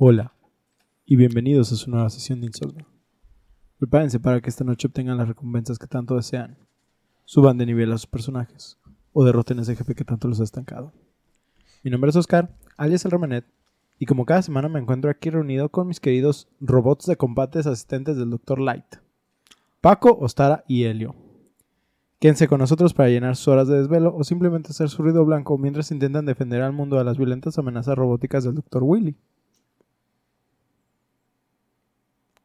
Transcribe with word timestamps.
Hola 0.00 0.32
y 1.04 1.16
bienvenidos 1.16 1.72
a 1.72 1.74
su 1.74 1.90
nueva 1.90 2.08
sesión 2.08 2.40
de 2.40 2.46
Insomnio. 2.46 2.86
Prepárense 3.80 4.20
para 4.20 4.40
que 4.40 4.48
esta 4.48 4.62
noche 4.62 4.86
obtengan 4.86 5.16
las 5.16 5.26
recompensas 5.26 5.76
que 5.76 5.88
tanto 5.88 6.14
desean, 6.14 6.56
suban 7.24 7.58
de 7.58 7.66
nivel 7.66 7.90
a 7.90 7.98
sus 7.98 8.06
personajes 8.06 8.78
o 9.12 9.24
derroten 9.24 9.58
a 9.58 9.62
ese 9.62 9.74
jefe 9.74 9.96
que 9.96 10.04
tanto 10.04 10.28
los 10.28 10.38
ha 10.38 10.44
estancado. 10.44 10.92
Mi 11.82 11.90
nombre 11.90 12.10
es 12.10 12.16
Oscar, 12.16 12.54
alias 12.76 13.04
el 13.06 13.10
Romanet, 13.10 13.44
y 13.98 14.06
como 14.06 14.24
cada 14.24 14.40
semana 14.42 14.68
me 14.68 14.78
encuentro 14.78 15.10
aquí 15.10 15.30
reunido 15.30 15.68
con 15.68 15.88
mis 15.88 15.98
queridos 15.98 16.46
robots 16.60 17.06
de 17.06 17.16
combates 17.16 17.66
asistentes 17.66 18.16
del 18.16 18.30
Dr. 18.30 18.60
Light, 18.60 18.98
Paco, 19.80 20.16
Ostara 20.20 20.62
y 20.68 20.84
Helio. 20.84 21.16
Quédense 22.20 22.46
con 22.46 22.60
nosotros 22.60 22.94
para 22.94 23.08
llenar 23.08 23.34
sus 23.34 23.48
horas 23.48 23.66
de 23.66 23.78
desvelo 23.78 24.14
o 24.14 24.22
simplemente 24.22 24.70
hacer 24.70 24.90
su 24.90 25.02
ruido 25.02 25.24
blanco 25.24 25.58
mientras 25.58 25.90
intentan 25.90 26.24
defender 26.24 26.62
al 26.62 26.72
mundo 26.72 26.98
de 26.98 27.04
las 27.04 27.18
violentas 27.18 27.58
amenazas 27.58 27.96
robóticas 27.96 28.44
del 28.44 28.54
Dr. 28.54 28.84
Willy. 28.84 29.16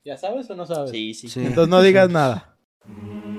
¿Ya 0.05 0.17
sabes 0.17 0.49
o 0.49 0.55
no 0.55 0.65
sabes? 0.65 0.91
Sí, 0.91 1.13
sí. 1.13 1.29
Sí. 1.29 1.39
Entonces 1.45 1.69
no 1.69 1.81
digas 1.81 2.09
nada. 2.09 2.57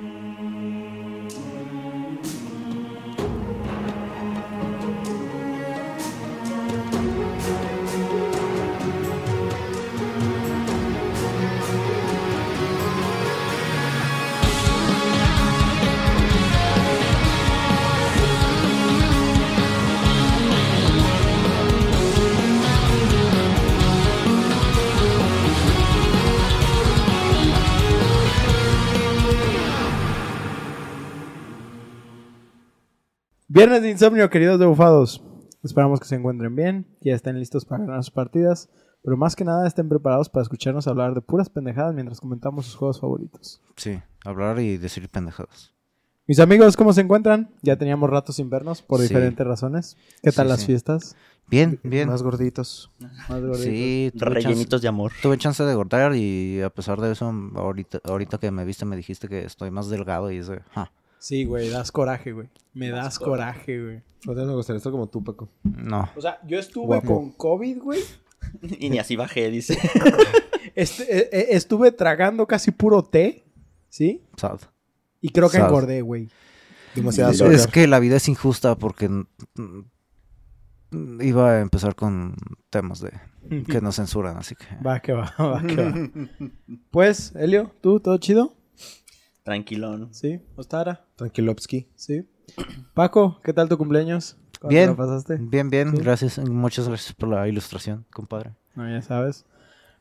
Viernes 33.55 33.83
de 33.83 33.91
insomnio, 33.91 34.29
queridos 34.31 34.59
debufados. 34.59 35.23
Esperamos 35.63 36.01
que 36.01 36.07
se 36.07 36.17
encuentren 36.17 36.57
bien, 36.57 36.87
que 37.01 37.11
ya 37.11 37.15
estén 37.15 37.39
listos 37.39 37.65
para 37.65 37.85
ganar 37.85 38.03
sus 38.03 38.11
partidas, 38.13 38.69
pero 39.05 39.17
más 39.17 39.37
que 39.37 39.45
nada 39.45 39.65
estén 39.69 39.89
preparados 39.89 40.29
para 40.29 40.43
escucharnos 40.43 40.89
hablar 40.89 41.15
de 41.15 41.21
puras 41.21 41.49
pendejadas 41.49 41.95
mientras 41.95 42.21
comentamos 42.21 42.67
sus 42.67 42.75
juegos 42.75 42.99
favoritos. 43.01 43.63
Sí, 43.77 44.03
hablar 44.25 44.59
y 44.59 44.77
decir 44.77 45.09
pendejadas. 45.09 45.73
Mis 46.27 46.41
amigos, 46.41 46.77
¿cómo 46.77 46.93
se 46.93 47.03
encuentran? 47.03 47.55
Ya 47.63 47.77
teníamos 47.77 48.11
rato 48.11 48.33
sin 48.33 48.51
vernos 48.51 48.83
por 48.83 48.99
Sí. 48.99 49.05
diferentes 49.07 49.47
razones. 49.47 49.97
¿Qué 50.21 50.33
tal 50.33 50.47
Sí, 50.47 50.51
las 50.51 50.61
sí. 50.61 50.67
fiestas? 50.67 51.17
Bien, 51.47 51.79
bien. 51.85 52.09
Más 52.09 52.25
gorditos. 52.25 52.91
Más 53.29 53.41
gorditos. 53.41 53.61
Sí, 53.61 54.11
tuve 54.15 54.21
chance, 54.33 54.49
Rellenitos 54.49 54.83
de 54.83 54.89
amor. 54.89 55.13
tuve 55.23 55.39
chance 55.39 55.63
de 55.63 55.71
engordar 55.71 56.17
y 56.17 56.61
a 56.61 56.71
pesar 56.71 57.01
de 57.01 57.13
eso, 57.13 57.33
ahorita, 57.55 58.01
ahorita 58.03 58.39
que 58.39 58.51
me 58.51 58.65
viste 58.65 58.85
me 58.85 58.97
dijiste 58.97 59.29
que 59.29 59.45
estoy 59.45 59.71
más 59.71 59.89
delgado 59.91 60.33
y 60.33 60.39
es 60.39 60.49
de, 60.49 60.61
ah, 60.75 60.91
Sí, 61.25 61.47
güey, 61.47 61.71
das 61.71 61.91
coraje, 61.91 62.33
güey. 62.33 62.51
Me 62.75 62.91
das 62.91 63.19
coraje, 63.19 63.83
güey. 63.83 64.03
Ahorita 64.27 64.45
me 64.45 64.53
gustaría 64.53 64.77
estar 64.77 64.93
como 64.93 65.09
tú, 65.09 65.25
Paco. 65.25 65.49
no. 65.63 66.11
O 66.15 66.21
sea, 66.21 66.39
yo 66.47 66.59
estuve 66.59 66.85
Guapo. 66.85 67.17
con 67.17 67.31
COVID, 67.31 67.79
güey. 67.79 68.01
Y 68.79 68.91
ni 68.91 68.99
así 68.99 69.17
bajé, 69.17 69.51
dice. 69.51 69.79
Este, 70.75 71.05
eh, 71.05 71.29
eh, 71.33 71.47
estuve 71.51 71.93
tragando 71.93 72.47
casi 72.47 72.73
puro 72.73 73.03
té, 73.05 73.47
¿sí? 73.89 74.23
sad. 74.37 74.61
Y 75.23 75.31
creo 75.31 75.49
que 75.49 75.57
Sad. 75.59 75.69
engordé, 75.69 76.03
güey. 76.03 76.29
Demasiada 76.95 77.31
Es 77.31 77.69
que 77.69 77.87
la 77.87 78.01
vida 78.01 78.17
es 78.17 78.29
injusta 78.29 78.77
porque 78.77 79.09
iba 81.21 81.51
a 81.53 81.61
empezar 81.61 81.95
con 81.95 82.35
temas 82.69 83.01
de 83.01 83.13
que 83.67 83.81
nos 83.83 83.97
censuran, 83.97 84.37
así 84.37 84.57
que... 84.57 84.67
Va, 84.85 85.01
que 85.01 85.13
va, 85.13 85.33
va, 85.39 85.63
que 85.63 85.77
va. 85.77 86.11
Pues, 86.91 87.33
Elio, 87.37 87.73
¿tú? 87.81 88.01
¿Todo 88.01 88.19
chido? 88.19 88.55
Tranquilón. 89.45 90.09
Sí. 90.13 90.41
¿Ostara? 90.57 91.05
Tranquilovsky. 91.17 91.87
Sí. 91.95 92.27
Paco, 92.95 93.41
¿qué 93.45 93.53
tal 93.53 93.69
tu 93.69 93.77
cumpleaños? 93.77 94.39
¿Cómo 94.59 94.71
te 94.71 94.75
Bien. 94.77 94.89
la 94.91 94.97
pasaste? 94.97 95.37
Bien, 95.39 95.69
bien, 95.69 95.91
Sí. 95.91 96.03
gracias. 96.03 96.39
Muchas 96.49 96.89
gracias 96.89 97.13
por 97.13 97.29
la 97.29 97.47
ilustración, 97.47 98.07
compadre. 98.13 98.53
No, 98.75 98.89
ya 98.89 99.03
sabes. 99.03 99.45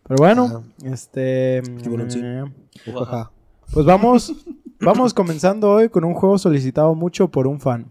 Pero 0.07 0.16
bueno, 0.17 0.63
este... 0.84 1.62
Tiburoncín. 1.81 2.23
eh, 2.25 2.44
Ujaja. 2.88 3.31
Pues 3.73 3.85
vamos, 3.85 4.34
vamos 4.79 5.13
comenzando 5.13 5.72
hoy 5.72 5.90
con 5.90 6.06
un 6.06 6.13
juego 6.13 6.38
solicitado 6.38 6.96
mucho 6.96 7.29
por 7.29 7.46
un 7.46 7.59
fan. 7.59 7.88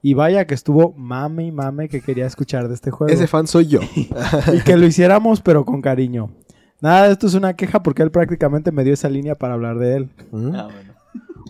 Y 0.00 0.14
vaya 0.14 0.46
que 0.46 0.54
estuvo 0.54 0.92
mame 0.96 1.44
y 1.46 1.52
mame 1.52 1.88
que 1.90 2.00
quería 2.00 2.26
escuchar 2.26 2.68
de 2.68 2.74
este 2.74 2.90
juego. 2.90 3.12
Ese 3.12 3.26
fan 3.26 3.46
soy 3.46 3.66
yo. 3.66 3.80
y 4.54 4.60
que 4.64 4.76
lo 4.78 4.86
hiciéramos, 4.86 5.42
pero 5.42 5.64
con 5.66 5.82
cariño. 5.82 6.30
Nada 6.80 7.06
de 7.06 7.12
esto 7.12 7.26
es 7.26 7.34
una 7.34 7.54
queja 7.54 7.82
porque 7.82 8.02
él 8.02 8.10
prácticamente 8.10 8.70
me 8.72 8.84
dio 8.84 8.94
esa 8.94 9.08
línea 9.08 9.34
para 9.34 9.54
hablar 9.54 9.78
de 9.78 9.96
él. 9.96 10.10
¿Mm? 10.30 10.54
Ah, 10.54 10.64
bueno. 10.72 10.92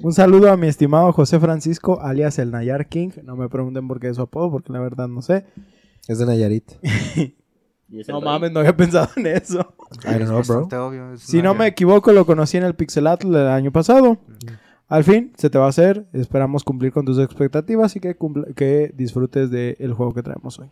Un 0.02 0.12
saludo 0.12 0.50
a 0.50 0.56
mi 0.56 0.66
estimado 0.66 1.12
José 1.12 1.40
Francisco, 1.40 2.00
alias 2.00 2.38
el 2.38 2.50
Nayar 2.50 2.88
King. 2.88 3.10
No 3.24 3.36
me 3.36 3.48
pregunten 3.48 3.88
por 3.88 3.98
qué 3.98 4.08
es 4.08 4.16
su 4.16 4.22
apodo, 4.22 4.50
porque 4.50 4.72
la 4.72 4.80
verdad 4.80 5.08
no 5.08 5.22
sé. 5.22 5.46
Es 6.06 6.18
de 6.18 6.26
Nayarit. 6.26 6.72
No 8.08 8.20
mames, 8.20 8.50
no 8.50 8.58
había 8.58 8.76
pensado 8.76 9.08
en 9.14 9.28
eso. 9.28 9.60
I 10.04 10.18
don't 10.18 10.24
know, 10.24 10.42
bro. 10.42 10.62
Bastante 10.62 10.76
obvio. 10.76 11.12
es 11.12 11.20
Si 11.20 11.40
no 11.40 11.54
me 11.54 11.68
equivoco, 11.68 12.12
lo 12.12 12.26
conocí 12.26 12.56
en 12.56 12.64
el 12.64 12.74
Pixelatl 12.74 13.30
del 13.30 13.46
año 13.46 13.70
pasado. 13.70 14.18
Al 14.88 15.04
fin, 15.04 15.32
se 15.36 15.50
te 15.50 15.58
va 15.58 15.66
a 15.66 15.68
hacer. 15.68 16.04
Esperamos 16.12 16.64
cumplir 16.64 16.90
con 16.90 17.04
tus 17.04 17.20
expectativas 17.20 17.94
y 17.94 18.00
que, 18.00 18.92
disfrutes 18.92 19.52
del 19.52 19.92
juego 19.92 20.14
que 20.14 20.24
traemos 20.24 20.58
hoy. 20.58 20.68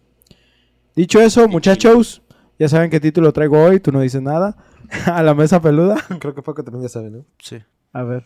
Dicho 0.97 1.21
eso, 1.21 1.47
muchachos, 1.49 2.23
ya 2.59 2.69
saben 2.69 2.91
qué 2.91 2.99
título 2.99 3.33
traigo 3.33 3.63
hoy. 3.63 3.79
Tú 3.79 3.93
no 3.93 4.01
dices 4.01 4.21
nada. 4.21 4.57
a 5.07 5.23
la 5.23 5.35
mesa 5.35 5.61
peluda. 5.61 5.97
Creo 6.19 6.35
que 6.35 6.43
Paco 6.43 6.65
también 6.65 6.83
ya 6.83 6.89
sabe, 6.89 7.11
¿no? 7.11 7.25
Sí. 7.39 7.59
A 7.93 8.03
ver. 8.03 8.25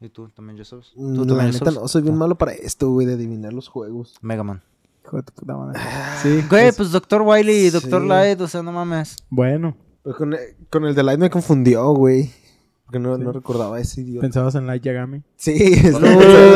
¿Y 0.00 0.08
tú 0.10 0.28
también 0.28 0.56
ya 0.56 0.64
sabes? 0.64 0.92
¿Tú 0.94 1.00
Mm, 1.00 1.26
también 1.26 1.46
neta 1.50 1.58
sabes? 1.58 1.74
no, 1.74 1.88
soy 1.88 2.02
bien 2.02 2.14
malo 2.16 2.36
para 2.38 2.52
esto, 2.52 2.90
güey, 2.90 3.06
de 3.06 3.14
adivinar 3.14 3.52
los 3.52 3.68
juegos. 3.68 4.14
Mega 4.20 4.44
Man. 4.44 4.62
Hijo 5.04 5.16
de 5.16 5.22
tu 5.24 5.32
puta 5.32 5.56
madre. 5.56 5.80
Sí. 6.22 6.44
Güey, 6.48 6.66
es- 6.68 6.76
pues 6.76 6.92
Dr. 6.92 7.22
Wiley 7.22 7.66
y 7.66 7.70
Dr. 7.70 8.02
Sí. 8.02 8.08
Light, 8.08 8.40
o 8.40 8.46
sea, 8.48 8.62
no 8.62 8.70
mames. 8.72 9.16
Bueno, 9.30 9.76
Pero 10.04 10.16
con, 10.16 10.36
con 10.70 10.84
el 10.84 10.94
de 10.94 11.02
Light 11.02 11.18
me 11.18 11.30
confundió, 11.30 11.90
güey. 11.94 12.30
Porque 12.84 12.98
no, 13.00 13.16
Sí. 13.16 13.22
no 13.22 13.32
recordaba 13.32 13.78
ese 13.80 14.00
idioma. 14.02 14.20
pensabas 14.22 14.54
en 14.54 14.66
Light 14.66 14.82
Yagami. 14.82 15.22
Sí, 15.36 15.52
es 15.92 15.98
No, 16.00 16.06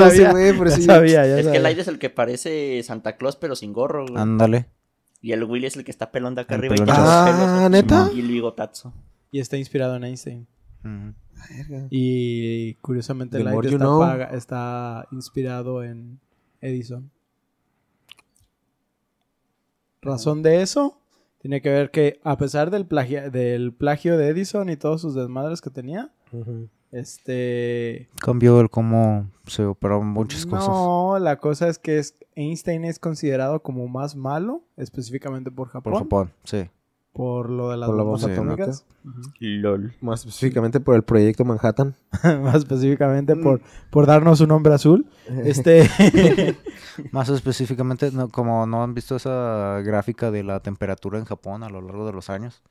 ese 0.07 0.31
güey, 0.31 0.57
por 0.57 0.69
ya 0.71 0.77
yo- 0.79 0.83
sabía, 0.85 1.27
ya 1.27 1.33
Es 1.33 1.37
que 1.39 1.43
sabía. 1.45 1.61
el 1.61 1.67
aire 1.67 1.81
es 1.83 1.89
el 1.89 1.99
que 1.99 2.11
parece 2.11 2.83
Santa 2.85 3.17
Claus, 3.17 3.37
pero 3.37 3.55
sin 3.57 3.73
gorro, 3.73 4.07
güey. 4.07 4.23
Ándale. 4.23 4.67
Y 5.21 5.33
el 5.33 5.45
Willy 5.45 5.67
es 5.67 5.77
el 5.77 5.85
que 5.85 5.91
está 5.91 6.11
pelón 6.11 6.35
de 6.35 6.41
acá 6.43 6.55
El 6.55 6.61
arriba. 6.61 6.75
y 6.79 6.85
Ah, 6.89 7.59
pelos, 7.59 7.71
¿neta? 7.71 8.11
Y 8.15 8.21
el 8.21 8.29
bigotazo. 8.29 8.93
Y 9.31 9.41
está 9.41 9.57
inspirado 9.57 9.97
en 9.97 10.05
Einstein. 10.05 10.47
Ujú. 10.85 11.15
Verga. 11.51 11.87
Y 11.91 12.75
curiosamente 12.75 13.39
The 13.39 13.45
Light 13.45 13.63
you 13.65 13.69
está, 13.71 13.79
know. 13.79 14.01
paga- 14.01 14.31
está 14.35 15.07
inspirado 15.11 15.83
en 15.85 16.21
Edison. 16.61 17.11
Razón 20.01 20.43
de 20.43 20.63
eso 20.63 20.99
tiene 21.41 21.61
que 21.61 21.71
ver 21.71 21.91
que 21.91 22.21
a 22.25 22.37
pesar 22.37 22.71
del 22.71 22.87
plagio, 22.87 23.31
del 23.31 23.73
plagio 23.73 24.17
de 24.17 24.29
Edison 24.29 24.69
y 24.71 24.77
todos 24.77 25.01
sus 25.01 25.15
desmadres 25.15 25.61
que 25.61 25.71
tenía, 25.71 26.13
este 26.91 28.09
Cambió 28.21 28.61
el 28.61 28.69
cómo 28.71 29.31
se 29.47 29.65
operaban 29.65 30.09
muchas 30.09 30.45
cosas. 30.47 30.69
no, 30.69 31.19
la 31.21 31.39
cosa 31.39 31.69
es 31.69 31.79
que 31.79 31.99
es, 31.99 32.17
Einstein 32.35 32.85
es 32.85 32.99
considerado 32.99 33.63
como 33.63 33.87
más 33.89 34.15
malo, 34.17 34.63
específicamente 34.77 35.51
por 35.51 35.69
Japón, 35.69 35.93
por, 35.93 36.03
Japón, 36.03 36.33
sí. 36.45 36.69
Lo 37.15 37.71
de 37.71 37.77
las 37.77 37.89
Por 37.89 37.97
la 37.97 38.03
bombas 38.05 38.23
bomba 38.23 38.34
atómicas, 38.34 38.87
LOL. 39.39 39.95
Más 40.00 40.21
específicamente 40.21 40.81
por 40.81 40.95
el 40.95 41.03
proyecto 41.03 41.45
Manhattan. 41.45 41.95
más 42.43 42.56
específicamente 42.56 43.37
por, 43.37 43.61
por 43.91 44.06
darnos 44.06 44.41
un 44.41 44.49
nombre 44.49 44.73
azul. 44.73 45.06
Este 45.45 45.89
Más 47.12 47.28
específicamente, 47.28 48.11
no, 48.12 48.28
como 48.28 48.67
no 48.67 48.83
han 48.83 48.95
visto 48.95 49.17
esa 49.17 49.81
gráfica 49.84 50.31
de 50.31 50.43
la 50.43 50.61
temperatura 50.61 51.19
en 51.19 51.25
Japón 51.25 51.62
a 51.62 51.69
lo 51.69 51.81
largo 51.81 52.06
de 52.06 52.12
los 52.12 52.31
años. 52.31 52.62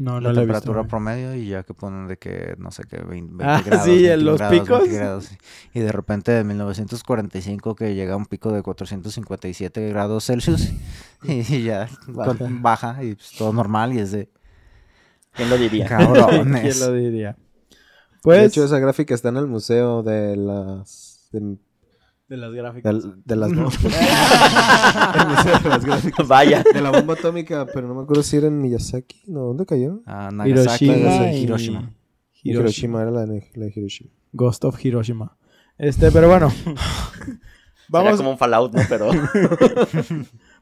No, 0.00 0.20
la 0.20 0.20
no 0.20 0.28
visto, 0.30 0.40
temperatura 0.40 0.84
promedio 0.84 1.34
y 1.34 1.46
ya 1.48 1.62
que 1.62 1.74
ponen 1.74 2.08
de 2.08 2.16
que, 2.16 2.54
no 2.58 2.70
sé 2.72 2.82
qué, 2.88 2.96
20, 2.96 3.36
20 3.36 3.44
Ah, 3.44 3.62
grados. 3.66 3.84
sí, 3.84 3.90
21 3.92 4.12
en 4.14 4.24
los 4.24 4.38
grados, 4.38 4.50
20 4.58 4.72
picos. 4.74 4.88
grados. 4.92 5.30
Y 5.74 5.80
de 5.80 5.92
repente 5.92 6.38
en 6.38 6.46
1945 6.48 7.74
que 7.76 7.94
llega 7.94 8.14
a 8.14 8.16
un 8.16 8.26
pico 8.26 8.50
de 8.52 8.62
457 8.62 9.88
grados 9.90 10.24
Celsius 10.26 10.72
y 11.22 11.62
ya 11.62 11.88
Baja. 12.08 12.34
con- 12.36 12.62
baja 12.62 13.04
y 13.04 13.14
pues, 13.14 13.32
todo 13.38 13.52
normal 13.52 13.92
y 13.92 13.98
es 14.00 14.10
de 14.12 14.28
¿Quién 15.32 15.48
lo 15.50 15.56
diría? 15.58 15.86
¿Quién 15.96 15.98
cabrones. 16.12 16.80
lo 16.80 16.92
diría? 16.92 17.32
de 17.32 17.76
Pues 18.22 18.42
hecho, 18.48 18.64
esa 18.64 18.78
gráfica 18.78 19.14
está 19.14 19.28
en 19.28 19.36
el 19.36 19.46
museo 19.46 20.02
de 20.02 20.36
las... 20.36 21.28
De, 21.32 21.56
de 22.30 22.36
las 22.38 22.52
gráficas. 22.54 23.02
de, 23.02 23.10
de 23.24 23.36
las... 23.36 23.50
el 23.50 23.56
museo 23.58 23.90
de 25.62 25.68
las 25.68 25.84
gráficas. 25.84 26.28
Vaya. 26.28 26.62
De 26.72 26.80
la 26.80 26.90
bomba 26.90 27.14
atómica, 27.14 27.66
pero 27.66 27.88
no 27.88 27.94
me 27.94 28.02
acuerdo 28.02 28.22
si 28.22 28.36
era 28.36 28.46
en 28.46 28.60
Miyazaki. 28.62 29.24
No, 29.26 29.40
¿dónde 29.40 29.66
cayó? 29.66 30.00
Ah, 30.06 30.30
Nagasaki 30.32 30.86
Hiroshima 30.86 31.32
y 31.32 31.36
y 31.36 31.42
Hiroshima. 31.42 31.90
Hiroshima, 32.42 33.02
era 33.02 33.10
la 33.10 33.26
de, 33.26 33.50
la 33.54 33.66
de 33.66 33.72
Hiroshima. 33.74 34.10
Ghost 34.32 34.64
of 34.64 34.82
Hiroshima. 34.82 35.36
Este, 35.76 36.10
pero 36.10 36.28
bueno. 36.28 36.50
Vamos. 37.88 38.18
como 38.18 38.30
un 38.30 38.38
Fallout, 38.38 38.72
¿no? 38.72 38.82
Pero 38.88 39.10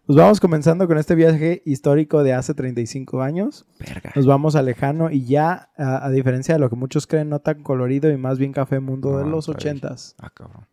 Pues 0.06 0.16
vamos 0.16 0.40
comenzando 0.40 0.88
con 0.88 0.96
este 0.96 1.14
viaje 1.14 1.60
histórico 1.66 2.22
de 2.22 2.32
hace 2.32 2.54
35 2.54 3.20
años. 3.20 3.66
Verga. 3.78 4.10
Nos 4.16 4.24
vamos 4.24 4.56
a 4.56 4.62
lejano 4.62 5.10
y 5.10 5.26
ya, 5.26 5.68
a, 5.76 6.06
a 6.06 6.10
diferencia 6.10 6.54
de 6.54 6.60
lo 6.60 6.70
que 6.70 6.76
muchos 6.76 7.06
creen, 7.06 7.28
no 7.28 7.40
tan 7.40 7.62
colorido 7.62 8.10
y 8.10 8.16
más 8.16 8.38
bien 8.38 8.54
café 8.54 8.80
mundo 8.80 9.18
de 9.18 9.26
los 9.26 9.46
trae- 9.46 9.52
ochentas. 9.54 10.16
Ah, 10.18 10.30
cabrón. 10.32 10.66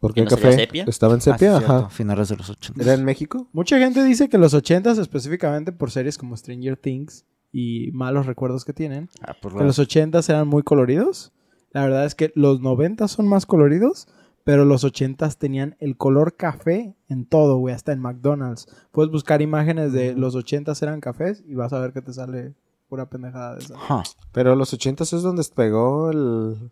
¿Por 0.00 0.14
qué 0.14 0.20
¿Y 0.20 0.22
el 0.24 0.28
no 0.28 0.36
café? 0.36 0.52
sepia? 0.52 0.84
¿Estaba 0.86 1.14
en 1.14 1.20
sepia? 1.20 1.56
Ah, 1.56 1.58
sí, 1.58 1.64
Ajá. 1.64 1.88
Finales 1.90 2.28
de 2.28 2.36
los 2.36 2.48
80. 2.50 2.82
¿Era 2.82 2.94
en 2.94 3.04
México? 3.04 3.48
Mucha 3.52 3.78
gente 3.78 4.02
dice 4.04 4.28
que 4.28 4.38
los 4.38 4.54
ochentas, 4.54 4.98
específicamente 4.98 5.72
por 5.72 5.90
series 5.90 6.16
como 6.18 6.36
Stranger 6.36 6.76
Things 6.76 7.24
y 7.52 7.90
malos 7.92 8.26
recuerdos 8.26 8.64
que 8.64 8.72
tienen, 8.72 9.08
Ah, 9.22 9.34
por 9.40 9.52
que 9.52 9.58
la- 9.58 9.64
los 9.64 9.78
ochentas 9.78 10.28
eran 10.28 10.46
muy 10.46 10.62
coloridos. 10.62 11.32
La 11.72 11.82
verdad 11.82 12.04
es 12.04 12.14
que 12.14 12.32
los 12.34 12.60
noventas 12.60 13.10
son 13.10 13.26
más 13.28 13.44
coloridos, 13.44 14.06
pero 14.44 14.64
los 14.64 14.84
ochentas 14.84 15.36
tenían 15.36 15.76
el 15.80 15.96
color 15.96 16.36
café 16.36 16.96
en 17.08 17.26
todo, 17.26 17.58
güey, 17.58 17.74
hasta 17.74 17.92
en 17.92 18.00
McDonald's. 18.00 18.66
Puedes 18.92 19.10
buscar 19.10 19.42
imágenes 19.42 19.92
de 19.92 20.14
los 20.14 20.34
ochentas 20.34 20.80
eran 20.82 21.00
cafés 21.00 21.42
y 21.46 21.54
vas 21.54 21.72
a 21.72 21.80
ver 21.80 21.92
que 21.92 22.00
te 22.02 22.12
sale 22.12 22.54
pura 22.88 23.10
pendejada 23.10 23.56
de 23.56 23.64
esa. 23.64 23.74
Ajá. 23.74 24.02
Pero 24.32 24.54
los 24.56 24.72
ochentas 24.72 25.12
es 25.12 25.22
donde 25.22 25.42
pegó 25.54 26.10
el, 26.10 26.70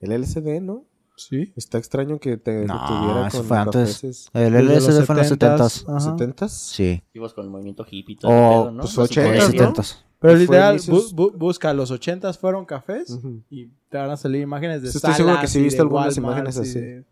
el 0.00 0.12
LCD, 0.12 0.60
¿no? 0.62 0.84
Sí. 1.28 1.52
Está 1.56 1.78
extraño 1.78 2.18
que 2.18 2.36
te 2.36 2.64
No, 2.66 2.80
tuviera 2.86 3.28
eso 3.28 3.38
con 3.38 3.46
fue 3.46 3.58
antes. 3.58 4.30
El 4.32 4.54
LSD 4.54 5.04
fue 5.04 5.14
en 5.14 5.18
los 5.18 5.30
70s. 5.32 5.84
70s. 5.84 5.84
Ajá. 5.88 6.16
¿70s? 6.16 6.48
Sí. 6.48 7.02
Vivos 7.12 7.34
con 7.34 7.44
el 7.44 7.50
movimiento 7.50 7.84
hippie 7.88 8.14
y 8.14 8.16
todo 8.16 8.30
O, 8.30 8.34
el 8.34 8.40
pedo, 8.62 8.70
¿no? 8.72 8.82
pues, 8.82 8.96
Los 8.96 9.10
80s, 9.10 9.34
Los 9.36 9.50
50s, 9.50 9.60
¿no? 9.60 9.74
70s. 9.74 9.96
Pero 10.20 10.34
literal, 10.36 10.78
bu- 10.80 11.12
bu- 11.14 11.32
busca, 11.36 11.72
los 11.72 11.90
ochentas 11.90 12.38
fueron 12.38 12.64
cafés 12.66 13.08
Ujú. 13.10 13.42
y 13.48 13.68
te 13.88 13.96
van 13.98 14.10
a 14.10 14.16
salir 14.18 14.42
imágenes 14.42 14.82
de 14.82 14.90
Sí, 14.90 14.98
estoy 14.98 15.14
seguro 15.14 15.40
que 15.40 15.46
sí 15.46 15.60
de 15.68 15.78
algunas 15.78 16.16
Walmarts 16.16 16.16
imágenes 16.18 16.56
así. 16.58 16.78
de 16.78 17.04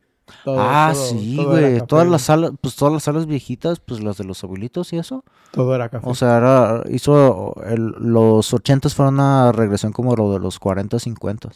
todo- 0.45 0.57
ah, 0.59 0.91
todo- 0.93 1.05
sí, 1.07 1.37
güey. 1.43 1.81
Todas 1.87 2.07
las 2.07 2.21
salas, 2.23 2.51
pues 2.61 2.77
todas 2.77 2.93
las 2.93 3.03
salas 3.05 3.25
viejitas, 3.25 3.81
pues 3.81 4.03
las 4.03 4.19
de 4.19 4.25
los 4.25 4.45
abuelitos 4.45 4.93
y 4.93 4.99
eso. 4.99 5.25
Todo 5.53 5.75
era 5.75 5.89
café. 5.89 6.07
O 6.07 6.15
sea, 6.15 6.37
era, 6.37 6.83
hizo 6.91 7.55
el- 7.67 7.95
los 7.99 8.53
80s 8.53 8.95
fueron 8.95 9.15
una 9.15 9.53
regresión 9.53 9.93
como 9.93 10.15
lo 10.15 10.31
de 10.33 10.39
los 10.41 10.59
40, 10.59 10.99
50 10.99 11.49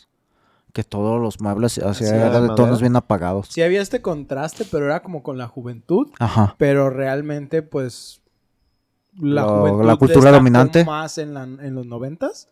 Que 0.72 0.84
todos 0.84 1.20
los 1.20 1.40
muebles 1.40 1.76
era 1.76 2.40
de 2.40 2.48
tonos 2.54 2.80
bien 2.80 2.96
apagados. 2.96 3.48
sí 3.50 3.60
había 3.62 3.82
este 3.82 4.00
contraste, 4.00 4.64
pero 4.70 4.86
era 4.86 5.02
como 5.02 5.22
con 5.22 5.36
la 5.36 5.46
juventud. 5.46 6.08
Ajá. 6.18 6.54
Pero 6.58 6.88
realmente, 6.88 7.62
pues, 7.62 8.22
la 9.20 9.42
Lo- 9.42 9.58
juventud 9.60 9.84
la 9.84 9.96
cultura 9.96 10.30
dominante. 10.32 10.84
más 10.86 11.18
en, 11.18 11.34
la- 11.34 11.42
en 11.44 11.74
los 11.74 11.84
noventas 11.86 12.48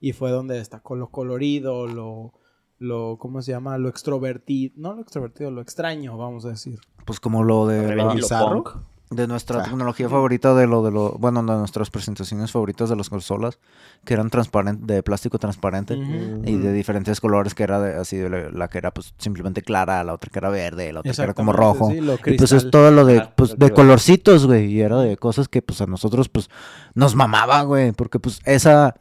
y 0.00 0.12
fue 0.14 0.30
donde 0.30 0.54
destacó 0.54 0.96
lo 0.96 1.10
colorido, 1.10 1.86
lo, 1.86 2.32
lo, 2.78 3.18
¿cómo 3.18 3.42
se 3.42 3.52
llama? 3.52 3.76
Lo 3.76 3.90
extrovertido, 3.90 4.72
no 4.78 4.94
lo 4.94 5.02
extrovertido, 5.02 5.50
lo 5.50 5.60
extraño, 5.60 6.16
vamos 6.16 6.46
a 6.46 6.48
decir. 6.48 6.80
Pues 7.04 7.20
como 7.20 7.42
lo 7.44 7.66
de, 7.66 7.94
lo 7.94 8.14
bizarro. 8.14 8.64
punk. 8.64 8.76
De 9.10 9.26
nuestra 9.26 9.64
tecnología 9.64 10.08
favorita, 10.08 10.54
de 10.54 10.68
lo 10.68 10.84
de 10.84 10.92
lo, 10.92 11.12
bueno, 11.18 11.42
de 11.42 11.58
nuestras 11.58 11.90
presentaciones 11.90 12.52
favoritas 12.52 12.88
de 12.88 12.94
las 12.94 13.10
consolas, 13.10 13.58
que 14.04 14.14
eran 14.14 14.30
transparentes, 14.30 14.86
de 14.86 15.02
plástico 15.02 15.38
transparente. 15.40 15.96
Y 15.96 16.56
de 16.56 16.72
diferentes 16.72 17.20
colores, 17.20 17.56
que 17.56 17.64
era 17.64 17.80
de, 17.80 17.96
así, 17.96 18.16
de 18.16 18.30
la, 18.30 18.50
la 18.50 18.68
que 18.68 18.78
era 18.78 18.94
pues 18.94 19.12
simplemente 19.18 19.62
clara, 19.62 20.04
la 20.04 20.14
otra 20.14 20.30
que 20.30 20.38
era 20.38 20.48
verde, 20.48 20.92
la 20.92 21.00
otra 21.00 21.12
que 21.12 21.22
era 21.22 21.34
como 21.34 21.52
rojo. 21.52 21.90
sí, 21.90 22.00
lo 22.00 22.14
Y 22.24 22.36
pues 22.36 22.52
es 22.52 22.70
todo 22.70 22.92
lo 22.92 23.04
de, 23.04 23.28
pues, 23.34 23.58
de 23.58 23.70
colorcitos, 23.72 24.46
güey. 24.46 24.66
Y 24.66 24.80
era 24.80 24.98
de 24.98 25.16
cosas 25.16 25.48
que 25.48 25.60
pues 25.60 25.80
a 25.80 25.86
nosotros 25.86 26.28
pues 26.28 26.48
nos 26.94 27.16
mamaba, 27.16 27.62
güey. 27.62 27.90
Porque 27.90 28.20
pues 28.20 28.40
esa 28.44 28.94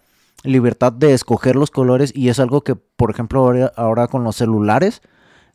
libertad 0.43 0.91
de 0.91 1.13
escoger 1.13 1.55
los 1.55 1.69
colores 1.69 2.11
y 2.15 2.29
es 2.29 2.39
algo 2.39 2.63
que, 2.63 2.75
por 2.75 3.11
ejemplo, 3.11 3.41
ahora, 3.41 3.71
ahora 3.75 4.07
con 4.07 4.23
los 4.23 4.37
celulares 4.37 5.03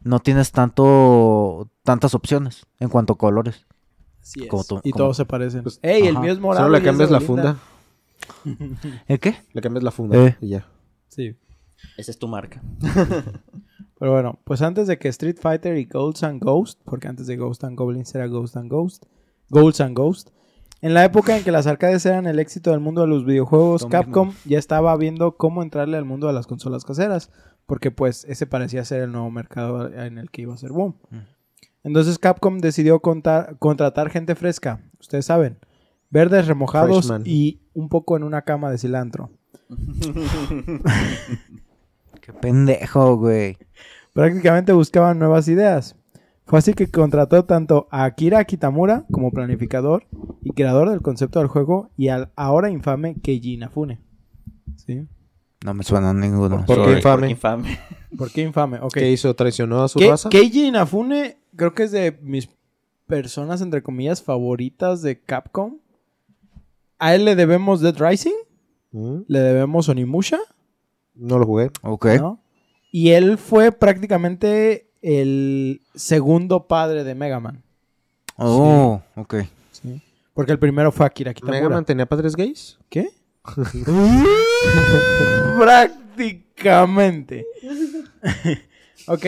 no 0.04 0.20
tienes 0.20 0.52
tanto 0.52 1.70
tantas 1.82 2.14
opciones 2.14 2.66
en 2.78 2.88
cuanto 2.88 3.14
a 3.14 3.18
colores. 3.18 3.66
Así 4.24 4.42
es. 4.44 4.48
como 4.48 4.64
tú- 4.64 4.80
y 4.82 4.90
como- 4.90 5.04
todos 5.04 5.16
se 5.18 5.24
parecen. 5.26 5.62
Pues, 5.62 5.78
¡Ey, 5.82 6.06
el 6.06 6.18
mío 6.18 6.32
es 6.32 6.40
morado! 6.40 6.64
Solo 6.66 6.72
le 6.72 6.78
es 6.78 6.84
cambias 6.84 7.10
la 7.10 7.20
funda. 7.20 7.58
¿El 9.06 9.20
qué? 9.20 9.36
Le 9.52 9.60
cambias 9.60 9.84
la 9.84 9.90
funda 9.90 10.16
Eh. 10.26 10.36
y 10.40 10.48
ya. 10.48 10.66
Sí. 11.08 11.36
Esa 11.98 12.10
es 12.10 12.18
tu 12.18 12.26
marca. 12.26 12.62
Pero 13.98 14.12
bueno, 14.12 14.38
pues 14.44 14.62
antes 14.62 14.86
de 14.86 14.98
que 14.98 15.08
Street 15.08 15.36
Fighter 15.40 15.76
y 15.76 15.84
Ghosts 15.84 16.22
and 16.24 16.42
Ghost, 16.42 16.80
porque 16.84 17.08
antes 17.08 17.26
de 17.26 17.36
Ghost 17.36 17.64
and 17.64 17.76
Goblins 17.78 18.14
era 18.14 18.26
Ghost 18.26 18.56
and 18.56 18.70
Ghost, 18.70 19.04
Ghosts 19.50 19.80
and 19.80 19.96
Ghost, 19.96 20.30
en 20.80 20.94
la 20.94 21.04
época 21.04 21.36
en 21.36 21.44
que 21.44 21.52
las 21.52 21.66
arcades 21.66 22.04
eran 22.06 22.26
el 22.26 22.38
éxito 22.38 22.70
del 22.70 22.80
mundo 22.80 23.02
de 23.02 23.06
los 23.08 23.24
videojuegos, 23.24 23.86
Capcom 23.86 24.32
ya 24.44 24.58
estaba 24.58 24.96
viendo 24.96 25.36
cómo 25.36 25.62
entrarle 25.62 25.96
al 25.96 26.04
mundo 26.04 26.26
de 26.26 26.32
las 26.32 26.46
consolas 26.46 26.84
caseras, 26.84 27.30
porque 27.66 27.90
pues 27.90 28.24
ese 28.28 28.46
parecía 28.46 28.84
ser 28.84 29.02
el 29.02 29.12
nuevo 29.12 29.30
mercado 29.30 29.92
en 29.92 30.18
el 30.18 30.30
que 30.30 30.42
iba 30.42 30.52
a 30.54 30.58
ser 30.58 30.72
boom. 30.72 30.96
Mm. 31.10 31.16
Entonces 31.84 32.18
Capcom 32.18 32.58
decidió 32.58 33.00
contar- 33.00 33.56
contratar 33.58 34.10
gente 34.10 34.34
fresca, 34.34 34.80
ustedes 34.98 35.26
saben, 35.26 35.58
verdes 36.10 36.46
remojados 36.48 37.06
Freshman. 37.06 37.22
y 37.26 37.60
un 37.74 37.88
poco 37.88 38.16
en 38.16 38.22
una 38.24 38.42
cama 38.42 38.70
de 38.70 38.78
cilantro. 38.78 39.30
Qué 42.20 42.32
pendejo, 42.32 43.16
güey. 43.16 43.58
prácticamente 44.12 44.72
buscaban 44.72 45.18
nuevas 45.18 45.48
ideas. 45.48 45.96
Fue 46.46 46.58
así 46.58 46.74
que 46.74 46.88
contrató 46.90 47.44
tanto 47.46 47.88
a 47.90 48.04
Akira 48.04 48.44
Kitamura 48.44 49.04
como 49.10 49.30
planificador 49.30 50.06
y 50.42 50.50
creador 50.52 50.90
del 50.90 51.00
concepto 51.00 51.38
del 51.38 51.48
juego 51.48 51.90
y 51.96 52.08
al 52.08 52.30
ahora 52.36 52.70
infame 52.70 53.14
Keiji 53.20 53.54
Inafune. 53.54 54.00
¿Sí? 54.76 55.06
No 55.64 55.72
me 55.72 55.82
suena 55.84 56.12
ninguno. 56.12 56.64
¿Por 56.66 56.84
qué 56.84 56.92
infame? 56.92 57.30
Infame. 57.30 57.78
¿Por 58.16 58.30
qué 58.30 58.42
infame? 58.42 58.78
¿Qué 58.92 59.10
hizo? 59.10 59.34
¿Traicionó 59.34 59.82
a 59.82 59.88
su 59.88 59.98
Ke- 59.98 60.10
raza? 60.10 60.28
Keiji 60.28 60.66
Inafune 60.66 61.38
creo 61.56 61.74
que 61.74 61.84
es 61.84 61.92
de 61.92 62.18
mis 62.22 62.48
personas, 63.06 63.60
entre 63.60 63.82
comillas, 63.82 64.22
favoritas 64.22 65.02
de 65.02 65.20
Capcom. 65.20 65.78
A 66.98 67.14
él 67.14 67.24
le 67.24 67.36
debemos 67.36 67.80
Dead 67.80 67.96
Rising, 67.98 68.34
Mm, 68.94 69.22
le 69.26 69.40
debemos 69.40 69.88
Onimusha, 69.88 70.38
No 71.16 71.40
lo 71.40 71.46
jugué. 71.46 71.72
Ok. 71.82 72.06
¿no? 72.20 72.40
Y 72.92 73.10
él 73.10 73.38
fue 73.38 73.72
prácticamente 73.72 74.88
el 75.02 75.82
segundo 75.96 76.68
padre 76.68 77.02
de 77.02 77.16
Mega 77.16 77.40
Man. 77.40 77.64
Oh, 78.36 79.02
ok. 79.16 79.34
Sí. 79.72 80.00
Porque 80.32 80.52
el 80.52 80.60
primero 80.60 80.92
fue 80.92 81.06
Akira 81.06 81.34
Kitamura. 81.34 81.58
¿Mega 81.58 81.68
Man 81.74 81.84
tenía 81.84 82.06
padres 82.06 82.36
gays? 82.36 82.78
¿Qué? 82.88 83.10
Prácticamente. 85.58 87.44
ok. 89.06 89.26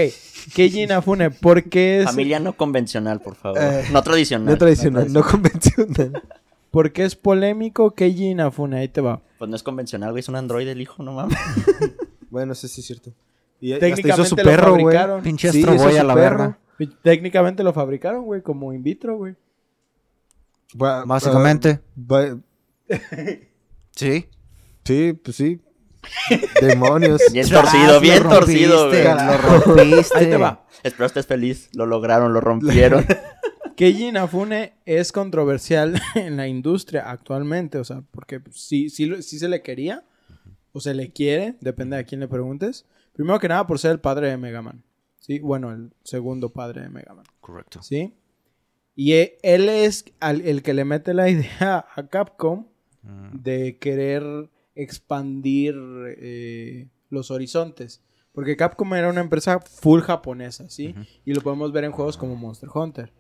Keiji 0.55 0.83
Inafune, 0.83 1.31
¿por 1.31 1.65
qué 1.65 2.01
es, 2.01 2.05
Familia 2.07 2.39
no 2.41 2.57
convencional, 2.57 3.21
por 3.21 3.35
favor. 3.35 3.59
Eh, 3.61 3.85
no 3.93 4.03
tradicional. 4.03 4.47
No 4.47 4.59
tradicional, 4.59 5.13
no 5.13 5.23
convencional. 5.23 6.23
por 6.71 6.93
qué 6.93 7.05
es 7.05 7.17
polémico 7.17 7.95
Keiji 7.95 8.31
Inafune? 8.31 8.79
Ahí 8.79 8.89
te 8.89 9.01
va. 9.01 9.23
Pues 9.39 9.49
no 9.51 9.57
es 9.57 9.63
convencional, 9.63 10.11
güey. 10.13 10.21
Es 10.21 10.29
un 10.29 10.37
androide 10.37 10.73
el 10.73 10.81
hijo, 10.81 11.03
no 11.03 11.13
mames. 11.13 11.37
bueno, 12.31 12.55
sí, 12.55 12.69
sí 12.69 12.81
es 12.81 12.87
cierto. 12.87 13.13
Y 13.61 13.73
hasta 13.73 13.87
hizo 13.89 13.97
Técnicamente 13.97 14.29
su 14.31 14.37
lo 14.37 14.43
perro, 14.43 14.71
güey. 14.73 14.83
fabricaron. 14.85 15.23
Pinche 15.23 15.53
Sí, 15.53 15.63
a 15.65 16.03
la 16.05 16.15
perro. 16.15 16.17
verga. 16.17 16.59
Técnicamente 17.03 17.63
lo 17.63 17.73
fabricaron, 17.73 18.25
güey, 18.25 18.43
como 18.43 18.73
in 18.73 18.83
vitro, 18.83 19.17
güey. 19.17 19.35
Básicamente. 20.75 21.81
va- 21.99 22.39
Sí. 23.93 24.27
sí, 24.85 25.13
pues 25.15 25.37
sí. 25.37 25.61
Demonios. 26.61 27.21
Bien 27.33 27.49
torcido, 27.49 28.01
bien 28.01 28.23
Lo 28.23 28.29
torcido, 28.31 28.89
güey. 28.89 29.05
Lo 29.05 29.39
rompiste. 29.39 30.19
Ahí 30.19 30.27
te 30.27 30.37
va. 30.37 30.67
Espero 30.83 31.07
estés 31.07 31.27
feliz. 31.27 31.69
Lo 31.75 31.87
lograron, 31.87 32.33
lo 32.33 32.41
rompieron. 32.41 33.05
Keiji 33.77 34.09
Inafune 34.09 34.75
es 34.87 35.13
controversial 35.13 36.01
en 36.15 36.37
la 36.37 36.49
industria 36.49 37.11
actualmente, 37.11 37.79
o 37.79 37.85
sea, 37.85 38.03
porque 38.11 38.41
sí, 38.53 38.89
sí, 38.89 39.05
lo- 39.07 39.21
sí 39.21 39.39
se 39.39 39.49
le 39.49 39.61
quería, 39.63 40.03
o 40.73 40.81
se 40.81 40.95
le 40.95 41.13
quiere, 41.13 41.57
depende 41.61 41.97
de 41.97 42.03
a 42.03 42.05
quién 42.07 42.21
le 42.21 42.29
preguntes. 42.29 42.87
Primero 43.13 43.39
que 43.39 43.49
nada 43.49 43.67
por 43.67 43.79
ser 43.79 43.91
el 43.93 44.01
padre 44.01 44.29
de 44.31 44.37
Mega 44.39 44.63
Man, 44.63 44.83
¿sí? 45.21 45.41
Bueno, 45.41 45.73
el 45.73 45.93
segundo 46.05 46.51
padre 46.55 46.83
de 46.83 46.89
Mega 46.89 47.13
Man, 47.15 47.27
Correcto. 47.41 47.83
¿sí? 47.83 48.15
Y 48.95 49.13
e- 49.13 49.37
él 49.43 49.69
es 49.69 50.07
el 50.23 50.63
que 50.63 50.73
le 50.73 50.85
mete 50.87 51.13
la 51.13 51.29
idea 51.29 51.85
a 51.95 52.07
Capcom 52.09 52.67
Mm. 53.03 53.43
de 53.43 53.79
querer 53.79 54.25
expandir 54.77 55.75
eh, 56.19 56.89
los 57.11 57.31
horizontes. 57.31 58.03
Porque 58.33 58.57
Capcom 58.57 58.93
era 58.95 59.09
una 59.09 59.23
empresa 59.23 59.61
full 59.61 60.01
japonesa, 60.03 60.69
¿sí? 60.69 60.95
Y 61.25 61.33
lo 61.33 61.41
podemos 61.41 61.73
ver 61.73 61.85
en 61.85 61.93
juegos 61.93 62.17
como 62.19 62.37
Monster 62.37 62.69
Hunter, 62.73 63.11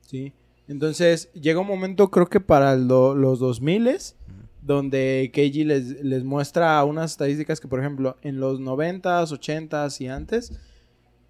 ¿sí? 0.00 0.32
Entonces, 0.66 1.30
llega 1.32 1.60
un 1.60 1.66
momento, 1.66 2.10
creo 2.10 2.26
que 2.26 2.40
para 2.40 2.72
el 2.72 2.88
do- 2.88 3.14
los 3.14 3.38
2000 3.38 4.16
donde 4.62 5.30
Keiji 5.32 5.62
les, 5.64 6.02
les 6.02 6.24
muestra 6.24 6.82
unas 6.84 7.10
estadísticas 7.12 7.60
que, 7.60 7.68
por 7.68 7.78
ejemplo, 7.80 8.16
en 8.22 8.40
los 8.40 8.60
90s, 8.60 9.30
80s 9.30 10.00
y 10.00 10.08
antes, 10.08 10.58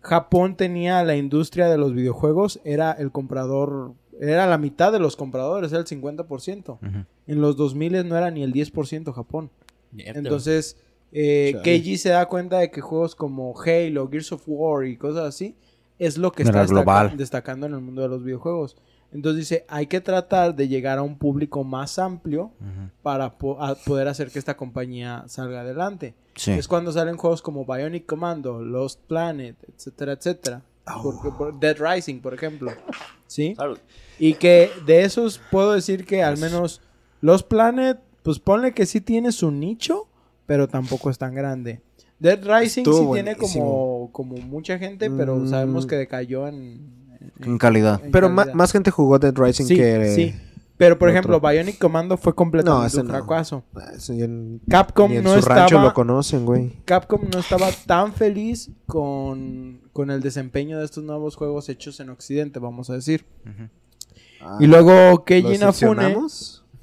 Japón 0.01 0.57
tenía 0.57 1.03
la 1.03 1.17
industria 1.17 1.69
de 1.69 1.77
los 1.79 1.95
videojuegos, 1.95 2.61
era 2.65 2.93
el 2.93 3.11
comprador, 3.11 3.95
era 4.21 4.47
la 4.47 4.59
mitad 4.59 4.93
de 4.93 5.01
los 5.01 5.17
compradores, 5.17 5.73
era 5.73 5.81
el 5.81 5.87
50%. 5.87 6.79
Ujú. 6.81 7.05
En 7.27 7.41
los 7.41 7.57
2000 7.57 8.07
no 8.09 8.17
era 8.17 8.31
ni 8.31 8.43
el 8.43 8.53
10% 8.53 9.13
Japón. 9.13 9.51
Mierda, 9.95 10.19
Entonces, 10.19 10.77
eh. 11.13 11.59
Keiji 11.63 11.97
se 11.97 12.11
da 12.11 12.27
cuenta 12.27 12.59
de 12.59 12.71
que 12.71 12.81
juegos 12.81 13.15
como 13.15 13.55
Halo, 13.59 14.09
Gears 14.11 14.33
of 14.33 14.43
War 14.47 14.85
y 14.87 14.97
cosas 14.97 15.25
así 15.25 15.57
es 15.99 16.19
lo 16.19 16.33
que 16.33 16.43
está 16.43 16.63
destaca- 16.63 17.17
destacando 17.17 17.67
en 17.67 17.75
el 17.75 17.81
mundo 17.81 18.03
de 18.03 18.09
los 18.09 18.23
videojuegos. 18.25 18.77
Entonces 19.13 19.39
dice, 19.49 19.65
hay 19.69 19.87
que 19.87 20.01
tratar 20.01 20.57
de 20.57 20.67
llegar 20.67 20.99
a 20.99 21.03
un 21.03 21.17
público 21.17 21.63
más 21.63 22.01
amplio 22.01 22.51
para 23.03 23.39
po- 23.39 23.57
poder 23.87 24.09
hacer 24.09 24.29
que 24.33 24.41
esta 24.41 24.57
compañía 24.57 25.23
salga 25.29 25.61
adelante. 25.61 26.15
Sí. 26.35 26.51
Es 26.51 26.67
cuando 26.67 26.91
salen 26.91 27.17
juegos 27.17 27.41
como 27.41 27.65
Bionic 27.65 28.07
Commando, 28.07 28.61
Lost 28.61 28.99
Planet, 29.07 29.57
etcétera, 29.73 30.15
etcétera. 30.15 30.63
Porque- 31.01 31.31
por- 31.31 31.61
Dead 31.61 31.77
Rising, 31.79 32.21
por 32.21 32.35
ejemplo. 32.35 32.73
¿Sí? 33.29 33.55
Salud. 33.55 33.79
Y 34.19 34.35
que 34.35 34.71
de 34.85 35.03
esos 35.05 35.41
puedo 35.53 35.73
decir 35.75 36.05
que 36.05 36.25
al 36.25 36.37
menos 36.39 36.81
Lost 37.21 37.47
Planet, 37.49 37.99
pues 38.25 38.41
ponle 38.41 38.73
que 38.75 38.87
sí 38.87 39.01
tiene 39.01 39.31
su 39.31 39.53
nicho, 39.53 40.09
pero 40.47 40.67
tampoco 40.67 41.11
es 41.11 41.19
tan 41.19 41.33
grande. 41.35 41.81
Dead 42.19 42.41
Rising 42.43 42.83
Estuvo 42.83 43.15
sí 43.15 43.23
tiene 43.23 43.37
como, 43.37 44.09
como 44.13 44.37
mucha 44.39 44.79
gente, 44.79 45.09
pero 45.11 45.37
Mm. 45.37 45.49
sabemos 45.49 45.87
que 45.87 45.95
decayó 45.97 46.49
en, 46.49 46.57
en- 47.39 47.45
En 47.45 47.59
calidad. 47.59 48.01
en 48.05 48.11
Pero 48.11 48.35
calidad. 48.35 48.55
más 48.55 48.73
gente 48.73 48.91
jugó 48.91 49.19
Dead 49.21 49.35
Rising 49.37 49.67
sí, 49.67 49.77
que... 49.77 50.13
sí. 50.15 50.35
Pero 50.77 50.99
por 50.99 51.09
otro. 51.09 51.19
ejemplo, 51.21 51.41
Bionic 51.41 51.79
Commando 51.79 52.17
fue 52.17 52.35
completamente 52.35 52.97
No, 52.97 53.03
un 53.03 53.09
fracaso. 53.09 53.63
Ah, 53.77 53.93
Capcom 54.69 55.09
ni 55.11 55.19
en 55.19 55.25
no 55.25 55.33
su 55.35 55.39
estaba 55.39 55.61
rancho 55.61 55.81
lo 55.81 55.95
conocen, 55.95 56.45
güey. 56.45 56.73
Capcom 56.85 57.21
no 57.33 57.39
estaba 57.39 57.69
tan 57.87 58.13
feliz 58.13 58.71
con, 58.87 59.83
con 59.93 60.11
el 60.11 60.21
desempeño 60.21 60.79
de 60.81 60.85
estos 60.85 61.05
nuevos 61.05 61.37
juegos 61.37 61.69
hechos 61.69 62.01
en 62.01 62.09
Occidente, 62.11 62.59
vamos 62.59 62.91
a 62.91 62.95
decir. 62.95 63.25
Ujú. 63.45 63.69
Ah, 64.41 64.59
y 64.61 64.67
luego 64.67 64.93
¿Lo 65.11 65.25
Keiji 65.25 65.55
Inafune. 65.55 66.17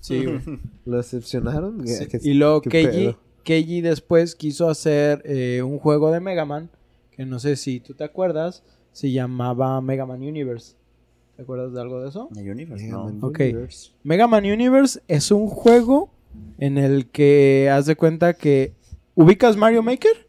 Sí, 0.01 0.25
güey. 0.25 0.39
¿Lo 0.85 0.97
decepcionaron? 0.97 1.87
Sí. 1.87 2.05
¿Qué- 2.07 2.19
Y 2.21 2.33
luego 2.33 2.61
Keiji? 2.61 3.15
Keiji 3.43 3.81
después 3.81 4.35
quiso 4.35 4.69
hacer 4.69 5.21
eh, 5.25 5.61
un 5.63 5.79
juego 5.79 6.11
de 6.11 6.19
Mega 6.19 6.43
Man, 6.45 6.69
que 7.11 7.25
no 7.25 7.39
sé 7.39 7.55
si 7.55 7.79
tú 7.79 7.93
te 7.93 8.03
acuerdas, 8.03 8.63
se 8.91 9.11
llamaba 9.11 9.79
Mega 9.81 10.05
Man 10.05 10.21
Universe. 10.21 10.75
¿Te 11.37 11.43
acuerdas 11.43 11.73
de 11.73 11.81
algo 11.81 12.01
de 12.01 12.09
eso? 12.09 12.29
The 12.33 12.51
Universe, 12.51 12.83
Mega 12.85 12.97
no. 12.97 13.03
Man 13.05 13.19
Ok. 13.23 13.39
Universe. 13.39 13.91
Mega 14.03 14.27
Man 14.27 14.45
Universe 14.45 14.99
es 15.07 15.31
un 15.31 15.47
juego 15.47 16.11
en 16.59 16.77
el 16.77 17.07
que 17.09 17.69
haz 17.71 17.85
de 17.85 17.95
cuenta 17.95 18.33
que 18.33 18.73
ubicas 19.15 19.57
Mario 19.57 19.81
Maker. 19.81 20.27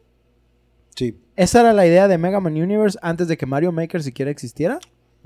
Sí. 0.97 1.19
Esa 1.37 1.61
era 1.61 1.73
la 1.73 1.87
idea 1.87 2.09
de 2.09 2.19
Mega 2.19 2.41
Man 2.41 2.55
Universe 2.55 2.99
antes 3.03 3.29
de 3.29 3.37
que 3.37 3.47
Mario 3.47 3.73
Maker 3.73 4.03
siquiera 4.03 4.31
existiera. 4.31 4.79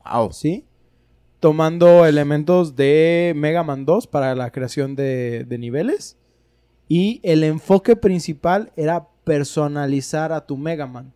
Wow. 0.05 0.33
¿sí? 0.33 0.65
Tomando 1.47 2.05
elementos 2.07 2.75
de 2.75 3.33
Mega 3.37 3.63
Man 3.63 3.85
2 3.85 4.09
para 4.09 4.35
la 4.35 4.51
creación 4.51 4.97
de, 4.97 5.45
de 5.45 5.59
niveles. 5.59 6.17
Y 6.89 7.21
el 7.23 7.45
enfoque 7.45 7.95
principal 7.95 8.73
era 8.75 9.07
personalizar 9.23 10.33
a 10.33 10.45
tu 10.45 10.57
Mega 10.57 10.89
Man, 10.89 11.15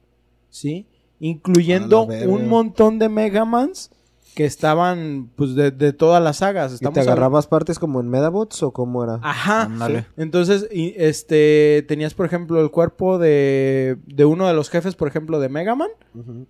¿sí? 0.48 0.86
Incluyendo 1.18 2.04
un 2.04 2.46
montón 2.46 3.00
de 3.00 3.08
Mega 3.08 3.44
Mans 3.44 3.90
que 4.34 4.44
estaban, 4.44 5.28
pues, 5.36 5.54
de, 5.54 5.70
de 5.72 5.92
todas 5.92 6.22
las 6.22 6.36
sagas. 6.38 6.72
¿Y 6.72 6.74
Estamos 6.76 6.94
te 6.94 7.00
hablando- 7.00 7.12
agarrabas 7.20 7.46
partes 7.46 7.78
como 7.78 8.00
en 8.00 8.08
Medabots 8.08 8.62
o 8.62 8.72
cómo 8.72 9.02
era? 9.02 9.18
Ajá. 9.22 9.68
Entonces, 10.16 10.68
y, 10.72 10.94
este, 10.96 11.84
tenías, 11.88 12.14
por 12.14 12.26
ejemplo, 12.26 12.60
el 12.60 12.70
cuerpo 12.70 13.18
de, 13.18 13.96
de 14.06 14.24
uno 14.24 14.46
de 14.46 14.54
los 14.54 14.70
jefes, 14.70 14.94
por 14.94 15.08
ejemplo, 15.08 15.40
de 15.40 15.48
Mega 15.48 15.74
Man 15.74 15.90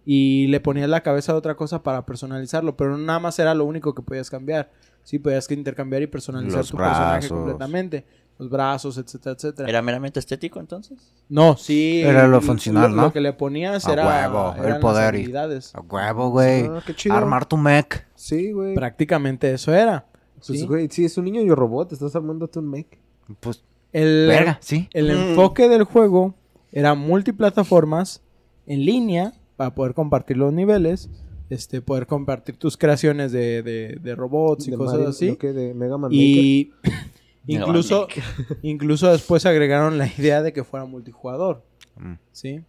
y 0.04 0.46
le 0.48 0.60
ponías 0.60 0.88
la 0.88 1.02
cabeza 1.02 1.32
de 1.32 1.38
otra 1.38 1.54
cosa 1.56 1.82
para 1.82 2.04
personalizarlo, 2.06 2.76
pero 2.76 2.96
nada 2.98 3.18
más 3.18 3.38
era 3.38 3.54
lo 3.54 3.64
único 3.64 3.94
que 3.94 4.02
podías 4.02 4.30
cambiar. 4.30 4.70
Sí, 5.02 5.18
podías 5.18 5.48
que 5.48 5.54
intercambiar 5.54 6.02
y 6.02 6.06
personalizar 6.06 6.58
Los 6.58 6.70
tu 6.70 6.76
personaje 6.76 7.12
brazos. 7.28 7.32
completamente. 7.32 8.04
Los 8.40 8.50
brazos, 8.50 8.96
etcétera, 8.98 9.34
etcétera. 9.36 9.68
¿Era 9.68 9.82
meramente 9.82 10.18
estético 10.18 10.58
entonces? 10.60 10.98
No, 11.28 11.56
sí. 11.56 12.00
Era 12.00 12.26
lo 12.26 12.40
funcional, 12.40 12.90
lo, 12.90 12.96
¿no? 12.96 13.02
Lo 13.02 13.12
que 13.12 13.20
le 13.20 13.32
ponías 13.34 13.86
A 13.86 13.92
era 13.92 14.06
huevo, 14.06 14.52
el 14.54 14.58
eran 14.60 14.70
las 14.72 14.80
poder 14.80 15.14
y- 15.14 15.18
habilidades. 15.18 15.74
A 15.74 15.80
huevo, 15.80 16.30
güey. 16.30 16.64
Ah, 16.66 16.82
qué 16.84 16.94
chido. 16.96 17.14
Armar 17.14 17.46
tu 17.46 17.56
mech. 17.56 18.06
Sí, 18.14 18.50
güey. 18.52 18.74
Prácticamente 18.74 19.52
eso 19.52 19.72
era. 19.72 20.06
Pues, 20.36 20.58
¿sí? 20.58 20.66
güey, 20.66 20.88
sí, 20.90 21.04
es 21.04 21.16
un 21.18 21.26
niño 21.26 21.42
y 21.42 21.50
un 21.50 21.56
robot. 21.56 21.92
Estás 21.92 22.16
armando 22.16 22.48
tu 22.48 22.62
mech. 22.62 22.98
Pues, 23.40 23.62
El, 23.92 24.26
verga, 24.28 24.58
sí. 24.62 24.88
el 24.92 25.06
Mm. 25.06 25.10
enfoque 25.30 25.68
del 25.68 25.84
juego 25.84 26.34
era 26.72 26.94
multiplataformas 26.94 28.22
en 28.66 28.84
línea 28.84 29.32
para 29.56 29.74
poder 29.74 29.94
compartir 29.94 30.36
los 30.36 30.52
niveles, 30.52 31.10
este, 31.50 31.82
poder 31.82 32.06
compartir 32.06 32.56
tus 32.56 32.76
creaciones 32.76 33.32
de, 33.32 33.62
de- 33.62 33.98
de 34.00 34.14
robots 34.14 34.68
y 34.68 34.70
De 34.70 34.76
cosas 34.76 34.94
Mario- 34.94 35.08
así. 35.08 35.28
¿no 35.30 35.38
que 35.38 35.52
de 35.52 35.74
Mega 35.74 35.98
Man 35.98 36.10
Maker. 36.10 36.16
Y 36.20 36.72
Mega 36.84 37.09
incluso, 37.46 38.08
incluso 38.62 39.10
después 39.10 39.46
agregaron 39.46 39.98
la 39.98 40.06
idea 40.06 40.42
de 40.42 40.52
que 40.52 40.64
fuera 40.64 40.84
multijugador. 40.86 41.62
Mm. 41.96 42.14
¿Sí? 42.32 42.62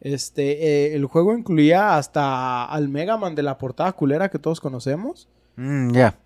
Este, 0.00 0.52
eh, 0.92 0.94
el 0.94 1.06
juego 1.06 1.36
incluía 1.36 1.96
hasta 1.96 2.64
al 2.66 2.88
Mega 2.88 3.16
Man 3.16 3.34
de 3.34 3.42
la 3.42 3.56
portada 3.58 3.92
culera 3.92 4.28
que 4.28 4.38
todos 4.38 4.60
conocemos. 4.60 5.28
Mm, 5.56 5.92
ya. 5.92 6.18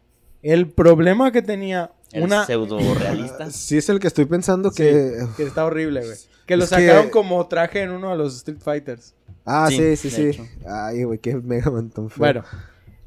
El 0.42 0.68
problema 0.68 1.30
que 1.32 1.42
tenía 1.42 1.92
El 2.12 2.24
una 2.24 2.44
pseudo 2.44 2.78
realista. 2.98 3.50
Sí, 3.50 3.76
es 3.78 3.88
el 3.88 4.00
que 4.00 4.06
estoy 4.08 4.24
pensando 4.24 4.70
Sí, 4.70 4.82
que. 4.82 5.12
que 5.36 5.42
está 5.44 5.64
horrible, 5.64 6.00
güey. 6.04 6.16
Que 6.46 6.56
lo 6.56 6.64
Es 6.64 6.70
que- 6.70 6.76
sacaron 6.86 7.10
como 7.10 7.46
traje 7.46 7.82
en 7.82 7.90
uno 7.90 8.10
de 8.10 8.16
los 8.16 8.34
Street 8.36 8.58
Fighters. 8.60 9.14
Ah, 9.44 9.68
Sí, 9.70 9.96
sí, 9.96 10.10
sí. 10.10 10.40
Ay, 10.66 11.04
güey, 11.04 11.18
qué 11.18 11.36
Mega 11.36 11.70
Man 11.70 11.90
tan 11.90 12.08
feo. 12.10 12.18
Bueno, 12.18 12.44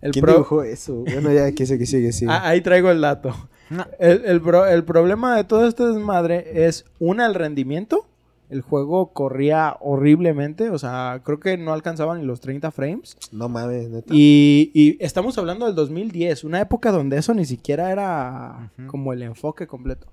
el 0.01 0.11
¿Quién 0.11 0.23
pro- 0.23 0.33
dibujó 0.33 0.63
eso? 0.63 0.95
Bueno, 0.95 1.31
ya, 1.33 1.45
aquí 1.45 1.65
sigue, 1.65 1.85
sigue, 1.85 2.11
sigue. 2.13 2.31
Ah, 2.31 2.47
ahí 2.49 2.61
traigo 2.61 2.89
el 2.91 3.01
dato. 3.01 3.35
No. 3.71 3.85
El, 3.99 4.23
el 4.25 4.41
pro- 4.41 4.67
el 4.67 4.83
problema 4.83 5.35
de 5.35 5.43
todo 5.43 5.67
este 5.67 5.83
desmadre 5.85 6.65
es, 6.67 6.85
una, 6.99 7.25
el 7.25 7.33
rendimiento. 7.35 8.05
El 8.49 8.59
juego 8.61 9.13
corría 9.13 9.77
horriblemente, 9.79 10.69
o 10.71 10.77
sea, 10.77 11.21
creo 11.23 11.39
que 11.39 11.57
no 11.57 11.71
alcanzaba 11.71 12.17
ni 12.17 12.25
los 12.25 12.41
30 12.41 12.69
frames. 12.71 13.15
No 13.31 13.47
mames, 13.47 13.89
neta. 13.89 14.13
Y, 14.13 14.71
y 14.73 14.97
estamos 14.99 15.37
hablando 15.37 15.65
del 15.67 15.75
2010, 15.75 16.43
una 16.43 16.59
época 16.59 16.91
donde 16.91 17.17
eso 17.17 17.33
ni 17.33 17.45
siquiera 17.45 17.93
era 17.93 18.71
como 18.87 19.13
el 19.13 19.21
enfoque 19.23 19.67
completo. 19.67 20.07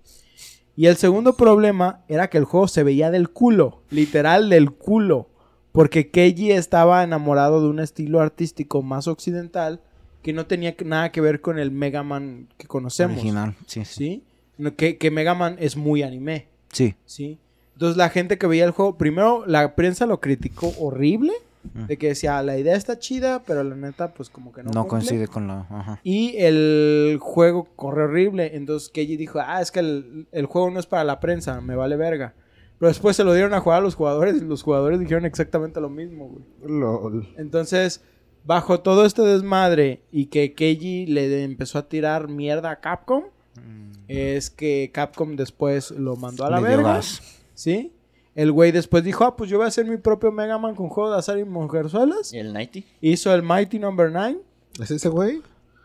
Y 0.77 0.87
el 0.87 0.95
segundo 0.97 1.33
problema 1.33 2.05
era 2.07 2.31
que 2.31 2.39
el 2.39 2.45
juego 2.45 2.69
se 2.69 2.85
veía 2.85 3.11
del 3.11 3.29
culo, 3.31 3.83
literal 3.91 4.49
del 4.51 4.71
culo, 4.71 5.31
porque 5.73 6.13
Keiji 6.13 6.53
estaba 6.53 7.03
enamorado 7.03 7.61
de 7.61 7.67
un 7.69 7.81
estilo 7.81 8.21
artístico 8.21 8.83
más 8.83 9.09
occidental 9.09 9.81
que 10.29 10.35
no 10.35 10.45
tenía 10.45 10.77
nada 10.85 11.11
que 11.11 11.23
ver 11.23 11.41
con 11.41 11.59
el 11.59 11.71
Mega 11.71 12.03
Man 12.03 12.49
que 12.59 12.67
conocemos. 12.67 13.17
Original. 13.17 13.55
Sí, 13.67 13.87
sí. 13.87 14.23
Que, 14.77 14.99
que 14.99 15.11
Mega 15.11 15.35
Man 15.35 15.57
es 15.59 15.75
muy 15.75 16.03
anime. 16.03 16.49
Sí. 16.71 16.95
¿sí? 17.07 17.39
Entonces 17.73 17.97
la 17.97 18.11
gente 18.11 18.37
que 18.37 18.47
veía 18.47 18.67
el 18.67 18.73
juego, 18.73 18.99
primero 18.99 19.45
la 19.47 19.75
prensa 19.75 20.05
lo 20.05 20.21
criticó 20.21 20.71
horrible, 20.79 21.33
Mm. 21.75 21.87
de 21.87 21.97
que 21.97 22.09
decía, 22.09 22.41
la 22.43 22.57
idea 22.59 22.77
está 22.77 22.99
chida, 22.99 23.43
pero 23.45 23.65
la 23.65 23.75
neta 23.75 24.13
pues 24.15 24.31
como 24.31 24.53
que 24.53 24.63
no, 24.63 24.71
No, 24.71 24.83
cumple". 24.87 24.99
coincide 25.09 25.27
con 25.29 25.49
la. 25.49 25.67
Ajá. 25.71 26.01
Y 26.05 26.37
el 26.37 27.19
juego 27.21 27.67
corre 27.75 28.05
horrible, 28.05 28.55
entonces 28.55 28.91
Keiji 28.91 29.17
dijo, 29.17 29.41
ah, 29.41 29.61
es 29.63 29.71
que 29.73 29.81
el, 29.81 30.29
el 30.31 30.47
juego 30.47 30.71
no 30.71 30.79
es 30.79 30.87
para 30.87 31.05
la 31.05 31.19
prensa, 31.21 31.61
me 31.63 31.75
vale 31.75 31.97
verga. 31.97 32.35
Pero 32.79 32.89
después 32.89 33.17
se 33.17 33.25
lo 33.25 33.33
dieron 33.35 33.55
a 33.55 33.61
jugar 33.61 33.79
a 33.79 33.83
los 33.83 33.97
jugadores 33.97 34.37
y 34.37 34.45
los 34.45 34.63
jugadores 34.63 35.01
dijeron 35.01 35.25
exactamente 35.25 35.81
lo 35.81 35.89
mismo, 35.91 36.29
güey. 36.29 36.45
LOL. 36.81 37.29
Entonces, 37.39 38.03
bajo 38.49 38.81
todo 38.81 39.05
este 39.05 39.21
desmadre 39.21 40.01
y 40.11 40.27
que 40.27 40.55
Keiji 40.55 41.05
le 41.05 41.45
empezó 41.45 41.79
a 41.79 41.87
tirar 41.87 42.29
mierda 42.29 42.71
a 42.71 42.81
Capcom, 42.81 43.25
es 44.09 44.49
que 44.49 44.91
Capcom 44.93 45.37
después 45.37 45.91
lo 45.91 46.17
mandó 46.17 46.47
a 46.47 46.51
la 46.51 46.57
Le 46.61 46.69
dio 46.69 46.77
verga. 46.79 46.95
gas. 46.95 47.21
¿Sí? 47.53 47.93
El 48.35 48.51
güey 48.53 48.73
después 48.73 49.05
dijo, 49.05 49.25
ah, 49.25 49.37
pues 49.37 49.51
yo 49.51 49.59
voy 49.59 49.67
a 49.67 49.69
hacer 49.69 49.85
mi 49.85 49.99
propio 49.99 50.33
Mega 50.33 50.57
Man 50.57 50.75
con 50.75 50.89
juego 50.89 51.11
de 51.13 51.19
azar 51.19 51.39
y 51.39 51.45
mujerzuelas. 51.45 52.33
¿Y 52.33 52.39
el 52.39 52.53
90? 52.55 52.79
Hizo 53.03 53.35
el 53.35 53.43
Mighty 53.43 53.79
Number 53.79 54.11
9, 54.11 54.39
¿Es 54.81 54.91
ese 54.93 55.11
güey? 55.11 55.43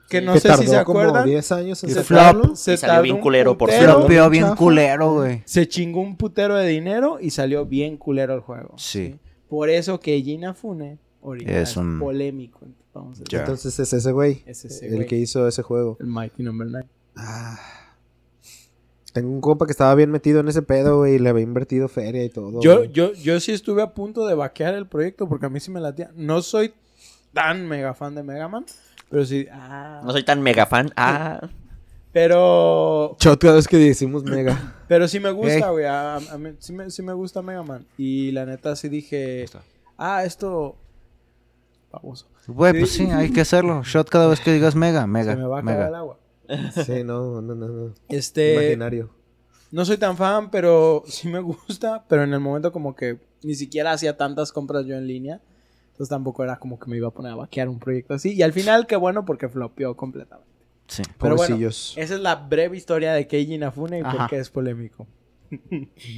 que 0.10 0.20
Sí. 0.20 0.25
no 0.25 0.34
que 0.34 0.39
sé 0.39 0.50
si 0.55 0.63
se 0.67 0.72
tardó 0.72 0.86
como 0.86 1.00
acuerdan. 1.01 1.25
10 1.27 1.51
años 1.51 1.84
en 1.84 1.89
Y 1.89 1.93
sacarlo. 1.93 2.55
Se 2.55 2.74
Y 2.75 2.77
salió 2.77 3.01
bien 3.01 3.20
culero, 3.20 3.58
por 3.58 3.72
Se 3.72 3.77
cierto. 3.79 4.08
bien 4.29 4.43
chafa. 4.46 4.55
culero, 4.55 5.13
güey. 5.15 5.41
Se 5.46 5.67
chingó 5.67 6.00
un 6.00 6.15
putero 6.15 6.55
de 6.55 6.67
dinero 6.70 7.17
y 7.20 7.32
salió 7.32 7.65
bien 7.65 7.98
culero 7.98 8.34
el 8.36 8.39
juego. 8.39 8.74
Sí. 8.77 9.17
Por 9.50 9.70
eso 9.70 10.00
que 10.00 10.22
Gina 10.22 10.53
Fune 10.53 10.98
ahorita 11.24 11.51
Es 11.62 11.72
es, 11.72 11.77
un- 11.77 12.00
polémico. 12.00 12.60
Vamos 12.94 13.18
a 13.18 13.20
decir. 13.22 13.27
Ya. 13.30 13.39
Entonces 13.39 13.80
es 13.80 13.92
ese 13.94 14.12
güey. 14.12 14.44
Es 14.46 14.65
ese 14.65 14.88
el 14.88 14.96
güey. 14.96 15.08
que 15.08 15.15
hizo 15.18 15.48
ese 15.48 15.62
juego. 15.63 15.98
El 16.00 16.08
Mighty 16.08 16.44
Number 16.44 16.68
9. 16.70 16.88
Ah. 17.15 17.58
Tengo 19.13 19.30
un 19.30 19.42
compa 19.42 19.65
que 19.65 19.72
estaba 19.72 19.94
bien 19.94 20.10
metido 20.12 20.39
en 20.39 20.48
ese 20.48 20.63
pedo, 20.63 20.98
güey, 20.98 21.15
y 21.15 21.20
le 21.20 21.30
había 21.30 21.44
invertido 21.44 21.88
feria 21.88 22.24
y 22.24 22.30
todo. 22.30 22.60
Yo, 22.62 22.77
güey. 22.80 22.92
yo, 22.92 23.13
yo 23.13 23.39
sí 23.39 23.51
estuve 23.51 23.84
a 23.84 23.94
punto 23.94 24.25
de 24.25 24.34
vaquear 24.34 24.74
el 24.74 24.88
proyecto 24.88 25.30
porque 25.30 25.46
a 25.46 25.50
mí 25.50 25.60
sí 25.60 25.70
me 25.70 25.80
latía. 25.80 26.12
No 26.15 26.42
soy 26.42 26.74
tan 27.32 27.68
mega 27.68 27.94
fan 27.94 28.15
de 28.15 28.24
Mega 28.24 28.48
Man, 28.48 28.65
pero 29.10 29.24
sí. 29.25 29.48
ah, 29.51 30.01
No 30.03 30.12
soy 30.12 30.24
tan 30.24 30.42
mega 30.42 30.65
fan. 30.65 30.92
Ah, 30.96 31.48
Pero. 32.12 33.18
Shot 33.20 33.39
cada 33.42 33.56
vez 33.56 33.68
que 33.68 33.77
decimos 33.77 34.24
mega. 34.24 34.75
Pero 34.88 35.08
sí 35.08 35.20
me 35.20 35.32
gusta, 35.32 35.56
Ey. 35.56 35.72
güey. 35.72 35.86
a- 35.86 36.18
a 36.18 36.38
mí 36.38 36.51
sí, 36.60 36.72
me, 36.72 36.92
sí 36.92 37.01
me 37.01 37.12
gusta 37.13 37.42
Mega 37.42 37.63
Man. 37.63 37.88
Y 37.98 38.32
la 38.32 38.46
neta 38.46 38.75
sí 38.75 38.88
dije. 38.88 39.46
Ah, 39.98 40.24
esto. 40.24 40.75
Baboso. 41.93 42.27
Güey, 42.47 42.73
pues 42.79 42.91
sí, 42.91 43.03
hay 43.12 43.31
que 43.31 43.41
hacerlo. 43.41 43.83
Shot 43.83 44.09
cada 44.09 44.27
vez 44.27 44.39
que 44.39 44.51
digas 44.51 44.75
mega, 44.75 45.05
mega. 45.05 45.33
Se 45.33 45.38
me 45.39 45.45
va 45.47 45.59
a 45.59 45.63
caer 45.63 45.88
el 45.88 45.95
agua. 45.95 46.19
Sí, 46.85 47.03
no, 47.05 47.41
no, 47.41 47.55
no, 47.55 47.67
no. 47.67 47.93
Este. 48.09 48.53
Imaginario. 48.55 49.09
No 49.71 49.85
soy 49.85 49.97
tan 49.97 50.17
fan, 50.17 50.51
pero 50.51 51.03
sí 51.07 51.27
me 51.29 51.39
gusta. 51.39 52.03
Pero 52.09 52.23
en 52.23 52.33
el 52.33 52.39
momento 52.39 52.71
como 52.71 52.95
que 52.95 53.19
ni 53.43 53.55
siquiera 53.55 53.91
hacía 53.91 54.17
tantas 54.17 54.51
compras 54.51 54.85
yo 54.85 54.95
en 54.95 55.07
línea. 55.07 55.41
Entonces 55.91 56.09
tampoco 56.09 56.43
era 56.43 56.57
como 56.57 56.79
que 56.79 56.89
me 56.89 56.97
iba 56.97 57.07
a 57.07 57.12
poner 57.12 57.31
a 57.31 57.35
vaquear 57.35 57.69
un 57.69 57.79
proyecto 57.79 58.15
así. 58.15 58.33
Y 58.33 58.41
al 58.41 58.51
final, 58.53 58.88
qué 58.88 58.95
bueno, 58.95 59.25
porque 59.25 59.47
flopeó 59.47 59.95
completamente. 59.95 60.51
Sí. 60.88 61.03
Pero 61.19 61.35
bueno, 61.35 61.55
esa 61.67 61.93
es 61.95 62.09
la 62.19 62.35
breve 62.35 62.75
historia 62.75 63.13
de 63.13 63.27
Keiji 63.27 63.53
Inafune 63.55 64.00
y 64.00 64.03
por 64.03 64.27
qué 64.29 64.38
es 64.39 64.50
polémico. 64.50 65.07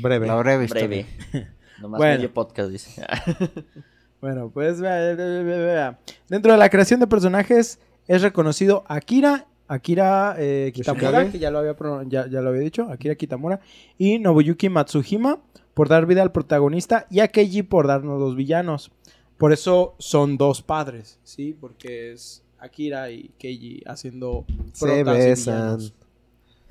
Breve. 0.01 0.27
La 0.27 0.35
breve 0.37 0.65
historia. 0.65 0.87
Breve. 0.87 1.05
Nomás 1.81 1.99
Bueno. 1.99 2.15
medio 2.15 2.33
podcast, 2.33 2.69
dice. 2.71 3.05
Bueno, 4.25 4.49
pues 4.49 4.81
vea, 4.81 5.13
vea, 5.13 5.13
vea, 5.13 5.43
vea, 5.43 5.57
vea. 5.57 5.99
dentro 6.29 6.51
de 6.51 6.57
la 6.57 6.67
creación 6.71 6.99
de 6.99 7.05
personajes 7.05 7.77
es 8.07 8.23
reconocido 8.23 8.83
Akira, 8.87 9.45
Akira 9.67 10.35
eh, 10.39 10.71
Kitamura, 10.73 11.29
que 11.29 11.37
ya 11.37 11.51
lo, 11.51 11.59
había 11.59 11.75
ya, 12.07 12.27
ya 12.27 12.41
lo 12.41 12.49
había 12.49 12.61
dicho, 12.61 12.89
Akira 12.89 13.13
Kitamura, 13.13 13.59
y 13.99 14.17
Nobuyuki 14.17 14.67
Matsuhima 14.67 15.37
por 15.75 15.89
dar 15.89 16.07
vida 16.07 16.23
al 16.23 16.31
protagonista 16.31 17.05
y 17.11 17.19
a 17.19 17.27
Keiji 17.27 17.61
por 17.61 17.85
darnos 17.85 18.19
los 18.19 18.35
villanos. 18.35 18.91
Por 19.37 19.53
eso 19.53 19.93
son 19.99 20.37
dos 20.37 20.63
padres, 20.63 21.19
¿sí? 21.23 21.55
Porque 21.61 22.11
es 22.11 22.41
Akira 22.57 23.11
y 23.11 23.29
Keiji 23.37 23.83
haciendo 23.85 24.47
Se 24.73 25.03
besan. 25.03 25.81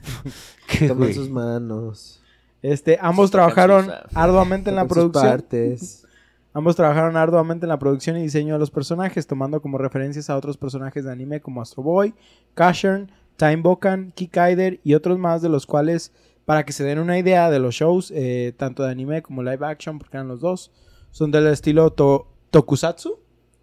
Toman 0.89 1.15
sus 1.15 1.31
manos. 1.31 2.21
Este, 2.63 2.99
ambos 3.01 3.31
trabajaron 3.31 3.93
arduamente 4.13 4.71
en 4.71 4.77
la 4.77 4.89
producción. 4.89 5.25
partes. 5.25 6.04
Ambos 6.57 6.77
trabajaron 6.77 7.17
arduamente 7.17 7.67
en 7.67 7.69
la 7.69 7.79
producción 7.81 8.17
y 8.17 8.23
diseño 8.23 8.55
de 8.55 8.61
los 8.61 8.71
personajes, 8.71 9.27
tomando 9.27 9.61
como 9.61 9.77
referencias 9.77 10.31
a 10.31 10.37
otros 10.37 10.57
personajes 10.57 11.05
de 11.05 11.11
anime 11.13 11.41
como 11.41 11.61
Astro 11.61 11.83
Boy, 11.83 12.15
Kashern, 12.55 13.11
Time 13.37 13.57
Bokan, 13.57 14.13
Kikaider 14.15 14.79
y 14.85 14.95
otros 14.95 15.19
más, 15.19 15.43
de 15.43 15.49
los 15.49 15.67
cuales, 15.67 16.13
para 16.45 16.65
que 16.65 16.73
se 16.73 16.85
den 16.85 17.01
una 17.01 17.19
idea 17.19 17.51
de 17.51 17.59
los 17.59 17.75
shows, 17.75 18.13
eh, 18.15 18.55
tanto 18.57 18.85
de 18.85 18.91
anime 18.93 19.21
como 19.23 19.43
live 19.43 19.67
action, 19.67 19.99
porque 19.99 20.17
eran 20.17 20.29
los 20.29 20.41
dos, 20.41 20.71
son 21.11 21.31
del 21.33 21.49
estilo 21.49 21.91
to- 21.91 22.29
Tokusatsu, 22.51 23.19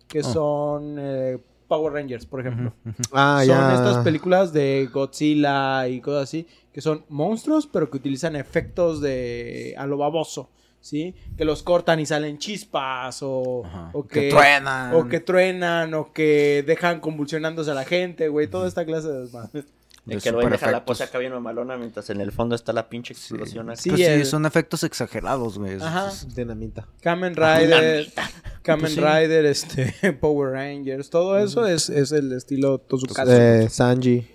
que 0.09 0.19
Oh. 0.19 0.23
son 0.23 0.95
eh, 0.99 1.37
Power 1.69 1.93
Rangers, 1.93 2.25
por 2.25 2.41
ejemplo. 2.41 2.73
Ah, 3.13 3.37
son 3.45 3.55
ya. 3.55 3.73
estas 3.75 4.03
películas 4.03 4.51
de 4.51 4.89
Godzilla 4.91 5.87
y 5.87 6.01
cosas 6.01 6.23
así, 6.23 6.45
que 6.73 6.81
son 6.81 7.05
monstruos, 7.07 7.67
pero 7.67 7.89
que 7.89 7.95
utilizan 7.95 8.35
efectos 8.35 8.99
de 8.99 9.73
a 9.77 9.85
lo 9.87 9.95
baboso, 9.97 10.49
¿sí? 10.81 11.15
Que 11.37 11.45
los 11.45 11.63
cortan 11.63 11.99
y 11.99 12.05
salen 12.05 12.37
chispas, 12.37 13.21
o, 13.23 13.63
o 13.93 14.07
Que 14.07 14.21
que, 14.21 14.29
truenan. 14.29 14.93
o 14.95 15.07
que 15.07 15.19
truenan, 15.21 15.93
o 15.93 16.11
que 16.11 16.63
dejan 16.67 16.99
convulsionándose 16.99 17.71
a 17.71 17.73
la 17.75 17.85
gente, 17.85 18.27
güey, 18.27 18.47
toda 18.47 18.67
esta 18.67 18.83
clase 18.85 19.07
de 19.09 20.17
que 20.17 20.29
el 20.29 20.35
güey 20.35 20.49
deja 20.49 20.71
la 20.71 20.83
pose 20.83 21.03
acá 21.03 21.19
bien 21.19 21.31
mamalona 21.31 21.77
mientras 21.77 22.09
en 22.09 22.19
el 22.21 22.31
fondo 22.31 22.55
está 22.55 22.73
la 22.73 22.89
pinche 22.89 23.13
explosión 23.13 23.69
acá. 23.69 23.79
Sí, 23.79 23.89
Pues 23.91 24.01
sí, 24.01 24.05
el- 24.07 24.25
son 24.25 24.47
efectos 24.47 24.83
exagerados, 24.83 25.59
güey. 25.59 25.75
Ajá. 25.79 26.07
es- 26.09 26.33
Dinamita. 26.35 26.87
Kamen 27.01 27.35
Rider, 27.35 28.07
Kamen 28.63 28.81
Pues 28.81 28.93
sí. 28.93 28.99
Rider, 28.99 29.45
este, 29.45 30.13
Power 30.19 30.53
Rangers, 30.53 31.09
todo 31.11 31.37
eso 31.37 31.67
es, 31.67 31.89
es 31.91 32.11
el 32.11 32.31
estilo 32.33 32.79
Tokusatsu. 32.79 33.31
Eh, 33.31 33.67
Sanji. 33.69 34.27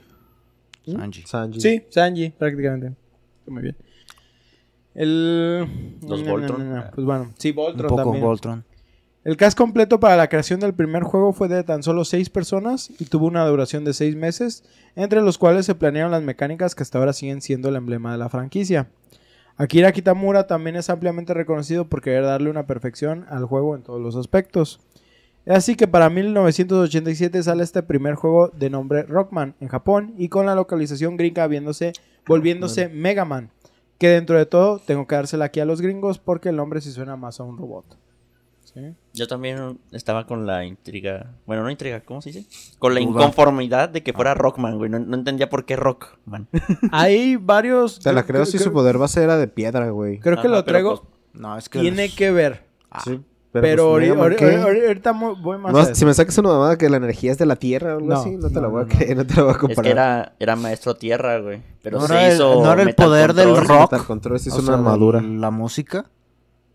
Sanji. 0.86 1.22
Sanji. 1.26 1.60
Sí, 1.60 1.82
Sanji, 1.90 2.30
prácticamente. 2.30 2.92
Muy 3.48 3.62
bien. 3.62 3.76
El. 4.96 5.60
Los 6.02 6.22
no, 6.22 6.26
no, 6.26 6.30
Voltron. 6.32 6.68
no, 6.68 6.76
no. 6.76 6.84
Pues 6.92 7.04
bueno, 7.04 7.32
sí, 7.38 7.50
Un 7.50 7.56
Voltron 7.56 7.88
poco 7.88 8.02
también. 8.02 8.24
Voltron. 8.24 8.64
El 9.24 9.36
cast 9.36 9.58
completo 9.58 10.00
para 10.00 10.16
la 10.16 10.28
creación 10.28 10.60
del 10.60 10.72
primer 10.72 11.02
juego 11.02 11.32
fue 11.32 11.48
de 11.48 11.64
tan 11.64 11.82
solo 11.82 12.04
6 12.04 12.30
personas 12.30 12.90
y 12.98 13.06
tuvo 13.06 13.26
una 13.26 13.44
duración 13.44 13.84
de 13.84 13.92
6 13.92 14.14
meses, 14.16 14.64
entre 14.94 15.20
los 15.20 15.36
cuales 15.36 15.66
se 15.66 15.74
planearon 15.74 16.12
las 16.12 16.22
mecánicas 16.22 16.74
que 16.74 16.84
hasta 16.84 16.98
ahora 16.98 17.12
siguen 17.12 17.42
siendo 17.42 17.68
el 17.68 17.76
emblema 17.76 18.12
de 18.12 18.18
la 18.18 18.28
franquicia. 18.28 18.88
Akira 19.56 19.90
Kitamura 19.90 20.46
también 20.46 20.76
es 20.76 20.90
ampliamente 20.90 21.34
reconocido 21.34 21.88
por 21.88 22.02
querer 22.02 22.22
darle 22.22 22.50
una 22.50 22.66
perfección 22.66 23.26
al 23.28 23.46
juego 23.46 23.74
en 23.74 23.82
todos 23.82 24.00
los 24.00 24.14
aspectos. 24.14 24.80
Así 25.46 25.76
que 25.76 25.88
para 25.88 26.10
1987 26.10 27.42
sale 27.42 27.62
este 27.62 27.82
primer 27.82 28.14
juego 28.14 28.48
de 28.48 28.70
nombre 28.70 29.02
Rockman 29.04 29.54
en 29.60 29.68
Japón 29.68 30.14
y 30.18 30.28
con 30.28 30.46
la 30.46 30.54
localización 30.54 31.16
gringa 31.16 31.46
viéndose, 31.46 31.92
volviéndose 32.26 32.88
Mega 32.88 33.24
Man. 33.24 33.50
Que 33.98 34.08
dentro 34.08 34.36
de 34.38 34.46
todo 34.46 34.78
tengo 34.78 35.06
que 35.06 35.14
dársela 35.14 35.46
aquí 35.46 35.60
a 35.60 35.64
los 35.64 35.80
gringos 35.80 36.18
porque 36.18 36.50
el 36.50 36.56
nombre 36.56 36.80
sí 36.80 36.90
suena 36.92 37.16
más 37.16 37.40
a 37.40 37.44
un 37.44 37.56
robot. 37.56 37.98
¿Sí? 38.64 38.94
Yo 39.14 39.26
también 39.26 39.78
estaba 39.92 40.26
con 40.26 40.44
la 40.46 40.66
intriga. 40.66 41.32
Bueno, 41.46 41.62
no 41.62 41.70
intriga, 41.70 42.00
¿cómo 42.00 42.20
se 42.20 42.30
dice? 42.30 42.46
Con 42.78 42.92
la 42.92 43.00
inconformidad 43.00 43.88
de 43.88 44.02
que 44.02 44.12
fuera 44.12 44.34
Rockman, 44.34 44.76
güey. 44.76 44.90
No, 44.90 44.98
no 44.98 45.16
entendía 45.16 45.48
por 45.48 45.64
qué 45.64 45.76
Rockman. 45.76 46.46
Hay 46.92 47.36
varios. 47.36 48.00
Te 48.00 48.12
la 48.12 48.24
creo 48.26 48.44
si 48.44 48.58
su 48.58 48.72
poder 48.72 48.98
base 48.98 49.22
era 49.22 49.38
de 49.38 49.48
piedra, 49.48 49.88
güey. 49.90 50.18
Creo 50.18 50.34
que 50.36 50.40
Ajá, 50.40 50.48
lo 50.48 50.56
pero, 50.56 50.64
traigo. 50.64 50.96
pues, 51.00 51.40
No, 51.40 51.56
es 51.56 51.68
que. 51.70 51.80
tiene 51.80 52.06
los- 52.08 52.16
que 52.16 52.30
ver. 52.32 52.66
Sí. 53.04 53.20
Pero, 53.62 53.92
pues, 53.92 54.62
ahorita 54.86 55.12
voy 55.12 55.58
más 55.58 55.72
No, 55.72 55.78
a 55.78 55.82
eso. 55.82 55.94
si 55.94 56.04
me 56.04 56.14
sacas 56.14 56.36
una 56.38 56.50
mamada 56.50 56.76
que 56.78 56.88
la 56.88 56.96
energía 56.96 57.32
es 57.32 57.38
de 57.38 57.46
la 57.46 57.56
tierra 57.56 57.94
o 57.94 57.98
algo 57.98 58.08
No, 58.08 58.16
así, 58.20 58.30
no 58.36 58.48
te 58.48 58.54
la 58.56 58.60
no, 58.62 58.70
voy 58.70 58.82
a 58.82 58.84
no, 58.84 58.88
creer, 58.90 59.16
no 59.16 59.26
te 59.26 59.34
la 59.34 59.42
voy 59.42 59.48
a 59.50 59.52
Es 59.52 59.58
comparar. 59.58 59.84
que 59.84 59.90
era, 59.90 60.32
era 60.38 60.56
maestro 60.56 60.94
tierra, 60.96 61.38
güey. 61.40 61.62
Pero 61.82 62.00
No 62.00 62.06
se 62.06 62.12
era 62.14 62.28
el- 62.28 62.34
hizo. 62.34 62.62
no 62.64 62.72
era 62.72 62.82
el 62.82 62.94
poder 62.94 63.34
del 63.34 63.46
Control. 63.54 63.66
rock. 63.68 63.92
Metal 63.92 64.06
Control, 64.06 64.40
sí 64.40 64.48
es 64.48 64.54
o 64.54 64.58
una 64.58 64.66
sea, 64.66 64.74
armadura. 64.74 65.20
La 65.22 65.50
música. 65.50 66.06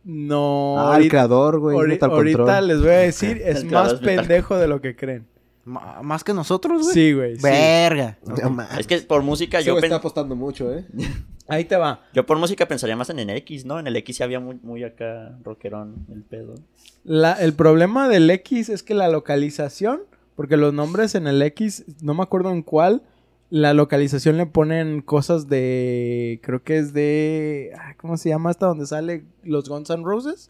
No. 0.03 0.75
Ah, 0.79 0.97
el 0.97 1.09
creador, 1.09 1.59
güey. 1.59 1.75
es 1.75 1.79
ahorita 1.81 2.09
Control. 2.09 2.67
les 2.67 2.79
voy 2.81 2.89
a 2.89 2.93
decir, 2.99 3.41
es 3.45 3.63
más 3.65 3.93
es 3.93 4.01
Metal 4.01 4.15
pendejo 4.25 4.57
de 4.57 4.67
lo 4.67 4.81
que 4.81 4.95
creen. 4.95 5.27
Más 5.65 6.23
que 6.23 6.33
nosotros, 6.33 6.81
güey. 6.83 6.93
Sí, 6.93 7.13
güey. 7.13 7.35
sí. 7.35 7.43
Verga. 7.43 8.17
No. 8.25 8.65
Es 8.79 8.87
que 8.87 8.97
por 8.99 9.21
música 9.21 9.59
Ese 9.59 9.67
yo, 9.67 9.75
pen- 9.75 9.85
está 9.85 9.97
apostando 9.97 10.35
mucho, 10.35 10.73
¿eh? 10.73 10.85
Ahí 11.47 11.65
te 11.65 11.75
va. 11.75 12.01
yo 12.13 12.25
por 12.25 12.37
música 12.37 12.67
pensaría 12.67 12.95
más 12.95 13.09
en 13.09 13.19
el 13.19 13.29
X, 13.29 13.65
¿no? 13.65 13.77
En 13.79 13.85
el 13.87 13.95
X 13.97 14.17
sí 14.17 14.23
había 14.23 14.39
muy, 14.39 14.57
muy 14.63 14.83
acá 14.83 15.37
rockerón 15.43 16.05
el 16.11 16.23
pedo. 16.23 16.55
La- 17.03 17.33
el 17.33 17.53
problema 17.53 18.07
del 18.07 18.29
X 18.29 18.69
es 18.69 18.83
que 18.83 18.93
la 18.93 19.09
localización, 19.09 20.01
porque 20.35 20.55
los 20.57 20.73
nombres 20.73 21.13
en 21.15 21.27
el 21.27 21.41
X, 21.41 21.83
no 22.01 22.13
me 22.13 22.23
acuerdo 22.23 22.51
en 22.51 22.61
cuál, 22.63 23.03
la 23.49 23.73
localización 23.73 24.37
le 24.37 24.45
ponen 24.45 25.01
cosas 25.01 25.49
de, 25.49 26.39
creo 26.41 26.63
que 26.63 26.77
es 26.77 26.93
de, 26.93 27.71
ah, 27.77 27.95
¿cómo 27.97 28.15
se 28.17 28.29
llama 28.29 28.49
hasta 28.49 28.67
donde 28.67 28.85
sale 28.87 29.25
los 29.43 29.67
Guns 29.67 29.89
N' 29.89 30.03
Roses? 30.05 30.49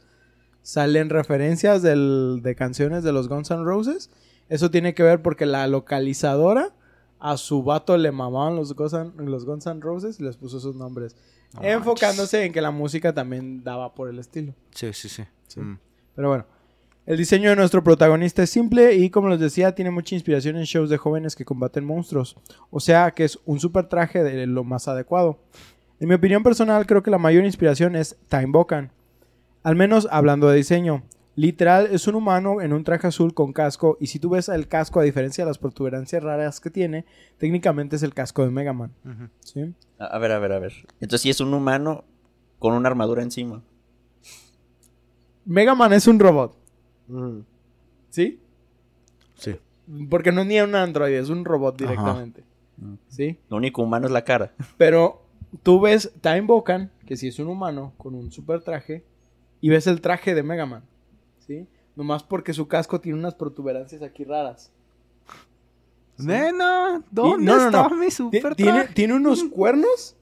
Salen 0.61 1.09
referencias 1.09 1.81
del- 1.81 2.41
de 2.43 2.53
canciones 2.55 3.03
de 3.03 3.11
los 3.11 3.27
Guns 3.27 3.49
N' 3.49 3.63
Roses. 3.63 4.11
Eso 4.51 4.69
tiene 4.69 4.93
que 4.93 5.01
ver 5.01 5.21
porque 5.21 5.45
la 5.45 5.65
localizadora 5.65 6.75
a 7.19 7.37
su 7.37 7.63
vato 7.63 7.95
le 7.95 8.11
mamaban 8.11 8.57
los 8.57 8.75
Guns 8.75 8.91
los 9.15 9.45
Guns 9.45 9.65
N' 9.65 9.79
Roses 9.79 10.19
y 10.19 10.23
les 10.23 10.35
puso 10.35 10.59
sus 10.59 10.75
nombres. 10.75 11.15
No 11.53 11.63
enfocándose 11.63 12.43
en 12.43 12.51
que 12.51 12.59
la 12.59 12.71
música 12.71 13.13
también 13.13 13.63
daba 13.63 13.95
por 13.95 14.09
el 14.09 14.19
estilo. 14.19 14.53
Sí, 14.71 14.91
sí, 14.91 15.07
sí. 15.07 15.23
Mm. 15.55 15.79
Pero 16.15 16.27
bueno, 16.27 16.45
el 17.05 17.15
diseño 17.15 17.49
de 17.49 17.55
nuestro 17.55 17.81
protagonista 17.81 18.43
es 18.43 18.49
simple 18.49 18.93
y 18.95 19.09
como 19.09 19.29
les 19.29 19.39
decía, 19.39 19.73
tiene 19.73 19.89
mucha 19.89 20.15
inspiración 20.15 20.57
en 20.57 20.65
shows 20.65 20.89
de 20.89 20.97
jóvenes 20.97 21.37
que 21.37 21.45
combaten 21.45 21.85
monstruos. 21.85 22.35
O 22.71 22.81
sea 22.81 23.11
que 23.11 23.23
es 23.23 23.39
un 23.45 23.57
super 23.57 23.87
traje 23.87 24.21
de 24.21 24.47
lo 24.47 24.65
más 24.65 24.89
adecuado. 24.89 25.39
En 26.01 26.09
mi 26.09 26.15
opinión 26.15 26.43
personal, 26.43 26.85
creo 26.85 27.03
que 27.03 27.11
la 27.11 27.17
mayor 27.17 27.45
inspiración 27.45 27.95
es 27.95 28.17
Time 28.27 28.47
Bokan. 28.47 28.91
Al 29.63 29.77
menos 29.77 30.09
hablando 30.11 30.49
de 30.49 30.57
diseño. 30.57 31.03
Literal, 31.35 31.87
es 31.91 32.07
un 32.07 32.15
humano 32.15 32.61
en 32.61 32.73
un 32.73 32.83
traje 32.83 33.07
azul 33.07 33.33
con 33.33 33.53
casco. 33.53 33.97
Y 33.99 34.07
si 34.07 34.19
tú 34.19 34.29
ves 34.31 34.49
el 34.49 34.67
casco, 34.67 34.99
a 34.99 35.03
diferencia 35.03 35.45
de 35.45 35.49
las 35.49 35.57
protuberancias 35.57 36.21
raras 36.21 36.59
que 36.59 36.69
tiene, 36.69 37.05
técnicamente 37.37 37.95
es 37.95 38.03
el 38.03 38.13
casco 38.13 38.43
de 38.43 38.51
Mega 38.51 38.73
Man. 38.73 38.91
¿sí? 39.39 39.73
A, 39.97 40.17
ver, 40.17 40.31
a 40.31 40.39
ver, 40.39 40.51
a 40.51 40.59
ver. 40.59 40.73
Entonces 40.99 41.21
sí 41.21 41.29
es 41.29 41.39
un 41.39 41.53
humano 41.53 42.03
con 42.59 42.73
una 42.73 42.89
armadura 42.89 43.23
encima. 43.23 43.63
Mega 45.45 45.73
Man 45.73 45.93
es 45.93 46.07
un 46.07 46.19
robot. 46.19 46.57
Mm. 47.07 47.39
¿Sí? 48.09 48.39
Sí. 49.35 49.55
Porque 50.09 50.31
no 50.31 50.41
es 50.41 50.47
ni 50.47 50.59
un 50.59 50.75
androide, 50.75 51.19
es 51.19 51.29
un 51.29 51.45
robot 51.45 51.77
directamente. 51.77 52.43
Mm. 52.77 52.93
¿Sí? 53.07 53.39
Lo 53.49 53.57
único 53.57 53.81
humano 53.81 54.07
es 54.07 54.11
la 54.11 54.23
cara. 54.23 54.53
Pero 54.77 55.23
tú 55.63 55.79
ves 55.79 56.11
Time 56.21 56.41
Bokan, 56.41 56.91
que 57.05 57.15
sí 57.15 57.29
es 57.29 57.39
un 57.39 57.47
humano 57.47 57.93
con 57.97 58.15
un 58.15 58.31
super 58.31 58.61
traje, 58.61 59.05
y 59.61 59.69
ves 59.69 59.87
el 59.87 60.01
traje 60.01 60.35
de 60.35 60.43
Mega 60.43 60.65
Man. 60.65 60.83
¿Sí? 61.51 61.67
Nomás 61.95 62.23
porque 62.23 62.53
su 62.53 62.67
casco 62.67 63.01
tiene 63.01 63.17
unas 63.19 63.35
protuberancias 63.35 64.01
aquí 64.01 64.23
raras. 64.23 64.71
Nena, 66.17 67.03
¿dónde 67.09 67.45
no, 67.45 67.57
no, 67.57 67.65
está 67.65 67.89
no. 67.89 67.95
mi 67.97 68.05
Ti- 68.05 68.11
super 68.11 68.55
Tiene, 68.55 68.85
tiene 68.89 69.15
unos 69.15 69.43
cuernos 69.45 70.15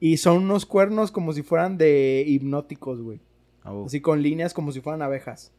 y 0.00 0.16
son 0.16 0.38
unos 0.42 0.66
cuernos 0.66 1.10
como 1.12 1.32
si 1.32 1.42
fueran 1.42 1.78
de 1.78 2.24
hipnóticos, 2.26 3.00
güey. 3.00 3.20
Oh, 3.64 3.86
Así 3.86 4.00
con 4.00 4.22
líneas 4.22 4.52
como 4.52 4.72
si 4.72 4.80
fueran 4.80 5.02
abejas. 5.02 5.52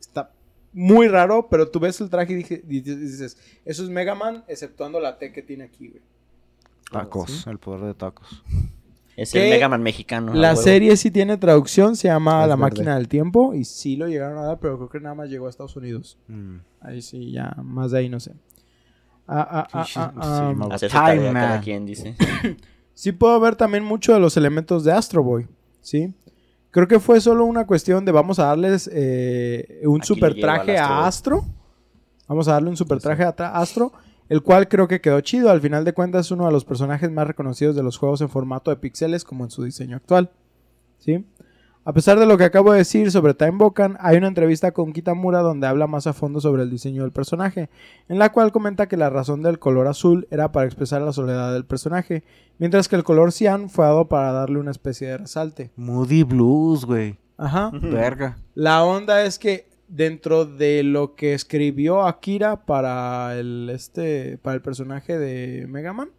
Está 0.00 0.32
muy 0.72 1.08
raro, 1.08 1.48
pero 1.48 1.70
tú 1.70 1.78
ves 1.80 2.00
el 2.00 2.10
traje 2.10 2.32
y 2.32 2.36
dije- 2.36 2.62
y 2.68 2.80
dices, 2.80 3.36
eso 3.64 3.82
es 3.84 3.88
Mega 3.90 4.14
Man, 4.14 4.44
exceptuando 4.48 5.00
la 5.00 5.18
T 5.18 5.32
que 5.32 5.42
tiene 5.42 5.64
aquí, 5.64 5.88
güey. 5.88 6.02
Tacos, 6.90 7.30
¿Sí? 7.44 7.50
el 7.50 7.58
poder 7.58 7.80
de 7.86 7.94
tacos. 7.94 8.42
Es 9.18 9.34
el 9.34 9.50
Mega 9.50 9.68
Man 9.68 9.82
mexicano. 9.82 10.32
a 10.32 10.34
La 10.36 10.50
huevo. 10.50 10.62
serie 10.62 10.96
sí 10.96 11.10
tiene 11.10 11.36
traducción, 11.36 11.96
se 11.96 12.08
llama 12.08 12.42
Es 12.42 12.48
La 12.48 12.54
verde. 12.56 12.60
Máquina 12.60 12.94
del 12.96 13.08
Tiempo 13.08 13.52
y 13.54 13.64
sí 13.64 13.96
lo 13.96 14.06
llegaron 14.08 14.38
a 14.38 14.42
dar, 14.42 14.58
pero 14.60 14.76
creo 14.76 14.88
que 14.88 15.00
nada 15.00 15.14
más 15.14 15.28
llegó 15.28 15.46
a 15.46 15.50
Estados 15.50 15.74
Unidos. 15.76 16.18
Mm. 16.28 16.56
Ahí 16.80 17.02
sí, 17.02 17.32
ya 17.32 17.54
más 17.62 17.90
de 17.90 17.98
ahí 17.98 18.08
no 18.08 18.20
sé. 18.20 18.32
Ah, 19.26 19.46
ah, 19.50 19.68
ah, 19.72 19.84
Sí, 19.84 19.92
ah, 19.96 20.12
ah. 20.16 20.76
tarea 20.90 21.32
cada 21.32 21.60
quien, 21.60 21.84
dice. 21.86 22.14
Sí 22.94 23.12
puedo 23.12 23.38
ver 23.38 23.54
también 23.54 23.84
mucho 23.84 24.12
de 24.12 24.18
los 24.18 24.36
elementos 24.36 24.82
de 24.82 24.90
Astro 24.90 25.22
Boy, 25.22 25.46
¿sí? 25.80 26.12
Creo 26.72 26.88
que 26.88 26.98
fue 26.98 27.20
solo 27.20 27.44
una 27.44 27.64
cuestión 27.64 28.04
de 28.04 28.10
vamos 28.10 28.40
a 28.40 28.46
darles 28.46 28.90
eh, 28.92 29.82
un 29.84 29.98
Aquí 30.00 30.06
super 30.08 30.34
traje 30.34 30.76
a 30.76 31.06
Astro 31.06 31.36
Astro. 31.36 31.54
Vamos 32.26 32.48
a 32.48 32.52
darle 32.54 32.70
un 32.70 32.76
super 32.76 32.98
traje 33.00 33.22
a 33.22 33.28
Astro, 33.30 33.92
el 34.28 34.42
cual 34.42 34.68
creo 34.68 34.88
que 34.88 35.00
quedó 35.00 35.20
chido. 35.20 35.50
Al 35.50 35.60
final 35.60 35.84
de 35.84 35.92
cuentas 35.92 36.26
es 36.26 36.30
uno 36.30 36.46
de 36.46 36.52
los 36.52 36.64
personajes 36.64 37.10
más 37.10 37.26
reconocidos 37.26 37.76
de 37.76 37.82
los 37.82 37.98
juegos 37.98 38.20
en 38.20 38.28
formato 38.28 38.70
de 38.70 38.76
píxeles 38.76 39.24
como 39.24 39.44
en 39.44 39.50
su 39.50 39.62
diseño 39.62 39.96
actual. 39.96 40.30
¿Sí? 40.98 41.24
A 41.88 41.92
pesar 41.94 42.18
de 42.18 42.26
lo 42.26 42.36
que 42.36 42.44
acabo 42.44 42.72
de 42.72 42.78
decir 42.80 43.10
sobre 43.10 43.32
Time 43.32 43.52
Bokan, 43.52 43.96
hay 44.00 44.18
una 44.18 44.26
entrevista 44.26 44.72
con 44.72 44.92
Kitamura 44.92 45.40
donde 45.40 45.66
habla 45.66 45.86
más 45.86 46.06
a 46.06 46.12
fondo 46.12 46.38
sobre 46.38 46.62
el 46.62 46.68
diseño 46.68 47.00
del 47.00 47.12
personaje, 47.12 47.70
en 48.10 48.18
la 48.18 48.30
cual 48.30 48.52
comenta 48.52 48.88
que 48.88 48.98
la 48.98 49.08
razón 49.08 49.42
del 49.42 49.58
color 49.58 49.86
azul 49.86 50.28
era 50.30 50.52
para 50.52 50.66
expresar 50.66 51.00
la 51.00 51.14
soledad 51.14 51.50
del 51.54 51.64
personaje, 51.64 52.24
mientras 52.58 52.88
que 52.88 52.96
el 52.96 53.04
color 53.04 53.32
cian 53.32 53.70
fue 53.70 53.86
dado 53.86 54.06
para 54.06 54.32
darle 54.32 54.58
una 54.58 54.70
especie 54.70 55.08
de 55.08 55.16
resalte. 55.16 55.70
Moody 55.76 56.24
Blues, 56.24 56.84
güey. 56.84 57.16
Ajá. 57.38 57.70
Verga. 57.72 58.36
La 58.54 58.84
onda 58.84 59.22
es 59.22 59.38
que 59.38 59.70
dentro 59.88 60.44
de 60.44 60.82
lo 60.82 61.14
que 61.14 61.34
escribió 61.34 62.06
Akira 62.06 62.64
para 62.66 63.38
el 63.38 63.70
este 63.70 64.38
para 64.38 64.54
el 64.54 64.62
personaje 64.62 65.18
de 65.18 65.66
Mega 65.66 65.92
Man 65.92 66.10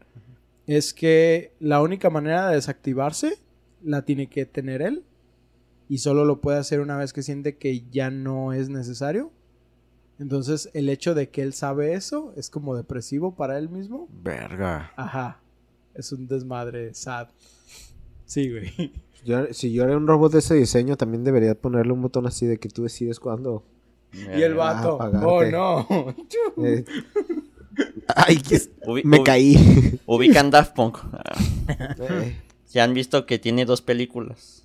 es 0.65 0.93
que 0.93 1.53
la 1.59 1.81
única 1.81 2.09
manera 2.09 2.49
de 2.49 2.55
desactivarse 2.55 3.37
la 3.81 4.03
tiene 4.03 4.27
que 4.27 4.45
tener 4.45 4.81
él 4.81 5.03
y 5.87 5.97
solo 5.97 6.25
lo 6.25 6.41
puede 6.41 6.59
hacer 6.59 6.79
una 6.79 6.97
vez 6.97 7.13
que 7.13 7.23
siente 7.23 7.57
que 7.57 7.83
ya 7.89 8.11
no 8.11 8.53
es 8.53 8.69
necesario. 8.69 9.31
Entonces, 10.19 10.69
el 10.73 10.89
hecho 10.89 11.15
de 11.15 11.29
que 11.29 11.41
él 11.41 11.53
sabe 11.53 11.93
eso 11.93 12.33
es 12.37 12.49
como 12.51 12.75
depresivo 12.75 13.35
para 13.35 13.57
él 13.57 13.69
mismo. 13.69 14.07
Verga. 14.21 14.91
Ajá. 14.95 15.41
Es 15.95 16.11
un 16.11 16.27
desmadre 16.27 16.93
sad. 16.93 17.29
Sí, 18.25 18.51
güey. 18.51 18.93
Yo- 19.25 19.53
si 19.53 19.71
yo 19.71 19.83
era 19.83 19.97
un 19.97 20.07
robot 20.07 20.31
de 20.33 20.39
ese 20.39 20.55
diseño, 20.55 20.97
también 20.97 21.23
debería 21.23 21.55
ponerle 21.55 21.91
un 21.93 22.01
botón 22.01 22.25
así 22.27 22.45
de 22.45 22.57
que 22.57 22.69
tú 22.69 22.83
decides 22.83 23.19
cuándo. 23.19 23.63
Y 24.13 24.41
el 24.41 24.55
vato, 24.55 24.95
apagarte. 25.01 25.25
oh 25.55 25.85
no. 25.89 26.15
Eh, 26.65 26.83
Ay, 28.15 28.37
que 28.47 28.57
Ubi- 28.85 29.03
me 29.03 29.17
ubi- 29.19 29.23
caí. 29.23 29.99
Ubican 30.05 30.49
Daft 30.51 30.73
Punk. 30.75 30.97
Eh, 31.99 32.35
Ya 32.71 32.83
han 32.83 32.93
visto 32.93 33.25
que 33.25 33.39
tiene 33.39 33.65
dos 33.65 33.81
películas. 33.81 34.58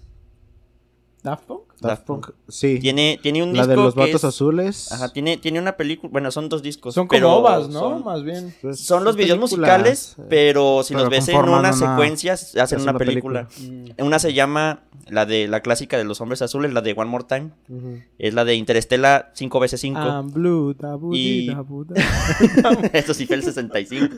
¿Daft 1.25 1.45
Punk? 1.47 1.63
Daft 1.81 2.05
Punk, 2.05 2.31
sí. 2.49 2.79
Tiene, 2.79 3.19
tiene 3.21 3.43
un 3.43 3.53
La 3.57 3.63
disco 3.63 3.71
de 3.71 3.77
los 3.77 3.95
vatos 3.95 4.17
es- 4.17 4.25
azules. 4.25 4.93
Ajá, 4.93 5.11
tiene, 5.13 5.39
tiene 5.39 5.59
una 5.59 5.75
película. 5.77 6.11
Bueno, 6.13 6.31
son 6.31 6.49
dos 6.51 6.63
discos. 6.63 6.95
Son 6.95 7.07
como 7.07 7.17
pero 7.17 7.33
ovas, 7.33 7.69
¿no? 7.71 7.81
Son, 7.81 8.05
Más 8.05 8.23
bien. 8.23 8.55
Pues, 8.61 8.81
son 8.81 9.05
los 9.05 9.17
videos 9.17 9.39
musicales, 9.39 10.17
eh, 10.19 10.23
pero 10.29 10.83
si 10.83 10.93
Pero 10.93 11.05
los 11.05 11.11
ves 11.11 11.29
en 11.29 11.37
una 11.37 11.59
una- 11.59 11.73
secuencia, 11.73 12.35
hacen 12.35 12.81
una, 12.83 12.91
una 12.93 12.99
película. 12.99 13.49
Mm. 13.59 14.03
Una 14.05 14.19
se 14.19 14.35
llama 14.35 14.83
la 15.09 15.25
de 15.27 15.49
la 15.49 15.61
clásica 15.61 15.97
de 15.97 16.05
los 16.05 16.21
hombres 16.21 16.43
azules, 16.43 16.73
la 16.75 16.83
de 16.83 16.93
One 16.97 17.11
More 17.11 17.25
Time. 17.27 17.51
ujú. 17.71 18.01
Es 18.19 18.35
la 18.35 18.45
de 18.45 18.55
Interestela 18.57 19.31
5 19.35 19.61
veces 19.61 19.81
5 19.81 19.99
I'm 20.01 20.31
blue, 20.31 20.75
dabu, 20.79 21.15
Y- 21.15 21.47
da. 21.49 21.65
Eso 22.93 23.15
sí 23.15 23.27
fue 23.27 23.37
el 23.37 23.43
65. 23.43 24.15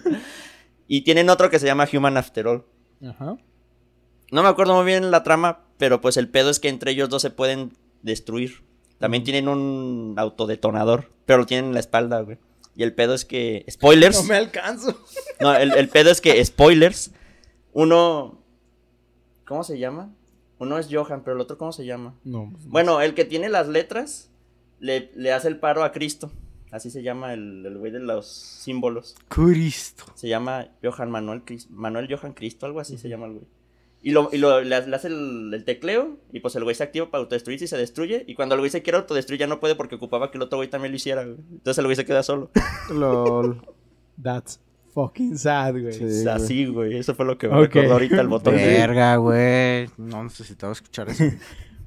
Y 0.89 1.03
tienen 1.03 1.31
otro 1.31 1.51
que 1.51 1.59
se 1.61 1.67
llama 1.67 1.87
Human 1.93 2.17
After 2.17 2.47
All. 2.49 2.65
Ajá. 3.09 3.37
No 4.33 4.43
me 4.43 4.49
acuerdo 4.49 4.75
muy 4.75 4.85
bien 4.85 5.11
la 5.11 5.23
trama, 5.23 5.61
pero 5.79 6.01
pues 6.01 6.17
el 6.17 6.29
pedo 6.29 6.51
es 6.51 6.59
que 6.61 6.69
entre 6.69 6.91
ellos 6.93 7.09
dos 7.09 7.23
se 7.23 7.31
pueden 7.31 7.73
destruir. 8.03 8.65
También 8.99 9.25
tienen 9.25 9.49
un 9.49 10.15
autodetonador, 10.17 11.11
pero 11.27 11.41
lo 11.41 11.47
tienen 11.47 11.67
en 11.67 11.75
la 11.75 11.81
espalda, 11.81 12.21
güey. 12.23 12.39
Y 12.75 12.83
el 12.83 12.93
pedo 12.95 13.15
es 13.15 13.25
que... 13.25 13.65
Spoilers. 13.71 14.17
No 14.23 14.25
me 14.29 14.37
alcanzo. 14.37 14.99
No, 15.41 15.55
el, 15.55 15.73
el 15.73 15.89
pedo 15.89 16.11
es 16.11 16.21
que, 16.21 16.43
spoilers, 16.45 17.11
uno... 17.73 18.39
¿Cómo 19.47 19.63
se 19.65 19.79
llama? 19.79 20.13
Uno 20.59 20.79
es 20.79 20.89
Johan, 20.91 21.23
pero 21.23 21.37
el 21.37 21.41
otro 21.43 21.59
¿cómo 21.59 21.71
se 21.73 21.85
llama? 21.85 22.15
No. 22.25 22.53
Bueno, 22.65 23.01
el 23.03 23.13
que 23.15 23.25
tiene 23.27 23.49
las 23.51 23.69
letras 23.69 24.31
le, 24.81 25.11
le 25.15 25.33
hace 25.33 25.49
el 25.49 25.59
paro 25.59 25.85
a 25.85 25.93
Cristo. 25.93 26.33
Así 26.73 26.91
se 26.91 27.03
llama 27.03 27.33
el, 27.35 27.65
el 27.67 27.77
güey 27.79 27.93
de 27.93 28.01
los 28.01 28.27
símbolos. 28.27 29.15
Cristo. 29.29 30.05
Se 30.15 30.27
llama 30.29 30.69
Johan 30.83 31.11
Manuel 31.11 31.45
Cris- 31.45 31.69
Manuel 31.71 32.09
Johan 32.13 32.33
Cristo, 32.33 32.65
algo 32.67 32.81
así 32.81 32.97
se 32.99 33.09
llama 33.09 33.27
el 33.27 33.33
güey. 33.35 33.47
Y, 34.07 34.13
lo, 34.13 34.29
y 34.31 34.39
lo, 34.39 34.61
le, 34.61 34.87
le 34.87 34.95
hace 34.95 35.09
el, 35.09 35.53
el 35.53 35.65
tecleo 35.65 36.17
y 36.33 36.39
pues 36.39 36.55
el 36.55 36.63
güey 36.63 36.77
se 36.77 36.85
activa 36.85 37.11
para 37.11 37.23
autodestruirse 37.23 37.65
y 37.65 37.67
se 37.67 37.77
destruye. 37.77 38.23
Y 38.29 38.37
cuando 38.37 38.55
el 38.55 38.61
güey 38.61 38.71
se 38.71 38.81
quiere 38.81 38.99
autodestruir 38.99 39.41
ya 39.41 39.49
no 39.49 39.59
puede 39.59 39.75
porque 39.75 39.97
ocupaba 39.97 40.31
que 40.31 40.39
el 40.39 40.43
otro 40.43 40.59
güey 40.59 40.71
también 40.71 40.93
lo 40.93 40.97
hiciera, 40.97 41.25
güey. 41.25 41.39
Entonces 41.51 41.79
el 41.79 41.87
güey 41.87 41.97
se 41.97 42.05
queda 42.05 42.23
solo. 42.23 42.49
Lol. 42.95 43.61
That's 44.23 44.61
fucking 44.95 45.37
sad, 45.37 45.73
güey. 45.73 45.93
Sí. 45.93 46.25
O 46.25 46.31
así, 46.31 46.67
güey. 46.67 46.97
Eso 46.97 47.17
fue 47.17 47.27
lo 47.27 47.37
que 47.37 47.49
me 47.49 47.61
recordó 47.61 47.95
ahorita 47.95 48.21
el 48.21 48.29
botón. 48.29 48.55
Verga, 48.55 49.17
güey. 49.17 49.91
No 49.97 50.23
necesitaba 50.23 50.73
escuchar 50.73 51.09
eso. 51.09 51.25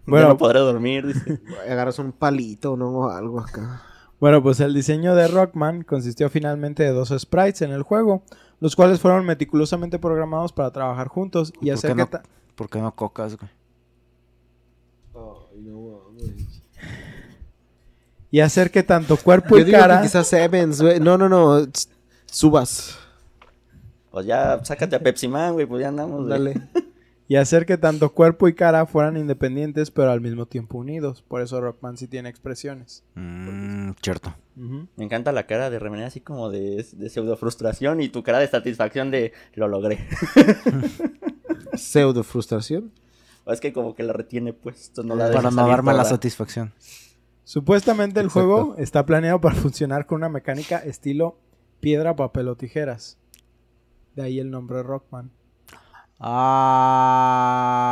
Bueno, 0.05 0.29
no 0.29 0.38
podré 0.38 0.60
dormir, 0.60 1.05
dice. 1.05 1.39
Agarras 1.69 1.99
un 1.99 2.12
palito, 2.12 2.75
¿no? 2.75 3.12
Algo 3.12 3.41
acá. 3.41 3.84
Bueno, 4.19 4.41
pues 4.41 4.60
el 4.60 4.73
diseño 4.73 5.13
de 5.13 5.27
Rockman 5.27 5.84
consistió 5.84 6.29
finalmente 6.29 6.82
de 6.82 6.89
dos 6.89 7.13
sprites 7.15 7.62
en 7.62 7.71
el 7.71 7.84
juego, 7.84 8.23
los 8.59 8.75
cuales 8.75 8.99
fueron 8.99 9.25
meticulosamente 9.25 9.99
programados 9.99 10.53
para 10.53 10.71
trabajar 10.71 11.07
juntos 11.07 11.53
y 11.61 11.67
¿Por 11.67 11.73
hacer 11.73 11.91
qué 11.91 12.05
que 12.05 12.17
no? 12.17 12.23
¿Por 12.55 12.69
qué 12.69 12.79
no 12.79 12.95
cocas, 12.95 13.37
güey? 13.37 13.49
y 18.31 18.39
hacer 18.41 18.69
que 18.71 18.83
tanto 18.83 19.17
cuerpo 19.17 19.55
Yo 19.57 19.61
y 19.61 19.63
digo 19.65 19.79
cara 19.79 19.97
que 19.97 20.03
quizás 20.03 20.31
Evans, 20.33 20.81
güey. 20.81 20.99
No, 20.99 21.17
no, 21.17 21.27
no. 21.27 21.65
Subas. 22.25 22.97
Pues 24.11 24.25
ya, 24.25 24.63
sácate 24.63 24.95
a 24.95 24.99
Pepsi 24.99 25.27
Man, 25.27 25.53
güey. 25.53 25.65
Pues 25.65 25.81
ya 25.81 25.87
andamos, 25.87 26.27
güey. 26.27 26.29
Dale. 26.29 26.61
y 27.29 27.35
hacer 27.35 27.67
que 27.67 27.77
tanto 27.77 28.11
cuerpo 28.11 28.47
y 28.47 28.55
cara 28.55 28.87
fueran 28.87 29.15
independientes 29.15 29.91
pero 29.91 30.09
al 30.11 30.19
mismo 30.19 30.47
tiempo 30.47 30.79
unidos. 30.79 31.21
Por 31.21 31.41
eso 31.41 31.61
Rockman 31.61 31.95
sí 31.95 32.07
tiene 32.07 32.27
expresiones. 32.27 33.05
Mmm, 33.13 33.91
cierto. 34.01 34.35
Me 34.55 35.05
encanta 35.05 35.31
la 35.31 35.45
cara 35.45 35.69
de 35.69 35.77
Remené 35.77 36.05
así 36.05 36.21
como 36.21 36.49
de, 36.49 36.83
de 36.91 37.09
pseudo 37.09 37.37
frustración 37.37 38.01
y 38.01 38.09
tu 38.09 38.23
cara 38.23 38.39
de 38.39 38.47
satisfacción 38.47 39.11
de 39.11 39.31
lo 39.53 39.67
logré. 39.67 39.99
Pseudo 41.75 42.23
frustración. 42.23 42.91
O 43.45 43.53
es 43.53 43.61
que 43.61 43.73
como 43.73 43.93
que 43.93 44.01
la 44.03 44.11
retiene, 44.13 44.51
pues. 44.53 44.91
No 45.03 45.15
la 45.15 45.29
deja 45.29 45.51
Para 45.51 45.93
la 45.93 46.05
satisfacción. 46.05 46.73
Supuestamente 47.43 48.19
el 48.19 48.25
Exacto. 48.25 48.47
juego 48.47 48.75
está 48.77 49.05
planeado 49.05 49.39
para 49.39 49.55
funcionar 49.55 50.07
con 50.07 50.17
una 50.17 50.29
mecánica 50.29 50.79
estilo 50.79 51.37
piedra, 51.79 52.15
papel 52.15 52.47
o 52.47 52.55
tijeras. 52.55 53.19
De 54.15 54.23
ahí 54.23 54.39
el 54.39 54.49
nombre 54.49 54.81
Rockman. 54.81 55.31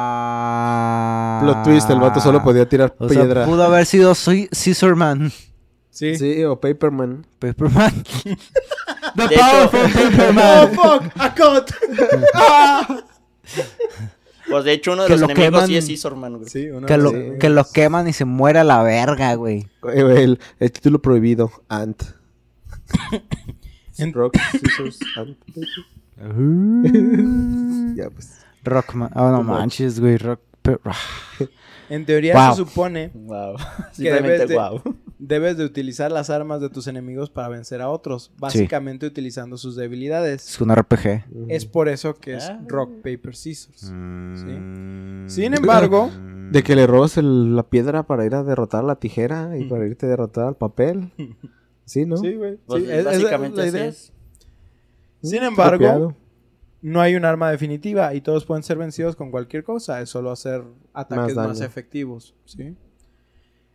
Ah. 0.10 1.40
Plot 1.42 1.64
twist, 1.64 1.90
el 1.90 2.00
vato 2.00 2.20
solo 2.20 2.44
podía 2.44 2.68
tirar 2.68 2.94
O 3.00 3.08
sea, 3.10 3.22
piedra. 3.24 3.46
pudo 3.46 3.64
haber 3.64 3.86
sido 3.86 4.14
soy 4.16 4.50
Scissorman. 4.54 5.32
Sí. 5.90 6.16
Sí, 6.18 6.44
o 6.44 6.60
Paperman. 6.60 7.26
Paperman. 7.40 8.04
The 9.16 9.28
De 9.28 9.36
powerful 9.38 9.80
hecho- 9.86 9.94
Paperman. 10.12 10.70
fuck! 10.76 11.04
¡A 11.16 11.34
cut! 11.36 11.72
Pues 14.50 14.64
de 14.64 14.72
hecho 14.72 14.94
uno 14.94 15.02
de 15.02 15.08
Que 15.10 15.14
los 15.16 15.22
lo 15.22 15.26
enemigos 15.30 15.52
queman. 15.52 15.68
sí 15.68 15.76
es 15.76 15.84
Scissorman, 15.84 16.38
güey. 16.38 16.50
Sí, 16.50 16.70
uno 16.70 16.88
que, 16.88 16.94
de 16.94 17.00
lo, 17.04 17.12
los- 17.12 17.38
que 17.38 17.50
lo 17.50 17.66
queman 17.70 18.08
y 18.08 18.14
se 18.14 18.24
muera 18.24 18.64
la 18.64 18.82
verga, 18.82 19.34
güey. 19.36 19.68
Eh, 19.94 20.24
El, 20.24 20.40
el 20.60 20.72
título 20.72 21.02
prohibido. 21.02 21.52
Ant. 21.68 22.02
Rock, 24.14 24.38
scissors, 24.52 25.00
Ant. 25.18 25.38
Ya, 27.96 28.10
pues. 28.10 28.40
Rockman. 28.64 29.12
Oh, 29.16 29.32
no 29.32 29.44
manches, 29.44 30.00
güey. 30.00 30.18
Rock. 30.18 30.42
pe- 30.62 30.78
En 31.90 32.06
teoría 32.06 32.34
Wow. 32.34 32.52
se 32.52 32.58
supone 32.58 33.12
Wow. 33.14 33.56
debes 33.78 33.96
Simplemente 33.96 34.46
de- 34.48 34.56
wow. 34.56 34.82
debes 35.20 35.56
de 35.58 35.64
utilizar 35.64 36.12
las 36.12 36.30
armas 36.30 36.60
de 36.60 36.70
tus 36.70 36.88
enemigos 36.88 37.30
para 37.30 37.48
vencer 37.48 37.82
a 37.82 37.88
otros, 37.90 38.34
básicamente 38.38 39.06
utilizando 39.06 39.58
sus 39.58 39.78
debilidades. 39.78 40.50
Es 40.50 40.60
un 40.60 40.70
RPG. 40.76 41.24
Es 41.48 41.66
por 41.66 41.88
eso 41.88 42.16
que 42.16 42.36
es 42.36 42.50
Ah. 42.50 42.60
Rock, 42.68 42.92
Paper, 43.04 43.34
Scissors. 43.36 43.90
Mm. 43.94 45.28
Sin 45.28 45.54
embargo, 45.54 46.12
De 46.52 46.64
que 46.64 46.76
le 46.76 46.88
robas 46.88 47.18
el- 47.18 47.56
la 47.58 47.64
piedra 47.64 48.04
para 48.04 48.26
ir 48.26 48.34
a 48.36 48.44
derrotar 48.44 48.84
la 48.84 48.96
tijera 48.96 49.58
y 49.58 49.66
para 49.66 49.86
irte 49.86 50.06
a 50.06 50.10
derrotar 50.10 50.46
al 50.48 50.56
papel. 50.56 51.12
Sí, 51.86 52.06
¿no? 52.06 52.18
Sí, 52.18 52.36
güey. 52.36 52.58
Pues 52.66 52.84
Sí, 52.84 52.90
es- 52.92 52.98
esa 53.00 53.12
es 53.14 53.18
básicamente 53.22 53.58
la 53.58 53.64
así 53.64 53.72
idea. 53.78 53.86
es. 53.86 54.12
Sin 55.22 55.44
embargo, 55.44 56.16
no 56.82 57.02
hay 57.02 57.16
un 57.16 57.26
arma 57.26 57.50
definitiva 57.50 58.14
y 58.14 58.22
todos 58.22 58.46
pueden 58.46 58.64
ser 58.64 58.78
vencidos 58.78 59.16
con 59.16 59.32
cualquier 59.32 59.64
cosa. 59.64 60.02
Es 60.02 60.10
solo 60.10 60.32
hacer 60.32 60.64
ataques 60.94 61.36
Más 61.36 61.62
efectivos. 61.62 62.36
¿sí? 62.46 62.76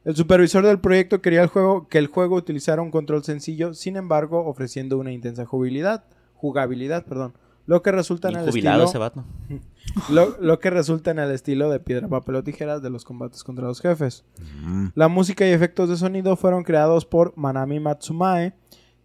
El 0.04 0.16
supervisor 0.16 0.64
del 0.66 0.80
proyecto 0.80 1.20
quería 1.20 1.42
el 1.42 1.48
juego, 1.48 1.88
que 1.88 1.98
el 1.98 2.08
juego 2.08 2.36
utilizara 2.36 2.82
un 2.82 2.90
control 2.90 3.22
sencillo, 3.22 3.72
sin 3.74 3.96
embargo, 3.96 4.44
ofreciendo 4.44 4.98
una 4.98 5.12
intensa 5.12 5.46
jugabilidad, 5.46 6.04
jugabilidad, 6.34 7.04
perdón, 7.04 7.34
lo 7.66 7.82
que 7.82 7.92
resulta 7.92 8.28
en 8.28 8.36
el 8.36 8.50
jubilado 8.50 8.84
ese 8.84 8.98
estilo, 8.98 9.00
vato. 9.00 9.24
lo, 10.12 10.36
lo 10.40 10.58
que 10.58 10.70
resulta 10.70 11.12
en 11.12 11.20
el 11.20 11.30
estilo 11.30 11.70
de 11.70 11.78
piedra, 11.78 12.08
papel 12.08 12.34
o 12.34 12.42
tijeras 12.42 12.82
de 12.82 12.90
los 12.90 13.04
combates 13.04 13.44
contra 13.44 13.66
los 13.66 13.80
jefes. 13.80 14.24
Mm. 14.64 14.88
La 14.96 15.06
música 15.06 15.46
y 15.46 15.52
efectos 15.52 15.88
de 15.88 15.96
sonido 15.96 16.34
fueron 16.34 16.64
creados 16.64 17.06
por 17.06 17.32
Manami 17.36 17.78
Matsumae, 17.78 18.54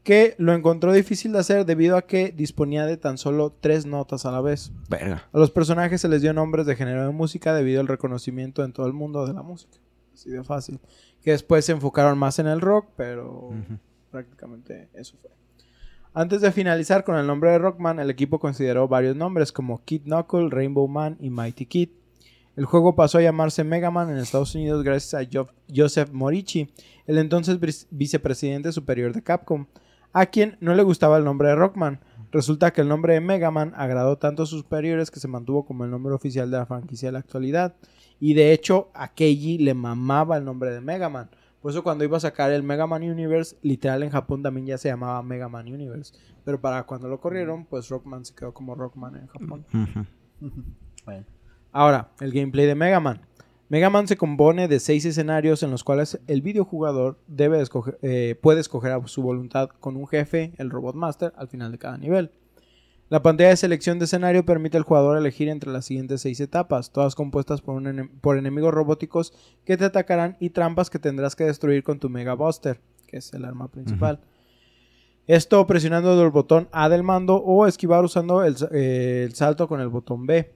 que 0.07 0.35
lo 0.37 0.53
encontró 0.53 0.93
difícil 0.93 1.33
de 1.33 1.39
hacer 1.39 1.65
debido 1.65 1.97
a 1.97 2.01
que 2.07 2.31
disponía 2.31 2.85
de 2.85 2.95
tan 2.95 3.17
solo 3.17 3.53
tres 3.59 3.85
notas 3.85 4.25
a 4.25 4.31
la 4.31 4.39
vez. 4.39 4.71
Verga. 4.89 5.27
A 5.33 5.37
los 5.37 5.51
personajes 5.51 5.99
se 5.99 6.07
les 6.07 6.21
dio 6.21 6.31
nombres 6.31 6.65
de 6.65 6.77
género 6.77 7.03
de 7.05 7.11
música 7.11 7.53
debido 7.53 7.81
al 7.81 7.89
reconocimiento 7.89 8.63
en 8.63 8.71
todo 8.71 8.87
el 8.87 8.93
mundo 8.93 9.27
de 9.27 9.33
la 9.33 9.41
música. 9.41 9.77
Así 10.13 10.29
de 10.29 10.45
fácil. 10.45 10.79
Que 11.21 11.31
después 11.31 11.65
se 11.65 11.73
enfocaron 11.73 12.17
más 12.17 12.39
en 12.39 12.47
el 12.47 12.61
rock, 12.61 12.87
pero 12.95 13.51
prácticamente 14.09 14.87
eso 14.93 15.17
fue. 15.21 15.29
Antes 16.13 16.39
de 16.39 16.53
finalizar 16.53 17.03
con 17.03 17.17
el 17.17 17.27
nombre 17.27 17.51
de 17.51 17.57
Rockman, 17.59 17.99
el 17.99 18.09
equipo 18.09 18.39
consideró 18.39 18.87
varios 18.87 19.17
nombres 19.17 19.51
como 19.51 19.83
Kid 19.83 20.03
Knuckle, 20.03 20.47
Rainbow 20.49 20.87
Man 20.87 21.17
y 21.19 21.29
Mighty 21.29 21.65
Kid. 21.65 21.89
El 22.55 22.63
juego 22.63 22.95
pasó 22.95 23.17
a 23.17 23.21
llamarse 23.23 23.65
Mega 23.65 23.91
Man 23.91 24.09
en 24.09 24.17
Estados 24.19 24.55
Unidos 24.55 24.83
gracias 24.83 25.13
a 25.21 25.27
Jo- 25.29 25.49
Joseph 25.75 26.11
Morici, 26.13 26.71
el 27.07 27.17
entonces 27.17 27.59
vice- 27.59 27.87
vicepresidente 27.91 28.71
superior 28.71 29.11
de 29.13 29.21
Capcom, 29.21 29.65
a 30.19 30.25
quien 30.25 30.57
no 30.61 30.73
le 30.73 30.81
gustaba 30.81 31.17
el 31.17 31.23
nombre 31.23 31.49
de 31.49 31.55
Rockman. 31.55 31.99
Resulta 32.31 32.71
que 32.71 32.81
el 32.81 32.87
nombre 32.87 33.13
de 33.13 33.21
Mega 33.21 33.51
Man 33.51 33.73
agradó 33.75 34.17
tanto 34.17 34.41
a 34.41 34.45
sus 34.47 34.61
superiores 34.61 35.11
que 35.11 35.19
se 35.19 35.27
mantuvo 35.27 35.63
como 35.63 35.85
el 35.85 35.91
nombre 35.91 36.11
oficial 36.11 36.49
de 36.49 36.57
la 36.57 36.65
franquicia 36.65 37.09
de 37.09 37.13
la 37.13 37.19
actualidad. 37.19 37.75
Y 38.19 38.33
de 38.33 38.51
hecho, 38.51 38.89
a 38.95 39.13
Keiji 39.13 39.59
le 39.59 39.75
mamaba 39.75 40.37
el 40.37 40.43
nombre 40.43 40.71
de 40.71 40.81
Mega 40.81 41.07
Man. 41.07 41.29
Por 41.61 41.69
eso 41.69 41.83
cuando 41.83 42.03
iba 42.03 42.17
a 42.17 42.19
sacar 42.19 42.51
el 42.51 42.63
Mega 42.63 42.87
Man 42.87 43.03
Universe, 43.03 43.57
literal 43.61 44.01
en 44.01 44.09
Japón 44.09 44.41
también 44.41 44.65
ya 44.65 44.79
se 44.79 44.89
llamaba 44.89 45.21
Mega 45.21 45.49
Man 45.49 45.71
Universe. 45.71 46.15
Pero 46.43 46.59
para 46.59 46.81
cuando 46.83 47.07
lo 47.07 47.19
corrieron, 47.19 47.65
pues 47.65 47.87
Rockman 47.89 48.25
se 48.25 48.33
quedó 48.33 48.55
como 48.55 48.73
Rockman 48.73 49.17
en 49.17 49.27
Japón. 49.27 49.65
Bueno. 51.05 51.25
Ahora, 51.71 52.09
el 52.21 52.31
gameplay 52.31 52.65
de 52.65 52.73
Mega 52.73 52.99
Man. 52.99 53.21
Mega 53.69 53.89
Man 53.89 54.07
se 54.07 54.15
compone 54.15 54.67
de 54.69 54.79
seis 54.79 55.03
escenarios 55.05 55.61
en 55.61 55.71
los 55.71 55.83
cuales 55.83 56.19
el 56.27 56.41
videojugador 56.41 57.19
debe 57.27 57.61
escoger, 57.61 57.99
eh, 58.01 58.35
puede 58.41 58.61
escoger 58.61 58.93
a 58.93 59.07
su 59.07 59.21
voluntad 59.21 59.69
con 59.69 59.97
un 59.97 60.07
jefe, 60.07 60.53
el 60.57 60.69
Robot 60.69 60.95
Master, 60.95 61.33
al 61.35 61.49
final 61.49 61.71
de 61.73 61.77
cada 61.77 61.97
nivel. 61.97 62.31
La 63.09 63.21
pantalla 63.21 63.49
de 63.49 63.57
selección 63.57 63.99
de 63.99 64.05
escenario 64.05 64.45
permite 64.45 64.77
al 64.77 64.83
jugador 64.83 65.17
elegir 65.17 65.47
entre 65.49 65.71
las 65.71 65.85
siguientes 65.85 66.21
seis 66.21 66.39
etapas, 66.39 66.91
todas 66.91 67.15
compuestas 67.15 67.61
por, 67.61 67.75
un 67.75 67.85
enem- 67.85 68.09
por 68.21 68.37
enemigos 68.37 68.73
robóticos 68.73 69.33
que 69.65 69.77
te 69.77 69.85
atacarán 69.85 70.37
y 70.39 70.49
trampas 70.51 70.89
que 70.89 70.99
tendrás 70.99 71.35
que 71.35 71.45
destruir 71.45 71.83
con 71.83 71.99
tu 71.99 72.09
Mega 72.09 72.33
Buster, 72.35 72.79
que 73.05 73.17
es 73.17 73.33
el 73.33 73.43
arma 73.45 73.69
principal. 73.69 74.19
Esto 75.25 75.65
presionando 75.67 76.21
el 76.23 76.29
botón 76.31 76.69
A 76.71 76.87
del 76.87 77.03
mando 77.03 77.35
o 77.35 77.67
esquivar 77.67 78.03
usando 78.03 78.43
el, 78.43 78.55
eh, 78.71 79.23
el 79.25 79.33
salto 79.35 79.67
con 79.67 79.81
el 79.81 79.89
botón 79.89 80.25
B, 80.25 80.53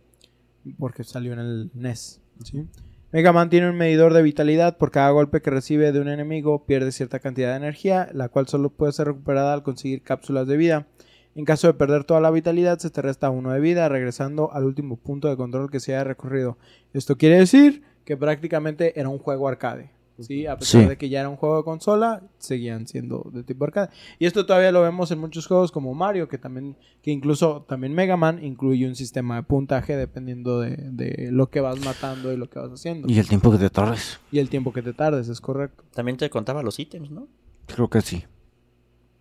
porque 0.80 1.04
salió 1.04 1.34
en 1.34 1.40
el 1.40 1.72
NES. 1.74 2.22
¿sí? 2.44 2.66
Mega 3.14 3.34
Man 3.34 3.50
tiene 3.50 3.70
un 3.70 3.76
medidor 3.76 4.14
de 4.14 4.22
vitalidad. 4.22 4.78
Por 4.78 4.90
cada 4.90 5.10
golpe 5.10 5.42
que 5.42 5.50
recibe 5.50 5.92
de 5.92 6.00
un 6.00 6.08
enemigo, 6.08 6.66
pierde 6.66 6.94
cierta 6.94 7.20
cantidad 7.20 7.50
de 7.50 7.58
energía, 7.58 8.08
la 8.14 8.30
cual 8.30 8.48
solo 8.48 8.70
puede 8.70 8.94
ser 8.94 9.08
recuperada 9.08 9.54
al 9.54 9.64
conseguir 9.64 10.02
cápsulas 10.02 10.48
de 10.48 10.56
vida. 10.56 10.88
En 11.36 11.44
caso 11.44 11.68
de 11.68 11.74
perder 11.74 12.06
toda 12.06 12.22
la 12.22 12.32
vitalidad, 12.32 12.80
se 12.80 12.90
te 12.90 13.02
resta 13.02 13.30
uno 13.30 13.52
de 13.52 13.60
vida, 13.60 13.90
regresando 13.90 14.54
al 14.54 14.64
último 14.64 14.96
punto 14.96 15.28
de 15.28 15.36
control 15.36 15.70
que 15.70 15.82
se 15.82 15.94
haya 15.94 16.06
recorrido. 16.06 16.58
Esto 16.94 17.18
quiere 17.18 17.38
decir 17.38 17.84
que 18.06 18.16
prácticamente 18.16 18.98
era 18.98 19.10
un 19.10 19.20
juego 19.20 19.50
arcade. 19.50 19.92
¿Sí? 20.24 20.46
A 20.48 20.58
pesar 20.58 20.82
Sí. 20.84 20.88
de 20.88 20.98
que 20.98 21.10
ya 21.10 21.20
era 21.22 21.30
un 21.30 21.36
juego 21.36 21.58
de 21.58 21.64
consola, 21.64 22.22
seguían 22.38 22.88
siendo 22.88 23.30
de 23.34 23.44
tipo 23.44 23.64
arcade. 23.66 23.90
Y 24.20 24.26
esto 24.26 24.46
todavía 24.46 24.72
lo 24.72 24.82
vemos 24.82 25.12
en 25.12 25.20
muchos 25.20 25.48
juegos 25.48 25.72
como 25.72 25.94
Mario, 25.94 26.28
que 26.28 26.38
también, 26.38 26.76
que 27.02 27.12
incluso 27.12 27.66
también 27.68 27.94
Mega 27.94 28.18
Man 28.18 28.44
incluye 28.44 28.88
un 28.88 28.96
sistema 28.96 29.36
de 29.36 29.44
puntaje 29.44 29.96
dependiendo 29.98 30.60
de, 30.60 30.76
de 30.78 31.30
lo 31.32 31.50
que 31.50 31.62
vas 31.62 31.80
matando 31.84 32.32
y 32.34 32.38
lo 32.38 32.50
que 32.50 32.60
vas 32.60 32.72
haciendo. 32.72 33.08
Y 33.10 33.20
el 33.20 33.28
tiempo 33.28 33.52
que 33.52 33.58
te 33.58 33.70
tardes. 33.70 34.20
Y 34.32 34.40
el 34.40 34.50
tiempo 34.50 34.72
que 34.74 34.82
te 34.82 34.94
tardes, 34.94 35.28
es 35.30 35.42
correcto. 35.42 35.84
También 35.94 36.18
te 36.18 36.30
contaba 36.30 36.62
los 36.64 36.80
ítems, 36.80 37.12
¿no? 37.12 37.28
Creo 37.68 37.90
que 37.90 38.02
sí. 38.02 38.24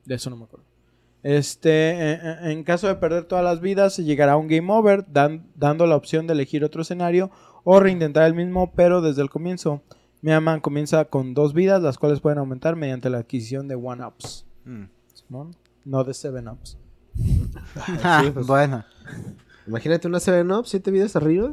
De 0.04 0.14
eso 0.16 0.30
no 0.30 0.36
me 0.36 0.44
acuerdo. 0.44 0.66
Este, 1.22 2.50
en 2.50 2.64
caso 2.64 2.88
de 2.88 2.94
perder 2.94 3.24
todas 3.24 3.44
las 3.44 3.60
vidas, 3.60 3.94
se 3.94 4.04
llegará 4.04 4.32
a 4.32 4.36
un 4.36 4.48
game 4.48 4.72
over, 4.72 5.04
dan- 5.12 5.46
dando 5.54 5.86
la 5.86 5.96
opción 5.96 6.26
de 6.26 6.32
elegir 6.32 6.64
otro 6.64 6.80
escenario 6.82 7.30
o 7.62 7.78
reintentar 7.78 8.24
el 8.26 8.34
mismo, 8.34 8.72
pero 8.74 9.02
desde 9.02 9.20
el 9.20 9.28
comienzo. 9.28 9.82
Mega 10.22 10.40
Man 10.40 10.60
comienza 10.60 11.04
con 11.06 11.34
dos 11.34 11.54
vidas, 11.54 11.82
las 11.82 11.98
cuales 11.98 12.20
pueden 12.20 12.38
aumentar 12.38 12.76
mediante 12.76 13.10
la 13.10 13.18
adquisición 13.18 13.68
de 13.68 13.74
one-ups. 13.74 14.46
Simón. 15.14 15.56
No 15.84 16.04
de 16.04 16.14
seven-ups. 16.14 16.78
Ah, 18.02 18.24
pues. 18.34 18.46
Bueno. 18.46 18.84
Imagínate 19.66 20.08
una 20.08 20.18
7-Up, 20.18 20.66
7 20.66 20.90
vidas 20.90 21.16
arriba. 21.16 21.52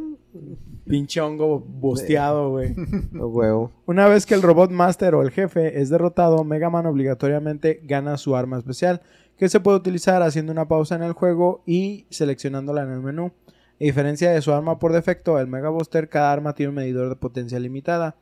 Pinche 0.86 1.22
hongo 1.22 1.60
bosteado, 1.60 2.50
güey. 2.50 2.74
Huevo. 3.14 3.72
Una 3.86 4.08
vez 4.08 4.26
que 4.26 4.34
el 4.34 4.42
Robot 4.42 4.72
Master 4.72 5.16
o 5.16 5.22
el 5.22 5.32
jefe 5.32 5.80
es 5.82 5.90
derrotado, 5.90 6.44
Mega 6.44 6.70
Man 6.70 6.86
obligatoriamente 6.86 7.82
gana 7.84 8.18
su 8.18 8.36
arma 8.36 8.58
especial, 8.58 9.02
que 9.38 9.50
se 9.50 9.60
puede 9.60 9.78
utilizar 9.78 10.24
haciendo 10.24 10.52
una 10.52 10.68
pausa 10.68 10.96
en 10.96 11.04
el 11.04 11.14
juego 11.14 11.62
y 11.66 12.06
seleccionándola 12.10 12.84
en 12.84 12.92
el 12.92 13.02
menú. 13.02 13.26
A 13.26 13.84
diferencia 13.84 14.32
de 14.32 14.42
su 14.42 14.52
arma 14.52 14.80
por 14.80 14.94
defecto, 14.94 15.38
el 15.38 15.48
Mega 15.48 15.70
Buster, 15.70 16.10
cada 16.10 16.32
arma 16.32 16.54
tiene 16.54 16.70
un 16.70 16.76
medidor 16.76 17.10
de 17.10 17.16
potencia 17.16 17.60
limitada, 17.60 18.16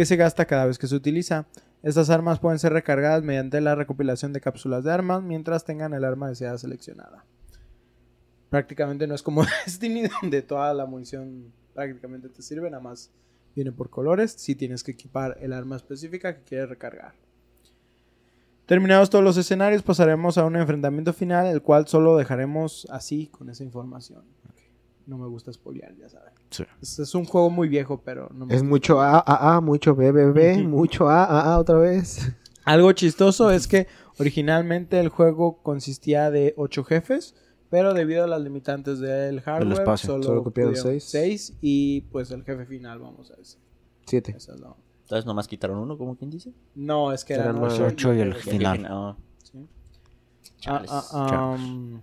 que 0.00 0.06
se 0.06 0.16
gasta 0.16 0.46
cada 0.46 0.64
vez 0.64 0.78
que 0.78 0.86
se 0.86 0.94
utiliza. 0.94 1.46
Estas 1.82 2.08
armas 2.08 2.38
pueden 2.38 2.58
ser 2.58 2.72
recargadas 2.72 3.22
mediante 3.22 3.60
la 3.60 3.74
recopilación 3.74 4.32
de 4.32 4.40
cápsulas 4.40 4.82
de 4.82 4.90
armas 4.90 5.22
mientras 5.22 5.66
tengan 5.66 5.92
el 5.92 6.06
arma 6.06 6.30
deseada 6.30 6.56
seleccionada. 6.56 7.26
Prácticamente 8.48 9.06
no 9.06 9.14
es 9.14 9.22
como 9.22 9.44
Destiny, 9.66 10.04
donde 10.22 10.40
toda 10.40 10.72
la 10.72 10.86
munición 10.86 11.52
prácticamente 11.74 12.30
te 12.30 12.40
sirve, 12.40 12.70
nada 12.70 12.82
más 12.82 13.10
viene 13.54 13.72
por 13.72 13.90
colores. 13.90 14.32
Si 14.32 14.54
tienes 14.54 14.82
que 14.82 14.92
equipar 14.92 15.36
el 15.38 15.52
arma 15.52 15.76
específica 15.76 16.34
que 16.34 16.44
quieres 16.44 16.70
recargar. 16.70 17.12
Terminados 18.64 19.10
todos 19.10 19.22
los 19.22 19.36
escenarios, 19.36 19.82
pasaremos 19.82 20.38
a 20.38 20.46
un 20.46 20.56
enfrentamiento 20.56 21.12
final, 21.12 21.46
el 21.46 21.60
cual 21.60 21.86
solo 21.88 22.16
dejaremos 22.16 22.88
así 22.90 23.26
con 23.26 23.50
esa 23.50 23.64
información. 23.64 24.24
No 25.06 25.18
me 25.18 25.26
gusta 25.26 25.52
spoilear, 25.52 25.94
ya 25.96 26.08
saben. 26.08 26.32
Sí. 26.50 26.64
Es, 26.80 26.98
es 26.98 27.14
un 27.14 27.24
juego 27.24 27.50
muy 27.50 27.68
viejo, 27.68 28.00
pero 28.04 28.28
no 28.32 28.46
me 28.46 28.54
Es 28.54 28.60
gusta 28.60 28.68
mucho 28.70 29.00
A, 29.00 29.18
A, 29.18 29.56
A, 29.56 29.60
mucho 29.60 29.94
B, 29.94 30.12
B, 30.12 30.30
B, 30.32 30.58
mucho 30.62 31.08
A, 31.08 31.24
A, 31.24 31.54
A 31.54 31.58
otra 31.58 31.76
vez. 31.78 32.30
Algo 32.64 32.92
chistoso 32.92 33.50
es 33.50 33.66
que 33.66 33.86
originalmente 34.18 35.00
el 35.00 35.08
juego 35.08 35.62
consistía 35.62 36.30
de 36.30 36.54
8 36.56 36.84
jefes, 36.84 37.34
pero 37.70 37.94
debido 37.94 38.24
a 38.24 38.26
las 38.26 38.40
limitantes 38.42 38.98
del 39.00 39.40
hardware, 39.40 39.72
espacio. 39.80 40.08
solo, 40.10 40.22
Solo 40.24 40.44
copiaron 40.44 40.76
seis. 40.76 41.04
seis 41.04 41.56
y 41.60 42.02
pues 42.12 42.30
el 42.30 42.44
jefe 42.44 42.66
final, 42.66 42.98
vamos 43.00 43.30
a 43.30 43.36
decir. 43.36 43.58
7. 44.06 44.34
Esa 44.36 44.54
es 44.54 44.60
la- 44.60 44.74
Entonces 45.02 45.24
nomás 45.26 45.48
quitaron 45.48 45.78
uno, 45.78 45.96
como 45.96 46.16
quien 46.16 46.30
dice. 46.30 46.52
No, 46.74 47.12
es 47.12 47.24
que 47.24 47.34
eran 47.34 47.56
Eran 47.56 47.62
8 47.64 47.86
ocho 47.86 48.14
y 48.14 48.20
el 48.20 48.30
Y 48.30 48.34
Final. 48.34 49.16
Sí. 49.42 49.66
Chales. 50.58 50.90
Ah, 50.92 51.04
ah, 51.12 51.56
um, 51.58 52.00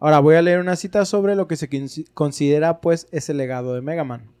ahora 0.00 0.18
voy 0.18 0.36
a 0.36 0.42
leer 0.42 0.60
una 0.60 0.76
cita 0.76 1.04
sobre 1.04 1.36
lo 1.36 1.46
que 1.48 1.56
se 1.56 1.68
considera 2.14 2.80
pues 2.80 3.08
ese 3.10 3.34
legado 3.34 3.74
de 3.74 3.82
Mega 3.82 4.04
Man. 4.04 4.36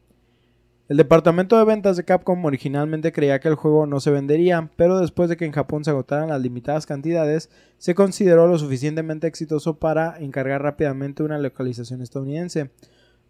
El 0.88 0.98
departamento 0.98 1.58
de 1.58 1.64
ventas 1.64 1.96
de 1.96 2.04
Capcom 2.04 2.44
originalmente 2.44 3.10
creía 3.10 3.40
que 3.40 3.48
el 3.48 3.56
juego 3.56 3.86
no 3.86 3.98
se 3.98 4.12
vendería, 4.12 4.70
pero 4.76 5.00
después 5.00 5.28
de 5.28 5.36
que 5.36 5.44
en 5.44 5.50
Japón 5.50 5.84
se 5.84 5.90
agotaran 5.90 6.28
las 6.28 6.40
limitadas 6.40 6.86
cantidades, 6.86 7.50
se 7.78 7.96
consideró 7.96 8.46
lo 8.46 8.56
suficientemente 8.56 9.26
exitoso 9.26 9.80
para 9.80 10.16
encargar 10.20 10.62
rápidamente 10.62 11.24
una 11.24 11.38
localización 11.38 12.02
estadounidense. 12.02 12.70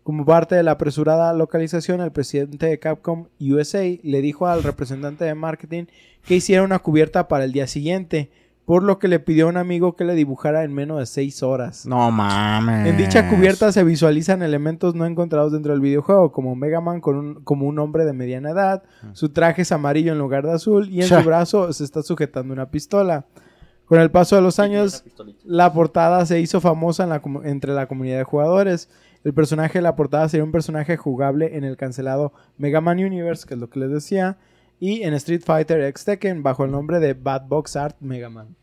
Como 0.02 0.26
parte 0.26 0.54
de 0.54 0.62
la 0.62 0.72
apresurada 0.72 1.32
localización, 1.32 2.02
el 2.02 2.12
presidente 2.12 2.66
de 2.66 2.78
Capcom 2.78 3.28
USA 3.40 3.84
le 4.02 4.20
dijo 4.20 4.46
al 4.46 4.62
representante 4.62 5.24
de 5.24 5.34
marketing 5.34 5.86
que 6.26 6.36
hiciera 6.36 6.62
una 6.62 6.80
cubierta 6.80 7.26
para 7.26 7.44
el 7.44 7.52
día 7.52 7.66
siguiente, 7.66 8.30
por 8.66 8.82
lo 8.82 8.98
que 8.98 9.08
le 9.08 9.20
pidió 9.20 9.46
a 9.46 9.48
un 9.48 9.56
amigo 9.56 9.96
que 9.96 10.04
le 10.04 10.14
dibujara 10.14 10.64
en 10.64 10.74
menos 10.74 10.98
de 10.98 11.06
6 11.06 11.42
horas. 11.44 11.86
No 11.86 12.10
mames. 12.10 12.86
En 12.88 12.96
dicha 12.96 13.28
cubierta 13.30 13.70
se 13.72 13.84
visualizan 13.84 14.42
elementos 14.42 14.94
no 14.94 15.06
encontrados 15.06 15.52
dentro 15.52 15.72
del 15.72 15.80
videojuego, 15.80 16.32
como 16.32 16.54
Mega 16.56 16.80
Man 16.80 17.00
con 17.00 17.16
un, 17.16 17.34
como 17.44 17.66
un 17.66 17.78
hombre 17.78 18.04
de 18.04 18.12
mediana 18.12 18.50
edad, 18.50 18.82
su 19.12 19.28
traje 19.30 19.62
es 19.62 19.72
amarillo 19.72 20.12
en 20.12 20.18
lugar 20.18 20.44
de 20.44 20.52
azul 20.52 20.88
y 20.90 21.00
en 21.00 21.06
su 21.08 21.14
brazo 21.24 21.72
se 21.72 21.84
está 21.84 22.02
sujetando 22.02 22.52
una 22.52 22.70
pistola. 22.70 23.24
Con 23.86 24.00
el 24.00 24.10
paso 24.10 24.34
de 24.34 24.42
los 24.42 24.58
años, 24.58 25.04
la 25.44 25.72
portada 25.72 26.26
se 26.26 26.40
hizo 26.40 26.60
famosa 26.60 27.04
en 27.04 27.10
la 27.10 27.22
comu- 27.22 27.42
entre 27.46 27.72
la 27.72 27.86
comunidad 27.86 28.18
de 28.18 28.24
jugadores. 28.24 28.90
El 29.22 29.32
personaje 29.32 29.78
de 29.78 29.82
la 29.82 29.94
portada 29.94 30.28
sería 30.28 30.42
un 30.42 30.50
personaje 30.50 30.96
jugable 30.96 31.56
en 31.56 31.62
el 31.62 31.76
cancelado 31.76 32.32
Mega 32.58 32.80
Man 32.80 32.98
Universe, 32.98 33.46
que 33.46 33.54
es 33.54 33.60
lo 33.60 33.70
que 33.70 33.78
les 33.78 33.90
decía, 33.92 34.38
y 34.80 35.02
en 35.02 35.14
Street 35.14 35.42
Fighter 35.44 35.80
X 35.82 36.04
Tekken 36.04 36.42
bajo 36.42 36.64
el 36.64 36.70
nombre 36.70 36.98
de 37.00 37.14
Bad 37.14 37.46
Box 37.48 37.76
Art 37.76 37.96
Mega 38.00 38.28
Man. 38.28 38.54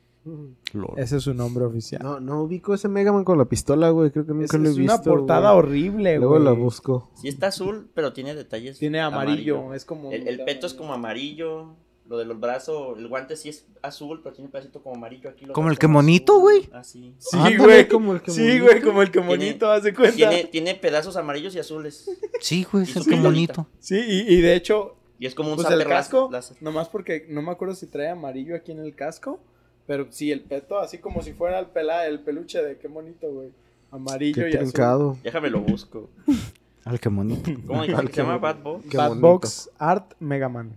Ese 0.96 1.18
es 1.18 1.24
su 1.24 1.34
nombre 1.34 1.66
oficial. 1.66 2.02
No, 2.02 2.20
no 2.22 2.44
ubico 2.44 2.74
ese 2.74 2.88
Mega 2.88 3.12
Man 3.12 3.26
con 3.26 3.38
la 3.38 3.46
pistola, 3.46 3.90
güey. 3.90 4.10
Creo 4.12 4.26
que 4.26 4.32
nunca 4.32 4.46
Esa 4.46 4.58
lo 4.58 4.68
he 4.68 4.72
es 4.72 4.78
visto. 4.78 4.94
una 4.94 5.04
portada 5.04 5.52
güey. 5.52 5.60
horrible, 5.60 6.18
Luego 6.18 6.36
güey. 6.36 6.44
la 6.46 6.52
busco. 6.52 7.12
Sí 7.16 7.28
está 7.28 7.48
azul, 7.48 7.90
pero 7.94 8.14
tiene 8.14 8.34
detalles. 8.34 8.80
Tiene 8.80 9.02
amarillo, 9.02 9.74
es 9.74 9.84
como... 9.86 10.12
El, 10.12 10.28
el 10.28 10.44
peto 10.46 10.66
es 10.68 10.74
como 10.74 10.94
amarillo. 10.94 11.76
Lo 12.08 12.18
de 12.18 12.26
los 12.26 12.38
brazos, 12.40 12.98
el 12.98 13.08
guante 13.08 13.36
sí 13.38 13.48
es 13.50 13.66
azul, 13.82 14.20
pero 14.22 14.36
tiene 14.36 14.48
un 14.48 14.52
pedacito 14.52 14.82
como 14.84 14.96
amarillo 14.96 15.30
aquí. 15.30 15.46
Como 15.48 15.70
el 15.70 15.80
que 15.80 15.88
monito, 15.88 16.38
güey. 16.40 16.70
Así. 16.74 17.16
Sí, 17.18 17.38
Ándale, 17.38 17.58
güey. 17.58 17.88
como 17.88 18.14
el 18.14 18.22
que 18.22 18.32
sí, 18.32 18.42
monito. 18.42 18.64
güey, 18.66 18.82
como 18.82 19.02
el 19.02 19.08
que 19.12 19.20
Tiene- 19.22 19.28
monito, 19.28 19.72
haz 19.72 19.84
de 19.84 19.94
cuenta. 19.94 20.16
Tiene, 20.16 20.44
tiene 20.46 20.76
pedazos 20.76 21.16
amarillos 21.16 21.56
y 21.56 21.60
azules. 21.60 22.10
Sí, 22.42 22.66
güey, 22.70 22.84
es 22.84 22.96
el 22.98 23.06
que 23.06 23.16
bonito. 23.16 23.68
Sí, 23.80 23.96
y, 23.98 24.34
y 24.36 24.42
de 24.42 24.54
hecho, 24.56 24.98
Y 25.24 25.26
es 25.26 25.36
como 25.36 25.52
un 25.52 25.56
pues 25.56 25.70
el 25.70 25.86
casco, 25.86 26.30
nomás 26.60 26.90
porque 26.90 27.26
no 27.30 27.42
me 27.42 27.52
acuerdo 27.52 27.76
si 27.76 27.88
trae 27.88 28.10
amarillo 28.10 28.58
aquí 28.58 28.74
en 28.74 28.80
el 28.80 28.94
casco, 28.94 29.40
Pero 29.88 30.08
sí, 30.10 30.34
el 30.34 30.42
peto, 30.42 30.80
así 30.80 30.98
como 30.98 31.22
si 31.22 31.32
fuera 31.32 31.60
el, 31.60 31.68
pela, 31.68 32.08
el 32.08 32.20
peluche 32.20 32.62
de 32.62 32.78
qué 32.78 32.90
bonito, 32.90 33.32
güey. 33.32 33.48
Amarillo 33.90 34.44
Qué 34.44 34.50
y 34.50 34.54
azul. 34.56 34.60
trincado. 34.74 35.18
Déjame 35.24 35.50
lo 35.50 35.62
busco. 35.62 36.10
Al 36.84 37.00
que 37.00 37.08
bonito. 37.08 37.50
¿Cómo 37.68 37.84
dijiste 37.84 38.08
que 38.08 38.14
se 38.16 38.22
llama 38.22 38.38
Bad 38.38 38.64
Box? 38.64 38.86
Qué 38.90 38.98
Bad 38.98 39.10
bonito. 39.12 39.28
Box 39.30 39.70
Art 39.78 40.14
Mega 40.20 40.50
Man. 40.50 40.74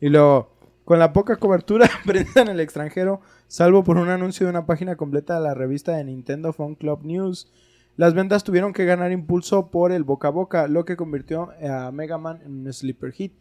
Y 0.00 0.08
luego, 0.08 0.50
con 0.84 0.98
la 0.98 1.12
poca 1.12 1.36
cobertura 1.36 1.88
prensa 2.04 2.42
en 2.42 2.48
el 2.48 2.58
extranjero, 2.58 3.20
salvo 3.46 3.84
por 3.84 3.96
un 3.96 4.08
anuncio 4.08 4.44
de 4.44 4.50
una 4.50 4.66
página 4.66 4.96
completa 4.96 5.36
de 5.36 5.42
la 5.44 5.54
revista 5.54 5.96
de 5.96 6.02
Nintendo 6.02 6.52
Phone 6.52 6.74
Club 6.74 7.04
News, 7.04 7.46
las 7.96 8.14
ventas 8.14 8.44
tuvieron 8.44 8.72
que 8.72 8.84
ganar 8.84 9.12
impulso 9.12 9.70
por 9.70 9.92
el 9.92 10.04
boca 10.04 10.28
a 10.28 10.30
boca, 10.30 10.68
lo 10.68 10.84
que 10.84 10.96
convirtió 10.96 11.50
a 11.62 11.90
Mega 11.92 12.18
Man 12.18 12.40
en 12.44 12.66
un 12.66 12.72
sleeper 12.72 13.12
hit. 13.12 13.32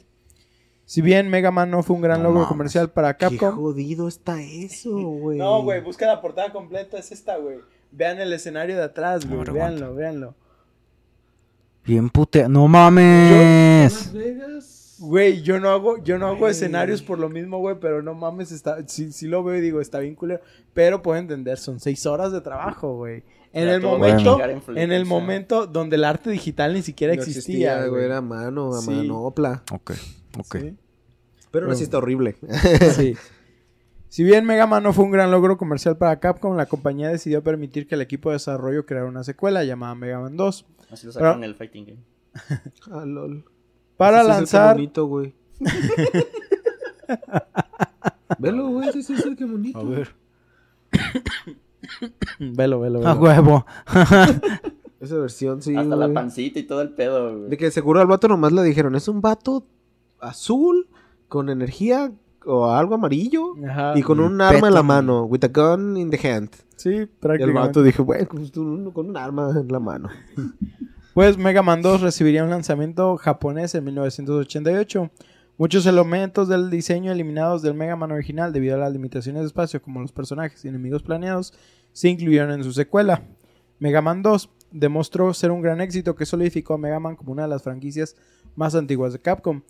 Si 0.85 1.01
bien 1.01 1.29
Mega 1.29 1.49
Man 1.49 1.71
no 1.71 1.81
fue 1.81 1.95
un 1.95 2.01
gran 2.01 2.21
No 2.21 2.29
logro 2.29 2.47
comercial 2.47 2.91
para 2.91 3.15
Qué 3.15 3.25
Capcom, 3.37 3.55
jodido 3.55 4.07
está 4.07 4.41
eso, 4.41 4.91
güey. 5.19 5.37
no, 5.37 5.63
güey, 5.63 5.81
busca 5.81 6.05
la 6.05 6.21
portada 6.21 6.51
completa, 6.51 6.97
es 6.97 7.11
esta, 7.11 7.37
güey. 7.37 7.59
Vean 7.91 8.19
el 8.19 8.33
escenario 8.33 8.75
de 8.75 8.83
atrás, 8.83 9.27
güey, 9.27 9.43
véanlo, 9.51 9.95
véanlo. 9.95 10.35
Bien 11.85 12.09
putea. 12.09 12.47
¡No 12.47 12.67
mames! 12.67 14.11
Güey, 14.99 15.41
yo 15.41 15.59
no 15.59 15.69
hago, 15.69 16.01
yo 16.03 16.17
no 16.19 16.27
hago 16.27 16.47
escenarios 16.47 17.01
por 17.01 17.17
lo 17.19 17.27
mismo, 17.29 17.57
güey, 17.57 17.77
pero 17.79 18.01
no 18.03 18.13
mames, 18.13 18.51
está, 18.51 18.87
sí, 18.87 19.11
sí 19.11 19.27
lo 19.27 19.43
veo 19.43 19.57
y 19.57 19.61
digo, 19.61 19.81
está 19.81 19.99
bien 19.99 20.15
culero. 20.15 20.41
Pero 20.73 21.01
puedo 21.01 21.17
entender, 21.19 21.57
son 21.57 21.79
seis 21.79 22.05
horas 22.05 22.31
de 22.31 22.41
trabajo, 22.41 22.95
güey. 22.97 23.23
En 23.53 23.69
el 23.69 23.81
momento, 23.81 24.39
en 24.41 24.77
en 24.77 24.91
el 24.91 25.05
momento 25.05 25.67
donde 25.67 25.95
el 25.95 26.03
arte 26.05 26.29
digital 26.31 26.73
ni 26.73 26.81
siquiera 26.81 27.15
No 27.15 27.21
existía, 27.21 27.85
güey. 27.87 28.05
Era 28.05 28.17
a 28.17 28.21
mano, 28.21 28.73
a 28.73 28.81
Sí. 28.81 28.89
manopla. 28.91 29.63
Ok, 29.71 29.91
ok. 30.39 30.55
Sí. 30.59 30.75
Pero 31.51 31.67
Bueno. 31.67 31.79
está 31.81 31.97
horrible. 31.97 32.35
Sí. 32.95 33.15
Si 34.09 34.23
bien 34.23 34.45
Mega 34.45 34.67
Man 34.67 34.83
no 34.83 34.93
fue 34.93 35.05
un 35.05 35.11
gran 35.11 35.31
logro 35.31 35.57
comercial 35.57 35.97
para 35.97 36.19
Capcom, 36.19 36.55
la 36.55 36.67
compañía 36.67 37.09
decidió 37.09 37.41
permitir 37.41 37.87
que 37.87 37.95
el 37.95 38.01
equipo 38.01 38.29
de 38.29 38.35
desarrollo 38.35 38.85
creara 38.85 39.07
una 39.07 39.23
secuela 39.23 39.63
llamada 39.63 39.95
Mega 39.95 40.19
Man 40.19 40.37
2 40.37 40.67
Así 40.91 41.07
lo 41.07 41.13
sacaron 41.13 41.39
Pero- 41.39 41.43
en 41.45 41.49
el 41.49 41.55
Fighting 41.55 41.85
Game. 41.87 41.99
Ah, 42.91 43.05
lol. 43.05 43.43
Para 44.03 44.21
Ese 44.21 44.25
sí 44.25 44.31
es 44.31 44.35
el 44.53 44.59
lanzar 44.59 44.75
bonito, 44.75 45.05
güey. 45.07 45.33
Velo, 48.39 48.69
güey, 48.69 48.89
ese 48.89 49.03
sí 49.03 49.13
es 49.13 49.25
el 49.25 49.35
que 49.35 49.45
bonito. 49.45 49.79
A 49.79 49.83
ver. 49.83 50.15
Velo, 52.39 52.79
velo, 52.79 53.07
A 53.07 53.13
huevo. 53.15 53.65
Esa 54.99 55.17
versión, 55.17 55.61
sí, 55.61 55.75
Hasta 55.75 55.95
la 55.95 56.05
güey. 56.05 56.13
pancita 56.13 56.59
y 56.59 56.63
todo 56.63 56.81
el 56.81 56.91
pedo, 56.91 57.37
güey. 57.37 57.49
De 57.49 57.57
que 57.57 57.71
seguro 57.71 57.99
al 57.99 58.07
vato 58.07 58.27
nomás 58.27 58.53
le 58.53 58.63
dijeron, 58.63 58.95
es 58.95 59.07
un 59.09 59.19
vato 59.21 59.65
azul 60.19 60.87
con 61.27 61.49
energía 61.49 62.11
o 62.45 62.67
algo 62.67 62.95
amarillo 62.95 63.53
Ajá. 63.67 63.97
y 63.97 64.01
con 64.01 64.19
un 64.19 64.39
arma 64.39 64.67
en 64.69 64.73
la 64.73 64.83
mano, 64.83 65.23
with 65.25 65.43
a 65.43 65.47
gun 65.49 65.97
in 65.97 66.09
the 66.09 66.27
hand. 66.27 66.49
Sí, 66.77 66.89
Y 66.89 66.95
el 66.99 67.07
prácticamente. 67.07 67.79
vato 67.81 68.05
pues, 68.05 68.51
tú, 68.51 68.91
con 68.93 69.09
un 69.09 69.17
arma 69.17 69.49
en 69.51 69.67
la 69.67 69.79
mano. 69.79 70.09
Pues 71.13 71.37
Mega 71.37 71.61
Man 71.61 71.83
2 71.83 72.01
recibiría 72.01 72.43
un 72.43 72.49
lanzamiento 72.49 73.17
japonés 73.17 73.75
en 73.75 73.83
1988. 73.83 75.11
Muchos 75.59 75.85
elementos 75.85 76.47
del 76.47 76.71
diseño 76.71 77.11
eliminados 77.11 77.61
del 77.61 77.75
Mega 77.75 77.95
Man 77.95 78.11
original 78.11 78.51
debido 78.51 78.73
a 78.73 78.79
las 78.79 78.91
limitaciones 78.91 79.43
de 79.43 79.45
espacio, 79.45 79.79
como 79.79 80.01
los 80.01 80.11
personajes 80.11 80.65
y 80.65 80.69
enemigos 80.69 81.03
planeados, 81.03 81.53
se 81.91 82.09
incluyeron 82.09 82.49
en 82.49 82.63
su 82.63 82.73
secuela. 82.73 83.21
Mega 83.77 84.01
Man 84.01 84.23
2 84.23 84.49
demostró 84.71 85.31
ser 85.35 85.51
un 85.51 85.61
gran 85.61 85.81
éxito 85.81 86.15
que 86.15 86.25
solidificó 86.25 86.73
a 86.73 86.77
Mega 86.79 86.99
Man 86.99 87.15
como 87.15 87.31
una 87.31 87.43
de 87.43 87.49
las 87.49 87.61
franquicias 87.61 88.15
más 88.55 88.73
antiguas 88.73 89.13
de 89.13 89.19
Capcom. 89.19 89.61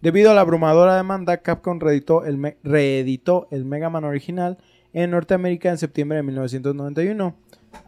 Debido 0.00 0.30
a 0.30 0.34
la 0.34 0.42
abrumadora 0.42 0.94
demanda, 0.94 1.38
Capcom 1.38 1.80
reeditó 1.80 2.24
el, 2.24 2.56
reeditó 2.62 3.48
el 3.50 3.64
Mega 3.64 3.90
Man 3.90 4.04
original 4.04 4.58
en 4.92 5.10
Norteamérica 5.10 5.70
en 5.70 5.78
septiembre 5.78 6.18
de 6.18 6.22
1991. 6.22 7.34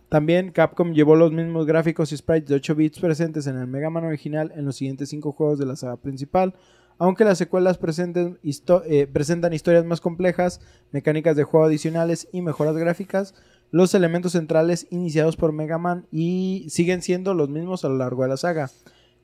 También 0.08 0.52
Capcom 0.52 0.92
llevó 0.92 1.16
los 1.16 1.32
mismos 1.32 1.66
gráficos 1.66 2.12
y 2.12 2.16
sprites 2.16 2.48
de 2.48 2.54
8 2.54 2.74
bits 2.76 3.00
presentes 3.00 3.46
en 3.48 3.56
el 3.56 3.66
Mega 3.66 3.90
Man 3.90 4.04
original 4.04 4.52
en 4.54 4.64
los 4.64 4.76
siguientes 4.76 5.08
5 5.08 5.32
juegos 5.32 5.58
de 5.58 5.66
la 5.66 5.74
saga 5.74 5.96
principal, 5.96 6.54
aunque 6.98 7.24
las 7.24 7.38
secuelas 7.38 7.78
eh, 7.78 9.06
presentan 9.12 9.52
historias 9.52 9.84
más 9.84 10.00
complejas, 10.00 10.60
mecánicas 10.92 11.36
de 11.36 11.44
juego 11.44 11.66
adicionales 11.66 12.28
y 12.32 12.40
mejoras 12.40 12.76
gráficas, 12.76 13.34
los 13.70 13.94
elementos 13.94 14.32
centrales 14.32 14.86
iniciados 14.90 15.36
por 15.36 15.52
Mega 15.52 15.76
Man 15.76 16.06
y 16.12 16.66
siguen 16.70 17.02
siendo 17.02 17.34
los 17.34 17.48
mismos 17.48 17.84
a 17.84 17.88
lo 17.88 17.96
largo 17.96 18.22
de 18.22 18.28
la 18.28 18.36
saga. 18.36 18.70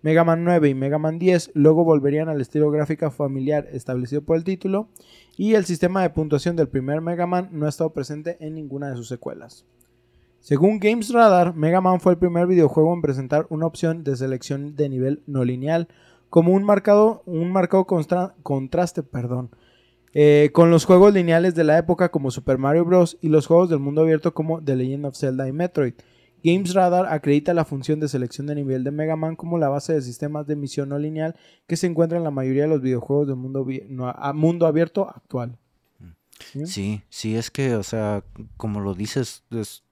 Mega 0.02 0.24
Man 0.24 0.42
9 0.42 0.68
y 0.68 0.74
Mega 0.74 0.98
Man 0.98 1.20
10 1.20 1.52
luego 1.54 1.84
volverían 1.84 2.28
al 2.28 2.40
estilo 2.40 2.72
gráfico 2.72 3.08
familiar 3.12 3.68
establecido 3.70 4.22
por 4.22 4.36
el 4.36 4.42
título 4.42 4.88
y 5.36 5.54
el 5.54 5.64
sistema 5.64 6.02
de 6.02 6.10
puntuación 6.10 6.56
del 6.56 6.68
primer 6.68 7.00
Mega 7.00 7.26
Man 7.28 7.50
no 7.52 7.66
ha 7.66 7.68
estado 7.68 7.92
presente 7.92 8.36
en 8.40 8.56
ninguna 8.56 8.90
de 8.90 8.96
sus 8.96 9.06
secuelas. 9.06 9.64
Según 10.42 10.80
Games 10.80 11.10
Radar, 11.12 11.54
Mega 11.54 11.80
Man 11.80 12.00
fue 12.00 12.12
el 12.12 12.18
primer 12.18 12.48
videojuego 12.48 12.92
en 12.92 13.00
presentar 13.00 13.46
una 13.48 13.64
opción 13.66 14.02
de 14.02 14.16
selección 14.16 14.74
de 14.74 14.88
nivel 14.88 15.22
no 15.28 15.44
lineal, 15.44 15.86
como 16.30 16.52
un 16.52 16.64
marcado, 16.64 17.22
un 17.26 17.52
marcado 17.52 17.86
contraste 18.42 19.02
perdón, 19.04 19.50
eh, 20.14 20.50
con 20.52 20.70
los 20.72 20.84
juegos 20.84 21.14
lineales 21.14 21.54
de 21.54 21.62
la 21.62 21.78
época 21.78 22.10
como 22.10 22.32
Super 22.32 22.58
Mario 22.58 22.84
Bros. 22.84 23.18
y 23.20 23.28
los 23.28 23.46
juegos 23.46 23.70
del 23.70 23.78
mundo 23.78 24.00
abierto 24.02 24.34
como 24.34 24.60
The 24.60 24.74
Legend 24.76 25.06
of 25.06 25.16
Zelda 25.16 25.46
y 25.46 25.52
Metroid. 25.52 25.94
Games 26.42 26.74
Radar 26.74 27.06
acredita 27.06 27.54
la 27.54 27.64
función 27.64 28.00
de 28.00 28.08
selección 28.08 28.48
de 28.48 28.56
nivel 28.56 28.82
de 28.82 28.90
Mega 28.90 29.14
Man 29.14 29.36
como 29.36 29.58
la 29.58 29.68
base 29.68 29.92
de 29.92 30.02
sistemas 30.02 30.44
de 30.48 30.56
misión 30.56 30.88
no 30.88 30.98
lineal 30.98 31.36
que 31.68 31.76
se 31.76 31.86
encuentra 31.86 32.18
en 32.18 32.24
la 32.24 32.32
mayoría 32.32 32.62
de 32.62 32.68
los 32.68 32.80
videojuegos 32.82 33.28
del 33.28 33.36
mundo, 33.36 33.64
no, 33.88 34.08
a- 34.08 34.32
mundo 34.32 34.66
abierto 34.66 35.08
actual. 35.08 35.56
Sí, 36.64 37.02
sí, 37.08 37.36
es 37.36 37.52
que, 37.52 37.76
o 37.76 37.84
sea, 37.84 38.24
como 38.56 38.80
lo 38.80 38.94
dices, 38.94 39.44
es- 39.52 39.84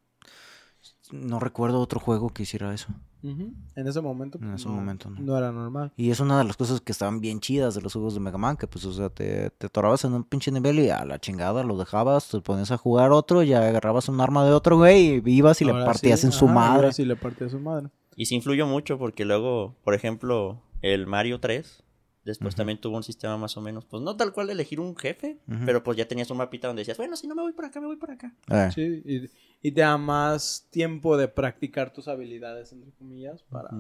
no 1.12 1.38
recuerdo 1.40 1.80
otro 1.80 2.00
juego 2.00 2.30
que 2.30 2.42
hiciera 2.44 2.72
eso. 2.74 2.88
En 3.22 3.86
ese 3.86 4.00
momento, 4.00 4.38
En 4.40 4.54
ese 4.54 4.66
no, 4.66 4.74
momento, 4.74 5.10
no. 5.10 5.20
no 5.20 5.36
era 5.36 5.52
normal. 5.52 5.92
Y 5.96 6.10
es 6.10 6.20
una 6.20 6.38
de 6.38 6.44
las 6.44 6.56
cosas 6.56 6.80
que 6.80 6.90
estaban 6.92 7.20
bien 7.20 7.40
chidas 7.40 7.74
de 7.74 7.82
los 7.82 7.92
juegos 7.92 8.14
de 8.14 8.20
Mega 8.20 8.38
Man, 8.38 8.56
que 8.56 8.66
pues, 8.66 8.84
o 8.86 8.92
sea, 8.94 9.10
te, 9.10 9.50
te 9.50 9.66
atorabas 9.66 10.04
en 10.04 10.14
un 10.14 10.24
pinche 10.24 10.50
nivel 10.50 10.78
y 10.80 10.88
a 10.88 11.04
la 11.04 11.18
chingada 11.18 11.62
lo 11.62 11.76
dejabas, 11.76 12.28
te 12.28 12.40
ponías 12.40 12.70
a 12.70 12.78
jugar 12.78 13.12
otro, 13.12 13.42
ya 13.42 13.66
agarrabas 13.66 14.08
un 14.08 14.20
arma 14.22 14.44
de 14.46 14.52
otro, 14.52 14.78
güey, 14.78 15.22
y 15.24 15.30
ibas 15.30 15.60
y 15.60 15.66
le 15.66 15.72
partías 15.72 16.20
sí, 16.20 16.26
en 16.26 16.32
su 16.32 16.46
ajá, 16.46 16.54
madre. 16.54 16.76
ahora 16.76 16.92
sí 16.92 17.04
le 17.04 17.16
partía 17.16 17.46
a 17.48 17.50
su 17.50 17.60
madre. 17.60 17.88
Y 18.16 18.26
sí 18.26 18.36
influyó 18.36 18.66
mucho 18.66 18.98
porque 18.98 19.24
luego, 19.26 19.74
por 19.84 19.92
ejemplo, 19.94 20.62
el 20.80 21.06
Mario 21.06 21.40
3, 21.40 21.82
después 22.24 22.54
Ujú. 22.54 22.58
también 22.58 22.80
tuvo 22.80 22.96
un 22.96 23.02
sistema 23.02 23.36
más 23.36 23.56
o 23.58 23.60
menos, 23.60 23.84
pues 23.84 24.02
no 24.02 24.16
tal 24.16 24.32
cual 24.32 24.46
de 24.46 24.54
elegir 24.54 24.80
un 24.80 24.96
jefe, 24.96 25.38
pero 25.66 25.82
pues 25.82 25.98
ya 25.98 26.08
tenías 26.08 26.30
un 26.30 26.38
mapita 26.38 26.68
donde 26.68 26.80
decías, 26.80 26.96
bueno, 26.96 27.16
si 27.16 27.26
no 27.26 27.34
me 27.34 27.42
voy 27.42 27.52
por 27.52 27.66
acá, 27.66 27.80
me 27.80 27.86
voy 27.86 27.96
por 27.96 28.10
acá. 28.10 28.32
Eh, 28.48 28.70
Sí, 28.74 29.02
y, 29.04 29.30
y 29.62 29.72
te 29.72 29.80
da 29.82 29.96
más 29.98 30.66
tiempo 30.70 31.16
de 31.16 31.28
practicar 31.28 31.92
tus 31.92 32.08
habilidades, 32.08 32.72
entre 32.72 32.90
comillas, 32.92 33.42
para, 33.44 33.70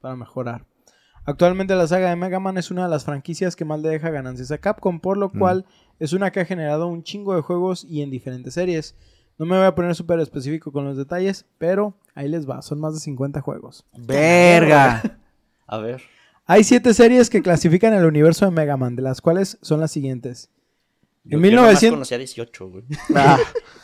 para 0.00 0.16
mejorar. 0.16 0.64
Actualmente 1.24 1.74
la 1.74 1.88
saga 1.88 2.10
de 2.10 2.16
Mega 2.16 2.38
Man 2.38 2.56
es 2.58 2.70
una 2.70 2.84
de 2.84 2.88
las 2.90 3.04
franquicias 3.04 3.56
que 3.56 3.64
más 3.64 3.80
le 3.80 3.88
deja 3.88 4.10
ganancias 4.10 4.52
a 4.52 4.58
Capcom, 4.58 5.00
por 5.00 5.16
lo 5.16 5.28
Mm. 5.28 5.38
cual 5.38 5.64
es 5.98 6.12
una 6.12 6.30
que 6.30 6.40
ha 6.40 6.44
generado 6.44 6.86
un 6.86 7.02
chingo 7.02 7.34
de 7.34 7.42
juegos 7.42 7.84
y 7.84 8.02
en 8.02 8.10
diferentes 8.10 8.54
series. 8.54 8.94
No 9.38 9.44
me 9.44 9.56
voy 9.56 9.66
a 9.66 9.74
poner 9.74 9.94
súper 9.96 10.20
específico 10.20 10.70
con 10.70 10.84
los 10.84 10.96
detalles, 10.96 11.44
pero 11.58 11.94
ahí 12.14 12.28
les 12.28 12.48
va, 12.48 12.62
son 12.62 12.80
más 12.80 12.94
de 12.94 13.00
50 13.00 13.40
juegos. 13.40 13.84
¡Verga! 13.98 15.18
A 15.66 15.78
ver. 15.78 16.00
Hay 16.46 16.62
7 16.62 16.94
series 16.94 17.28
que 17.28 17.42
clasifican 17.42 17.92
el 17.92 18.04
universo 18.06 18.44
de 18.44 18.52
Mega 18.52 18.76
Man, 18.76 18.94
de 18.94 19.02
las 19.02 19.20
cuales 19.20 19.58
son 19.62 19.80
las 19.80 19.90
siguientes. 19.90 20.48
Yo, 21.28 21.38
En 21.38 21.44
yo 21.44 21.50
nomás 21.56 21.82
1900 21.82 21.90
conocía 21.96 22.18
18, 22.18 22.68
güey. 22.70 22.84
Ah, 23.14 23.38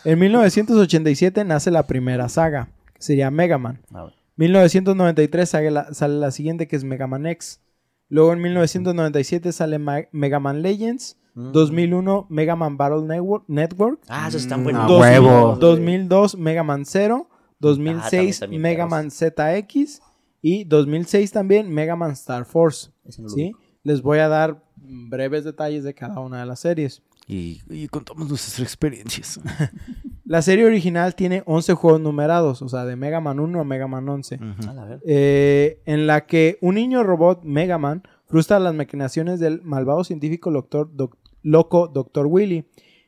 En 0.04 0.18
1987 0.18 1.44
nace 1.44 1.70
la 1.70 1.86
primera 1.86 2.28
saga, 2.28 2.68
que 2.94 3.02
sería 3.02 3.30
Mega 3.30 3.58
Man. 3.58 3.80
A 3.92 4.04
ver. 4.04 4.14
1993 4.36 5.48
sale 5.48 5.70
la, 5.70 5.92
sale 5.94 6.14
la 6.14 6.30
siguiente 6.30 6.66
que 6.68 6.76
es 6.76 6.84
Mega 6.84 7.06
Man 7.06 7.26
X. 7.26 7.60
Luego 8.08 8.32
en 8.32 8.40
1997 8.42 9.52
sale 9.52 9.78
Ma- 9.78 10.06
Mega 10.12 10.38
Man 10.40 10.62
Legends. 10.62 11.18
Mm. 11.34 11.52
2001 11.52 12.26
Mega 12.28 12.56
Man 12.56 12.76
Battle 12.76 13.02
Network. 13.06 13.44
Network. 13.48 14.00
Ah, 14.08 14.26
esos 14.28 14.42
están 14.42 14.60
Mm, 14.60 14.64
buenos. 14.64 14.84
a 14.84 14.86
Dos- 14.86 15.00
huevo. 15.00 15.56
2002 15.58 16.36
Mega 16.36 16.62
Man 16.62 16.84
0. 16.84 17.28
Ah, 17.30 17.36
2006 17.58 18.10
también, 18.40 18.40
también 18.40 18.62
Mega. 18.62 18.86
Man 18.86 19.10
ZX. 19.10 20.00
Y 20.42 20.64
2006 20.64 21.30
también 21.32 21.70
Mega 21.72 21.96
Man 21.96 22.10
Star 22.12 22.44
Force. 22.44 22.90
¿sí? 23.28 23.52
Les 23.84 24.02
voy 24.02 24.18
a 24.18 24.28
dar 24.28 24.62
breves 24.76 25.44
detalles 25.44 25.84
de 25.84 25.94
cada 25.94 26.20
una 26.20 26.40
de 26.40 26.46
las 26.46 26.60
series. 26.60 27.02
Y, 27.32 27.62
y 27.70 27.88
contamos 27.88 28.28
nuestras 28.28 28.60
experiencias. 28.60 29.40
La 30.24 30.40
serie 30.42 30.64
original 30.64 31.14
tiene 31.14 31.42
11 31.46 31.74
juegos 31.74 32.00
numerados, 32.00 32.62
o 32.62 32.68
sea, 32.68 32.84
de 32.84 32.96
Mega 32.96 33.20
Man 33.20 33.40
1 33.40 33.60
a 33.60 33.64
Mega 33.64 33.86
Man 33.86 34.08
11. 34.08 34.36
Ujú. 34.36 34.70
A 34.70 34.72
la 34.74 34.84
ver. 34.86 35.00
eh, 35.06 35.82
en 35.84 36.06
la 36.06 36.26
que 36.26 36.58
un 36.60 36.76
niño 36.76 37.02
robot, 37.02 37.42
Mega 37.44 37.76
Man, 37.78 38.02
frustra 38.26 38.58
las 38.58 38.74
maquinaciones 38.74 39.40
del 39.40 39.60
malvado 39.62 40.04
científico 40.04 40.50
doctor, 40.50 40.90
doc- 40.94 41.18
loco 41.42 41.88
Dr. 41.88 42.26
Willy. 42.26 42.64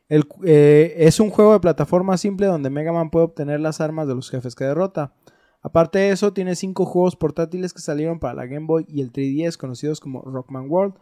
El 0.09 0.25
eh, 0.45 0.95
es 0.99 1.19
un 1.19 1.31
juego 1.31 1.55
de 1.55 1.61
plataforma 1.61 2.19
simple 2.19 2.47
donde 2.47 2.69
Mega 2.69 2.93
Man 2.93 3.11
puede 3.11 3.25
obtener 3.25 3.61
las 3.61 3.81
armas 3.81 4.07
de 4.07 4.15
los 4.15 4.29
jefes 4.31 4.55
que 4.55 4.65
derrota. 4.65 5.15
Aparte 5.63 5.99
de 5.99 6.11
eso, 6.11 6.35
tiene 6.35 6.57
cinco 6.57 6.85
juegos 6.85 7.17
portátiles 7.17 7.73
que 7.73 7.81
salieron 7.81 8.19
para 8.19 8.35
la 8.35 8.45
Game 8.47 8.67
Boy 8.67 8.85
y 8.87 9.01
el 9.01 9.11
3DS 9.13 9.57
conocidos 9.57 9.99
como 9.99 10.21
Rockman 10.21 10.69
World, 10.69 10.95